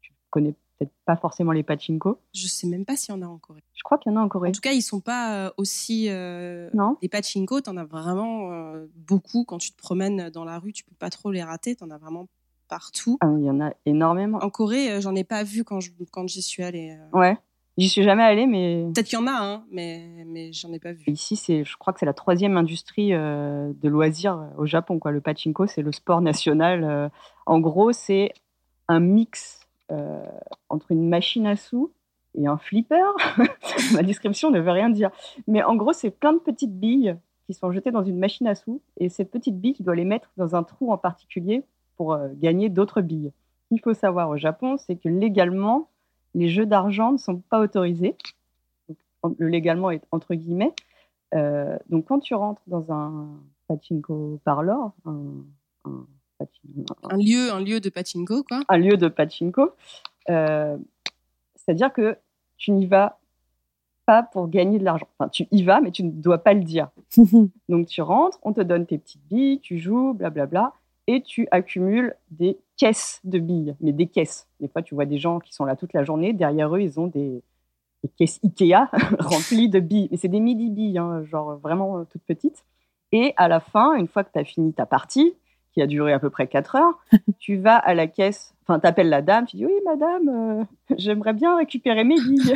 tu 0.00 0.12
connais 0.30 0.54
peut-être 0.80 0.92
pas 1.04 1.16
forcément 1.16 1.52
les 1.52 1.62
pachinko. 1.62 2.18
Je 2.34 2.46
sais 2.46 2.66
même 2.66 2.84
pas 2.84 2.96
s'il 2.96 3.14
y 3.14 3.18
en 3.18 3.22
a 3.22 3.26
en 3.26 3.38
Corée. 3.38 3.62
Je 3.74 3.82
crois 3.82 3.98
qu'il 3.98 4.12
y 4.12 4.14
en 4.14 4.18
a 4.18 4.24
en 4.24 4.28
Corée. 4.28 4.50
En 4.50 4.52
tout 4.52 4.60
cas, 4.60 4.72
ils 4.72 4.82
sont 4.82 5.00
pas 5.00 5.34
euh, 5.34 5.50
aussi. 5.56 6.08
Euh, 6.08 6.70
non. 6.74 6.96
Les 7.02 7.08
pachinko, 7.08 7.60
en 7.66 7.76
as 7.76 7.84
vraiment 7.84 8.52
euh, 8.52 8.86
beaucoup. 8.96 9.44
Quand 9.44 9.58
tu 9.58 9.72
te 9.72 9.78
promènes 9.78 10.30
dans 10.30 10.44
la 10.44 10.58
rue, 10.58 10.72
tu 10.72 10.84
peux 10.84 10.94
pas 10.98 11.10
trop 11.10 11.30
les 11.30 11.42
rater. 11.42 11.76
Tu 11.76 11.84
en 11.84 11.90
as 11.90 11.98
vraiment 11.98 12.28
partout. 12.70 13.18
Ah, 13.20 13.30
il 13.38 13.44
y 13.44 13.50
en 13.50 13.60
a 13.60 13.72
énormément. 13.84 14.38
En 14.40 14.48
Corée, 14.48 15.00
j'en 15.00 15.14
ai 15.14 15.24
pas 15.24 15.42
vu 15.42 15.64
quand 15.64 15.80
je 15.80 15.90
quand 16.10 16.26
j'y 16.28 16.42
suis 16.42 16.62
allée. 16.62 16.96
Ouais. 17.12 17.36
J'y 17.76 17.88
suis 17.88 18.02
jamais 18.02 18.22
allée, 18.22 18.46
mais. 18.46 18.86
Peut-être 18.94 19.06
qu'il 19.06 19.18
y 19.18 19.22
en 19.22 19.26
a, 19.26 19.32
hein, 19.32 19.64
mais, 19.70 20.24
mais 20.26 20.52
j'en 20.52 20.72
ai 20.72 20.78
pas 20.78 20.92
vu. 20.92 21.04
Ici, 21.06 21.36
c'est, 21.36 21.64
je 21.64 21.76
crois 21.76 21.92
que 21.92 22.00
c'est 22.00 22.06
la 22.06 22.14
troisième 22.14 22.56
industrie 22.56 23.10
de 23.10 23.88
loisirs 23.88 24.50
au 24.58 24.66
Japon. 24.66 24.98
Quoi. 24.98 25.12
Le 25.12 25.20
pachinko, 25.20 25.66
c'est 25.66 25.82
le 25.82 25.92
sport 25.92 26.20
national. 26.20 27.10
en 27.46 27.60
gros, 27.60 27.92
c'est 27.92 28.32
un 28.90 29.00
mix 29.00 29.60
euh, 29.92 30.22
entre 30.68 30.92
une 30.92 31.08
machine 31.08 31.46
à 31.46 31.56
sous 31.56 31.92
et 32.34 32.46
un 32.46 32.58
flipper. 32.58 33.02
Ma 33.92 34.02
description 34.02 34.50
ne 34.50 34.60
veut 34.60 34.70
rien 34.70 34.88
dire. 34.88 35.10
Mais 35.48 35.62
en 35.64 35.74
gros, 35.74 35.92
c'est 35.92 36.10
plein 36.10 36.32
de 36.32 36.38
petites 36.38 36.78
billes 36.78 37.16
qui 37.46 37.54
sont 37.54 37.72
jetées 37.72 37.90
dans 37.90 38.04
une 38.04 38.18
machine 38.18 38.46
à 38.46 38.54
sous. 38.54 38.82
Et 38.98 39.08
ces 39.08 39.24
petites 39.24 39.60
billes, 39.60 39.74
tu 39.74 39.82
dois 39.82 39.96
les 39.96 40.04
mettre 40.04 40.30
dans 40.36 40.54
un 40.54 40.62
trou 40.62 40.92
en 40.92 40.98
particulier 40.98 41.64
pour 42.00 42.14
euh, 42.14 42.28
gagner 42.32 42.70
d'autres 42.70 43.02
billes. 43.02 43.30
Ce 43.64 43.68
qu'il 43.68 43.82
faut 43.82 43.92
savoir 43.92 44.30
au 44.30 44.38
Japon, 44.38 44.78
c'est 44.78 44.96
que 44.96 45.10
légalement, 45.10 45.90
les 46.34 46.48
jeux 46.48 46.64
d'argent 46.64 47.12
ne 47.12 47.18
sont 47.18 47.42
pas 47.50 47.60
autorisés. 47.60 48.16
Donc, 49.22 49.36
le 49.38 49.48
légalement 49.48 49.90
est 49.90 50.02
entre 50.10 50.34
guillemets. 50.34 50.72
Euh, 51.34 51.76
donc, 51.90 52.06
quand 52.06 52.20
tu 52.20 52.34
rentres 52.34 52.62
dans 52.68 52.90
un 52.90 53.28
pachinko 53.68 54.40
parlor, 54.44 54.94
un, 55.04 55.44
un, 55.84 56.06
un, 57.10 57.16
lieu, 57.18 57.52
un 57.52 57.60
lieu 57.60 57.80
de 57.80 57.90
pachinko, 57.90 58.44
quoi. 58.44 58.62
Un 58.70 58.78
lieu 58.78 58.96
de 58.96 59.08
pachinko, 59.08 59.72
euh, 60.30 60.78
c'est-à-dire 61.54 61.92
que 61.92 62.16
tu 62.56 62.70
n'y 62.70 62.86
vas 62.86 63.18
pas 64.06 64.22
pour 64.22 64.48
gagner 64.48 64.78
de 64.78 64.84
l'argent. 64.84 65.06
Enfin, 65.18 65.28
tu 65.28 65.46
y 65.50 65.64
vas, 65.64 65.82
mais 65.82 65.90
tu 65.90 66.02
ne 66.02 66.12
dois 66.12 66.38
pas 66.38 66.54
le 66.54 66.64
dire. 66.64 66.88
donc, 67.68 67.88
tu 67.88 68.00
rentres, 68.00 68.38
on 68.42 68.54
te 68.54 68.62
donne 68.62 68.86
tes 68.86 68.96
petites 68.96 69.28
billes, 69.28 69.60
tu 69.60 69.78
joues, 69.78 70.14
blablabla, 70.14 70.72
et 71.10 71.22
tu 71.22 71.48
accumules 71.50 72.14
des 72.30 72.56
caisses 72.76 73.20
de 73.24 73.40
billes, 73.40 73.74
mais 73.80 73.90
des 73.90 74.06
caisses. 74.06 74.48
Des 74.60 74.68
fois, 74.68 74.80
tu 74.80 74.94
vois 74.94 75.06
des 75.06 75.18
gens 75.18 75.40
qui 75.40 75.52
sont 75.52 75.64
là 75.64 75.74
toute 75.74 75.92
la 75.92 76.04
journée, 76.04 76.32
derrière 76.32 76.74
eux, 76.74 76.80
ils 76.80 77.00
ont 77.00 77.08
des, 77.08 77.42
des 78.04 78.10
caisses 78.16 78.38
Ikea 78.44 78.88
remplies 79.18 79.68
de 79.68 79.80
billes. 79.80 80.06
Mais 80.12 80.16
c'est 80.16 80.28
des 80.28 80.38
midi-billes, 80.38 80.98
hein, 80.98 81.24
genre 81.24 81.56
vraiment 81.56 81.98
euh, 81.98 82.04
toutes 82.08 82.22
petites. 82.22 82.64
Et 83.10 83.34
à 83.36 83.48
la 83.48 83.58
fin, 83.58 83.94
une 83.94 84.06
fois 84.06 84.22
que 84.22 84.30
tu 84.32 84.38
as 84.38 84.44
fini 84.44 84.72
ta 84.72 84.86
partie, 84.86 85.34
qui 85.72 85.82
a 85.82 85.88
duré 85.88 86.12
à 86.12 86.20
peu 86.20 86.30
près 86.30 86.46
4 86.46 86.76
heures, 86.76 86.98
tu 87.40 87.56
vas 87.56 87.76
à 87.76 87.92
la 87.94 88.06
caisse, 88.06 88.54
enfin, 88.62 88.78
tu 88.78 88.86
appelles 88.86 89.08
la 89.08 89.20
dame, 89.20 89.46
tu 89.46 89.56
dis 89.56 89.66
Oui, 89.66 89.74
madame, 89.84 90.28
euh, 90.28 90.64
j'aimerais 90.96 91.32
bien 91.32 91.56
récupérer 91.56 92.04
mes 92.04 92.20
billes. 92.20 92.54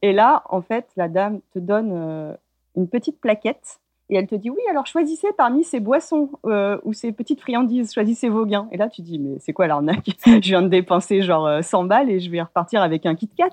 et 0.00 0.14
là, 0.14 0.44
en 0.48 0.62
fait, 0.62 0.86
la 0.96 1.08
dame 1.08 1.40
te 1.52 1.58
donne 1.58 1.90
euh, 1.92 2.34
une 2.74 2.88
petite 2.88 3.20
plaquette 3.20 3.80
et 4.10 4.16
elle 4.16 4.26
te 4.26 4.34
dit 4.34 4.50
oui, 4.50 4.60
alors 4.70 4.86
choisissez 4.86 5.28
parmi 5.36 5.64
ces 5.64 5.80
boissons 5.80 6.30
euh, 6.46 6.78
ou 6.84 6.92
ces 6.92 7.12
petites 7.12 7.40
friandises, 7.40 7.92
choisissez 7.92 8.28
vos 8.28 8.46
gains. 8.46 8.68
Et 8.72 8.76
là, 8.76 8.88
tu 8.88 9.02
dis 9.02 9.18
mais 9.18 9.38
c'est 9.38 9.52
quoi 9.52 9.66
l'arnaque? 9.66 10.10
Je 10.26 10.48
viens 10.48 10.62
de 10.62 10.68
dépenser 10.68 11.22
genre 11.22 11.62
100 11.62 11.84
balles 11.84 12.10
et 12.10 12.20
je 12.20 12.30
vais 12.30 12.40
repartir 12.40 12.82
avec 12.82 13.06
un 13.06 13.14
Kit 13.14 13.28
Kat. 13.28 13.50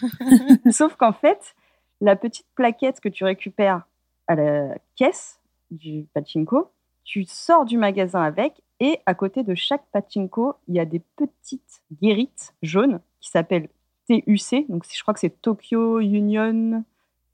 Sauf 0.70 0.96
qu'en 0.96 1.12
fait, 1.12 1.54
la 2.00 2.16
petite 2.16 2.46
plaquette 2.54 3.00
que 3.00 3.08
tu 3.08 3.24
récupères 3.24 3.82
à 4.26 4.34
la 4.34 4.74
caisse 4.96 5.40
du 5.70 6.06
pachinko, 6.14 6.70
tu 7.04 7.24
sors 7.26 7.64
du 7.64 7.76
magasin 7.76 8.22
avec 8.22 8.62
et 8.80 8.98
à 9.06 9.14
côté 9.14 9.44
de 9.44 9.54
chaque 9.54 9.84
pachinko, 9.92 10.54
il 10.68 10.74
y 10.74 10.80
a 10.80 10.84
des 10.84 11.00
petites 11.16 11.82
guérites 12.00 12.54
jaunes 12.62 13.00
qui 13.20 13.30
s'appellent 13.30 13.68
TUC. 14.08 14.68
Donc 14.68 14.84
je 14.90 15.02
crois 15.02 15.14
que 15.14 15.20
c'est 15.20 15.40
Tokyo 15.40 16.00
Union 16.00 16.84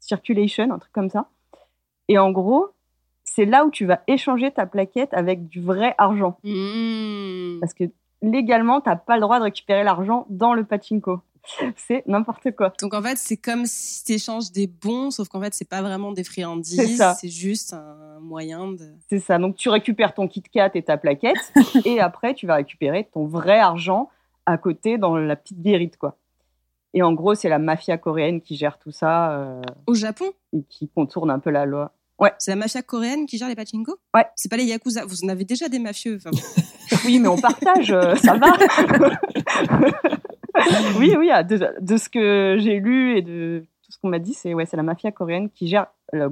Circulation, 0.00 0.70
un 0.70 0.78
truc 0.78 0.92
comme 0.92 1.11
ça. 1.11 1.28
Et 2.09 2.18
en 2.18 2.30
gros, 2.30 2.68
c'est 3.24 3.44
là 3.44 3.64
où 3.64 3.70
tu 3.70 3.86
vas 3.86 4.00
échanger 4.06 4.50
ta 4.50 4.66
plaquette 4.66 5.12
avec 5.12 5.48
du 5.48 5.61
vrai 5.61 5.94
argent. 5.98 6.38
Mmh. 6.44 7.61
Parce 7.61 7.74
que 7.74 7.84
légalement, 8.22 8.80
tu 8.80 8.88
n'as 8.88 8.96
pas 8.96 9.16
le 9.16 9.20
droit 9.20 9.38
de 9.38 9.44
récupérer 9.44 9.84
l'argent 9.84 10.26
dans 10.30 10.54
le 10.54 10.64
pachinko. 10.64 11.20
C'est 11.76 12.06
n'importe 12.06 12.50
quoi. 12.56 12.72
Donc 12.80 12.94
en 12.94 13.02
fait, 13.02 13.16
c'est 13.16 13.36
comme 13.36 13.64
si 13.64 14.04
tu 14.04 14.12
échanges 14.12 14.50
des 14.52 14.66
bons, 14.66 15.11
sauf 15.11 15.28
qu'en 15.28 15.40
fait, 15.40 15.54
c'est 15.54 15.68
pas 15.68 15.80
vraiment 15.80 16.12
des 16.12 16.24
friandises, 16.24 17.02
c'est 17.18 17.28
juste 17.28 17.72
un 17.72 18.18
moyen 18.20 18.72
de. 18.72 18.84
C'est 19.09 19.20
ça. 19.20 19.38
Donc 19.38 19.56
tu 19.56 19.68
récupères 19.70 20.12
ton 20.14 20.28
Kit 20.28 20.42
Kat 20.42 20.70
et 20.74 20.82
ta 20.82 20.98
plaquette, 20.98 21.52
et 21.86 22.00
après, 22.00 22.34
tu 22.34 22.46
vas 22.46 22.56
récupérer 22.56 23.09
ton 23.12 23.24
vrai 23.24 23.59
argent 23.59 24.11
à 24.46 24.59
côté 24.59 24.98
dans 24.98 25.16
la 25.16 25.36
petite 25.36 25.62
guérite, 25.62 25.96
quoi. 25.96 26.16
Et 26.94 27.02
en 27.02 27.12
gros, 27.12 27.34
c'est 27.34 27.48
la 27.48 27.59
mafia 27.59 27.98
coréenne 27.98 28.40
qui 28.40 28.56
gère 28.56 28.78
tout 28.78 28.90
ça. 28.90 29.32
Euh, 29.32 29.62
Au 29.86 29.94
Japon? 29.94 30.24
Et 30.54 30.62
qui 30.68 30.88
contourne 30.88 31.30
un 31.30 31.38
peu 31.38 31.50
la 31.50 31.66
loi. 31.66 31.92
Ouais. 32.18 32.32
C'est 32.38 32.50
la 32.50 32.56
mafia 32.56 32.82
coréenne 32.82 33.26
qui 33.26 33.38
gère 33.38 33.48
les 33.48 33.54
pachinko? 33.54 33.96
Ouais. 34.14 34.26
C'est 34.34 34.50
pas 34.50 34.56
les 34.56 34.64
yakuza. 34.64 35.04
Vous 35.04 35.24
en 35.24 35.28
avez 35.28 35.44
déjà 35.44 35.68
des 35.68 35.78
mafieux. 35.78 36.18
oui, 37.04 37.20
mais 37.20 37.28
on 37.28 37.38
partage, 37.38 37.92
euh, 37.92 38.16
ça 38.16 38.34
va. 38.34 38.48
oui, 40.98 41.14
oui, 41.16 41.30
ah, 41.30 41.44
de, 41.44 41.74
de 41.80 41.96
ce 41.96 42.08
que 42.08 42.56
j'ai 42.58 42.80
lu 42.80 43.16
et 43.16 43.22
de 43.22 43.64
tout 43.84 43.92
ce 43.92 43.98
qu'on 43.98 44.08
m'a 44.08 44.18
dit, 44.18 44.34
c'est 44.34 44.54
ouais, 44.54 44.66
c'est 44.66 44.76
la 44.76 44.82
mafia 44.82 45.12
coréenne 45.12 45.50
qui 45.50 45.68
gère 45.68 45.86
euh, 46.14 46.28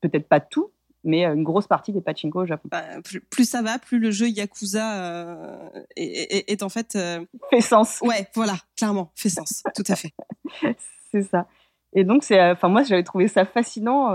peut-être 0.00 0.28
pas 0.28 0.40
tout, 0.40 0.70
mais 1.04 1.24
une 1.24 1.44
grosse 1.44 1.66
partie 1.66 1.92
des 1.92 2.00
pachinko 2.00 2.42
au 2.42 2.46
Japon. 2.46 2.68
Bah, 2.70 2.82
plus, 3.04 3.20
plus, 3.20 3.48
ça 3.48 3.60
va, 3.60 3.78
plus 3.78 3.98
le 3.98 4.10
jeu 4.10 4.28
Yakuza 4.28 4.94
euh, 4.94 5.68
est, 5.96 6.36
est, 6.36 6.50
est, 6.50 6.62
en 6.62 6.70
fait 6.70 6.96
euh... 6.96 7.24
fait 7.50 7.60
sens. 7.60 8.00
Ouais, 8.00 8.26
voilà, 8.34 8.54
clairement, 8.76 9.10
fait 9.14 9.28
sens, 9.28 9.62
tout 9.74 9.84
à 9.86 9.96
fait. 9.96 10.14
c'est 11.12 11.22
ça. 11.22 11.46
Et 11.92 12.04
donc 12.04 12.24
c'est, 12.24 12.42
enfin 12.50 12.68
moi 12.68 12.82
j'avais 12.82 13.04
trouvé 13.04 13.28
ça 13.28 13.44
fascinant. 13.44 14.10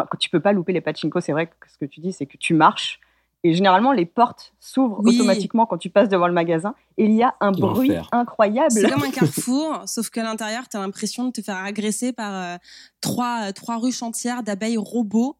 Euh... 0.00 0.16
Tu 0.18 0.30
peux 0.30 0.40
pas 0.40 0.52
louper 0.52 0.72
les 0.72 0.80
pachinko, 0.80 1.20
c'est 1.20 1.32
vrai 1.32 1.46
que 1.46 1.70
ce 1.70 1.78
que 1.78 1.84
tu 1.84 2.00
dis, 2.00 2.12
c'est 2.12 2.26
que 2.26 2.36
tu 2.36 2.54
marches. 2.54 3.00
Et 3.42 3.54
généralement, 3.54 3.92
les 3.92 4.04
portes 4.04 4.52
s'ouvrent 4.60 5.00
oui. 5.02 5.14
automatiquement 5.16 5.64
quand 5.64 5.78
tu 5.78 5.88
passes 5.88 6.10
devant 6.10 6.26
le 6.26 6.34
magasin. 6.34 6.74
Et 6.98 7.06
il 7.06 7.12
y 7.12 7.22
a 7.22 7.34
un 7.40 7.52
bruit 7.52 7.92
incroyable. 8.12 8.70
C'est 8.70 8.90
comme 8.90 9.02
un 9.02 9.10
carrefour, 9.12 9.82
sauf 9.86 10.10
qu'à 10.10 10.22
l'intérieur, 10.22 10.68
tu 10.68 10.76
as 10.76 10.80
l'impression 10.80 11.24
de 11.24 11.32
te 11.32 11.40
faire 11.40 11.56
agresser 11.56 12.12
par 12.12 12.34
euh, 12.34 12.58
trois, 13.00 13.52
trois 13.52 13.78
ruches 13.78 14.02
entières 14.02 14.42
d'abeilles 14.42 14.76
robots 14.76 15.36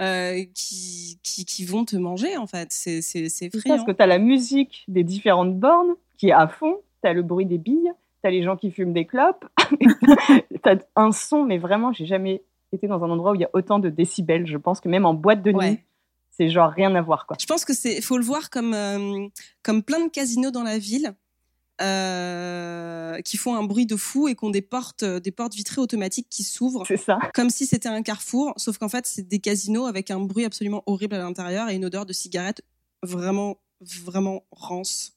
euh, 0.00 0.42
qui, 0.54 1.18
qui, 1.22 1.44
qui, 1.44 1.64
vont 1.66 1.84
te 1.84 1.96
manger, 1.96 2.38
en 2.38 2.46
fait. 2.46 2.68
C'est 2.72 3.00
effrayant. 3.42 3.76
Parce 3.76 3.84
que 3.84 3.92
tu 3.92 4.02
as 4.02 4.06
la 4.06 4.18
musique 4.18 4.84
des 4.88 5.04
différentes 5.04 5.54
bornes 5.58 5.94
qui 6.16 6.28
est 6.28 6.32
à 6.32 6.48
fond, 6.48 6.78
tu 7.02 7.08
as 7.08 7.12
le 7.12 7.22
bruit 7.22 7.46
des 7.46 7.58
billes, 7.58 7.92
tu 8.22 8.26
as 8.26 8.30
les 8.30 8.42
gens 8.42 8.56
qui 8.56 8.70
fument 8.70 8.94
des 8.94 9.04
clopes, 9.04 9.44
tu 9.80 10.68
as 10.68 10.78
un 10.96 11.12
son, 11.12 11.44
mais 11.44 11.58
vraiment, 11.58 11.92
j'ai 11.92 12.06
jamais 12.06 12.42
dans 12.82 13.02
un 13.02 13.10
endroit 13.10 13.32
où 13.32 13.34
il 13.34 13.40
y 13.40 13.44
a 13.44 13.50
autant 13.52 13.78
de 13.78 13.88
décibels. 13.88 14.46
Je 14.46 14.56
pense 14.56 14.80
que 14.80 14.88
même 14.88 15.06
en 15.06 15.14
boîte 15.14 15.42
de 15.42 15.52
nuit, 15.52 15.58
ouais. 15.58 15.84
c'est 16.30 16.48
genre 16.48 16.70
rien 16.70 16.94
à 16.94 17.02
voir. 17.02 17.26
Quoi. 17.26 17.36
Je 17.40 17.46
pense 17.46 17.64
que 17.64 17.74
c'est 17.74 18.00
faut 18.00 18.18
le 18.18 18.24
voir 18.24 18.50
comme, 18.50 18.74
euh, 18.74 19.26
comme 19.62 19.82
plein 19.82 20.04
de 20.04 20.10
casinos 20.10 20.50
dans 20.50 20.62
la 20.62 20.78
ville. 20.78 21.14
Euh, 21.82 23.20
qui 23.22 23.36
font 23.36 23.56
un 23.56 23.64
bruit 23.64 23.84
de 23.84 23.96
fou 23.96 24.28
et 24.28 24.36
qui 24.36 24.44
ont 24.44 24.50
des 24.50 24.62
portes, 24.62 25.04
des 25.04 25.32
portes 25.32 25.54
vitrées 25.54 25.80
automatiques 25.80 26.28
qui 26.30 26.44
s'ouvrent. 26.44 26.86
C'est 26.86 26.96
ça. 26.96 27.18
Comme 27.34 27.50
si 27.50 27.66
c'était 27.66 27.88
un 27.88 28.02
carrefour, 28.02 28.54
sauf 28.58 28.78
qu'en 28.78 28.88
fait, 28.88 29.08
c'est 29.08 29.26
des 29.26 29.40
casinos 29.40 29.86
avec 29.86 30.12
un 30.12 30.20
bruit 30.20 30.44
absolument 30.44 30.84
horrible 30.86 31.16
à 31.16 31.18
l'intérieur 31.18 31.68
et 31.68 31.74
une 31.74 31.84
odeur 31.84 32.06
de 32.06 32.12
cigarette 32.12 32.62
vraiment, 33.02 33.58
vraiment 33.80 34.44
rance. 34.50 35.12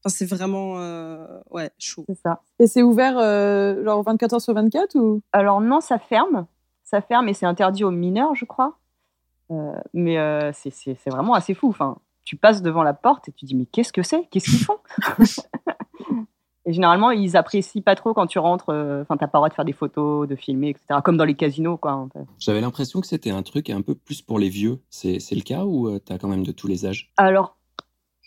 Enfin, 0.00 0.14
c'est 0.14 0.26
vraiment, 0.26 0.78
euh, 0.78 1.26
ouais, 1.50 1.70
chaud. 1.78 2.04
C'est 2.08 2.18
ça. 2.22 2.40
Et 2.58 2.66
c'est 2.66 2.82
ouvert 2.82 3.18
euh, 3.18 3.84
genre 3.84 4.02
24 4.02 4.34
heures 4.34 4.40
sur 4.40 4.54
24 4.54 4.94
ou? 4.96 5.22
Alors 5.32 5.60
non, 5.60 5.80
ça 5.80 5.98
ferme. 5.98 6.46
Ça 6.86 7.02
ferme 7.02 7.28
et 7.28 7.34
c'est 7.34 7.44
interdit 7.44 7.84
aux 7.84 7.90
mineurs, 7.90 8.34
je 8.34 8.46
crois. 8.46 8.78
Euh, 9.50 9.74
mais 9.92 10.16
c'est 10.54 11.10
vraiment 11.10 11.34
assez 11.34 11.52
fou. 11.52 11.68
Enfin, 11.68 11.98
tu 12.24 12.36
passes 12.36 12.62
devant 12.62 12.82
la 12.82 12.94
porte 12.94 13.28
et 13.28 13.32
tu 13.32 13.44
dis 13.44 13.54
mais 13.54 13.66
qu'est-ce 13.66 13.92
que 13.92 14.02
c'est? 14.02 14.26
Qu'est-ce 14.30 14.50
qu'ils 14.50 14.64
font? 14.64 14.78
Et 16.66 16.72
généralement, 16.72 17.12
ils 17.12 17.36
apprécient 17.36 17.80
pas 17.80 17.94
trop 17.94 18.12
quand 18.12 18.26
tu 18.26 18.40
rentres. 18.40 18.70
Enfin, 18.70 18.74
euh, 18.74 19.04
t'as 19.08 19.28
pas 19.28 19.38
le 19.38 19.38
droit 19.38 19.48
de 19.48 19.54
faire 19.54 19.64
des 19.64 19.72
photos, 19.72 20.26
de 20.26 20.34
filmer, 20.34 20.70
etc. 20.70 21.00
Comme 21.02 21.16
dans 21.16 21.24
les 21.24 21.36
casinos, 21.36 21.76
quoi. 21.76 21.92
En 21.92 22.08
fait. 22.08 22.26
J'avais 22.40 22.60
l'impression 22.60 23.00
que 23.00 23.06
c'était 23.06 23.30
un 23.30 23.44
truc 23.44 23.70
un 23.70 23.82
peu 23.82 23.94
plus 23.94 24.20
pour 24.20 24.40
les 24.40 24.48
vieux. 24.48 24.80
C'est 24.90 25.18
le 25.30 25.42
cas 25.42 25.64
ou 25.64 25.88
euh, 25.88 26.00
t'as 26.04 26.18
quand 26.18 26.28
même 26.28 26.44
de 26.44 26.50
tous 26.50 26.66
les 26.66 26.84
âges? 26.84 27.12
Alors, 27.16 27.56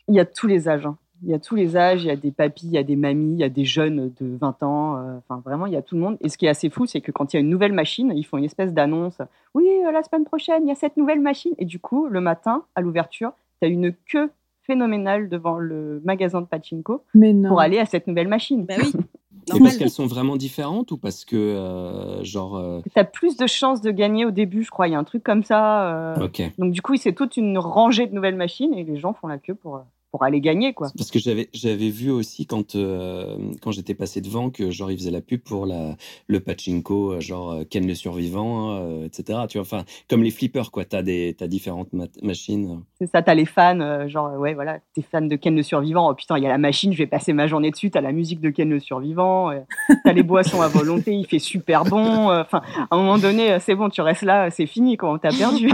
il 0.08 0.16
y 0.16 0.22
a 0.22 0.26
tous 0.26 0.48
les 0.48 0.70
âges. 0.70 0.86
Hein. 0.86 0.98
Il 1.24 1.30
y 1.30 1.34
a 1.34 1.40
tous 1.40 1.56
les 1.56 1.76
âges. 1.76 2.04
Il 2.04 2.08
y 2.08 2.12
a 2.12 2.16
des 2.16 2.32
papis, 2.32 2.68
il 2.68 2.74
y 2.74 2.78
a 2.78 2.84
des 2.84 2.96
mamies, 2.96 3.34
il 3.34 3.40
y 3.40 3.44
a 3.44 3.50
des 3.50 3.66
jeunes 3.66 4.12
de 4.20 4.38
20 4.38 4.64
ans. 4.64 4.94
Enfin, 5.18 5.38
euh, 5.38 5.42
vraiment, 5.44 5.66
il 5.66 5.74
y 5.74 5.78
a 5.78 5.82
tout 5.82 5.96
le 5.96 6.02
monde. 6.02 6.18
Et 6.22 6.30
ce 6.30 6.38
qui 6.38 6.46
est 6.46 6.50
assez 6.50 6.70
fou, 6.70 6.86
c'est 6.86 7.02
que 7.02 7.12
quand 7.12 7.34
il 7.34 7.38
y 7.38 7.38
a 7.38 7.42
une 7.42 7.50
nouvelle 7.50 7.74
machine, 7.74 8.12
ils 8.16 8.24
font 8.24 8.38
une 8.38 8.46
espèce 8.46 8.74
d'annonce. 8.74 9.20
Oui, 9.54 9.68
la 9.92 10.04
semaine 10.04 10.26
prochaine, 10.26 10.64
il 10.66 10.70
y 10.70 10.72
a 10.72 10.76
cette 10.76 10.98
nouvelle 10.98 11.22
machine. 11.22 11.54
Et 11.58 11.66
du 11.66 11.80
coup, 11.80 12.08
le 12.08 12.22
matin, 12.22 12.64
à 12.76 12.82
l'ouverture, 12.82 13.32
t'as 13.60 13.68
une 13.68 13.94
queue 14.06 14.30
phénoménale 14.64 15.30
devant 15.30 15.58
le 15.58 16.02
magasin 16.06 16.42
de 16.42 16.46
pachinko 16.46 17.04
pour 17.48 17.60
aller 17.60 17.80
à 17.80 17.86
cette 17.86 18.08
nouvelle 18.08 18.28
machine. 18.28 18.66
Bah 18.66 18.76
oui. 18.78 18.92
C'est 19.52 19.60
parce 19.60 19.78
qu'elles 19.78 19.90
sont 19.90 20.06
vraiment 20.06 20.36
différentes 20.38 20.92
ou 20.92 20.98
parce 20.98 21.26
que, 21.26 21.36
euh, 21.36 22.24
genre. 22.24 22.58
Euh... 22.58 22.82
Tu 22.94 23.00
as 23.00 23.04
plus 23.04 23.36
de 23.38 23.48
chances 23.48 23.82
de 23.82 23.90
gagner 23.90 24.26
au 24.26 24.32
début, 24.32 24.64
je 24.64 24.70
crois. 24.70 24.88
Il 24.88 24.92
y 24.92 24.96
a 24.96 25.00
un 25.00 25.04
truc 25.04 25.24
comme 25.24 25.44
ça. 25.44 26.16
Euh... 26.16 26.26
Okay. 26.26 26.54
Donc, 26.60 26.72
du 26.72 26.82
coup, 26.82 26.96
c'est 26.98 27.14
toute 27.14 27.38
une 27.38 27.58
rangée 27.58 28.06
de 28.06 28.14
nouvelles 28.14 28.36
machines 28.36 28.74
et 28.74 28.84
les 28.84 28.98
gens 28.98 29.14
font 29.14 29.28
la 29.28 29.38
queue 29.38 29.56
pour, 29.56 29.82
pour 30.12 30.24
aller 30.24 30.42
gagner, 30.42 30.74
quoi. 30.74 30.90
Parce 30.98 31.12
que 31.12 31.20
j'avais, 31.20 31.50
j'avais 31.54 31.90
vu 31.90 32.10
aussi 32.10 32.46
quand, 32.46 32.76
euh, 32.76 33.38
quand 33.62 33.72
j'étais 33.72 33.94
passé 33.94 34.22
devant 34.22 34.50
que, 34.50 34.72
genre, 34.72 34.90
ils 34.92 34.98
faisaient 34.98 35.12
la 35.12 35.22
pub 35.22 35.42
pour 35.42 35.66
la, 35.66 35.96
le 36.28 36.40
pachinko, 36.40 37.20
genre, 37.20 37.60
Ken 37.70 37.86
le 37.86 37.94
survivant, 37.96 38.78
euh, 38.80 39.06
etc. 39.06 39.40
Tu 39.48 39.58
vois, 39.58 39.62
enfin, 39.62 39.86
comme 40.10 40.24
les 40.24 40.32
flippers, 40.32 40.72
quoi. 40.72 40.86
T'as 40.86 41.04
des, 41.04 41.36
t'as 41.38 41.48
différentes 41.48 41.94
ma 41.94 42.06
machines. 42.24 42.82
C'est 43.00 43.10
ça, 43.10 43.22
t'as 43.22 43.36
les 43.36 43.46
fans, 43.46 43.80
euh, 43.82 44.08
genre, 44.08 44.34
ouais, 44.40 44.54
voilà, 44.54 44.80
t'es 44.96 45.02
fan 45.04 45.28
de 45.28 45.36
Ken 45.36 45.56
le 45.56 45.64
survivant. 45.64 46.10
Oh 46.10 46.16
putain, 46.16 46.38
il 46.38 46.44
y 46.44 46.48
a 46.48 46.50
la 46.50 46.58
machine, 46.58 46.92
je 46.92 46.98
vais 46.98 47.08
passer 47.08 47.34
ma 47.34 47.48
journée 47.48 47.72
dessus. 47.72 47.92
T'as 47.92 48.02
la 48.02 48.12
musique 48.12 48.42
de 48.42 48.50
Ken 48.50 48.70
le 48.70 48.80
survivant. 48.80 49.52
Euh, 49.52 49.60
t'as 50.04 50.14
les 50.14 50.24
boissons 50.24 50.62
à 50.62 50.68
volonté, 50.68 51.14
il 51.14 51.28
fait 51.28 51.40
super 51.40 51.84
bon. 51.84 52.30
euh, 52.32 52.42
Enfin, 52.42 52.62
à 52.90 52.96
un 52.96 52.98
moment 52.98 53.18
donné, 53.20 53.60
c'est 53.60 53.76
bon, 53.76 53.90
tu 53.90 54.02
restes 54.02 54.24
là, 54.24 54.50
c'est 54.50 54.66
fini, 54.66 54.98
quoi. 54.98 55.12
On 55.14 55.18
t'a 55.20 55.30
perdu. 55.30 55.70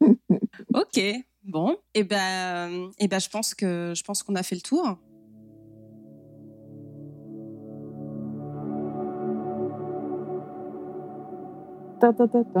ok. 0.74 1.00
Bon, 1.46 1.76
et 1.94 2.00
eh 2.00 2.04
ben, 2.04 2.90
et 2.98 3.06
ben, 3.06 3.20
je 3.20 3.28
pense 3.28 3.54
que 3.54 3.92
je 3.94 4.02
pense 4.02 4.24
qu'on 4.24 4.34
a 4.34 4.42
fait 4.42 4.56
le 4.56 4.60
tour. 4.62 4.98
Ta, 12.00 12.12
ta, 12.12 12.26
ta, 12.26 12.40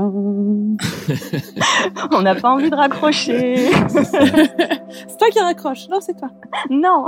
On 2.12 2.22
n'a 2.22 2.36
pas 2.36 2.48
envie 2.48 2.70
de 2.70 2.76
raccrocher. 2.76 3.70
c'est 3.88 5.18
toi 5.18 5.28
qui 5.30 5.40
raccroche, 5.40 5.88
non, 5.88 6.00
c'est 6.00 6.16
toi. 6.16 6.30
Non. 6.70 7.06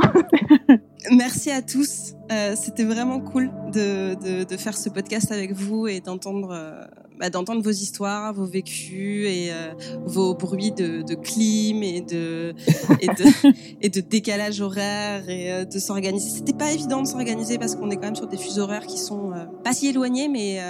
Merci 1.16 1.52
à 1.52 1.62
tous. 1.62 2.14
Euh, 2.32 2.54
C'était 2.56 2.84
vraiment 2.84 3.20
cool 3.20 3.50
de, 3.72 4.14
de, 4.16 4.44
de, 4.44 4.56
faire 4.58 4.76
ce 4.76 4.90
podcast 4.90 5.32
avec 5.32 5.52
vous 5.52 5.86
et 5.86 6.00
d'entendre 6.00 6.50
euh, 6.52 6.84
bah, 7.18 7.30
d'entendre 7.30 7.62
vos 7.62 7.70
histoires, 7.70 8.32
vos 8.32 8.44
vécus 8.44 9.26
et 9.28 9.48
euh, 9.50 9.72
vos 10.04 10.34
bruits 10.34 10.72
de, 10.72 11.02
de 11.02 11.14
clim 11.14 11.82
et 11.82 12.00
de 12.00 12.54
et 13.00 13.06
de, 13.06 13.52
et 13.82 13.88
de 13.88 14.00
décalage 14.00 14.60
horaire 14.60 15.28
et 15.28 15.52
euh, 15.52 15.64
de 15.64 15.78
s'organiser. 15.78 16.30
C'était 16.30 16.52
pas 16.52 16.72
évident 16.72 17.02
de 17.02 17.06
s'organiser 17.06 17.58
parce 17.58 17.74
qu'on 17.74 17.90
est 17.90 17.96
quand 17.96 18.02
même 18.02 18.16
sur 18.16 18.28
des 18.28 18.36
fuseaux 18.36 18.62
horaires 18.62 18.86
qui 18.86 18.98
sont 18.98 19.32
euh, 19.32 19.44
pas 19.64 19.72
si 19.72 19.88
éloignés, 19.88 20.28
mais 20.28 20.60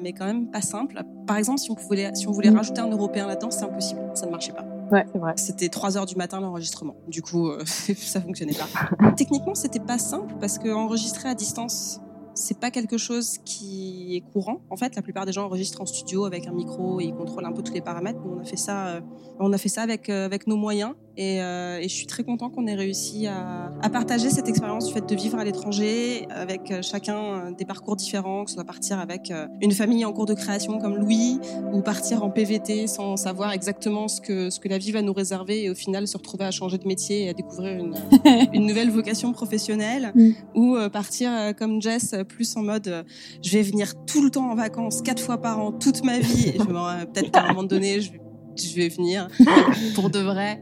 mais 0.00 0.12
quand 0.12 0.26
même 0.26 0.50
pas 0.50 0.62
simples. 0.62 1.02
Par 1.26 1.36
exemple, 1.36 1.58
si 1.58 1.70
on 1.70 1.74
pouvait 1.74 2.10
si 2.14 2.26
on 2.26 2.32
voulait 2.32 2.50
mm. 2.50 2.56
rajouter 2.56 2.80
un 2.80 2.90
Européen 2.90 3.26
là-dedans, 3.26 3.50
c'est 3.50 3.64
impossible. 3.64 4.00
Ça 4.14 4.26
ne 4.26 4.30
marchait 4.30 4.52
pas. 4.52 4.64
Ouais, 4.90 5.04
c'est 5.12 5.18
vrai. 5.18 5.34
C'était 5.36 5.68
3 5.68 5.98
heures 5.98 6.06
du 6.06 6.16
matin 6.16 6.40
l'enregistrement. 6.40 6.96
Du 7.08 7.20
coup, 7.22 7.50
ça 7.64 8.20
fonctionnait 8.20 8.54
pas. 8.54 9.10
Techniquement, 9.16 9.54
c'était 9.54 9.80
pas 9.80 9.98
simple 9.98 10.34
parce 10.40 10.58
que 10.58 10.68
enregistrer 10.70 11.28
à 11.28 11.34
distance, 11.34 12.00
c'est 12.38 12.58
pas 12.58 12.70
quelque 12.70 12.96
chose 12.98 13.38
qui 13.44 14.16
est 14.16 14.20
courant. 14.32 14.60
En 14.70 14.76
fait, 14.76 14.94
la 14.96 15.02
plupart 15.02 15.26
des 15.26 15.32
gens 15.32 15.44
enregistrent 15.44 15.80
en 15.80 15.86
studio 15.86 16.24
avec 16.24 16.46
un 16.46 16.52
micro 16.52 17.00
et 17.00 17.04
ils 17.04 17.14
contrôlent 17.14 17.44
un 17.44 17.52
peu 17.52 17.62
tous 17.62 17.74
les 17.74 17.80
paramètres. 17.80 18.20
Nous, 18.24 18.36
on 18.38 18.40
a 18.40 18.44
fait 18.44 18.56
ça, 18.56 18.86
euh, 18.88 19.00
on 19.40 19.52
a 19.52 19.58
fait 19.58 19.68
ça 19.68 19.82
avec 19.82 20.08
euh, 20.08 20.24
avec 20.24 20.46
nos 20.46 20.56
moyens. 20.56 20.94
Et, 21.20 21.42
euh, 21.42 21.80
et 21.80 21.88
je 21.88 21.94
suis 21.94 22.06
très 22.06 22.22
content 22.22 22.48
qu'on 22.48 22.68
ait 22.68 22.76
réussi 22.76 23.26
à, 23.26 23.72
à, 23.82 23.90
partager 23.90 24.30
cette 24.30 24.48
expérience 24.48 24.86
du 24.86 24.92
fait 24.92 25.04
de 25.04 25.16
vivre 25.16 25.36
à 25.36 25.42
l'étranger 25.42 26.28
avec 26.30 26.72
chacun 26.80 27.50
des 27.50 27.64
parcours 27.64 27.96
différents, 27.96 28.44
que 28.44 28.50
ce 28.50 28.54
soit 28.54 28.64
partir 28.64 29.00
avec 29.00 29.32
une 29.60 29.72
famille 29.72 30.04
en 30.04 30.12
cours 30.12 30.26
de 30.26 30.34
création 30.34 30.78
comme 30.78 30.94
Louis 30.94 31.40
ou 31.72 31.82
partir 31.82 32.22
en 32.22 32.30
PVT 32.30 32.86
sans 32.86 33.16
savoir 33.16 33.50
exactement 33.50 34.06
ce 34.06 34.20
que, 34.20 34.48
ce 34.48 34.60
que 34.60 34.68
la 34.68 34.78
vie 34.78 34.92
va 34.92 35.02
nous 35.02 35.12
réserver 35.12 35.64
et 35.64 35.70
au 35.70 35.74
final 35.74 36.06
se 36.06 36.16
retrouver 36.16 36.44
à 36.44 36.52
changer 36.52 36.78
de 36.78 36.86
métier 36.86 37.24
et 37.24 37.30
à 37.30 37.32
découvrir 37.32 37.76
une, 37.76 37.96
une 38.52 38.66
nouvelle 38.66 38.90
vocation 38.90 39.32
professionnelle 39.32 40.12
mm. 40.14 40.30
ou 40.54 40.76
partir 40.92 41.32
comme 41.58 41.82
Jess 41.82 42.14
plus 42.28 42.56
en 42.56 42.62
mode 42.62 43.04
je 43.42 43.50
vais 43.50 43.62
venir 43.62 43.94
tout 44.06 44.22
le 44.22 44.30
temps 44.30 44.50
en 44.50 44.54
vacances 44.54 45.02
quatre 45.02 45.22
fois 45.22 45.38
par 45.38 45.58
an 45.58 45.72
toute 45.72 46.04
ma 46.04 46.18
vie 46.18 46.48
et 46.48 46.58
peut-être 46.58 47.30
qu'à 47.30 47.44
un 47.44 47.48
moment 47.48 47.64
donné 47.64 48.00
je 48.00 48.12
vais 48.12 48.20
je 48.62 48.74
vais 48.74 48.88
venir 48.88 49.28
pour 49.94 50.10
de 50.10 50.18
vrai. 50.18 50.60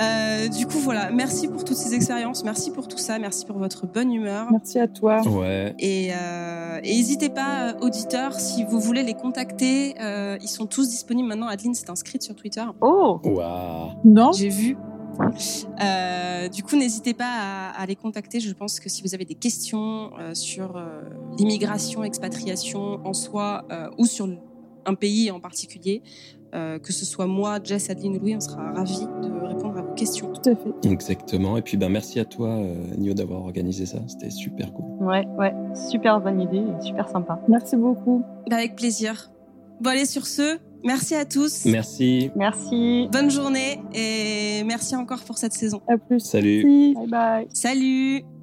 Euh, 0.00 0.48
du 0.48 0.66
coup, 0.66 0.78
voilà. 0.78 1.10
Merci 1.10 1.48
pour 1.48 1.64
toutes 1.64 1.76
ces 1.76 1.94
expériences. 1.94 2.44
Merci 2.44 2.70
pour 2.70 2.88
tout 2.88 2.98
ça. 2.98 3.18
Merci 3.18 3.44
pour 3.44 3.58
votre 3.58 3.86
bonne 3.86 4.12
humeur. 4.12 4.48
Merci 4.50 4.78
à 4.78 4.88
toi. 4.88 5.20
Ouais. 5.28 5.74
Et 5.78 6.10
euh, 6.12 6.80
n'hésitez 6.80 7.28
pas, 7.28 7.68
euh, 7.68 7.78
auditeurs, 7.80 8.38
si 8.38 8.64
vous 8.64 8.80
voulez 8.80 9.02
les 9.02 9.14
contacter. 9.14 9.94
Euh, 10.00 10.38
ils 10.40 10.48
sont 10.48 10.66
tous 10.66 10.88
disponibles 10.88 11.28
maintenant. 11.28 11.48
Adeline 11.48 11.74
s'est 11.74 11.90
inscrite 11.90 12.22
sur 12.22 12.34
Twitter. 12.34 12.64
Oh 12.80 13.20
Waouh 13.24 13.90
Non 14.04 14.32
J'ai 14.32 14.48
vu. 14.48 14.76
Euh, 15.82 16.48
du 16.48 16.62
coup, 16.62 16.76
n'hésitez 16.76 17.14
pas 17.14 17.24
à, 17.26 17.80
à, 17.80 17.86
les 17.86 17.96
contacter. 17.96 18.40
Je 18.40 18.52
pense 18.52 18.80
que 18.80 18.88
si 18.88 19.02
vous 19.02 19.14
avez 19.14 19.24
des 19.24 19.34
questions 19.34 20.12
euh, 20.18 20.34
sur 20.34 20.76
euh, 20.76 21.02
l'immigration, 21.38 22.04
expatriation 22.04 23.06
en 23.06 23.12
soi 23.12 23.66
ou 23.98 24.06
sur 24.06 24.28
un 24.86 24.94
pays 24.94 25.30
en 25.30 25.40
particulier, 25.40 26.02
euh, 26.54 26.78
que 26.78 26.92
ce 26.92 27.04
soit 27.04 27.26
moi, 27.26 27.58
Jess, 27.62 27.90
Adeline 27.90 28.16
ou 28.16 28.20
Louis, 28.20 28.36
on 28.36 28.40
sera 28.40 28.72
ravis 28.72 29.06
de 29.22 29.46
répondre 29.46 29.76
à 29.76 29.82
vos 29.82 29.94
questions. 29.94 30.32
Tout 30.32 30.50
à 30.50 30.54
fait. 30.54 30.88
Exactement. 30.88 31.56
Et 31.56 31.62
puis, 31.62 31.76
ben, 31.76 31.88
merci 31.88 32.20
à 32.20 32.24
toi, 32.24 32.48
euh, 32.48 32.74
Nio, 32.96 33.14
d'avoir 33.14 33.42
organisé 33.42 33.84
ça. 33.84 33.98
C'était 34.06 34.30
super 34.30 34.72
cool. 34.72 34.84
Ouais, 35.06 35.26
ouais. 35.38 35.52
Super 35.90 36.20
bonne 36.20 36.40
idée 36.40 36.58
et 36.62 36.82
super 36.82 37.08
sympa. 37.08 37.40
Merci 37.48 37.76
beaucoup. 37.76 38.22
Bah, 38.48 38.56
avec 38.56 38.76
plaisir. 38.76 39.30
Bon, 39.80 39.90
allez, 39.90 40.06
sur 40.06 40.26
ce, 40.26 40.58
merci 40.86 41.14
à 41.14 41.24
tous. 41.24 41.64
Merci. 41.66 42.30
Merci. 42.36 43.08
Bonne 43.12 43.30
journée 43.30 43.80
et 43.94 44.64
merci 44.64 44.96
encore 44.96 45.20
pour 45.24 45.36
cette 45.38 45.52
saison. 45.52 45.82
À 45.88 45.98
plus. 45.98 46.20
Salut. 46.20 46.64
Merci. 46.64 46.94
Bye 46.94 47.08
bye. 47.08 47.46
Salut. 47.52 48.35